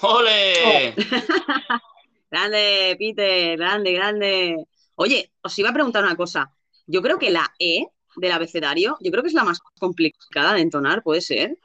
¡Ole! 0.00 0.94
Grande, 2.30 2.96
Peter, 2.98 3.58
grande, 3.58 3.92
grande. 3.92 4.64
Oye, 4.94 5.30
os 5.42 5.58
iba 5.58 5.68
a 5.70 5.72
preguntar 5.74 6.02
una 6.04 6.14
cosa. 6.16 6.50
Yo 6.86 7.02
creo 7.02 7.18
que 7.18 7.28
la 7.30 7.52
E 7.58 7.86
del 8.16 8.32
abecedario, 8.32 8.96
yo 9.00 9.10
creo 9.10 9.22
que 9.22 9.28
es 9.28 9.34
la 9.34 9.44
más 9.44 9.58
complicada 9.78 10.54
de 10.54 10.60
entonar, 10.62 11.02
¿puede 11.02 11.20
ser? 11.20 11.58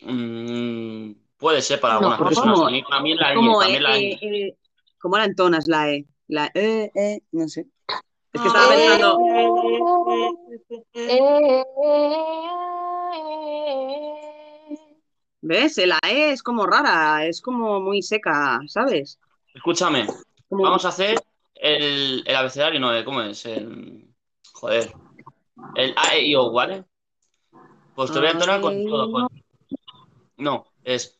Mm, 0.00 1.12
puede 1.36 1.60
ser 1.62 1.78
para 1.80 1.94
No, 1.94 2.00
algunas 2.00 2.18
porque 2.18 2.34
personas. 2.36 2.54
como- 2.54 2.64
También, 2.66 2.84
también 2.88 3.16
la 3.18 3.32
ñ, 3.32 3.34
como 3.34 3.58
también 3.58 3.82
la 3.82 3.98
E. 3.98 4.00
E, 4.12 4.18
E, 4.46 4.56
¿Cómo 5.00 5.18
la 5.18 5.24
entonas 5.24 5.66
la 5.66 5.90
E? 5.90 6.06
La 6.28 6.50
E, 6.54 6.90
E, 6.94 7.20
no 7.32 7.48
sé. 7.48 7.66
Es 8.32 8.40
que 8.40 8.46
estaba 8.48 8.68
pensando. 8.68 9.18
¿Ves? 15.40 15.78
La 15.86 15.98
E 16.06 16.32
es 16.32 16.42
como 16.42 16.66
rara, 16.66 17.24
es 17.26 17.40
como 17.40 17.80
muy 17.80 18.02
seca, 18.02 18.60
¿sabes? 18.66 19.18
Escúchame, 19.54 20.06
vamos 20.50 20.84
a 20.84 20.88
hacer 20.88 21.22
el, 21.54 22.22
el 22.26 22.36
abecedario, 22.36 22.80
no, 22.80 22.90
¿cómo 23.04 23.22
es? 23.22 23.46
El, 23.46 24.08
joder. 24.52 24.92
El 25.74 25.94
A, 25.96 26.14
E, 26.16 26.26
I, 26.26 26.34
O, 26.36 26.52
¿vale? 26.52 26.84
Pues 27.94 28.12
te 28.12 28.18
voy 28.18 28.28
a 28.28 28.32
entonar 28.32 28.60
con 28.60 28.84
todo. 28.86 29.10
con- 29.10 29.28
No, 30.36 30.66
es. 30.84 31.18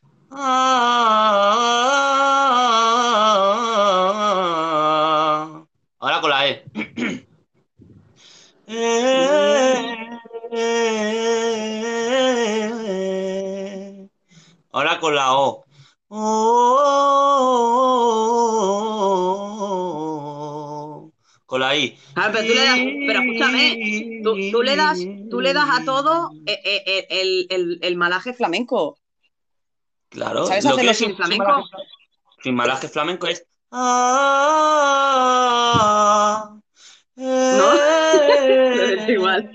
Ahora 6.01 6.21
con 6.21 6.31
la 6.31 6.49
E. 6.49 6.65
Ahora 14.71 15.01
con 15.01 15.15
la 15.15 15.35
O. 15.35 15.65
Con 21.47 21.61
la 21.61 21.77
I. 21.77 21.99
Ah, 22.15 22.31
pero 22.33 22.47
tú 22.47 22.55
le 22.55 22.65
das, 22.65 22.79
pero 23.07 23.21
escúchame, 23.21 24.21
tú, 24.23 24.37
tú 24.53 24.63
le 24.63 24.77
das, 24.77 24.99
tú 25.31 25.41
le 25.41 25.53
das 25.53 25.69
a 25.69 25.85
todo 25.85 26.31
eh, 26.47 26.61
eh, 26.65 26.83
eh, 26.87 27.07
el, 27.11 27.47
el, 27.51 27.79
el 27.83 27.97
malaje 27.97 28.33
flamenco. 28.35 28.99
Claro. 30.11 30.47
¿Sabes 30.47 30.65
lo 30.65 30.77
que 30.77 30.91
es 30.91 30.99
sin 30.99 31.17
flamenco? 31.17 31.65
sin 32.43 32.55
malaje 32.55 32.89
flamenco 32.89 33.27
es. 33.27 33.45
Ah, 33.71 35.59
¿No? 37.17 37.25
eh. 37.25 38.75
He 38.75 38.95
hecho 38.95 39.13
igual. 39.13 39.51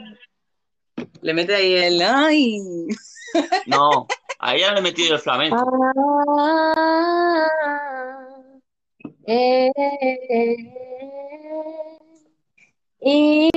Le 1.21 1.33
mete 1.33 1.55
ahí 1.55 1.73
el 1.73 2.01
ay. 2.01 2.87
No, 3.65 4.07
ahí 4.39 4.59
ya 4.59 4.73
le 4.73 4.79
he 4.79 4.83
metido 4.83 5.15
el 5.15 5.21
flamenco. 5.21 5.57
Ah, 6.37 7.47
eh, 9.25 9.71
y, 12.99 13.49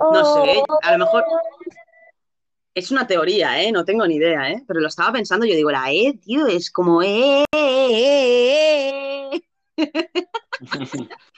No 0.00 0.24
sé, 0.24 0.62
a 0.82 0.92
lo 0.92 0.98
mejor 0.98 1.24
es 2.78 2.90
una 2.90 3.06
teoría, 3.06 3.60
¿eh? 3.62 3.72
No 3.72 3.84
tengo 3.84 4.06
ni 4.06 4.16
idea, 4.16 4.50
¿eh? 4.50 4.62
Pero 4.66 4.80
lo 4.80 4.88
estaba 4.88 5.12
pensando, 5.12 5.44
yo 5.46 5.54
digo, 5.54 5.70
la 5.70 5.92
E, 5.92 6.14
tío, 6.24 6.46
es 6.46 6.70
como 6.70 7.02
E. 7.02 7.44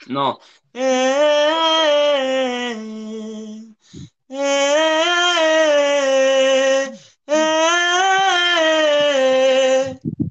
No. 0.07 0.39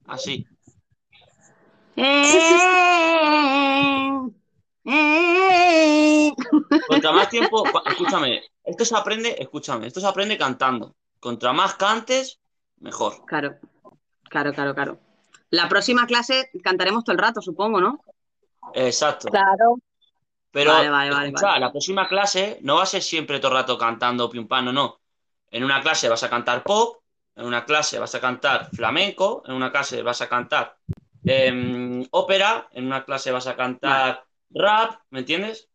Así. 0.07 0.47
Contra 6.89 7.13
más 7.13 7.29
tiempo, 7.29 7.65
escúchame, 7.87 8.43
esto 8.71 8.85
se 8.85 8.97
aprende, 8.97 9.37
escúchame, 9.39 9.87
esto 9.87 10.01
se 10.01 10.07
aprende 10.07 10.39
cantando. 10.39 10.95
Contra 11.19 11.53
más 11.53 11.75
cantes, 11.75 12.41
mejor. 12.79 13.25
Claro, 13.27 13.57
claro, 14.29 14.53
claro, 14.53 14.75
claro. 14.75 14.99
La 15.51 15.69
próxima 15.69 16.07
clase 16.07 16.51
cantaremos 16.63 17.05
todo 17.05 17.13
el 17.13 17.19
rato, 17.21 17.43
supongo, 17.43 17.81
¿no? 17.81 18.01
Exacto. 18.75 19.29
Claro. 19.29 19.79
Pero 20.53 20.73
Vale, 20.73 20.91
vale, 20.91 21.11
vale, 21.11 21.27
escucha, 21.29 21.47
vale. 21.47 21.61
la 21.61 21.71
próxima 21.71 22.09
clase 22.09 22.59
no 22.63 22.77
va 22.77 22.83
a 22.83 22.87
ser 22.87 23.03
siempre 23.03 23.39
todo 23.39 23.53
el 23.53 23.59
rato 23.59 23.79
cantando 23.79 24.31
pam, 24.49 24.65
no, 24.65 24.73
no. 24.73 25.01
En 25.51 25.65
una 25.65 25.81
clase 25.81 26.09
vas 26.09 26.23
a 26.25 26.31
cantar 26.31 26.63
pop, 26.63 27.03
en 27.37 27.47
una 27.47 27.65
clase 27.65 27.99
vas 27.99 28.15
a 28.15 28.21
cantar 28.21 28.69
flamenco, 28.73 29.43
en 29.47 29.55
una 29.55 29.71
clase 29.71 30.03
vas 30.03 30.21
a 30.21 30.29
cantar 30.29 30.77
em, 31.25 32.05
ópera, 32.11 32.69
en 32.73 32.87
una 32.87 33.05
clase 33.05 33.31
vas 33.31 33.47
a 33.47 33.57
cantar 33.57 34.25
rap, 34.51 35.01
¿me 35.11 35.21
entiendes? 35.21 35.70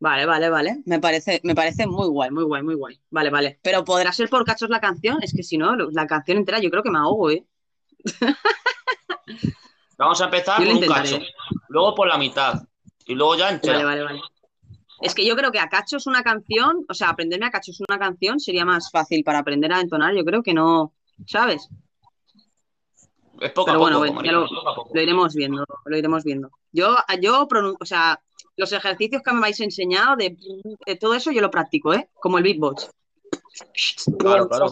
Vale, 0.00 0.26
vale, 0.26 0.48
vale. 0.48 0.82
Me 0.86 1.00
parece, 1.00 1.40
me 1.42 1.54
parece 1.54 1.86
muy 1.86 2.06
guay, 2.08 2.30
muy 2.30 2.44
guay, 2.44 2.62
muy 2.62 2.74
guay. 2.74 3.00
Vale, 3.10 3.30
vale. 3.30 3.58
Pero 3.62 3.84
podrá 3.84 4.12
ser 4.12 4.28
por 4.28 4.44
cachos 4.44 4.70
la 4.70 4.80
canción, 4.80 5.18
es 5.22 5.32
que 5.32 5.42
si 5.42 5.58
no, 5.58 5.74
la 5.74 6.06
canción 6.06 6.38
entera 6.38 6.60
yo 6.60 6.70
creo 6.70 6.82
que 6.82 6.90
me 6.90 6.98
ahogo, 6.98 7.30
¿eh? 7.30 7.44
Vamos 9.98 10.20
a 10.20 10.26
empezar 10.26 10.58
por 10.58 10.68
un 10.68 10.80
cacho, 10.80 11.18
luego 11.68 11.94
por 11.96 12.06
la 12.06 12.16
mitad 12.16 12.62
y 13.04 13.14
luego 13.14 13.36
ya 13.36 13.50
entera. 13.50 13.78
Vale, 13.78 13.84
vale, 13.84 14.02
vale. 14.04 14.20
Es 15.00 15.14
que 15.14 15.26
yo 15.26 15.36
creo 15.36 15.50
que 15.50 15.58
a 15.58 15.68
cachos 15.68 16.06
una 16.06 16.22
canción, 16.22 16.84
o 16.88 16.94
sea, 16.94 17.10
aprenderme 17.10 17.46
a 17.46 17.50
cachos 17.50 17.80
una 17.88 17.98
canción 17.98 18.38
sería 18.38 18.64
más 18.64 18.90
fácil 18.90 19.24
para 19.24 19.40
aprender 19.40 19.72
a 19.72 19.80
entonar. 19.80 20.14
Yo 20.14 20.24
creo 20.24 20.42
que 20.42 20.54
no, 20.54 20.92
¿sabes? 21.26 21.68
Es 23.40 23.52
poco 23.52 23.66
Pero 23.66 23.78
a 23.78 23.80
bueno, 23.80 24.00
poco, 24.00 24.12
bueno, 24.12 24.24
ya 24.24 24.32
lo, 24.32 24.48
poco 24.48 24.68
a 24.68 24.74
poco. 24.74 24.90
lo 24.94 25.00
iremos 25.00 25.34
viendo, 25.34 25.64
lo 25.84 25.96
iremos 25.96 26.24
viendo. 26.24 26.50
Yo, 26.72 26.96
yo, 27.20 27.48
o 27.80 27.84
sea, 27.84 28.20
los 28.58 28.72
ejercicios 28.72 29.22
que 29.22 29.32
me 29.32 29.38
habéis 29.38 29.60
enseñado 29.60 30.16
de, 30.16 30.36
de 30.84 30.96
todo 30.96 31.14
eso 31.14 31.30
yo 31.30 31.40
lo 31.40 31.50
practico, 31.50 31.94
¿eh? 31.94 32.10
Como 32.14 32.38
el 32.38 32.44
beatbox. 32.44 32.90
Claro, 34.18 34.48
claro. 34.48 34.70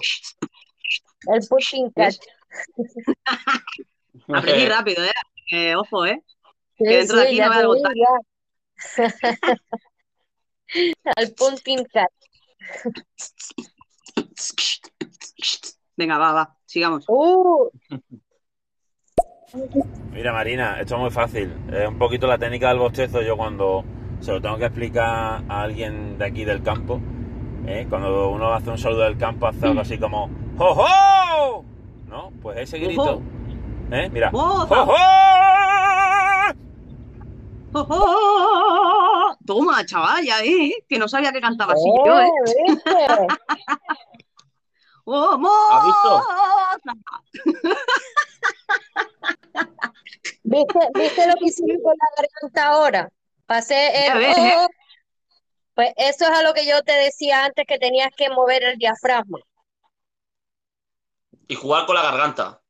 El 1.33 1.47
pushing 1.49 1.91
catch. 1.93 2.19
Aprendí 4.29 4.67
rápido, 4.67 5.05
¿eh? 5.05 5.13
Eh, 5.53 5.77
ojo, 5.77 6.05
¿eh? 6.05 6.21
Sí, 6.77 6.85
Que 6.85 6.97
dentro 6.97 7.17
de 7.17 7.23
aquí 7.29 7.37
ya 7.37 7.47
no 7.47 7.55
da 7.55 7.61
vi, 7.61 7.67
botar. 7.67 7.93
Al 11.17 11.33
punting 11.35 11.85
catch. 11.85 12.13
Venga, 15.97 16.19
va, 16.19 16.33
va, 16.33 16.59
sigamos. 16.67 17.05
Uh, 17.09 17.71
Mira, 20.13 20.33
Marina, 20.33 20.81
esto 20.81 20.97
es 20.97 21.01
muy 21.01 21.11
fácil. 21.11 21.53
Es 21.73 21.89
un 21.89 21.99
poquito 21.99 22.27
la 22.27 22.39
técnica 22.39 22.69
del 22.69 22.79
bostezo. 22.79 23.23
Yo 23.23 23.37
cuando 23.37 23.85
se 24.21 24.33
lo 24.33 24.41
tengo 24.41 24.57
que 24.57 24.65
explicar 24.65 25.43
a 25.49 25.63
alguien 25.63 26.19
de 26.19 26.25
aquí 26.25 26.45
del 26.45 26.63
campo, 26.63 27.01
¿eh? 27.67 27.87
cuando 27.89 28.31
uno 28.31 28.53
hace 28.53 28.71
un 28.71 28.79
saludo 28.79 29.03
del 29.03 29.17
campo, 29.19 29.47
hace 29.47 29.67
algo 29.67 29.81
así 29.81 29.99
como 29.99 30.29
¡Jo, 30.59 30.75
jo! 30.75 31.65
¿No? 32.09 32.33
Pues 32.43 32.59
ese 32.59 32.79
grito. 32.79 33.21
¿Eh? 33.91 34.09
Mira. 34.13 34.31
¡Jo, 34.31 34.67
¡Jo, 34.67 34.87
jo! 34.87 34.95
¡Oh, 37.73 37.87
oh! 37.91 39.37
Toma, 39.45 39.85
chaval, 39.85 40.25
ya 40.25 40.41
vi, 40.41 40.75
que 40.89 40.99
no 40.99 41.07
sabía 41.09 41.31
que 41.31 41.41
cantaba 41.41 41.75
así 41.75 41.85
yo, 42.05 42.21
¿eh? 42.21 42.31
¡Oh, 45.09 45.39
¿Has 45.71 45.85
visto? 45.85 46.21
¿Viste, 50.43 50.81
¿Viste 50.95 51.29
lo 51.29 51.35
que 51.35 51.45
hicimos 51.45 51.77
con 51.83 51.95
la 51.97 52.09
garganta 52.17 52.67
ahora? 52.67 53.09
Pasé 53.47 54.09
el 54.09 54.21
¿eh? 54.23 54.55
oh. 54.57 54.67
Pues 55.75 55.93
eso 55.97 56.25
es 56.25 56.31
a 56.31 56.43
lo 56.43 56.53
que 56.55 56.67
yo 56.67 56.83
te 56.83 56.91
decía 56.93 57.45
antes 57.45 57.67
que 57.69 57.79
tenías 57.79 58.11
que 58.17 58.31
mover 58.31 58.65
el 58.65 58.79
diafragma. 58.79 59.39
Y 61.47 61.55
jugar 61.55 61.87
con 61.87 61.95
la 61.95 62.03
garganta. 62.03 62.61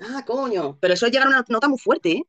Ah, 0.00 0.24
coño. 0.24 0.78
Pero 0.80 0.94
eso 0.94 1.04
es 1.06 1.12
llegar 1.12 1.26
a 1.26 1.30
una 1.30 1.44
nota 1.46 1.68
muy 1.68 1.78
fuerte, 1.78 2.12
¿eh? 2.12 2.24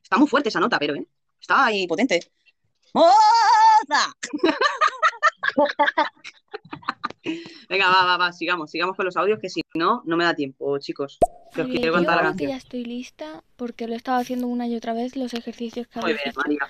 Está 0.00 0.16
muy 0.16 0.28
fuerte 0.28 0.50
esa 0.50 0.60
nota, 0.60 0.78
pero, 0.78 0.94
¿eh? 0.94 1.08
Está 1.40 1.66
ahí 1.66 1.88
potente. 1.88 2.20
¡Moza! 2.94 4.14
Venga, 7.68 7.88
va, 7.88 8.04
va, 8.04 8.16
va, 8.16 8.32
sigamos, 8.32 8.70
sigamos 8.70 8.96
con 8.96 9.04
los 9.04 9.16
audios, 9.16 9.38
que 9.38 9.48
si 9.48 9.62
no, 9.74 10.02
no 10.04 10.16
me 10.16 10.24
da 10.24 10.34
tiempo, 10.34 10.78
chicos. 10.78 11.18
Que 11.54 11.62
os 11.62 11.68
quiero 11.68 11.86
yo 11.86 11.92
contar 11.92 12.16
la 12.16 12.22
creo 12.22 12.36
que 12.36 12.46
ya 12.48 12.56
estoy 12.56 12.84
lista 12.84 13.44
porque 13.56 13.86
lo 13.86 13.94
he 13.94 13.96
estado 13.96 14.20
haciendo 14.20 14.46
una 14.46 14.66
y 14.66 14.76
otra 14.76 14.92
vez 14.92 15.16
los 15.16 15.34
ejercicios 15.34 15.86
que 15.86 16.00
Muy 16.00 16.14
bien, 16.14 16.28
hecho. 16.28 16.40
María. 16.40 16.60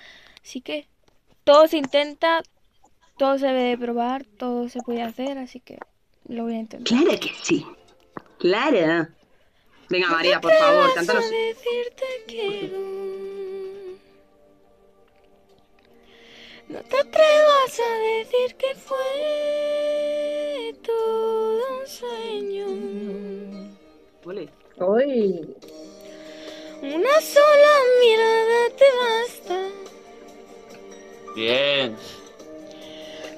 Así 0.43 0.61
que 0.61 0.87
todo 1.45 1.67
se 1.69 1.79
intenta, 1.79 2.43
todo 3.17 3.39
se 3.39 3.47
debe 3.47 3.63
de 3.63 3.79
probar, 3.79 4.25
todo 4.25 4.69
se 4.69 4.81
puede 4.81 5.03
hacer, 5.03 5.39
así 5.39 5.61
que 5.61 5.79
lo 6.29 6.45
voy 6.45 6.55
a 6.55 6.61
intentar. 6.61 6.99
Claro 6.99 7.19
que 7.19 7.31
sí. 7.43 7.65
Claro. 8.39 9.09
Venga, 9.89 10.09
María, 10.09 10.41
por 10.41 10.53
favor, 10.53 10.93
cántanos. 10.95 11.25
decirte. 11.31 12.73
No 12.73 13.22
te 16.81 16.99
atrevas 16.99 17.81
a 17.81 17.91
decir 18.19 18.55
que 18.57 18.75
fue 18.75 20.75
todo 20.83 21.79
un 21.81 21.87
sueño. 21.87 22.67
Uy. 24.79 25.55
Una 26.83 27.21
sola 27.21 27.75
mirada 28.01 28.71
te 28.77 28.87
basta 29.03 29.59
Bien. 31.37 31.97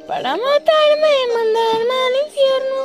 para 0.07 0.37
matarme 0.37 1.11
y 1.23 1.27
mandarme 1.35 1.95
al 2.07 2.15
infierno. 2.27 2.83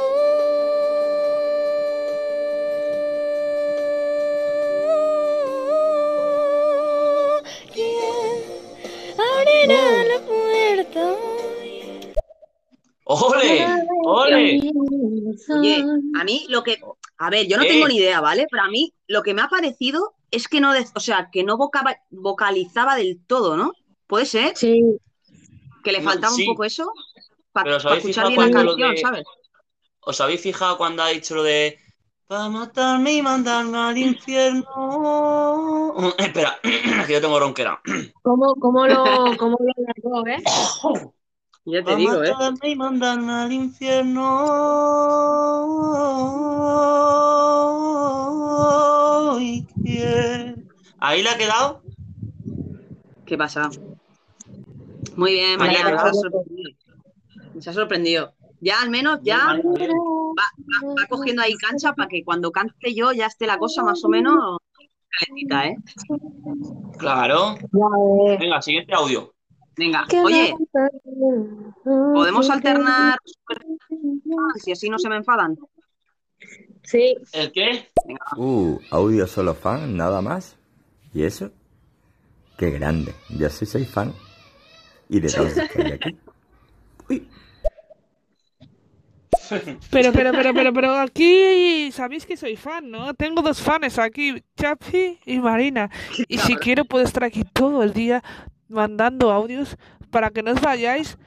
¡Ole! 13.11 13.65
¡Ole! 14.05 14.61
Oye, 15.57 15.83
a 16.19 16.23
mí 16.23 16.45
lo 16.49 16.63
que. 16.63 16.79
A 17.17 17.31
ver, 17.31 17.47
yo 17.47 17.57
no 17.57 17.63
¿Qué? 17.63 17.69
tengo 17.69 17.87
ni 17.87 17.95
idea, 17.95 18.21
¿vale? 18.21 18.45
Pero 18.51 18.61
a 18.63 18.67
mí 18.69 18.93
lo 19.07 19.23
que 19.23 19.33
me 19.33 19.41
ha 19.41 19.47
parecido 19.47 20.13
es 20.29 20.47
que 20.47 20.61
no. 20.61 20.73
de- 20.73 20.85
O 20.93 20.99
sea, 20.99 21.29
que 21.31 21.43
no 21.43 21.57
vocaba- 21.57 21.97
vocalizaba 22.11 22.95
del 22.95 23.19
todo, 23.25 23.57
¿no? 23.57 23.73
¿Puede 24.05 24.27
ser? 24.27 24.55
Sí. 24.55 24.83
Que 25.83 25.91
le 25.91 26.01
faltaba 26.01 26.31
sí. 26.35 26.43
un 26.43 26.49
poco 26.53 26.65
eso. 26.65 26.91
Para 27.51 27.77
escuchar 27.77 28.27
bien 28.27 28.41
la 28.41 28.51
canción, 28.51 28.91
de- 28.91 28.97
¿sabes? 29.01 29.23
¿Os 30.01 30.21
habéis 30.21 30.41
fijado 30.41 30.77
cuando 30.77 31.01
ha 31.01 31.07
dicho 31.09 31.33
lo 31.33 31.41
de 31.41 31.79
para 32.27 32.47
matarme 32.47 33.13
y 33.13 33.21
mandarme 33.23 33.75
al 33.75 33.97
infierno? 33.97 34.67
Espera, 36.19 36.59
que 37.07 37.13
yo 37.13 37.21
tengo 37.21 37.39
ronquera. 37.39 37.81
¿Cómo, 38.21 38.53
cómo 38.59 38.85
lo, 38.85 39.03
cómo 39.39 39.57
lo 39.59 39.73
largó, 39.87 40.27
eh? 40.27 40.43
Ya 41.71 41.83
te 41.83 41.95
digo, 41.95 42.23
¿eh? 42.23 42.33
y 42.63 42.75
mandarme 42.75 43.31
al 43.31 43.51
infierno. 43.51 44.39
¿Ahí 50.99 51.23
le 51.23 51.29
ha 51.29 51.37
quedado? 51.37 51.81
¿Qué 53.25 53.37
pasa? 53.37 53.69
Muy 55.15 55.33
bien, 55.33 55.59
María, 55.59 55.83
nos 55.83 55.91
¿qué 56.01 56.09
has 56.09 56.19
sorprendido. 56.19 56.69
Nos 57.53 57.67
ha 57.67 57.73
sorprendido. 57.73 58.33
Ya 58.61 58.81
al 58.81 58.89
menos 58.89 59.19
ya 59.23 59.37
va, 59.47 59.53
va- 59.53 60.93
va 61.01 61.07
cogiendo 61.09 61.41
ahí 61.41 61.53
cancha 61.55 61.93
para 61.93 62.09
que 62.09 62.23
cuando 62.23 62.51
cante 62.51 62.93
yo 62.93 63.11
ya 63.11 63.27
esté 63.27 63.47
la 63.47 63.57
cosa 63.57 63.83
más 63.83 64.03
o 64.03 64.09
menos 64.09 64.57
calentita, 65.09 65.67
¿eh? 65.67 65.75
Claro. 66.97 67.55
Ves. 67.71 68.39
Venga, 68.39 68.61
siguiente 68.61 68.93
audio. 68.93 69.33
Venga, 69.79 70.05
oye, 70.25 70.53
¿podemos 71.85 72.49
alternar 72.49 73.17
si 74.55 74.73
así 74.73 74.89
no 74.89 74.99
se 74.99 75.07
me 75.07 75.15
enfadan? 75.15 75.57
Sí. 76.83 77.15
¿El 77.31 77.49
qué? 77.53 77.87
Uh, 78.35 78.77
audio 78.91 79.25
solo 79.25 79.55
fan, 79.55 79.95
nada 79.95 80.21
más. 80.21 80.57
¿Y 81.13 81.23
eso? 81.23 81.51
Qué 82.57 82.71
grande. 82.71 83.15
Yo 83.29 83.49
sí 83.49 83.65
soy 83.65 83.85
fan. 83.85 84.13
Y 85.07 85.21
de 85.21 85.31
todos 85.31 85.55
estoy 85.55 85.91
aquí. 85.93 86.17
Pero, 89.89 90.13
pero, 90.13 90.31
pero, 90.31 90.53
pero, 90.53 90.73
pero 90.73 90.99
aquí 90.99 91.91
sabéis 91.91 92.25
que 92.25 92.37
soy 92.37 92.55
fan, 92.55 92.91
¿no? 92.91 93.13
Tengo 93.15 93.41
dos 93.41 93.59
fans 93.59 93.97
aquí, 93.97 94.43
Chapi 94.55 95.19
y 95.25 95.39
Marina. 95.39 95.89
Y 96.27 96.37
si 96.37 96.55
quiero 96.55 96.85
puedo 96.85 97.03
estar 97.03 97.23
aquí 97.23 97.43
todo 97.51 97.81
el 97.81 97.93
día 97.93 98.23
mandando 98.69 99.31
audios 99.31 99.75
para 100.11 100.29
que 100.29 100.43
no 100.43 100.51
os 100.51 100.61
vayáis, 100.61 101.17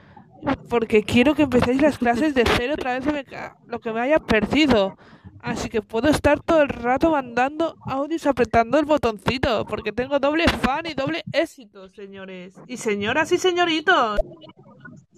porque 0.68 1.02
quiero 1.02 1.34
que 1.34 1.42
empecéis 1.42 1.80
las 1.82 1.98
clases 1.98 2.34
de 2.34 2.44
cero 2.56 2.74
otra 2.74 2.98
vez 2.98 3.06
lo 3.06 3.12
que- 3.12 3.50
lo 3.66 3.80
que 3.80 3.92
me 3.92 4.00
haya 4.00 4.18
perdido. 4.18 4.96
Así 5.40 5.68
que 5.68 5.82
puedo 5.82 6.08
estar 6.08 6.40
todo 6.40 6.62
el 6.62 6.68
rato 6.68 7.10
mandando 7.10 7.74
audios 7.86 8.26
apretando 8.26 8.78
el 8.78 8.84
botoncito, 8.84 9.64
porque 9.66 9.92
tengo 9.92 10.18
doble 10.20 10.46
fan 10.48 10.86
y 10.86 10.94
doble 10.94 11.24
éxito, 11.32 11.88
señores. 11.88 12.54
Y 12.68 12.76
señoras 12.76 13.32
y 13.32 13.38
señoritos. 13.38 14.20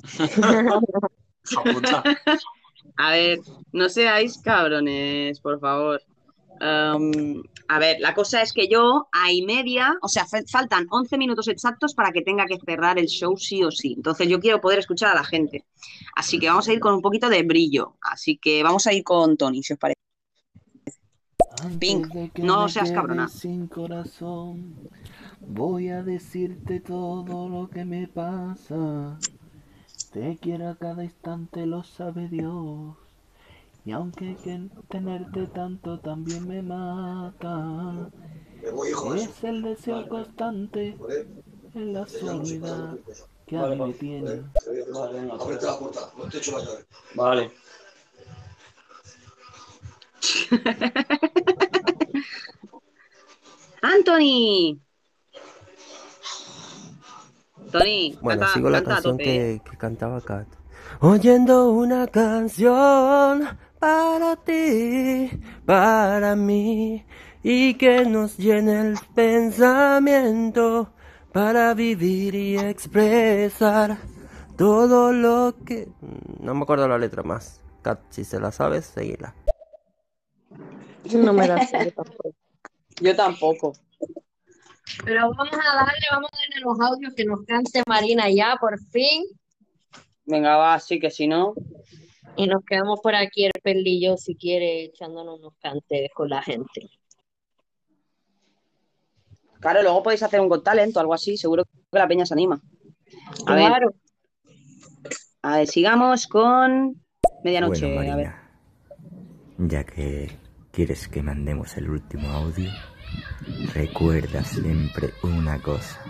A 2.96 3.10
ver, 3.10 3.40
no 3.72 3.88
seáis 3.88 4.38
cabrones, 4.38 5.40
por 5.40 5.58
favor. 5.60 6.00
Am, 6.60 7.42
a 7.68 7.78
ver, 7.78 7.98
la 8.00 8.14
cosa 8.14 8.42
es 8.42 8.52
que 8.52 8.68
yo 8.68 9.08
a 9.12 9.32
y 9.32 9.42
media, 9.42 9.94
o 10.02 10.08
sea, 10.08 10.24
fa- 10.26 10.42
faltan 10.50 10.86
11 10.90 11.18
minutos 11.18 11.48
exactos 11.48 11.94
para 11.94 12.12
que 12.12 12.22
tenga 12.22 12.46
que 12.46 12.58
cerrar 12.64 12.98
el 12.98 13.06
show 13.06 13.36
sí 13.36 13.62
o 13.64 13.70
sí. 13.70 13.94
Entonces 13.96 14.28
yo 14.28 14.40
quiero 14.40 14.60
poder 14.60 14.78
escuchar 14.78 15.10
a 15.10 15.14
la 15.14 15.24
gente. 15.24 15.64
Así 16.14 16.38
que 16.38 16.48
vamos 16.48 16.68
a 16.68 16.72
ir 16.72 16.80
con 16.80 16.94
un 16.94 17.02
poquito 17.02 17.28
de 17.28 17.42
brillo. 17.42 17.96
Así 18.00 18.38
que 18.38 18.62
vamos 18.62 18.86
a 18.86 18.92
ir 18.92 19.02
con 19.02 19.36
Tony, 19.36 19.62
si 19.62 19.72
os 19.72 19.78
parece. 19.78 19.94
Pink, 21.78 22.06
no 22.36 22.68
seas 22.68 22.90
cabrona. 22.92 23.28
Sin 23.28 23.66
corazón, 23.66 24.74
voy 25.40 25.88
a 25.88 26.02
decirte 26.02 26.80
todo 26.80 27.48
lo 27.48 27.68
que 27.68 27.84
me 27.84 28.06
pasa. 28.08 29.18
Te 30.12 30.38
quiero 30.40 30.68
a 30.68 30.76
cada 30.76 31.02
instante, 31.04 31.66
lo 31.66 31.82
sabe 31.82 32.28
Dios. 32.28 32.94
Y 33.86 33.92
aunque 33.92 34.34
que 34.42 34.70
tenerte 34.88 35.46
tanto 35.48 36.00
también 36.00 36.48
me 36.48 36.62
mata, 36.62 38.10
es 38.62 39.44
el 39.44 39.62
deseo 39.62 40.08
constante 40.08 40.96
en 41.74 41.92
la 41.92 42.06
soledad 42.06 42.96
que 43.46 43.58
a 43.58 43.66
mí 43.66 43.76
me 43.76 43.92
tiene. 43.92 44.42
Vale. 44.92 45.30
Ábrete 45.30 45.66
la 45.66 45.78
puerta, 45.78 46.10
no 46.16 46.24
te 46.24 46.38
echo 46.38 46.58
la 46.58 46.64
llave. 46.64 46.86
Vale. 47.14 47.50
Anthony. 53.82 54.80
Tony, 57.70 58.18
Bueno, 58.22 58.40
canta, 58.40 58.54
sigo 58.54 58.70
la 58.70 58.78
canta 58.78 58.94
canción 58.94 59.18
que 59.18 59.60
cantaba 59.76 60.22
Kat. 60.22 60.46
Oyendo 61.00 61.70
una 61.70 62.06
canción 62.06 63.58
para 63.84 64.36
ti, 64.36 65.30
para 65.66 66.34
mí, 66.34 67.04
y 67.42 67.74
que 67.74 68.06
nos 68.06 68.38
llene 68.38 68.80
el 68.80 68.98
pensamiento 69.14 70.94
para 71.34 71.74
vivir 71.74 72.34
y 72.34 72.56
expresar 72.56 73.98
todo 74.56 75.12
lo 75.12 75.54
que... 75.66 75.86
No 76.40 76.54
me 76.54 76.62
acuerdo 76.62 76.88
la 76.88 76.96
letra 76.96 77.22
más. 77.22 77.60
Kat, 77.82 78.00
si 78.08 78.24
se 78.24 78.40
la 78.40 78.50
sabes, 78.52 78.86
seguila. 78.86 79.34
No 81.12 81.34
me 81.34 81.46
la 81.46 81.66
sé 81.66 81.90
tampoco. 81.90 82.34
Yo 83.02 83.14
tampoco. 83.14 83.72
Pero 85.04 85.28
vamos 85.28 85.52
a 85.52 85.76
darle, 85.76 86.06
vamos 86.10 86.30
a 86.32 86.36
darle 86.38 86.60
los 86.64 86.80
audios 86.80 87.12
que 87.14 87.26
nos 87.26 87.44
cante 87.44 87.82
Marina 87.86 88.30
ya, 88.30 88.56
por 88.58 88.78
fin. 88.78 89.24
Venga, 90.24 90.56
va, 90.56 90.80
sí 90.80 90.98
que 90.98 91.10
si 91.10 91.28
no. 91.28 91.52
Y 92.36 92.46
nos 92.46 92.64
quedamos 92.64 93.00
por 93.00 93.14
aquí 93.14 93.44
el 93.44 93.52
perlillo, 93.62 94.16
si 94.16 94.34
quiere, 94.34 94.84
echándonos 94.84 95.38
unos 95.38 95.54
cantes 95.60 96.10
con 96.14 96.28
la 96.28 96.42
gente. 96.42 96.90
Claro, 99.60 99.82
luego 99.82 100.02
podéis 100.02 100.22
hacer 100.22 100.40
un 100.40 100.48
Got 100.48 100.64
Talent 100.64 100.96
o 100.96 101.00
algo 101.00 101.14
así, 101.14 101.36
seguro 101.36 101.64
que 101.64 101.98
la 101.98 102.08
peña 102.08 102.26
se 102.26 102.34
anima. 102.34 102.60
A 103.46 103.54
ver, 103.54 103.72
a 105.42 105.56
ver, 105.56 105.66
sigamos 105.68 106.26
con 106.26 107.02
medianoche. 107.44 107.94
Bueno, 107.94 108.12
a 108.12 108.16
ver. 108.16 108.32
Ya 109.58 109.84
que 109.84 110.30
quieres 110.72 111.08
que 111.08 111.22
mandemos 111.22 111.76
el 111.76 111.88
último 111.88 112.28
audio, 112.28 112.70
recuerda 113.72 114.42
siempre 114.42 115.14
una 115.22 115.62
cosa. 115.62 116.02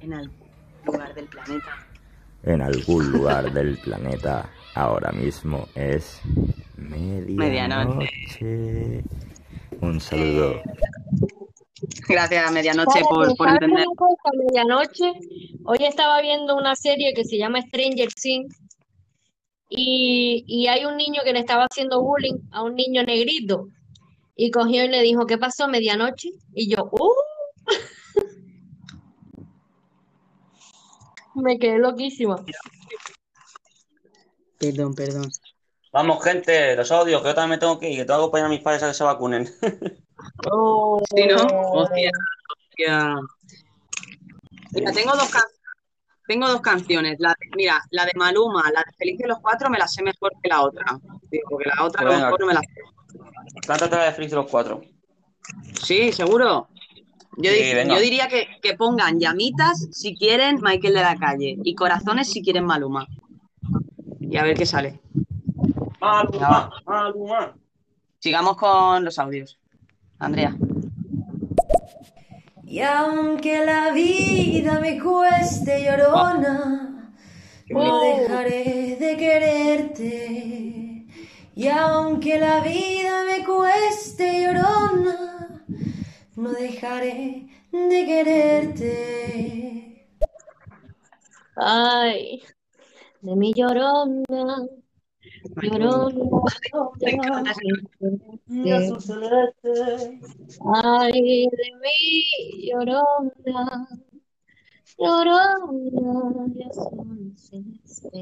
En 0.00 0.12
algún 0.12 0.48
lugar 0.84 1.14
del 1.14 1.26
planeta. 1.26 1.89
En 2.42 2.62
algún 2.62 3.12
lugar 3.12 3.52
del 3.52 3.76
planeta 3.78 4.50
ahora 4.74 5.12
mismo 5.12 5.68
es 5.74 6.20
medianoche. 6.76 8.04
Un 9.80 10.00
saludo. 10.00 10.60
Gracias, 12.08 12.52
medianoche, 12.52 12.90
¿Sabes- 13.00 13.06
por, 13.08 13.36
por 13.36 13.48
entender. 13.48 13.84
medianoche? 14.46 15.12
Hoy 15.64 15.78
estaba 15.80 16.20
viendo 16.22 16.56
una 16.56 16.74
serie 16.76 17.12
que 17.14 17.24
se 17.24 17.38
llama 17.38 17.60
Stranger 17.62 18.08
Things 18.14 18.54
y, 19.68 20.44
y 20.46 20.66
hay 20.66 20.84
un 20.84 20.96
niño 20.96 21.22
que 21.24 21.32
le 21.32 21.40
estaba 21.40 21.66
haciendo 21.70 22.02
bullying 22.02 22.38
a 22.52 22.62
un 22.62 22.74
niño 22.74 23.02
negrito 23.02 23.68
y 24.36 24.50
cogió 24.50 24.84
y 24.84 24.88
le 24.88 25.02
dijo, 25.02 25.26
¿qué 25.26 25.38
pasó 25.38 25.64
a 25.64 25.68
medianoche? 25.68 26.28
Y 26.54 26.70
yo, 26.74 26.88
¡uh! 26.90 27.10
Me 31.40 31.58
quedé 31.58 31.78
loquísima. 31.78 32.36
Perdón, 34.58 34.94
perdón. 34.94 35.30
Vamos, 35.92 36.22
gente, 36.22 36.76
los 36.76 36.92
audios, 36.92 37.22
que 37.22 37.28
yo 37.28 37.34
también 37.34 37.56
me 37.56 37.58
tengo 37.58 37.78
que 37.78 37.90
ir, 37.90 37.96
que 37.98 38.04
tengo 38.04 38.18
que 38.18 38.22
acompañar 38.22 38.46
a 38.46 38.50
mis 38.50 38.60
padres 38.60 38.82
a 38.82 38.88
que 38.88 38.94
se 38.94 39.04
vacunen. 39.04 39.46
Sí, 39.46 41.26
¿no? 41.26 41.70
Hostia, 41.72 42.10
hostia. 42.68 43.14
Mira, 44.72 44.92
tengo 44.92 45.16
dos 45.16 45.30
can- 45.30 45.42
tengo 46.28 46.46
dos 46.48 46.60
canciones. 46.60 47.16
La 47.18 47.30
de- 47.30 47.56
mira, 47.56 47.82
la 47.90 48.04
de 48.04 48.12
Maluma, 48.14 48.62
la 48.72 48.80
de 48.86 48.92
Feliz 48.96 49.18
de 49.18 49.26
los 49.28 49.40
Cuatro, 49.40 49.68
me 49.70 49.78
la 49.78 49.88
sé 49.88 50.02
mejor 50.02 50.32
que 50.42 50.48
la 50.48 50.62
otra. 50.62 50.84
Digo, 51.30 51.44
porque 51.50 51.68
la 51.74 51.84
otra 51.84 52.02
a 52.02 52.04
Pues 52.04 52.04
lo 52.04 52.10
venga. 52.10 52.26
mejor 52.26 52.40
no 52.40 52.46
me 52.46 52.54
la 52.54 52.60
sé. 52.60 53.66
Cántate 53.66 53.96
la 53.96 54.04
de 54.04 54.12
Feliz 54.12 54.30
de 54.30 54.36
los 54.36 54.46
Cuatro. 54.50 54.82
Sí, 55.82 56.12
seguro. 56.12 56.68
Yo, 57.36 57.50
Sí, 57.50 57.62
di- 57.62 57.74
venga. 57.74 57.94
yo 57.94 58.00
diría 58.00 58.28
que, 58.28 58.48
que 58.60 58.74
pongan 58.74 59.18
llamitas 59.20 59.88
si 59.92 60.16
quieren 60.16 60.58
Michael 60.62 60.94
de 60.94 61.00
la 61.00 61.16
Calle 61.16 61.56
y 61.62 61.74
corazones 61.74 62.28
si 62.30 62.42
quieren 62.42 62.64
Maluma. 62.64 63.06
Y 64.20 64.36
a 64.36 64.42
ver 64.42 64.56
qué 64.56 64.66
sale. 64.66 65.00
Maluma, 66.00 66.70
Maluma. 66.86 67.54
Sigamos 68.18 68.56
con 68.56 69.04
los 69.04 69.18
audios. 69.18 69.58
Andrea. 70.18 70.54
Y 72.64 72.80
aunque 72.80 73.64
la 73.64 73.90
vida 73.92 74.78
me 74.80 75.00
cueste 75.00 75.84
llorona, 75.84 77.12
no 77.70 78.00
dejaré 78.00 78.96
de 79.00 79.16
quererte. 79.16 81.06
Y 81.56 81.68
aunque 81.68 82.38
la 82.38 82.60
vida 82.60 83.24
me 83.24 83.44
cueste 83.44 84.42
llorona, 84.44 85.49
no 86.40 86.52
dejaré 86.52 87.46
de 87.72 88.06
quererte. 88.06 88.92
Ay, 91.56 92.42
de 93.20 93.36
mi 93.36 93.52
llorona, 93.52 94.66
llorona, 95.62 96.24
llorona, 97.00 97.52
Ay, 100.82 101.48
de 101.58 101.68
mi 101.82 101.98
llorona, 102.68 103.88
llorona, 104.98 106.70
celeste. 107.36 108.20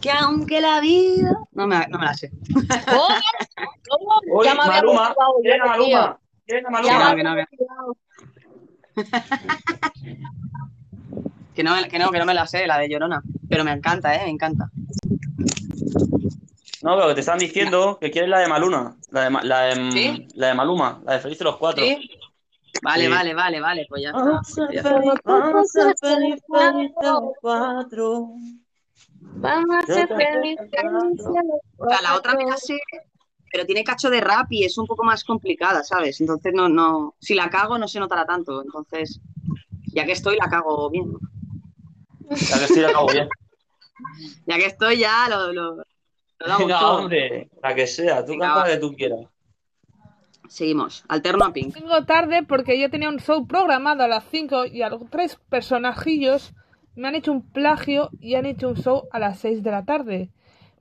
Que 0.00 0.10
aunque 0.10 0.60
la 0.60 0.80
vida. 0.80 1.32
No 1.52 1.66
me, 1.66 1.86
no 1.88 1.98
me 1.98 2.06
la 2.06 2.14
sé. 2.14 2.30
¿Cómo? 2.88 3.04
¿Cómo? 3.88 4.42
Ya 4.44 4.54
me 4.54 4.60
había 4.62 4.72
Maluma, 4.82 5.08
motivado 5.08 5.34
yo, 5.36 5.42
¿quién 5.42 5.54
es 5.54 5.66
Maluma? 5.68 5.86
tío. 5.86 6.18
¿Quién 6.46 6.58
es 6.58 6.64
Ya 6.64 6.70
Maluma? 6.70 7.14
Que 7.14 7.22
no, 7.22 7.34
que 7.36 7.44
no, 7.64 7.86
Que 11.54 11.62
no, 11.64 11.88
que 11.88 11.98
no, 11.98 12.10
que 12.10 12.18
no 12.18 12.24
me 12.24 12.34
la 12.34 12.46
sé, 12.46 12.66
la 12.66 12.78
de 12.78 12.88
Llorona. 12.88 13.22
Pero 13.48 13.64
me 13.64 13.72
encanta, 13.72 14.14
¿eh? 14.14 14.22
Me 14.24 14.30
encanta. 14.30 14.70
No, 16.82 16.94
pero 16.96 17.08
que 17.08 17.14
te 17.14 17.20
están 17.20 17.38
diciendo 17.38 17.98
que 18.00 18.10
quieres 18.10 18.30
la 18.30 18.38
de 18.38 18.48
Maluma. 18.48 18.96
La 19.10 19.24
de, 19.28 19.30
la 19.42 19.60
de, 19.62 19.90
¿Sí? 19.92 20.28
la 20.34 20.46
de 20.48 20.54
Maluma, 20.54 21.02
la 21.04 21.14
de 21.14 21.20
Feliz 21.20 21.38
de 21.38 21.44
los 21.44 21.56
Cuatro. 21.56 21.84
¿Sí? 21.84 22.10
Vale, 22.82 23.04
Sí. 23.04 23.10
vale, 23.10 23.34
vale, 23.34 23.60
vale. 23.60 23.86
Pues 23.88 24.02
ya 24.02 24.12
Vamos 24.12 24.40
a 24.40 24.44
ser 24.44 24.74
está. 24.74 24.94
feliz, 24.94 25.12
vamos 25.24 25.54
a 25.54 25.64
ser 25.64 25.94
feliz, 26.00 26.42
feliz 26.50 26.90
de 27.00 27.06
los 27.08 27.22
cuatro. 27.40 28.28
Vamos 29.20 29.76
a 29.76 29.86
ser 29.86 30.08
felices 30.08 30.68
los 30.84 31.26
O 31.78 31.88
sea, 31.88 32.02
la 32.02 32.16
otra 32.16 32.34
me 32.34 32.44
la 32.44 32.56
sé, 32.56 32.78
pero 33.50 33.66
tiene 33.66 33.84
cacho 33.84 34.10
de 34.10 34.20
rap 34.20 34.46
y 34.50 34.64
es 34.64 34.76
un 34.78 34.86
poco 34.86 35.04
más 35.04 35.24
complicada, 35.24 35.82
¿sabes? 35.82 36.20
Entonces 36.20 36.52
no, 36.54 36.68
no. 36.68 37.14
Si 37.20 37.34
la 37.34 37.50
cago 37.50 37.78
no 37.78 37.88
se 37.88 38.00
notará 38.00 38.26
tanto. 38.26 38.62
Entonces, 38.62 39.20
ya 39.92 40.04
que 40.04 40.12
estoy, 40.12 40.36
la 40.36 40.48
cago 40.48 40.90
bien. 40.90 41.12
Ya 42.30 42.58
que 42.58 42.64
estoy, 42.64 42.80
la 42.80 42.88
acabo 42.88 43.08
bien. 43.08 43.28
Ya 44.46 44.56
que 44.56 44.64
estoy, 44.64 44.96
ya 44.96 45.28
lo, 45.28 45.52
lo, 45.52 45.74
lo 45.76 45.84
damos 46.38 46.60
Venga, 46.60 46.80
todo. 46.80 46.98
hombre, 47.00 47.50
la 47.62 47.74
que 47.74 47.86
sea, 47.86 48.24
tú 48.24 48.34
canta 48.38 48.64
que 48.64 48.78
tú 48.78 48.94
quieras. 48.94 49.26
Seguimos. 50.48 51.04
Alterno 51.08 51.44
a 51.44 51.52
Pink. 51.52 51.74
Vengo 51.74 52.02
tarde 52.06 52.42
porque 52.42 52.80
yo 52.80 52.90
tenía 52.90 53.10
un 53.10 53.20
show 53.20 53.46
programado 53.46 54.04
a 54.04 54.08
las 54.08 54.24
5 54.30 54.64
y 54.66 54.80
a 54.80 54.88
los 54.88 55.02
tres 55.10 55.38
personajillos 55.50 56.54
me 57.00 57.08
han 57.08 57.14
hecho 57.14 57.32
un 57.32 57.42
plagio 57.50 58.10
y 58.20 58.34
han 58.34 58.44
hecho 58.46 58.68
un 58.68 58.76
show 58.76 59.08
a 59.10 59.18
las 59.18 59.38
6 59.38 59.62
de 59.62 59.70
la 59.70 59.84
tarde. 59.84 60.30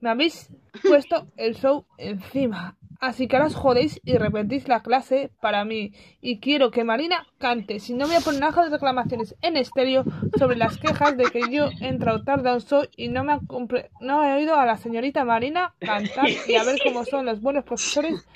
Me 0.02 0.10
habéis 0.10 0.52
puesto 0.82 1.28
el 1.38 1.56
show 1.56 1.86
encima. 1.98 2.76
Así 3.02 3.28
que 3.30 3.38
ahora 3.38 3.48
os 3.48 3.56
jodéis 3.56 4.02
y 4.04 4.18
repetís 4.18 4.68
la 4.68 4.82
clase 4.82 5.32
para 5.42 5.64
mí. 5.64 5.94
Y 6.20 6.40
quiero 6.40 6.72
que 6.72 6.84
Marina 6.84 7.26
cante. 7.38 7.80
Si 7.80 7.94
no 7.94 8.06
voy 8.08 8.16
a 8.16 8.20
poner 8.20 8.40
una 8.40 8.50
hoja 8.50 8.66
de 8.66 8.70
reclamaciones 8.72 9.36
en 9.42 9.56
estéreo 9.56 10.04
sobre 10.38 10.58
las 10.58 10.78
quejas 10.78 11.16
de 11.16 11.24
que 11.32 11.50
yo 11.50 11.70
he 11.80 11.88
entrado 11.88 12.24
tarde 12.24 12.50
a 12.50 12.54
un 12.56 12.62
show 12.62 12.84
y 12.98 13.08
no 13.08 13.24
me 13.24 13.32
han 13.34 13.42
compre- 13.48 13.90
no 14.02 14.26
he 14.26 14.34
oído 14.34 14.56
a 14.56 14.66
la 14.66 14.76
señorita 14.76 15.24
Marina 15.24 15.74
cantar 15.80 16.28
y 16.48 16.56
a 16.56 16.64
ver 16.66 16.80
cómo 16.84 17.06
son 17.06 17.26
los 17.26 17.40
buenos 17.40 17.64
profesores 17.64 18.28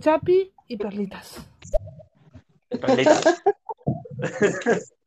Chapi 0.00 0.50
y 0.66 0.76
Perlitas. 0.76 1.48
Perlita. 2.68 3.20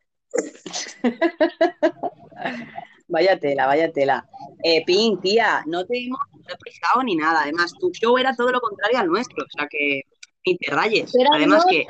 Vaya 3.07 3.37
tela, 3.37 3.67
vaya 3.67 3.91
tela. 3.91 4.25
Eh, 4.63 4.85
Pin, 4.85 5.19
tía, 5.19 5.63
no 5.67 5.85
te 5.85 6.05
hemos 6.05 6.19
pesado 6.63 7.03
ni 7.03 7.15
nada. 7.15 7.41
Además, 7.41 7.73
tu 7.77 7.91
show 7.91 8.17
era 8.17 8.33
todo 8.35 8.51
lo 8.51 8.61
contrario 8.61 8.99
al 8.99 9.07
nuestro. 9.07 9.43
O 9.43 9.49
sea 9.49 9.67
que 9.69 10.03
ni 10.45 10.57
te 10.57 10.71
rayes. 10.71 11.11
Pero 11.11 11.29
Además 11.33 11.65
no 11.65 11.69
que 11.69 11.85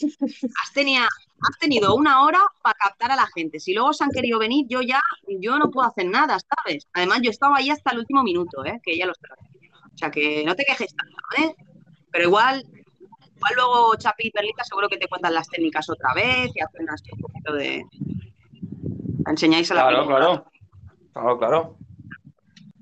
has, 0.00 1.58
tenido 1.58 1.94
una 1.96 2.22
hora 2.22 2.40
para 2.62 2.78
captar 2.78 3.10
a 3.10 3.16
la 3.16 3.26
gente. 3.34 3.58
Si 3.58 3.74
luego 3.74 3.92
se 3.92 4.04
han 4.04 4.10
querido 4.10 4.38
venir, 4.38 4.66
yo 4.68 4.80
ya 4.80 5.00
yo 5.40 5.58
no 5.58 5.70
puedo 5.70 5.88
hacer 5.88 6.06
nada, 6.06 6.38
¿sabes? 6.38 6.86
Además, 6.92 7.20
yo 7.22 7.30
estaba 7.30 7.56
ahí 7.56 7.70
hasta 7.70 7.90
el 7.90 7.98
último 7.98 8.22
minuto, 8.22 8.64
¿eh? 8.64 8.80
Que 8.82 8.96
ya 8.96 9.06
lo 9.06 9.14
sabes. 9.14 9.44
O 9.94 9.98
sea 9.98 10.10
que 10.10 10.44
no 10.44 10.54
te 10.54 10.64
quejes 10.64 10.94
tanto, 10.94 11.16
¿eh? 11.38 11.54
Pero 12.12 12.24
igual 12.24 12.64
igual 13.38 13.52
luego 13.56 13.96
Chapi 13.96 14.26
y 14.26 14.30
Perlita 14.30 14.64
seguro 14.64 14.88
que 14.88 14.98
te 14.98 15.08
cuentan 15.08 15.34
las 15.34 15.48
técnicas 15.48 15.88
otra 15.88 16.12
vez 16.14 16.50
y 16.54 16.60
hacen 16.60 16.88
así 16.90 17.10
un 17.12 17.20
poquito 17.20 17.52
de... 17.54 17.84
Enseñáis 19.26 19.70
a 19.70 19.74
la 19.74 19.88
Claro, 19.88 20.06
claro. 20.06 20.44
Claro, 21.12 21.38
claro. 21.38 21.76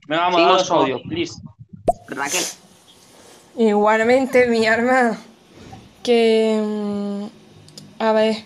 Venga, 0.08 0.22
vamos 0.22 0.36
a 0.36 0.38
Seguimos 0.38 0.58
los 0.60 0.70
audios, 0.70 1.02
please. 1.08 1.42
Raquel. 2.08 2.44
Igualmente, 3.56 4.46
mi 4.48 4.66
arma. 4.66 5.18
Que. 6.02 6.60
mm, 6.62 7.24
A 8.02 8.12
ver. 8.12 8.36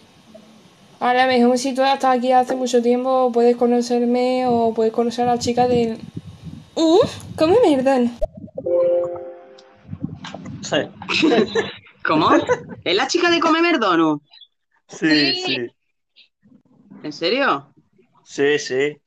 A 1.01 1.15
lo 1.15 1.27
mejor 1.27 1.59
si 1.59 1.74
tú 1.74 1.82
estás 1.82 2.16
aquí 2.16 2.31
hace 2.32 2.55
mucho 2.57 2.81
tiempo, 2.82 3.31
puedes 3.32 3.57
conocerme 3.57 4.47
o 4.47 4.73
puedes 4.74 4.93
conocer 4.93 5.28
a 5.28 5.35
la 5.35 5.39
chica 5.39 5.66
del. 5.66 5.99
¿Mm? 6.77 7.37
¿Cómo 7.37 7.57
mierda? 7.66 7.99
¿Cómo? 12.11 12.31
¿Es 12.85 12.97
la 12.97 13.07
chica 13.07 13.31
de 13.31 13.39
Come 13.39 13.62
Merdonu? 13.62 14.20
Sí, 14.89 15.35
sí. 15.47 15.66
¿En 17.05 17.12
serio? 17.12 17.73
Sí, 18.24 18.59
sí. 18.59 19.01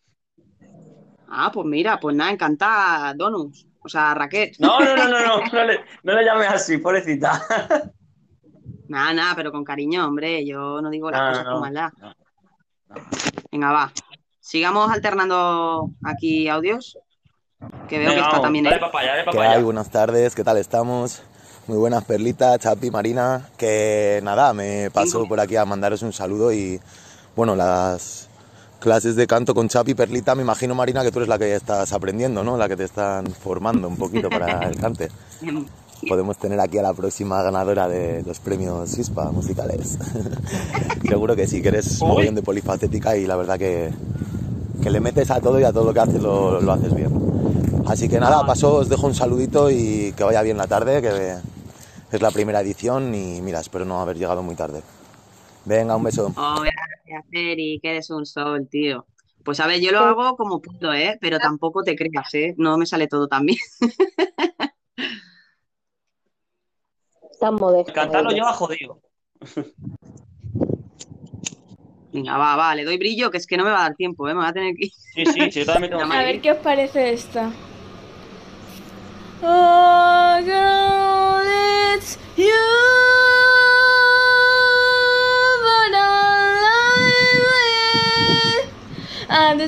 Ah, 1.28 1.52
pues 1.54 1.66
mira, 1.68 2.00
pues 2.00 2.16
nada, 2.16 2.32
encantada, 2.32 3.14
Donus. 3.14 3.68
O 3.82 3.90
sea, 3.90 4.14
Raquel. 4.14 4.54
No, 4.60 4.80
no, 4.80 4.96
no, 4.96 5.08
no, 5.10 5.20
no, 5.20 5.44
no 5.52 5.64
le, 5.66 5.82
no 6.04 6.14
le 6.14 6.24
llames 6.24 6.48
así, 6.48 6.78
pobrecita. 6.78 7.42
Nada, 8.88 9.14
nada, 9.14 9.36
pero 9.36 9.52
con 9.52 9.66
cariño, 9.66 10.08
hombre. 10.08 10.46
Yo 10.46 10.82
no 10.82 10.90
digo 10.90 11.12
las 11.12 11.20
No, 11.20 11.28
cosas 11.30 11.44
no, 11.44 11.50
con 11.52 11.56
no. 11.56 11.62
maldad. 11.62 11.92
Venga, 13.52 13.72
va. 13.72 13.92
Sigamos 14.40 14.90
alternando 14.90 15.90
aquí 16.04 16.48
audios. 16.48 16.98
Que 17.90 18.00
veo 18.00 18.12
que 18.14 18.20
está 18.20 18.42
también 18.42 18.64
dale 18.66 18.76
él. 18.78 18.82
papaya, 18.82 19.10
dale 19.12 19.22
¿Qué 19.24 19.26
papaya. 19.32 19.52
hay? 19.52 19.64
Buenas 19.64 19.90
tardes, 19.90 20.36
¿qué 20.36 20.44
tal 20.44 20.58
estamos? 20.58 21.24
Muy 21.66 21.78
buenas, 21.78 22.04
Perlita, 22.04 22.60
Chapi, 22.60 22.92
Marina. 22.92 23.48
Que 23.56 24.20
nada, 24.22 24.54
me 24.54 24.92
paso 24.92 25.26
por 25.26 25.40
aquí 25.40 25.56
a 25.56 25.64
mandaros 25.64 26.02
un 26.02 26.12
saludo 26.12 26.52
y 26.52 26.78
bueno, 27.38 27.56
las 27.56 28.28
clases 28.80 29.16
de 29.16 29.26
canto 29.28 29.56
con 29.56 29.70
Chapi, 29.70 29.94
Perlita, 29.94 30.36
me 30.36 30.42
imagino, 30.42 30.76
Marina, 30.76 31.04
que 31.04 31.12
tú 31.12 31.20
eres 31.20 31.30
la 31.30 31.40
que 31.40 31.56
estás 31.56 31.94
aprendiendo, 31.94 32.44
¿no? 32.44 32.58
La 32.58 32.68
que 32.68 32.76
te 32.76 32.84
están 32.84 33.28
formando 33.28 33.88
un 33.88 33.96
poquito 33.96 34.30
para 34.30 34.60
el 34.68 34.76
cante. 34.76 35.10
Podemos 36.06 36.38
tener 36.38 36.60
aquí 36.60 36.80
a 36.80 36.82
la 36.82 36.94
próxima 36.94 37.42
ganadora 37.42 37.88
de 37.88 38.24
los 38.24 38.40
premios 38.42 38.98
ISPA 38.98 39.32
musicales. 39.32 39.98
Seguro 41.08 41.34
que 41.34 41.48
sí, 41.48 41.62
que 41.62 41.70
eres 41.70 42.02
mogollón 42.02 42.36
de 42.36 42.42
polifacética 42.42 43.16
y 43.16 43.26
la 43.26 43.38
verdad 43.38 43.58
que, 43.58 43.90
que 44.82 44.90
le 44.90 45.00
metes 45.00 45.32
a 45.32 45.40
todo 45.40 45.62
y 45.62 45.64
a 45.64 45.72
todo 45.72 45.86
lo 45.86 45.94
que 45.94 46.00
haces 46.02 46.22
lo, 46.22 46.60
lo 46.60 46.72
haces 46.74 46.94
bien. 46.94 47.53
Así 47.88 48.08
que 48.08 48.20
nada, 48.20 48.46
paso, 48.46 48.76
os 48.76 48.90
dejo 48.90 49.08
un 49.08 49.16
saludito 49.16 49.70
y 49.70 50.14
que 50.16 50.24
vaya 50.24 50.42
bien 50.42 50.58
la 50.58 50.68
tarde, 50.68 51.02
que 51.02 51.36
es 52.12 52.22
la 52.22 52.32
primera 52.32 52.62
edición 52.62 53.14
y 53.14 53.42
mira, 53.42 53.60
espero 53.60 53.86
no 53.86 54.00
haber 54.02 54.18
llegado 54.18 54.42
muy 54.42 54.56
tarde. 54.56 54.82
Venga, 55.66 55.96
un 55.96 56.04
beso. 56.04 56.34
Oh, 56.36 56.62
gracias, 56.62 57.26
Eri, 57.32 57.80
que 57.82 57.90
eres 57.90 58.10
un 58.10 58.26
sol, 58.26 58.68
tío. 58.70 59.06
Pues 59.44 59.60
a 59.60 59.68
ver, 59.68 59.82
yo 59.82 59.92
lo 59.92 60.00
hago 60.00 60.38
como 60.38 60.62
puedo, 60.62 60.94
¿eh? 60.94 61.18
Pero 61.20 61.38
tampoco 61.38 61.84
te 61.84 61.96
creas, 61.96 62.34
¿eh? 62.34 62.56
No 62.58 62.78
me 62.78 62.86
sale 62.86 63.08
todo 63.08 63.28
tan 63.28 63.46
bien. 63.46 63.60
Tan 67.40 67.56
modesto. 67.56 67.92
Cantar 67.92 68.24
lo 68.24 68.30
lleva 68.32 68.54
jodido. 68.54 69.02
Venga, 72.14 72.38
va, 72.38 72.56
va, 72.56 72.74
le 72.76 72.86
doy 72.86 72.98
brillo, 72.98 73.30
que 73.32 73.38
es 73.38 73.46
que 73.46 73.58
no 73.58 73.66
me 73.66 73.72
va 73.72 73.80
a 73.80 73.90
dar 73.90 73.96
tiempo, 73.96 74.30
¿eh? 74.30 74.34
Me 74.34 74.42
va 74.42 74.50
a 74.50 74.54
tener 74.54 74.76
que 74.76 74.86
ir. 74.86 74.92
Sí, 74.94 75.26
sí, 75.26 75.52
sí, 75.52 75.60
yo 75.60 75.66
también 75.66 75.92
tengo 75.98 76.14
A 76.14 76.20
ver 76.20 76.40
qué 76.40 76.52
os 76.52 76.60
parece 76.60 77.12
esta. 77.12 77.52
Oh, 79.46 80.40
girl, 80.46 81.44
it's 81.44 82.18
you, 82.38 82.48
but 85.60 85.92
I'm 89.30 89.60
at 89.60 89.60
the 89.60 89.68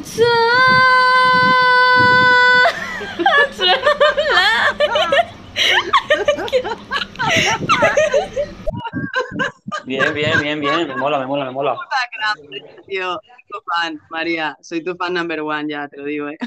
Bien, 9.84 10.14
bien, 10.14 10.40
bien, 10.42 10.60
bien. 10.62 10.88
Me 10.88 10.96
mola, 10.96 11.20
me 11.20 11.26
mola, 11.26 11.46
me 11.46 11.52
mola. 11.52 11.78
Tío, 12.88 13.20
soy 13.22 13.44
tu 13.50 13.60
fan, 13.76 14.00
María. 14.10 14.58
Soy 14.62 14.82
tu 14.82 14.96
fan 14.96 15.14
number 15.14 15.42
one, 15.42 15.68
ya 15.68 15.90
te 15.90 15.98
lo 15.98 16.06
digo, 16.06 16.30
¿eh? 16.30 16.38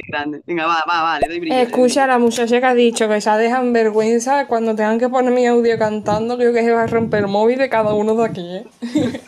Qué 0.00 0.06
grande. 0.10 0.40
Venga, 0.46 0.66
va, 0.66 0.82
va, 0.88 1.02
va, 1.02 1.20
le 1.20 1.28
doy 1.28 1.40
brillo. 1.40 1.56
Escucha 1.56 2.04
a 2.04 2.06
la 2.06 2.18
muchacha 2.18 2.58
que 2.58 2.66
ha 2.66 2.74
dicho 2.74 3.06
que 3.06 3.20
se 3.20 3.30
dejan 3.32 3.72
vergüenza 3.74 4.46
cuando 4.46 4.74
tengan 4.74 4.98
que 4.98 5.10
poner 5.10 5.30
mi 5.32 5.46
audio 5.46 5.78
cantando, 5.78 6.38
creo 6.38 6.54
que 6.54 6.62
se 6.62 6.72
va 6.72 6.84
a 6.84 6.86
romper 6.86 7.24
el 7.24 7.28
móvil 7.28 7.58
de 7.58 7.68
cada 7.68 7.92
uno 7.92 8.14
de 8.14 8.24
aquí, 8.24 8.40
¿eh? 8.40 8.64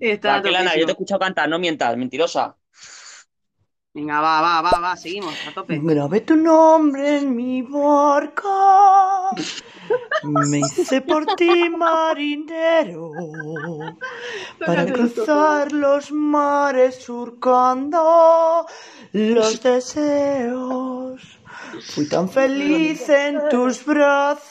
Está 0.00 0.42
yo 0.42 0.86
te 0.86 0.92
he 0.92 0.92
escuchado 0.92 1.20
cantar, 1.20 1.48
no 1.48 1.58
mientas, 1.58 1.96
mentirosa. 1.96 2.56
Venga, 3.92 4.20
va, 4.20 4.40
va, 4.40 4.60
va, 4.62 4.78
va, 4.78 4.96
seguimos, 4.96 5.34
a 5.48 5.52
tope. 5.52 5.76
Grabé 5.82 6.20
tu 6.20 6.36
nombre 6.36 7.16
en 7.18 7.34
mi 7.34 7.60
barca. 7.62 9.32
Me 10.22 10.60
hice 10.60 11.00
por 11.00 11.26
ti 11.34 11.68
marinero 11.70 13.10
para 14.64 14.86
cruzar 14.86 15.72
los 15.72 16.12
mares 16.12 17.02
surcando 17.02 18.64
los 19.12 19.60
deseos. 19.60 21.22
Fui 21.92 22.06
tan 22.08 22.28
feliz 22.28 23.08
en 23.08 23.48
tus 23.48 23.84
brazos, 23.84 24.46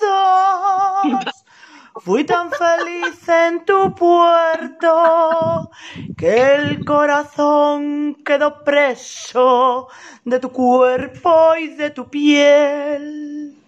fui 2.04 2.24
tan 2.26 2.52
feliz 2.52 3.28
en 3.30 3.66
tu 3.66 3.94
puerto 3.96 5.70
que 6.16 6.56
el 6.56 6.84
corazón 6.86 8.16
quedó 8.26 8.64
preso 8.64 9.88
de 10.26 10.40
tu 10.40 10.52
cuerpo 10.52 11.56
y 11.58 11.68
de 11.76 11.90
tu 11.92 12.10
piel. 12.10 13.59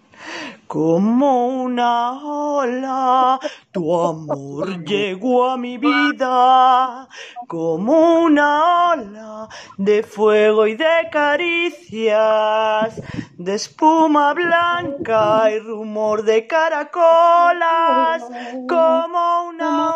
Como 0.68 1.48
una 1.48 2.12
ola, 2.24 3.40
tu 3.72 3.94
amor 4.00 4.84
llegó 4.86 5.50
a 5.50 5.58
mi 5.58 5.78
vida, 5.78 7.08
como 7.48 8.22
una 8.24 8.92
ola 8.92 9.50
de 9.78 10.04
fuego 10.04 10.68
y 10.68 10.76
de 10.76 11.10
caricias, 11.12 13.02
de 13.38 13.56
espuma 13.56 14.34
blanca 14.34 15.52
y 15.52 15.60
rumor 15.60 16.24
de 16.24 16.48
caracolas, 16.48 18.24
como 18.68 19.44
una 19.50 19.90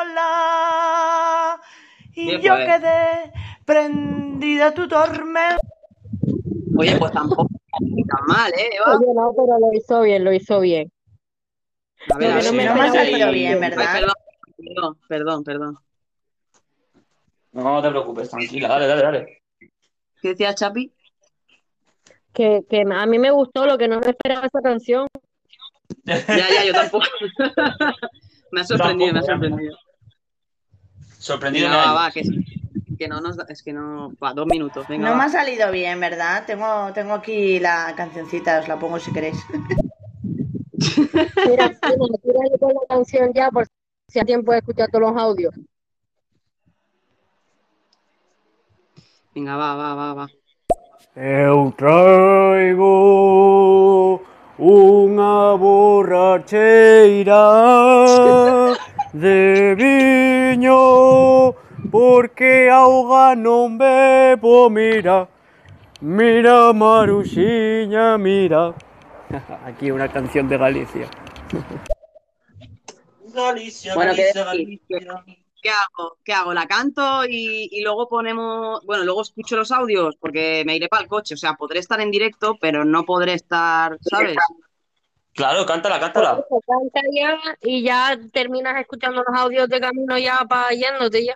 ola. 0.00 0.52
Y 2.14 2.40
yo 2.40 2.54
pues. 2.54 2.66
quedé 2.66 3.32
prendida 3.64 4.66
a 4.66 4.74
tu 4.74 4.86
tormenta. 4.86 5.56
Oye, 6.76 6.96
pues 6.96 7.12
tampoco 7.12 7.61
tan 8.04 8.26
mal, 8.26 8.52
¿eh, 8.54 8.70
Eva? 8.76 8.96
Oye, 8.98 9.06
no, 9.14 9.32
pero 9.36 9.58
lo 9.58 9.72
hizo 9.72 10.02
bien, 10.02 10.24
lo 10.24 10.32
hizo 10.32 10.60
bien. 10.60 10.90
A 12.12 12.18
ver, 12.18 12.32
a 12.32 12.38
que 12.40 12.44
no 12.44 12.52
ver. 12.52 12.54
me 12.54 12.64
No 12.64 12.74
me 12.74 12.80
ha 12.82 12.92
salido 12.92 13.32
bien, 13.32 13.54
que- 13.54 13.60
¿verdad? 13.60 13.86
Ay, 13.88 14.00
perdón, 14.02 14.14
perdón, 14.56 14.98
perdón, 15.08 15.44
perdón. 15.44 15.78
No 17.52 17.82
te 17.82 17.90
preocupes, 17.90 18.30
tranquila, 18.30 18.68
dale, 18.68 18.86
dale, 18.86 19.02
dale. 19.02 19.38
¿Qué 20.20 20.28
decía 20.28 20.54
Chapi? 20.54 20.92
Que, 22.32 22.64
que 22.68 22.82
a 22.90 23.06
mí 23.06 23.18
me 23.18 23.30
gustó 23.30 23.66
lo 23.66 23.76
que 23.76 23.88
no 23.88 24.00
me 24.00 24.10
esperaba 24.10 24.46
esa 24.46 24.62
canción. 24.62 25.06
Ya, 26.04 26.16
ya, 26.26 26.64
yo 26.64 26.72
tampoco. 26.72 27.04
me 28.52 28.60
ha 28.62 28.64
sorprendido, 28.64 29.12
me 29.12 29.18
ha 29.18 29.22
sorprendido. 29.22 29.76
Sorprendido 31.18 31.68
no 31.68 31.76
va, 31.76 31.90
hay. 31.90 31.94
va, 31.94 32.10
que, 33.02 33.08
no 33.08 33.20
nos 33.20 33.36
da- 33.36 33.46
es 33.48 33.62
que 33.62 33.72
no, 33.72 34.12
va, 34.22 34.32
dos 34.32 34.46
minutos, 34.46 34.86
venga, 34.86 35.10
No 35.10 35.16
me 35.16 35.24
ha 35.24 35.28
salido 35.28 35.72
bien, 35.72 35.98
¿verdad? 35.98 36.44
Tengo, 36.46 36.92
tengo 36.92 37.14
aquí 37.14 37.58
la 37.58 37.94
cancioncita, 37.96 38.60
os 38.60 38.68
la 38.68 38.78
pongo 38.78 39.00
si 39.00 39.12
queréis. 39.12 39.38
Mira, 41.48 41.68
tírale 41.70 42.58
con 42.60 42.72
la 42.74 42.86
canción 42.88 43.32
ya 43.34 43.50
por 43.50 43.66
si 44.08 44.18
hay 44.20 44.24
tiempo 44.24 44.52
de 44.52 44.58
escuchar 44.58 44.88
todos 44.90 45.10
los 45.10 45.20
audios. 45.20 45.52
Venga, 49.34 49.56
va, 49.56 49.74
va, 49.74 49.94
va, 49.94 50.14
va. 50.14 50.26
Eu 51.16 51.72
traigo 51.76 52.92
unha 54.58 55.56
borracheira 55.56 57.44
de 59.22 59.74
viño 59.74 61.54
porque 61.90 62.68
auga 62.70 63.34
non 63.34 63.78
bebo, 63.78 64.70
mira, 64.70 65.28
mira 66.00 66.72
Maruxiña, 66.72 68.16
mira. 68.26 68.74
Aquí 69.64 69.90
una 69.90 70.08
canción 70.08 70.48
de 70.48 70.58
Galicia. 70.58 71.08
Galicia, 73.34 73.94
Bueno, 73.94 74.12
¿qué 74.14 74.32
Galicia? 74.34 74.98
Galicia. 75.00 75.24
¿qué 75.62 75.70
hago? 75.70 76.18
¿Qué 76.24 76.32
hago? 76.32 76.52
¿La 76.52 76.66
canto 76.66 77.24
y, 77.24 77.68
y 77.70 77.82
luego 77.82 78.08
ponemos, 78.08 78.84
bueno, 78.84 79.04
luego 79.04 79.22
escucho 79.22 79.56
los 79.56 79.70
audios 79.70 80.16
porque 80.16 80.64
me 80.66 80.76
iré 80.76 80.88
para 80.88 81.02
el 81.04 81.08
coche, 81.08 81.34
o 81.34 81.36
sea, 81.36 81.54
podré 81.54 81.78
estar 81.78 82.00
en 82.00 82.10
directo, 82.10 82.56
pero 82.60 82.84
no 82.84 83.04
podré 83.04 83.34
estar, 83.34 83.96
¿sabes? 84.02 84.36
Claro, 85.34 85.64
cántala, 85.64 85.98
cántala. 85.98 86.44
eso, 86.44 86.60
canta 86.66 87.00
ya 87.14 87.38
y 87.62 87.82
ya 87.82 88.18
terminas 88.32 88.78
escuchando 88.78 89.22
los 89.26 89.38
audios 89.38 89.68
de 89.68 89.80
camino 89.80 90.18
ya 90.18 90.44
para 90.48 90.70
yéndote 90.70 91.24
ya. 91.24 91.34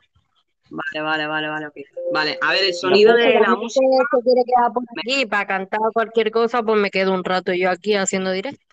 Vale, 0.69 1.01
vale, 1.03 1.27
vale, 1.27 1.49
vale, 1.49 1.67
ok. 1.69 1.75
Vale, 2.13 2.39
a 2.41 2.53
ver, 2.53 2.65
el 2.65 2.75
sonido 2.75 3.15
de 3.15 3.41
la 3.41 3.55
música. 3.57 3.87
se 4.11 4.23
quiere 4.23 4.43
quedar 4.45 4.73
por 4.73 4.83
aquí 4.99 5.27
para 5.27 5.47
cantar 5.47 5.81
cualquier 5.93 6.31
cosa, 6.31 6.63
pues 6.63 6.81
me 6.81 6.91
quedo 6.91 7.13
un 7.15 7.25
rato 7.25 7.53
yo 7.55 7.71
aquí 7.71 7.95
haciendo 7.95 8.31
directo. 8.33 8.65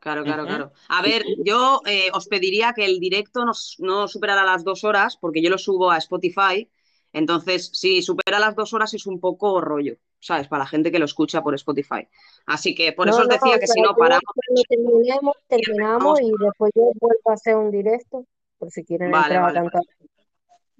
Claro, 0.00 0.22
claro, 0.24 0.46
claro. 0.46 0.72
A 0.88 1.02
ver, 1.02 1.24
yo 1.44 1.82
eh, 1.84 2.10
os 2.14 2.28
pediría 2.28 2.72
que 2.72 2.84
el 2.84 3.00
directo 3.00 3.44
no, 3.44 3.50
s- 3.52 3.76
no 3.82 4.06
superara 4.06 4.44
las 4.44 4.62
dos 4.64 4.84
horas, 4.84 5.16
porque 5.20 5.42
yo 5.42 5.50
lo 5.50 5.58
subo 5.58 5.90
a 5.90 5.98
Spotify. 5.98 6.70
Entonces, 7.12 7.70
si 7.74 8.00
supera 8.02 8.38
las 8.38 8.54
dos 8.54 8.72
horas 8.74 8.94
es 8.94 9.06
un 9.06 9.18
poco 9.20 9.60
rollo, 9.60 9.96
¿sabes? 10.20 10.46
Para 10.46 10.62
la 10.64 10.68
gente 10.68 10.92
que 10.92 10.98
lo 11.00 11.04
escucha 11.06 11.42
por 11.42 11.54
Spotify. 11.56 12.06
Así 12.46 12.74
que 12.76 12.92
por 12.92 13.08
No, 13.08 13.12
eso 13.12 13.22
os 13.22 13.28
no, 13.28 13.34
decía 13.34 13.58
que 13.58 13.66
si 13.66 13.80
no 13.82 13.96
paramos. 13.96 14.22
terminemos, 14.68 15.34
terminamos 15.48 16.20
y 16.20 16.30
después 16.38 16.70
yo 16.74 16.82
vuelvo 17.00 17.30
a 17.30 17.34
hacer 17.34 17.56
un 17.56 17.70
directo, 17.70 18.24
por 18.58 18.70
si 18.70 18.84
quieren 18.84 19.10
Vale, 19.12 19.34
entrar 19.34 19.42
a 19.44 19.46
vale, 19.46 19.52
cantar. 19.52 19.82
vale, 19.82 20.08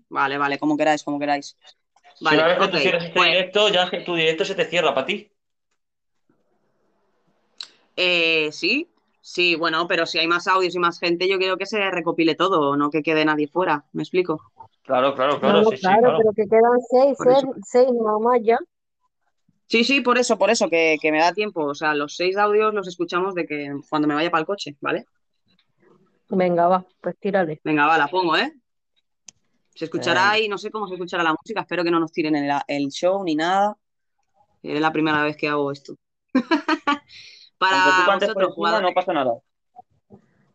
vale, 0.09 0.59
como 0.59 0.77
queráis, 0.77 1.03
como 1.03 1.19
queráis. 1.19 1.57
Si 2.15 2.25
Vale, 2.25 2.39
una 2.39 2.49
vez 2.49 2.59
que 2.59 2.69
tú 2.69 2.77
cierres 2.79 3.05
este 3.05 3.23
directo, 3.23 3.69
ya 3.69 3.91
que 3.91 4.01
tu 4.01 4.15
directo 4.15 4.45
se 4.45 4.55
te 4.55 4.65
cierra 4.65 4.95
para 4.95 5.07
ti. 5.07 5.31
Eh, 7.97 8.51
sí, 8.53 8.89
sí, 9.21 9.55
bueno, 9.55 9.87
pero 9.89 10.07
si 10.07 10.19
hay 10.19 10.27
más 10.27 10.47
audios 10.47 10.75
y 10.75 10.79
más 10.79 10.99
gente, 10.99 11.29
yo 11.29 11.39
quiero 11.39 11.57
que 11.57 11.67
se 11.67 11.91
recopile 11.91 12.35
todo, 12.35 12.77
no 12.77 12.91
que 12.91 13.03
quede 13.03 13.25
nadie 13.25 13.49
fuera. 13.49 13.85
¿Me 13.93 14.03
explico? 14.03 14.53
Claro, 14.83 15.15
claro, 15.15 15.39
claro, 15.39 15.63
no, 15.63 15.71
sí, 15.71 15.77
sí, 15.77 15.83
claro, 15.83 16.01
claro. 16.01 16.19
pero 16.19 16.33
que 16.33 16.47
quedan 16.49 16.81
seis, 16.91 17.19
seis, 17.23 17.55
seis 17.67 17.89
nada 17.93 18.19
más 18.19 18.41
ya. 18.43 18.59
Sí, 19.67 19.85
sí, 19.85 20.01
por 20.01 20.17
eso, 20.17 20.39
por 20.39 20.49
eso, 20.49 20.71
que, 20.71 20.97
que 21.01 21.13
me 21.13 21.21
da 21.21 21.35
tiempo. 21.35 21.65
O 21.67 21.75
sea, 21.75 21.95
los 21.95 22.17
seis 22.17 22.37
audios 22.39 22.73
los 22.73 22.89
escuchamos 22.89 23.35
de 23.35 23.47
que 23.47 23.71
cuando 23.91 24.09
me 24.09 24.15
vaya 24.15 24.31
para 24.31 24.41
el 24.41 24.47
coche, 24.47 24.77
¿vale? 24.81 25.05
Venga, 26.31 26.69
va, 26.69 26.87
pues 27.01 27.19
tírale. 27.19 27.61
Venga, 27.65 27.87
va, 27.87 27.99
la 27.99 28.09
pongo, 28.09 28.37
¿eh? 28.37 28.53
Se 29.79 29.85
escuchará 29.85 30.23
Venga. 30.23 30.33
ahí, 30.33 30.49
no 30.49 30.59
sé 30.59 30.73
cómo 30.73 30.89
se 30.89 30.95
escuchará 30.95 31.23
la 31.23 31.37
música, 31.41 31.61
espero 31.61 31.85
que 31.85 31.91
no 31.93 32.01
nos 32.01 32.11
tiren 32.11 32.35
el, 32.35 32.51
el 32.67 32.89
show 32.89 33.23
ni 33.23 33.37
nada. 33.37 33.77
Es 34.61 34.81
la 34.81 34.91
primera 34.91 35.23
vez 35.23 35.37
que 35.37 35.47
hago 35.47 35.71
esto. 35.71 35.95
Para 37.59 38.19
vosotros, 38.19 38.55
jugadores. 38.55 38.89
no 38.89 38.93
pasa 38.93 39.13
nada. 39.13 39.35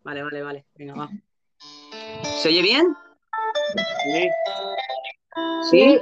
Vale, 0.04 0.24
vale, 0.24 0.42
vale. 0.42 0.66
Venga, 0.76 0.96
va. 0.96 1.10
¿Se 2.42 2.50
oye 2.50 2.62
bien? 2.62 2.94
Sí, 4.04 4.30
¿Sí? 5.72 6.00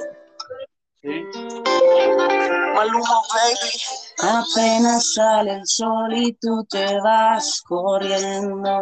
sí. 1.03 1.25
Maluma, 2.73 3.21
baby. 3.35 3.71
Apenas 4.23 5.13
sale 5.13 5.53
el 5.57 5.67
sol 5.67 6.11
y 6.15 6.33
tú 6.33 6.65
te 6.67 6.99
vas 7.01 7.61
corriendo. 7.67 8.81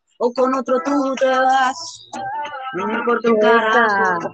o 0.21 0.31
con 0.33 0.53
otro 0.53 0.79
tú 0.85 1.15
te 1.15 1.27
vas. 1.27 2.09
No 2.73 2.87
me 2.87 2.93
importa 2.93 3.29
un 3.29 3.39
carajo 3.39 4.29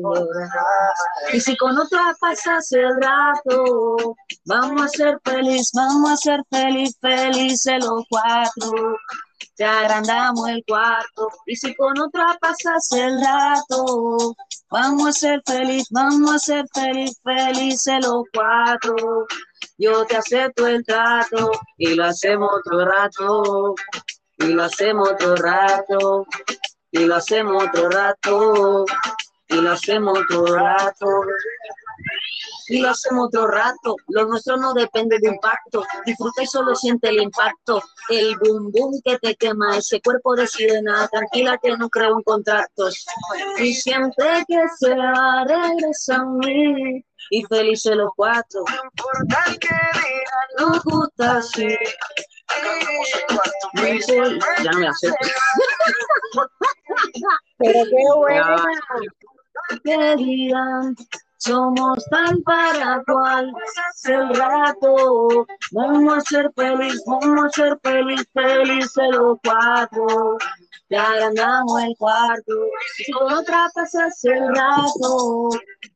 volverás. 0.00 1.32
Y 1.32 1.40
si 1.40 1.56
con 1.56 1.78
otra 1.78 2.14
pasas 2.20 2.70
el 2.72 2.90
rato, 3.00 4.16
vamos 4.46 4.82
a 4.82 4.88
ser 4.88 5.18
feliz, 5.24 5.70
vamos 5.74 6.10
a 6.10 6.16
ser 6.16 6.40
feliz, 6.50 6.96
felices 7.00 7.84
los 7.84 8.04
cuatro. 8.08 8.96
Te 9.56 9.64
agrandamos 9.64 10.48
el 10.48 10.64
cuarto. 10.66 11.28
Y 11.46 11.56
si 11.56 11.74
con 11.74 11.98
otra 11.98 12.36
pasas 12.40 12.90
el 12.92 13.20
rato, 13.20 14.34
vamos 14.70 15.08
a 15.08 15.12
ser 15.12 15.42
feliz, 15.46 15.86
vamos 15.90 16.34
a 16.34 16.38
ser 16.38 16.64
feliz, 16.72 17.20
felices 17.22 18.06
los 18.06 18.24
cuatro. 18.32 19.26
Yo 19.78 20.04
te 20.06 20.16
acepto 20.16 20.66
el 20.66 20.84
trato 20.84 21.50
y 21.78 21.94
lo 21.94 22.04
hacemos 22.04 22.50
otro 22.52 22.84
rato. 22.84 23.74
Y 24.40 24.52
lo 24.52 24.64
hacemos 24.64 25.10
otro 25.10 25.36
rato. 25.36 26.26
Y 26.90 27.04
lo 27.04 27.16
hacemos 27.16 27.64
otro 27.64 27.90
rato. 27.90 28.84
Y 29.48 29.60
lo 29.60 29.72
hacemos 29.72 30.18
otro 30.18 30.46
rato. 30.46 31.06
Y 32.68 32.80
lo 32.80 32.90
hacemos 32.90 33.26
otro 33.26 33.46
rato. 33.48 33.96
Lo 34.08 34.26
nuestro 34.26 34.56
no 34.56 34.72
depende 34.72 35.18
de 35.20 35.28
impacto. 35.28 35.84
Disfruta 36.06 36.42
y 36.42 36.46
solo 36.46 36.74
siente 36.74 37.08
el 37.08 37.20
impacto. 37.20 37.82
El 38.08 38.36
boom 38.38 38.72
boom 38.72 39.00
que 39.04 39.18
te 39.18 39.34
quema. 39.36 39.76
Ese 39.76 40.00
cuerpo 40.00 40.34
de 40.34 40.46
sirena. 40.46 41.06
Tranquila 41.08 41.58
que 41.62 41.76
no 41.76 41.90
creo 41.90 42.16
en 42.16 42.22
contratos. 42.22 43.04
Y 43.58 43.74
siempre 43.74 44.44
que 44.48 44.62
se 44.78 44.94
regresa 44.94 46.16
a 46.16 46.24
mí. 46.24 47.04
Y 47.30 47.44
felices 47.44 47.94
los 47.94 48.10
cuatro. 48.16 48.64
Nos 50.58 50.82
gusta 50.82 51.36
así. 51.36 51.76
Ya 54.62 54.72
me 54.72 54.92
sé. 54.94 55.12
Pero 57.58 57.84
qué 57.84 58.04
buena. 58.16 58.64
que 59.84 60.16
digan, 60.16 60.96
somos 61.40 62.04
tan 62.10 62.42
para 62.42 63.02
cual 63.06 63.52
el 64.04 64.34
rato. 64.34 65.46
Vamos 65.72 66.18
a 66.18 66.20
ser 66.20 66.50
feliz, 66.54 67.02
vamos 67.06 67.44
a 67.44 67.48
ser 67.50 67.78
feliz, 67.82 68.24
felices 68.34 69.08
los 69.12 69.38
cuatro. 69.42 70.38
Ya 70.90 71.14
ganamos 71.16 71.82
el 71.82 71.94
cuarto. 71.98 72.52
Si 72.96 73.12
con 73.12 73.32
otra 73.32 73.70
pasas 73.74 74.20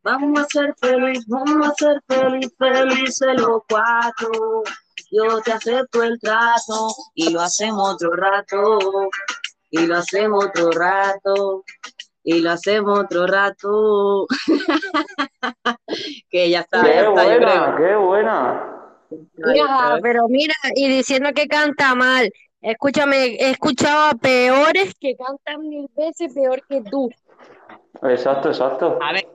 vamos 0.02 0.40
a 0.40 0.46
ser 0.46 0.74
feliz, 0.80 1.24
vamos 1.26 1.68
a 1.68 1.74
ser 1.74 2.02
feliz, 2.08 2.50
felices 2.58 3.40
los 3.40 3.62
cuatro. 3.68 4.62
Yo 5.10 5.40
te 5.40 5.52
acepto 5.52 6.02
el 6.02 6.18
trato 6.20 6.88
y 7.14 7.30
lo 7.30 7.40
hacemos 7.40 7.94
otro 7.94 8.12
rato. 8.12 8.78
Y 9.70 9.86
lo 9.86 9.96
hacemos 9.96 10.44
otro 10.46 10.70
rato 10.70 11.64
y 12.22 12.40
lo 12.40 12.52
hacemos 12.52 13.00
otro 13.00 13.26
rato. 13.26 14.26
que 16.30 16.50
ya 16.50 16.60
está, 16.60 16.82
Qué 16.82 16.94
ya 16.94 17.00
está, 17.00 17.04
yo 17.04 17.12
buena, 17.12 17.74
creo. 17.76 17.76
qué 17.76 17.96
buena. 17.96 18.70
Mira, 19.36 19.98
pero 20.02 20.28
mira, 20.28 20.54
y 20.74 20.88
diciendo 20.88 21.30
que 21.34 21.46
canta 21.46 21.94
mal. 21.94 22.32
Escúchame, 22.60 23.34
he 23.34 23.50
escuchado 23.50 24.10
a 24.10 24.14
peores 24.14 24.94
que 24.98 25.14
cantan 25.16 25.68
mil 25.68 25.86
veces 25.94 26.32
peor 26.32 26.62
que 26.66 26.80
tú. 26.82 27.10
Exacto, 28.02 28.48
exacto. 28.48 28.98
A 29.02 29.12
ver, 29.12 29.26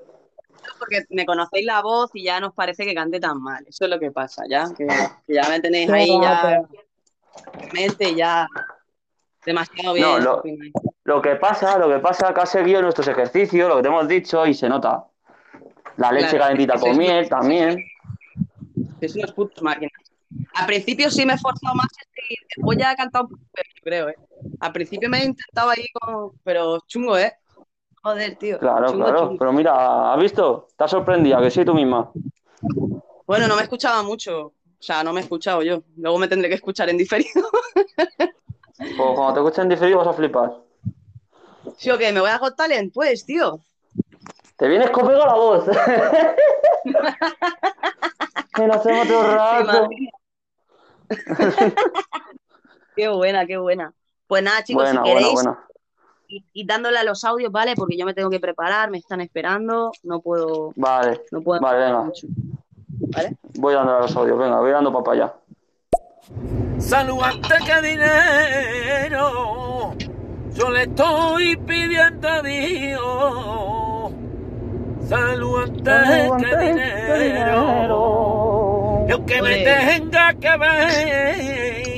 porque 0.77 1.05
me 1.09 1.25
conocéis 1.25 1.65
la 1.65 1.81
voz 1.81 2.11
y 2.13 2.23
ya 2.23 2.39
nos 2.39 2.53
parece 2.53 2.85
que 2.85 2.93
cante 2.93 3.19
tan 3.19 3.41
mal. 3.41 3.65
Eso 3.67 3.85
es 3.85 3.89
lo 3.89 3.99
que 3.99 4.11
pasa, 4.11 4.43
ya. 4.49 4.65
Que, 4.77 4.85
que 4.85 5.33
ya 5.33 5.47
me 5.49 5.59
tenéis 5.59 5.89
ahí 5.89 6.19
ya 6.21 6.61
mente 7.73 8.15
ya 8.15 8.47
demasiado 9.45 9.93
bien. 9.93 10.07
No, 10.07 10.19
lo, 10.19 10.43
lo 11.03 11.21
que 11.21 11.35
pasa, 11.35 11.77
lo 11.77 11.89
que 11.89 11.99
pasa 11.99 12.33
que 12.33 12.41
has 12.41 12.51
seguido 12.51 12.81
nuestros 12.81 13.07
ejercicios, 13.07 13.69
lo 13.69 13.77
que 13.77 13.81
te 13.83 13.87
hemos 13.87 14.07
dicho, 14.07 14.45
y 14.45 14.53
se 14.53 14.69
nota. 14.69 15.05
La 15.97 16.11
leche 16.11 16.29
Claro, 16.29 16.43
calentita 16.45 16.75
es 16.75 16.81
con 16.81 16.97
miel 16.97 17.29
también. 17.29 17.83
Sois 18.99 19.15
unos 19.15 19.33
putos 19.33 19.61
máquinas. 19.61 19.91
Al 20.53 20.65
principio 20.67 21.09
sí 21.09 21.25
me 21.25 21.33
he 21.33 21.35
esforzado 21.35 21.75
más 21.75 21.87
y 22.29 22.35
después 22.55 22.77
ya 22.77 22.91
he 22.91 22.95
cantado 22.95 23.25
un 23.25 23.31
poco, 23.31 23.41
yo 23.55 23.83
creo, 23.83 24.09
¿eh? 24.09 24.15
Al 24.59 24.71
principio 24.71 25.09
me 25.09 25.19
he 25.19 25.25
intentado 25.25 25.71
ahí 25.71 25.87
como... 25.93 26.33
Pero 26.43 26.79
chungo, 26.87 27.17
¿eh? 27.17 27.33
Joder, 28.03 28.35
tío. 28.37 28.59
Claro, 28.59 28.89
chungo, 28.89 29.05
claro. 29.05 29.19
chungo. 29.19 29.37
Pero 29.39 29.53
mira, 29.53 30.13
¿has 30.13 30.19
visto? 30.19 30.67
Te 30.77 30.83
has 30.83 30.91
sorprendido, 30.91 31.41
que 31.41 31.51
sí, 31.51 31.65
tú 31.65 31.73
misma. 31.73 32.11
Bueno, 33.25 33.47
no 33.47 33.55
me 33.55 33.63
escuchaba 33.63 34.01
mucho. 34.03 34.47
O 34.47 34.81
sea, 34.81 35.03
no 35.03 35.11
me 35.11 35.19
he 35.19 35.23
escuchado 35.23 35.61
yo. 35.61 35.83
Luego 35.97 36.17
me 36.17 36.27
tendré 36.27 36.49
que 36.49 36.55
escuchar 36.55 36.89
en 36.89 36.97
diferido. 36.97 37.49
Pues 38.79 38.93
cuando 38.95 39.33
te 39.33 39.39
escuchen 39.41 39.67
diferido 39.67 39.97
vas 39.97 40.07
a 40.07 40.13
flipar. 40.13 40.53
¿Sí 41.75 41.91
o 41.91 41.97
qué? 41.97 42.13
¿Me 42.13 42.21
voy 42.21 42.29
a 42.29 42.37
Got 42.37 42.55
Talent? 42.55 42.93
Pues, 42.93 43.25
tío. 43.25 43.59
Te 44.55 44.69
vienes 44.69 44.89
con 44.91 45.05
pego 45.05 45.25
la 45.25 45.33
voz. 45.33 45.65
Que 48.55 48.67
lo 48.67 48.73
hacemos 48.73 49.07
¿Te 49.07 49.23
rato. 49.23 49.89
Qué 52.95 53.07
buena, 53.07 53.45
qué 53.45 53.57
buena. 53.57 53.93
Pues 54.27 54.43
nada, 54.43 54.63
chicos, 54.63 54.83
Buena, 54.83 54.91
si 54.91 54.97
buena, 54.97 55.19
queréis, 55.19 55.33
buena. 55.33 55.68
Y, 56.29 56.45
y 56.53 56.65
dándole 56.65 56.97
a 56.99 57.03
los 57.03 57.25
audios, 57.25 57.51
¿vale? 57.51 57.73
Porque 57.75 57.97
yo 57.97 58.05
me 58.05 58.13
tengo 58.13 58.29
que 58.29 58.39
preparar, 58.39 58.89
me 58.91 58.99
están 58.99 59.19
esperando, 59.19 59.91
no 60.03 60.21
puedo, 60.21 60.71
Vale, 60.75 61.21
no 61.31 61.41
puedo 61.41 61.59
vale, 61.59 61.85
venga. 61.85 62.03
mucho. 62.03 62.27
¿Vale? 63.15 63.35
Voy 63.55 63.73
dando 63.73 63.95
a 63.97 64.01
los 64.01 64.15
audios, 64.15 64.37
venga, 64.37 64.59
voy 64.59 64.71
dando 64.71 65.03
para 65.03 65.23
allá. 65.23 65.33
Salud 66.77 67.19
antes 67.23 67.57
que 67.63 67.81
dinero. 67.89 69.31
Yo 70.53 70.69
le 70.69 70.83
estoy 70.83 71.55
pidiendo 71.57 72.27
a 72.27 72.41
Dios. 72.41 74.11
Salud 75.07 75.63
antes 75.63 76.31
que 76.37 77.19
dinero. 77.19 79.05
Yo 79.07 79.25
que 79.25 79.41
me 79.41 79.63
tenga 79.63 80.33
que 80.35 80.57
ver. 80.57 81.88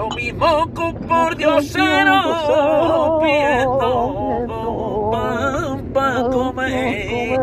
Lo 0.00 0.08
mismo 0.08 0.72
que 0.72 0.80
un 0.80 0.94
por 0.94 1.36
diosero 1.36 3.18
pidiendo 3.20 5.10
pan 5.12 5.92
para 5.92 6.22
comer. 6.30 7.38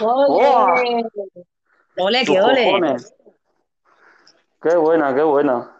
¡Ole! 0.00 1.04
¡Ole, 1.96 2.24
que 2.26 2.40
ole! 2.42 2.96
Qué 4.60 4.76
buena, 4.76 5.14
qué 5.14 5.22
buena. 5.22 5.74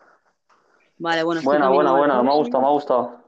Vale, 0.96 1.24
bueno, 1.24 1.42
Buena, 1.42 1.68
buena, 1.68 1.92
buena, 1.92 2.22
me 2.22 2.30
ha 2.30 2.34
gustado, 2.34 2.62
me 2.62 2.68
ha 2.68 2.70
gustado. 2.70 3.20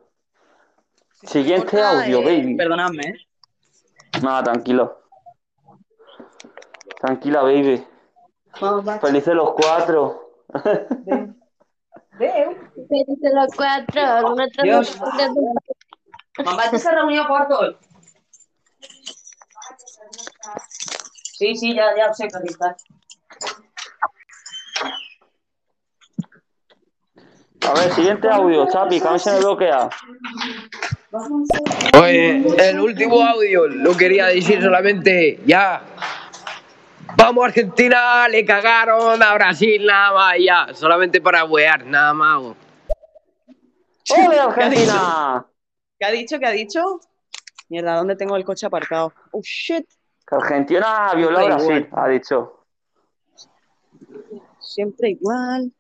Siguiente 1.23 1.67
corta, 1.67 2.01
audio, 2.01 2.21
eh, 2.21 2.25
baby. 2.25 2.57
Perdonadme, 2.57 3.03
¿eh? 3.03 3.15
Nada, 4.23 4.43
tranquilo. 4.45 5.03
Tranquila, 6.99 7.43
baby. 7.43 7.87
Vamos, 8.61 8.87
va. 8.89 8.99
Felices 8.99 9.35
los 9.35 9.53
cuatro. 9.53 10.45
Felices 12.19 13.33
los 13.35 13.49
cuatro, 13.57 14.35
Dios. 14.63 14.99
Mamá, 16.45 16.71
¿te 16.71 16.79
se 16.79 16.91
reunió 16.91 17.27
cuarto? 17.27 17.79
Sí, 21.37 21.55
sí, 21.57 21.75
ya, 21.75 21.97
ya 21.97 22.13
sé, 22.15 22.29
Carlita. 22.29 22.77
A 27.67 27.73
ver, 27.73 27.93
siguiente 27.93 28.29
audio, 28.29 28.69
Chapi, 28.69 29.01
que 29.01 29.09
a 29.09 29.13
mí 29.13 29.19
se 29.19 29.33
me 29.33 29.39
bloquea. 29.39 29.89
Oye, 32.01 32.45
el 32.59 32.81
último 32.81 33.23
audio 33.23 33.67
lo 33.69 33.97
quería 33.97 34.27
decir 34.27 34.63
solamente 34.63 35.41
ya. 35.47 35.83
Vamos 37.25 37.47
Argentina, 37.47 38.29
le 38.29 38.45
cagaron 38.45 39.23
a 39.23 39.33
Brasil 39.33 39.87
nada 39.87 40.13
más 40.13 40.35
ya, 40.39 40.75
solamente 40.75 41.23
para 41.23 41.47
wear, 41.47 41.83
nada 41.87 42.13
más. 42.13 42.43
¡Ole, 44.11 44.39
Argentina! 44.39 45.47
¿Qué 45.99 46.05
ha 46.05 46.11
dicho? 46.11 46.39
¿Qué 46.39 46.47
ha 46.47 46.51
dicho? 46.51 47.01
Mierda, 47.71 47.97
¿dónde 47.97 48.15
tengo 48.17 48.37
el 48.37 48.45
coche 48.45 48.67
aparcado? 48.67 49.15
Oh, 49.33 49.41
shit. 49.43 49.87
Que 50.27 50.35
Argentina 50.35 51.13
violó 51.17 51.39
a 51.39 51.41
Siempre 51.41 51.55
Brasil, 51.55 51.87
igual. 51.87 52.05
ha 52.05 52.09
dicho. 52.09 52.67
Siempre 54.59 55.09
igual. 55.09 55.73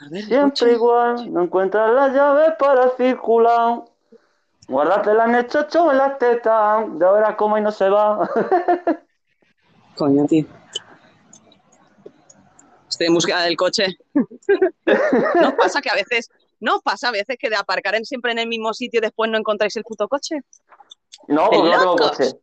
A 0.00 0.08
ver, 0.10 0.24
Siempre 0.24 0.72
igual, 0.72 1.32
no 1.32 1.44
encuentras 1.44 1.88
las 1.94 2.12
llaves 2.12 2.54
para 2.58 2.90
circular. 2.96 3.84
Guárdatela 4.66 5.26
en 5.26 5.34
el 5.36 5.46
chocho 5.46 5.92
en 5.92 5.98
la 5.98 6.18
teta, 6.18 6.84
ya 6.98 7.10
verás 7.12 7.36
cómo 7.36 7.56
y 7.56 7.60
no 7.60 7.70
se 7.70 7.88
va. 7.88 8.28
Coño, 9.96 10.26
tío. 10.26 10.44
Estoy 12.88 13.06
en 13.06 13.14
búsqueda 13.14 13.42
del 13.42 13.56
coche. 13.56 13.86
¿No 15.40 15.56
pasa 15.56 15.80
que 15.80 15.90
a 15.90 15.94
veces, 15.94 16.28
no 16.58 16.80
pasa 16.80 17.08
a 17.08 17.12
veces 17.12 17.36
que 17.38 17.48
de 17.50 17.56
aparcar 17.56 17.94
en- 17.94 18.04
siempre 18.04 18.32
en 18.32 18.38
el 18.38 18.48
mismo 18.48 18.72
sitio 18.74 18.98
y 18.98 19.02
después 19.02 19.30
no 19.30 19.38
encontráis 19.38 19.76
el 19.76 19.84
puto 19.84 20.08
coche? 20.08 20.40
No, 21.28 21.48
¡De 21.50 21.56
porque 21.56 21.70
no 21.70 21.78
tengo 21.78 21.96
locos! 21.96 22.10
coche. 22.16 22.40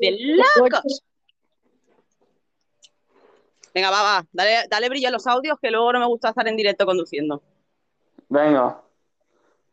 ¡De 0.00 0.36
locos! 0.58 1.02
Venga, 3.74 3.90
va, 3.90 4.02
va, 4.02 4.26
dale, 4.32 4.66
dale 4.68 4.88
brillo 4.90 5.08
a 5.08 5.12
los 5.12 5.26
audios 5.26 5.58
que 5.60 5.70
luego 5.70 5.92
no 5.94 5.98
me 6.00 6.06
gusta 6.06 6.28
estar 6.28 6.46
en 6.46 6.56
directo 6.56 6.84
conduciendo. 6.84 7.42
Venga. 8.28 8.82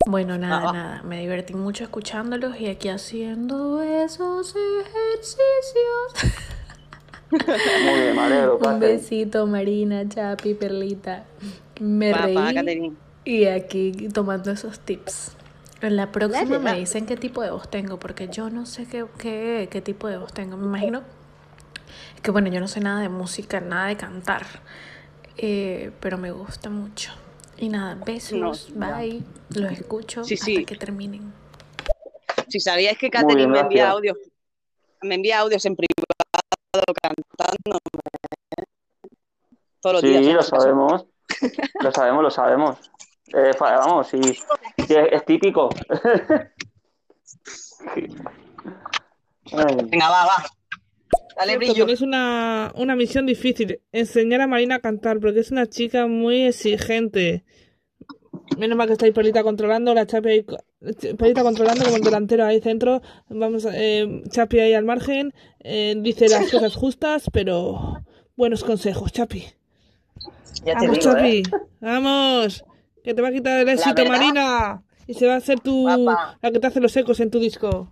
Bueno, 0.08 0.38
nada, 0.38 0.58
Ah, 0.58 0.70
ah. 0.70 0.74
nada. 0.74 1.04
Me 1.04 1.20
divertí 1.20 1.54
mucho 1.54 1.84
escuchándolos 1.84 2.60
y 2.60 2.68
aquí 2.68 2.88
haciendo 2.88 3.82
esos 3.82 4.56
ejercicios. 4.56 6.36
Muy 7.32 8.02
bien, 8.02 8.50
Un 8.66 8.80
besito, 8.80 9.46
Marina, 9.46 10.08
Chapi, 10.08 10.54
Perlita. 10.54 11.26
Me 11.82 12.12
Papá, 12.12 12.52
reí 12.54 12.94
y 13.26 13.46
aquí 13.46 13.92
tomando 14.14 14.52
esos 14.52 14.80
tips. 14.80 15.34
En 15.82 15.98
la 15.98 16.12
próxima 16.12 16.60
me 16.60 16.76
dicen 16.76 17.06
qué 17.06 17.18
tipo 17.18 17.42
de 17.42 17.52
voz 17.52 17.70
tengo, 17.70 18.00
porque 18.00 18.30
yo 18.30 18.50
no 18.50 18.66
sé 18.66 18.86
qué, 18.86 19.06
qué, 19.18 19.68
qué 19.70 19.82
tipo 19.82 20.08
de 20.08 20.18
voz 20.18 20.34
tengo. 20.34 20.56
Me 20.58 20.66
imagino 20.66 21.04
que, 22.24 22.32
bueno, 22.32 22.48
yo 22.50 22.62
no 22.62 22.68
sé 22.70 22.80
nada 22.80 23.02
de 23.02 23.10
música, 23.10 23.60
nada 23.60 23.88
de 23.88 23.98
cantar, 23.98 24.46
eh, 25.38 25.92
pero 26.00 26.18
me 26.18 26.32
gusta 26.32 26.70
mucho. 26.70 27.12
Y 27.60 27.70
nada, 27.70 27.96
besos, 28.06 28.70
No, 28.74 28.96
bye. 28.96 29.22
Los 29.56 29.72
escucho 29.74 30.24
Sí, 30.24 30.36
hasta 30.36 30.46
sí. 30.46 30.66
que 30.66 30.76
terminen. 30.76 31.34
Si 32.48 32.60
sabíais 32.60 32.98
que 32.98 33.10
Catherine 33.10 33.48
me 33.48 33.60
envía 33.60 33.90
audios, 33.92 34.18
me 35.02 35.16
envía 35.16 35.40
audios 35.40 35.66
en 35.66 35.76
privado 35.76 36.94
cantando 37.02 37.80
todos 39.82 39.94
los 39.94 40.02
Sí, 40.02 40.08
días. 40.08 40.36
lo 40.36 40.42
si 40.42 40.48
acaso. 40.48 40.62
sabemos. 40.62 41.06
Lo 41.82 41.92
sabemos, 41.92 42.24
lo 42.24 42.32
sabemos. 42.32 42.92
Eh, 43.34 43.52
vamos, 43.60 44.08
sí, 44.08 44.22
sí, 44.24 44.40
es, 44.78 44.90
es 45.12 45.26
típico. 45.26 45.70
Venga, 49.52 50.10
va, 50.10 50.26
va. 50.26 50.46
Dale 51.38 51.58
Cierto, 51.58 51.58
brillo. 51.58 51.86
tenéis 51.86 52.02
una, 52.02 52.72
una 52.76 52.96
misión 52.96 53.26
difícil, 53.26 53.80
enseñar 53.92 54.42
a 54.42 54.48
Marina 54.48 54.76
a 54.76 54.80
cantar, 54.80 55.20
porque 55.20 55.40
es 55.40 55.52
una 55.52 55.68
chica 55.68 56.08
muy 56.08 56.44
exigente. 56.44 57.44
Menos 58.58 58.78
mal 58.78 58.88
que 58.88 58.94
estáis 58.94 59.14
Perlita 59.14 59.44
controlando, 59.44 59.94
la 59.94 60.06
Chapi 60.06 60.30
ahí, 60.30 60.46
Perlita 61.18 61.44
controlando 61.44 61.86
como 61.86 61.98
el 61.98 62.04
delantero 62.04 62.46
ahí 62.46 62.60
centro, 62.62 63.02
vamos, 63.30 63.66
eh, 63.72 64.22
Chapi 64.30 64.60
ahí 64.60 64.74
al 64.74 64.84
margen, 64.86 65.34
eh, 65.60 65.96
dice 65.98 66.28
las 66.28 66.52
cosas 66.52 66.76
justas, 66.76 67.30
pero 67.32 68.02
buenos 68.36 68.64
consejos, 68.64 69.12
Chapi. 69.14 69.46
Ya 70.66 70.78
te 70.78 70.88
Vamos, 70.88 71.00
digo, 71.00 71.14
Chapi, 71.14 71.38
¿eh? 71.38 71.44
vamos, 71.80 72.66
que 73.04 73.14
te 73.14 73.22
va 73.22 73.30
a 73.30 73.32
quitar 73.32 73.62
el 73.62 73.70
éxito, 73.70 74.04
Marina, 74.06 74.84
y 75.08 75.14
se 75.14 75.26
va 75.28 75.36
a 75.36 75.38
hacer 75.38 75.60
tu, 75.62 75.84
Guapa. 75.84 76.38
la 76.42 76.52
que 76.52 76.60
te 76.60 76.68
hace 76.68 76.80
los 76.82 76.96
ecos 76.98 77.20
en 77.22 77.32
tu 77.32 77.40
disco. 77.40 77.88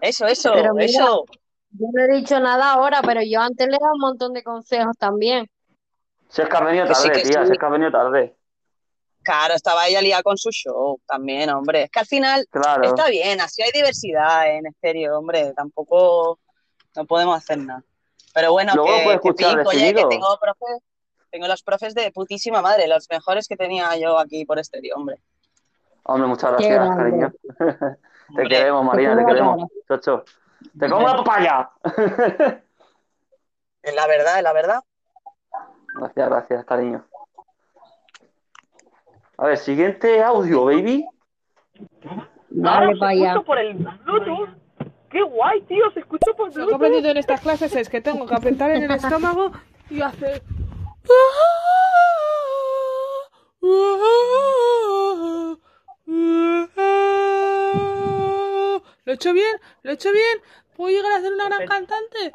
Eso, 0.00 0.26
eso, 0.26 0.52
Pero 0.54 0.74
mira, 0.74 0.86
eso. 0.86 1.24
Yo 1.72 1.86
no 1.92 2.02
he 2.02 2.08
dicho 2.16 2.38
nada 2.40 2.72
ahora, 2.72 3.00
pero 3.02 3.20
yo 3.22 3.40
antes 3.40 3.66
le 3.68 3.76
he 3.76 3.78
dado 3.80 3.94
un 3.94 4.00
montón 4.00 4.32
de 4.32 4.42
consejos 4.42 4.96
también. 4.98 5.48
Si 6.28 6.42
es 6.42 6.48
que 6.48 6.56
has 6.56 6.64
venido 6.64 6.86
Que 6.86 6.94
sí, 6.94 7.08
tarde, 7.08 7.22
que 7.22 7.28
tía, 7.28 7.40
sí. 7.40 7.46
si 7.46 7.52
es 7.52 7.58
que 7.58 7.66
has 7.66 7.72
venido 7.72 7.90
tarde. 7.90 8.36
Claro, 9.22 9.54
estaba 9.54 9.86
ella 9.86 10.00
liada 10.00 10.22
con 10.22 10.38
su 10.38 10.50
show 10.50 10.98
también, 11.06 11.50
hombre. 11.50 11.84
Es 11.84 11.90
que 11.90 12.00
al 12.00 12.06
final 12.06 12.46
Claro. 12.50 12.82
está 12.84 13.08
bien, 13.08 13.40
así 13.40 13.62
hay 13.62 13.70
diversidad 13.72 14.48
en 14.56 14.66
estéreo, 14.66 15.18
hombre. 15.18 15.52
Tampoco 15.54 16.38
no 16.96 17.04
podemos 17.04 17.36
hacer 17.36 17.58
nada. 17.58 17.82
Pero 18.32 18.52
bueno, 18.52 18.72
Luego 18.74 18.96
que, 18.96 19.04
puedes 19.04 19.20
que 19.20 19.28
escuchar 19.28 19.58
pico, 19.58 19.70
que 19.70 19.76
definido. 19.78 20.08
tengo 20.08 20.38
profes, 20.40 20.78
tengo 21.30 21.48
los 21.48 21.62
profes 21.62 21.94
de 21.94 22.10
putísima 22.12 22.62
madre, 22.62 22.86
los 22.88 23.06
mejores 23.10 23.46
que 23.48 23.56
tenía 23.56 23.96
yo 23.96 24.18
aquí 24.18 24.44
por 24.44 24.58
estéreo, 24.58 24.96
hombre. 24.96 25.20
Hombre, 26.04 26.28
muchas 26.28 26.52
gracias, 26.52 26.96
cariño. 26.96 27.32
Te 27.58 28.42
Hombre, 28.42 28.48
queremos, 28.48 28.84
Marina, 28.84 29.16
te 29.16 29.26
queremos. 29.26 29.68
Chocho. 29.88 30.24
¡Te 30.78 30.88
como 30.88 31.04
una 31.04 31.16
papaya! 31.16 31.70
Es 33.82 33.94
la 33.94 34.06
verdad, 34.06 34.36
es 34.36 34.42
la 34.42 34.52
verdad. 34.52 34.80
Gracias, 35.94 36.28
gracias, 36.28 36.64
cariño. 36.66 37.02
A 39.38 39.46
ver, 39.46 39.56
siguiente 39.56 40.22
audio, 40.22 40.66
baby. 40.66 41.06
Para 42.62 42.90
allá. 43.08 43.40
por 43.40 43.58
el 43.58 43.78
Bluetooth. 44.04 44.50
¡Qué 45.08 45.22
guay, 45.22 45.62
tío! 45.62 45.90
Se 45.92 46.00
escucha 46.00 46.30
por 46.36 46.54
Lo 46.54 46.66
que 46.66 46.72
he 46.72 46.74
aprendido 46.74 47.10
en 47.10 47.16
estas 47.16 47.40
clases 47.40 47.74
es 47.74 47.88
que 47.88 48.02
tengo 48.02 48.26
que 48.26 48.34
apretar 48.34 48.70
en 48.70 48.82
el 48.84 48.90
estómago 48.96 49.50
y 49.88 50.02
hacer. 50.02 50.42
¿Lo 59.10 59.14
he 59.14 59.16
hecho 59.16 59.32
bien? 59.32 59.56
¿Lo 59.82 59.90
he 59.90 59.94
hecho 59.94 60.12
bien? 60.12 60.38
¿Puedo 60.76 60.96
llegar 60.96 61.10
a 61.10 61.20
ser 61.20 61.32
una 61.32 61.48
gran 61.48 61.66
cantante? 61.66 62.30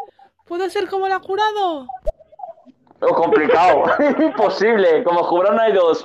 ¿Puedo 0.45 0.69
ser 0.69 0.89
como 0.89 1.07
la 1.07 1.19
jurado? 1.19 1.87
Lo 2.99 3.07
complicado. 3.15 3.85
Imposible. 4.19 5.01
Como 5.05 5.23
jurado 5.23 5.55
no 5.55 5.61
hay 5.61 5.71
dos. 5.71 6.03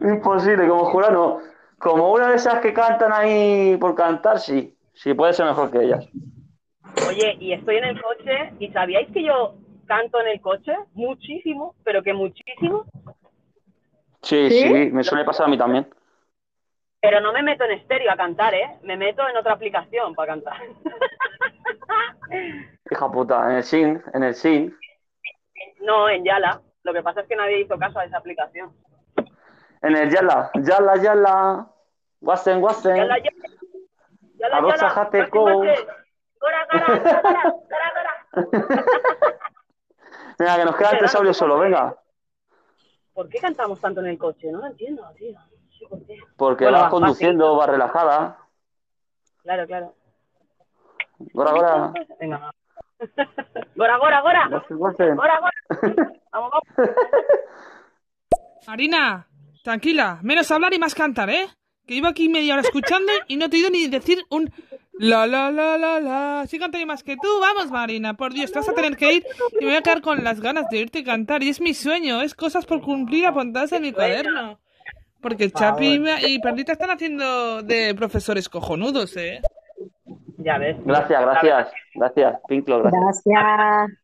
Imposible, 0.00 0.66
como 0.66 0.86
jurado 0.86 1.12
no. 1.12 1.40
Como 1.76 2.10
una 2.10 2.30
de 2.30 2.36
esas 2.36 2.60
que 2.60 2.72
cantan 2.72 3.12
ahí 3.12 3.76
por 3.76 3.94
cantar, 3.94 4.40
sí. 4.40 4.74
Sí, 4.94 5.12
puede 5.12 5.34
ser 5.34 5.44
mejor 5.44 5.70
que 5.70 5.84
ellas. 5.84 6.08
Oye, 7.06 7.36
y 7.38 7.52
estoy 7.52 7.76
en 7.76 7.84
el 7.84 8.00
coche 8.00 8.54
y 8.60 8.70
¿sabíais 8.70 9.12
que 9.12 9.24
yo 9.24 9.56
canto 9.84 10.18
en 10.22 10.28
el 10.28 10.40
coche, 10.40 10.72
muchísimo, 10.94 11.74
pero 11.84 12.02
que 12.02 12.14
muchísimo, 12.14 12.86
Sí, 14.22 14.48
¿Sí? 14.48 14.62
sí, 14.62 14.72
me 14.90 15.04
suele 15.04 15.26
pasar 15.26 15.48
a 15.48 15.50
mí 15.50 15.58
también. 15.58 15.86
Pero 17.06 17.20
no 17.20 17.32
me 17.32 17.40
meto 17.40 17.62
en 17.62 17.70
estéreo 17.70 18.10
a 18.10 18.16
cantar, 18.16 18.52
¿eh? 18.52 18.78
Me 18.82 18.96
meto 18.96 19.28
en 19.28 19.36
otra 19.36 19.52
aplicación 19.52 20.12
para 20.16 20.32
cantar. 20.32 20.60
Hija 22.90 23.12
puta, 23.12 23.48
en 23.48 23.58
el 23.58 23.62
sync, 23.62 24.04
en 24.12 24.24
el 24.24 24.34
sync. 24.34 24.74
No, 25.82 26.08
en 26.08 26.24
Yala. 26.24 26.60
Lo 26.82 26.92
que 26.92 27.04
pasa 27.04 27.20
es 27.20 27.28
que 27.28 27.36
nadie 27.36 27.60
hizo 27.60 27.78
caso 27.78 28.00
a 28.00 28.06
esa 28.06 28.18
aplicación. 28.18 28.74
En 29.82 29.96
el 29.96 30.10
yala, 30.10 30.50
yala, 30.54 30.96
yala. 30.96 31.70
Guasen, 32.20 32.60
guasen. 32.60 32.96
Yala, 32.96 33.18
yala. 33.18 33.48
Yala. 34.38 34.60
Gora, 34.60 34.92
gora, 34.92 35.28
gora, 36.40 36.66
gora, 36.70 36.86
gora. 37.94 38.14
Venga, 40.38 40.56
que 40.56 40.64
nos 40.64 40.76
queda 40.76 40.90
el 40.90 40.98
tesaurio 40.98 41.32
solo, 41.32 41.58
venga. 41.58 41.96
¿Por 43.14 43.28
qué 43.28 43.38
cantamos 43.38 43.80
tanto 43.80 44.00
en 44.00 44.08
el 44.08 44.18
coche? 44.18 44.50
No 44.50 44.58
lo 44.58 44.66
entiendo, 44.66 45.08
tío. 45.16 45.38
Porque 46.36 46.64
Bueno, 46.64 46.78
vas 46.78 46.86
va, 46.86 46.90
conduciendo, 46.90 47.56
vas 47.56 47.68
relajada. 47.68 48.38
Claro, 49.42 49.66
claro. 49.66 49.94
Gora, 51.18 51.52
gora. 51.52 51.92
Venga. 52.20 52.50
Gora, 53.76 53.98
gora, 53.98 54.20
gora. 54.22 54.48
Gora, 54.70 55.40
gora. 55.40 55.50
Vamos, 56.32 56.50
tranquila, 59.62 60.18
menos 60.22 60.50
hablar 60.50 60.72
y 60.74 60.78
más 60.78 60.94
cantar, 60.94 61.28
¿eh? 61.30 61.46
Que 61.86 61.94
llevo 61.94 62.08
aquí 62.08 62.28
media 62.28 62.54
hora 62.54 62.62
escuchando 62.62 63.12
y 63.28 63.36
no 63.36 63.48
te 63.48 63.56
he 63.56 63.58
oído 63.60 63.70
ni 63.70 63.86
decir 63.86 64.24
un 64.30 64.50
la 64.98 65.26
la 65.26 65.50
la 65.50 65.76
la 65.76 66.00
la. 66.00 66.46
Sí 66.46 66.58
canto 66.58 66.78
yo 66.78 66.86
más 66.86 67.02
que 67.02 67.16
tú, 67.16 67.28
vamos 67.40 67.70
Marina, 67.70 68.14
por 68.14 68.32
Dios, 68.32 68.50
te 68.50 68.58
vas 68.58 68.68
a 68.68 68.74
tener 68.74 68.96
que 68.96 69.12
ir 69.12 69.26
y 69.60 69.64
me 69.64 69.70
voy 69.70 69.76
a 69.76 69.82
quedar 69.82 70.00
con 70.00 70.24
las 70.24 70.40
ganas 70.40 70.68
de 70.70 70.78
oírte 70.78 71.04
cantar. 71.04 71.42
Y 71.42 71.50
es 71.50 71.60
mi 71.60 71.74
sueño, 71.74 72.22
es 72.22 72.34
cosas 72.34 72.64
por 72.66 72.80
cumplir 72.80 73.26
apuntadas 73.26 73.72
en 73.72 73.82
mi 73.82 73.92
cuaderno. 73.92 74.58
Porque 75.26 75.50
Chapi 75.50 76.00
y 76.28 76.38
Perlita 76.38 76.70
están 76.70 76.90
haciendo 76.90 77.60
de 77.60 77.92
profesores 77.96 78.48
cojonudos, 78.48 79.16
¿eh? 79.16 79.40
Ya 80.38 80.56
ves. 80.56 80.76
Gracias, 80.84 81.20
gracias. 81.20 81.72
Gracias, 81.94 82.40
Pinklo, 82.46 82.78
gracias. 82.80 83.22
Gracias. 83.24 83.98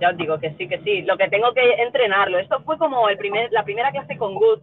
Ya 0.00 0.10
os 0.10 0.16
digo 0.16 0.38
que 0.38 0.54
sí, 0.54 0.68
que 0.68 0.78
sí. 0.84 1.02
Lo 1.02 1.16
que 1.16 1.26
tengo 1.28 1.52
que 1.52 1.82
entrenarlo. 1.82 2.38
Esto 2.38 2.62
fue 2.62 2.78
como 2.78 3.08
el 3.08 3.18
primer, 3.18 3.50
la 3.50 3.64
primera 3.64 3.90
clase 3.90 4.16
con 4.16 4.36
Good, 4.36 4.60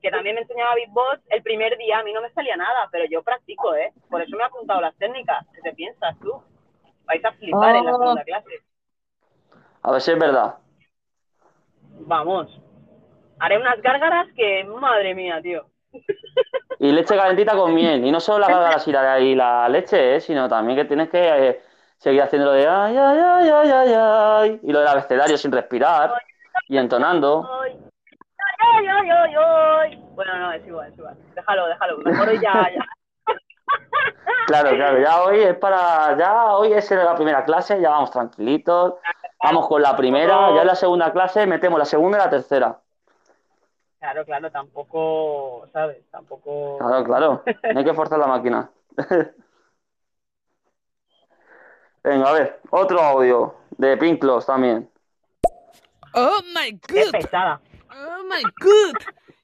que 0.00 0.10
también 0.12 0.36
me 0.36 0.42
enseñaba 0.42 0.76
beatbox. 0.76 1.18
El 1.30 1.42
primer 1.42 1.76
día 1.76 1.98
a 1.98 2.04
mí 2.04 2.12
no 2.12 2.22
me 2.22 2.30
salía 2.30 2.54
nada, 2.56 2.88
pero 2.92 3.04
yo 3.10 3.20
practico, 3.24 3.74
¿eh? 3.74 3.92
Por 4.08 4.22
eso 4.22 4.36
me 4.36 4.44
he 4.44 4.46
apuntado 4.46 4.80
las 4.80 4.94
técnicas. 4.96 5.44
¿Qué 5.52 5.60
te 5.62 5.72
piensas 5.74 6.16
tú? 6.20 6.40
Vais 7.06 7.24
a 7.24 7.32
flipar 7.32 7.74
en 7.74 7.84
la 7.84 7.94
Oh. 7.94 7.98
segunda 7.98 8.22
clase. 8.22 8.50
A 9.82 9.90
ver 9.90 10.00
si 10.00 10.12
es 10.12 10.18
verdad. 10.20 10.54
Vamos. 12.06 12.60
Haré 13.42 13.58
unas 13.58 13.82
gárgaras 13.82 14.28
que, 14.36 14.62
madre 14.62 15.16
mía, 15.16 15.40
tío. 15.42 15.66
Y 16.78 16.92
leche 16.92 17.16
calentita 17.16 17.56
con 17.56 17.74
miel. 17.74 18.04
Y 18.04 18.12
no 18.12 18.20
solo 18.20 18.38
la 18.38 18.46
gárgaras 18.46 18.86
y 18.86 18.92
la, 18.92 19.18
y 19.18 19.34
la 19.34 19.68
leche, 19.68 20.14
¿eh? 20.14 20.20
sino 20.20 20.48
también 20.48 20.78
que 20.78 20.84
tienes 20.84 21.08
que 21.08 21.48
eh, 21.48 21.62
seguir 21.98 22.22
haciendo 22.22 22.46
lo 22.46 22.52
de 22.52 22.68
ay, 22.68 22.96
ay, 22.96 23.18
ay, 23.18 23.48
ay, 23.48 23.70
ay, 23.70 23.94
ay. 23.96 24.60
Y 24.62 24.70
lo 24.70 24.78
del 24.78 24.86
abecedario 24.86 25.36
sin 25.36 25.50
respirar. 25.50 26.14
Y 26.68 26.78
entonando. 26.78 27.50
Ay, 27.64 27.80
ay, 28.60 28.86
ay, 28.86 29.10
ay, 29.10 29.34
ay. 29.36 30.04
Bueno, 30.14 30.38
no, 30.38 30.52
es 30.52 30.64
igual, 30.64 30.92
es 30.92 30.98
igual. 30.98 31.16
Déjalo, 31.34 31.66
déjalo. 31.66 31.98
Mejor 31.98 32.32
ya, 32.40 32.70
ya. 32.72 32.86
Claro, 34.46 34.70
claro, 34.70 35.00
ya 35.00 35.22
hoy 35.22 35.40
es 35.40 35.56
para, 35.56 36.16
ya 36.16 36.56
hoy 36.56 36.72
es 36.72 36.90
la 36.90 37.14
primera 37.14 37.44
clase, 37.44 37.80
ya 37.80 37.90
vamos 37.90 38.10
tranquilitos, 38.10 38.94
vamos 39.42 39.66
con 39.66 39.80
la 39.80 39.96
primera, 39.96 40.54
ya 40.54 40.60
en 40.62 40.66
la 40.66 40.74
segunda 40.74 41.12
clase 41.12 41.46
metemos 41.46 41.78
la 41.78 41.84
segunda 41.84 42.18
y 42.18 42.20
la 42.20 42.30
tercera. 42.30 42.81
Claro, 44.02 44.24
claro, 44.24 44.50
tampoco, 44.50 45.68
¿sabes? 45.72 46.04
Tampoco. 46.10 46.76
Claro, 46.78 47.04
claro, 47.04 47.44
no 47.72 47.78
hay 47.78 47.84
que 47.84 47.94
forzar 47.94 48.18
la 48.18 48.26
máquina. 48.26 48.68
Venga, 52.02 52.28
a 52.28 52.32
ver, 52.32 52.60
otro 52.70 53.00
audio 53.00 53.54
de 53.78 53.96
Pinklos 53.96 54.44
también. 54.44 54.90
Oh 56.14 56.40
my 56.52 56.72
god. 56.72 57.14
Oh 57.92 58.24
my 58.24 58.42
god. 58.60 58.96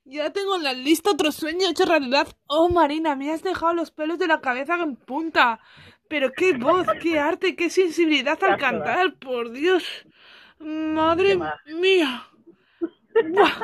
Ya 0.05 0.32
tengo 0.32 0.56
en 0.56 0.64
la 0.64 0.72
lista 0.72 1.12
otro 1.12 1.30
sueño 1.30 1.68
hecho 1.70 1.85
realidad. 1.85 2.26
Oh 2.48 2.68
Marina, 2.68 3.14
me 3.14 3.32
has 3.32 3.44
dejado 3.44 3.74
los 3.74 3.93
pelos 3.93 4.18
de 4.18 4.26
la 4.26 4.40
cabeza 4.40 4.74
en 4.74 4.97
punta. 4.97 5.60
Pero 6.09 6.32
qué 6.32 6.55
voz, 6.55 6.89
qué 7.01 7.20
arte, 7.20 7.55
qué 7.55 7.70
sensibilidad 7.70 8.43
al 8.43 8.59
cantar, 8.59 9.14
por 9.20 9.52
Dios. 9.52 9.85
Madre 10.59 11.39
mía. 11.66 12.24
Buah, 13.26 13.60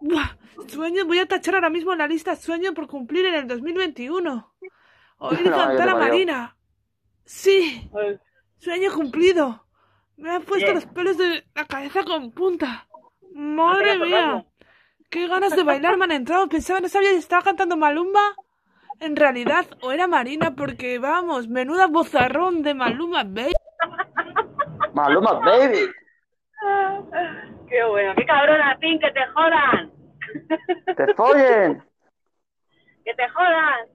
buah. 0.00 0.36
Sueño, 0.68 1.04
voy 1.06 1.18
a 1.18 1.26
tachar 1.26 1.54
ahora 1.54 1.70
mismo 1.70 1.92
en 1.92 1.98
la 1.98 2.06
lista 2.06 2.36
sueño 2.36 2.74
por 2.74 2.86
cumplir 2.86 3.26
en 3.26 3.34
el 3.34 3.48
2021. 3.48 4.54
Oír 5.18 5.50
No, 5.50 5.56
cantar 5.56 5.88
a. 5.88 5.94
Marina. 5.96 6.56
Sí, 7.24 7.90
sueño 8.58 8.92
cumplido. 8.92 9.66
Me 10.16 10.30
han 10.30 10.42
puesto 10.42 10.66
Bien. 10.66 10.74
los 10.74 10.86
pelos 10.86 11.16
de 11.18 11.44
la 11.54 11.64
cabeza 11.64 12.04
con 12.04 12.30
punta. 12.32 12.86
Madre 13.34 13.98
mía. 13.98 14.44
Qué 15.10 15.26
ganas 15.26 15.54
de 15.56 15.62
bailar 15.62 15.96
me 15.96 16.04
han 16.04 16.12
entrado. 16.12 16.48
Pensaba, 16.48 16.80
no 16.80 16.88
sabía 16.88 17.10
si 17.10 17.16
estaba 17.16 17.42
cantando 17.42 17.76
Malumba. 17.76 18.34
En 19.00 19.16
realidad, 19.16 19.66
o 19.82 19.90
era 19.90 20.06
Marina, 20.06 20.54
porque 20.54 20.98
vamos, 20.98 21.48
menuda 21.48 21.86
bozarrón 21.88 22.62
de 22.62 22.74
Maluma, 22.74 23.24
baby. 23.24 23.52
Maluma, 24.94 25.32
baby. 25.40 25.90
Qué 27.68 27.84
bueno, 27.84 28.14
qué 28.16 28.24
cabrona, 28.26 28.76
Pin, 28.80 28.98
que 28.98 29.10
te 29.10 29.20
jodan. 29.34 29.90
¡Te 30.96 31.14
follen! 31.14 31.82
Que 33.04 33.14
te 33.14 33.28
jodan. 33.30 33.88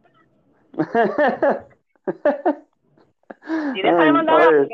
Y 3.73 3.81
deja 3.81 4.03
de 4.03 4.11
mandar. 4.11 4.67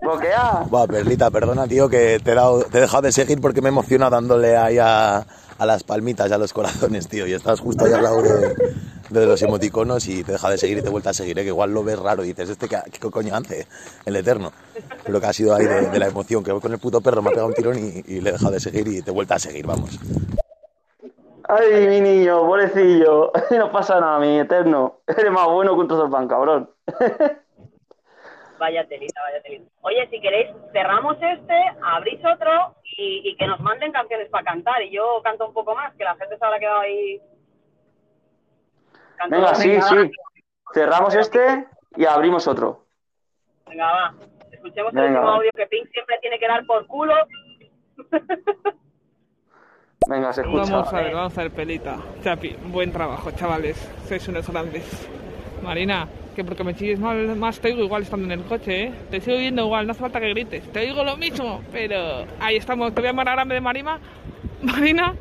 Bloquea. 0.00 0.60
Buah, 0.68 0.86
Perlita, 0.86 1.30
perdona, 1.30 1.66
tío, 1.66 1.88
que 1.88 2.20
te 2.22 2.30
he, 2.32 2.34
dado- 2.34 2.64
te 2.64 2.78
he 2.78 2.80
dejado 2.82 3.02
de 3.02 3.10
seguir 3.12 3.40
porque 3.40 3.60
me 3.60 3.70
emociona 3.70 4.08
dándole 4.10 4.56
ahí 4.56 4.78
a, 4.78 5.26
a 5.62 5.66
las 5.66 5.84
palmitas 5.84 6.28
y 6.28 6.32
a 6.32 6.38
los 6.38 6.52
corazones, 6.52 7.08
tío. 7.08 7.26
Y 7.26 7.32
estás 7.32 7.60
justo 7.60 7.84
ahí 7.84 7.92
al 7.92 8.02
lado 8.02 8.20
de, 8.22 9.26
los 9.26 9.40
emoticonos 9.42 10.08
y 10.08 10.24
te 10.24 10.32
he 10.32 10.34
dejado 10.34 10.52
de 10.52 10.58
seguir 10.58 10.78
y 10.78 10.82
te 10.82 10.88
he 10.88 10.90
vuelto 10.90 11.10
a 11.10 11.14
seguir, 11.14 11.38
¿eh? 11.38 11.42
que 11.42 11.48
igual 11.48 11.72
lo 11.72 11.84
ves 11.84 11.98
raro 11.98 12.24
y 12.24 12.28
dices, 12.28 12.50
¿este 12.50 12.68
qué, 12.68 13.10
coño 13.10 13.34
hace? 13.36 13.66
El 14.04 14.16
eterno. 14.16 14.52
Pero 15.04 15.20
que 15.20 15.26
ha 15.26 15.32
sido 15.32 15.54
ahí 15.54 15.66
de, 15.66 15.98
la 15.98 16.06
emoción, 16.06 16.42
que 16.42 16.50
voy 16.50 16.60
con 16.60 16.72
el 16.72 16.78
puto 16.78 17.00
perro, 17.00 17.22
me 17.22 17.28
ha 17.28 17.32
pegado 17.32 17.48
un 17.48 17.54
tirón 17.54 17.78
y, 17.78 18.02
y 18.06 18.20
le 18.20 18.30
he 18.30 18.32
dejado 18.32 18.52
de 18.52 18.60
seguir 18.60 18.88
y 18.88 19.02
te 19.02 19.10
he 19.10 19.14
vuelto 19.14 19.34
a 19.34 19.38
seguir, 19.38 19.66
vamos. 19.66 19.98
Ay, 21.48 21.86
mi 21.86 22.00
niño, 22.00 22.40
pobrecillo. 22.40 23.30
No 23.50 23.70
pasa 23.70 24.00
nada, 24.00 24.18
mi 24.18 24.38
eterno. 24.38 25.00
Eres 25.06 25.30
más 25.30 25.46
bueno 25.46 25.74
que 25.74 25.80
un 25.80 25.88
trozo 25.88 26.04
de 26.04 26.10
pan, 26.10 26.26
cabrón. 26.26 26.70
Vaya 28.62 28.86
telita, 28.86 29.20
vaya 29.22 29.42
telita. 29.42 29.68
Oye, 29.80 30.06
si 30.08 30.20
queréis, 30.20 30.54
cerramos 30.72 31.16
este, 31.20 31.54
abrís 31.82 32.20
otro 32.24 32.76
y, 32.96 33.28
y 33.28 33.36
que 33.36 33.48
nos 33.48 33.58
manden 33.58 33.90
canciones 33.90 34.28
para 34.28 34.44
cantar. 34.44 34.80
Y 34.82 34.92
yo 34.92 35.20
canto 35.24 35.48
un 35.48 35.52
poco 35.52 35.74
más, 35.74 35.92
que 35.96 36.04
la 36.04 36.14
gente 36.14 36.38
se 36.38 36.44
habrá 36.44 36.60
quedado 36.60 36.78
ahí. 36.78 37.20
Canto 39.16 39.34
Venga, 39.34 39.52
sí, 39.56 39.82
sí. 39.82 40.12
Cerramos 40.72 41.12
este 41.16 41.66
y 41.96 42.04
abrimos 42.04 42.46
otro. 42.46 42.86
Venga, 43.68 43.90
va. 43.90 44.14
Escuchemos 44.52 44.94
el 44.94 45.00
último 45.00 45.24
va. 45.24 45.34
audio 45.34 45.50
que 45.56 45.66
Pink 45.66 45.88
siempre 45.90 46.18
tiene 46.20 46.38
que 46.38 46.46
dar 46.46 46.64
por 46.64 46.86
culo. 46.86 47.14
Venga, 50.08 50.32
se 50.32 50.42
escucha. 50.42 50.70
Vamos 50.70 50.94
a 50.94 51.00
ver, 51.00 51.14
vamos 51.14 51.36
a 51.36 51.42
ver, 51.42 51.50
pelita. 51.50 51.96
Chapi, 52.22 52.56
buen 52.66 52.92
trabajo, 52.92 53.32
chavales. 53.32 53.76
Sois 54.06 54.28
unos 54.28 54.48
grandes. 54.48 55.08
Marina, 55.64 56.06
que 56.34 56.44
porque 56.44 56.64
me 56.64 56.74
chilles 56.74 56.98
mal, 56.98 57.36
más 57.36 57.60
te 57.60 57.68
oigo 57.68 57.84
igual 57.84 58.02
estando 58.02 58.24
en 58.26 58.40
el 58.40 58.46
coche, 58.46 58.84
¿eh? 58.84 58.92
Te 59.10 59.20
sigo 59.20 59.36
oyendo 59.36 59.62
igual, 59.64 59.86
no 59.86 59.92
hace 59.92 60.00
falta 60.00 60.20
que 60.20 60.30
grites. 60.30 60.70
Te 60.72 60.80
digo 60.80 61.04
lo 61.04 61.16
mismo, 61.16 61.60
pero 61.72 62.24
ahí 62.40 62.56
estamos. 62.56 62.94
Te 62.94 63.00
voy 63.00 63.08
a 63.08 63.10
llamar 63.12 63.28
ahora 63.28 63.44
de 63.44 63.60
Marima. 63.60 63.98
Marina, 64.62 65.14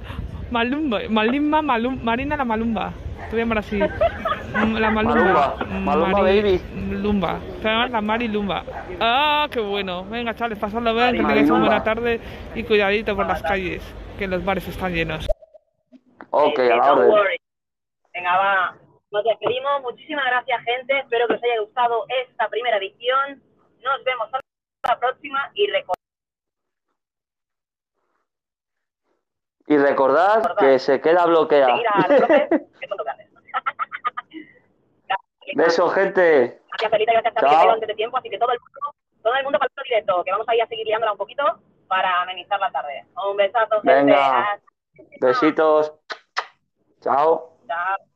Malumba. 0.52 1.00
Malima, 1.10 1.62
Malum, 1.62 2.00
Marina 2.04 2.38
la 2.38 2.46
Malumba. 2.46 2.94
Te 3.30 3.32
voy 3.32 3.40
a 3.40 3.44
llamar 3.44 3.58
así. 3.60 3.80
Mm, 3.80 4.76
La 4.78 4.92
Malumba. 4.92 5.56
Malumba, 5.58 5.80
Malumba, 5.80 6.22
baby. 6.22 6.62
Lumba. 6.92 7.40
Te 7.62 7.68
voy 7.68 7.70
a 7.70 7.74
llamar 7.74 7.90
la 7.92 8.02
Mari 8.02 8.28
Lumba. 8.28 8.64
Ah, 9.00 9.48
qué 9.52 9.60
bueno. 9.60 10.06
Venga, 10.06 10.34
chavales, 10.36 10.60
pasadlo 10.60 10.94
bien, 10.94 11.16
que 11.16 11.22
Mari 11.22 11.34
tengáis 11.36 11.50
una 11.50 11.60
buena 11.60 11.84
tarde 11.84 12.20
y 12.56 12.64
cuidadito 12.64 13.16
por 13.16 13.28
las 13.28 13.42
calles, 13.42 13.82
que 14.18 14.28
los 14.28 14.44
bares 14.44 14.68
están 14.68 14.94
llenos. 14.94 15.28
Ok, 16.32 16.60
a 16.60 16.76
la 16.76 16.94
orden. 16.94 17.12
Venga, 18.14 18.38
va. 18.38 18.76
Nos 19.12 19.24
despedimos. 19.24 19.82
Muchísimas 19.82 20.26
gracias, 20.26 20.62
gente. 20.64 21.00
Espero 21.00 21.28
que 21.28 21.36
os 21.36 21.44
haya 21.44 21.60
gustado 21.62 22.06
esta 22.08 22.50
primera 22.50 22.78
edición. 22.78 23.42
Nos 23.82 24.04
vemos 24.04 24.26
hasta 24.26 24.40
la 24.88 25.00
próxima 25.00 25.52
y 25.54 25.68
recordad. 25.68 25.96
Y 29.68 29.78
recordad 29.78 30.56
que 30.58 30.80
se 30.80 31.00
queda 31.00 31.26
bloqueada. 31.26 31.68
seguir 31.68 31.88
al 31.94 32.18
profe, 32.18 32.50
que 32.80 32.88
son 32.88 32.98
locales. 32.98 33.30
Beso, 35.56 35.90
gente. 35.90 36.62
Gracias, 36.70 36.92
Felita, 36.92 37.12
gracias, 37.14 37.34
Chao. 37.36 37.72
antes 37.72 37.88
de 37.88 37.96
tiempo, 37.96 38.18
así 38.18 38.30
que 38.30 38.38
todo 38.38 38.52
el 38.52 39.44
mundo 39.44 39.60
poquito, 40.02 40.24
que 40.24 40.32
vamos 40.32 40.48
a 40.48 40.56
ir 40.56 40.62
a 40.62 40.68
seguir 40.68 40.86
liándola 40.86 41.14
un 41.14 41.18
poquito 41.18 41.44
para 41.88 42.22
amenizar 42.22 42.60
la 42.60 42.72
tarde. 42.72 43.06
Un 43.30 43.38
besazo, 43.38 43.82
gente. 43.82 43.94
Venga, 43.94 44.60
besitos. 45.20 45.94
Chao. 47.02 47.58
Chao. 47.68 48.11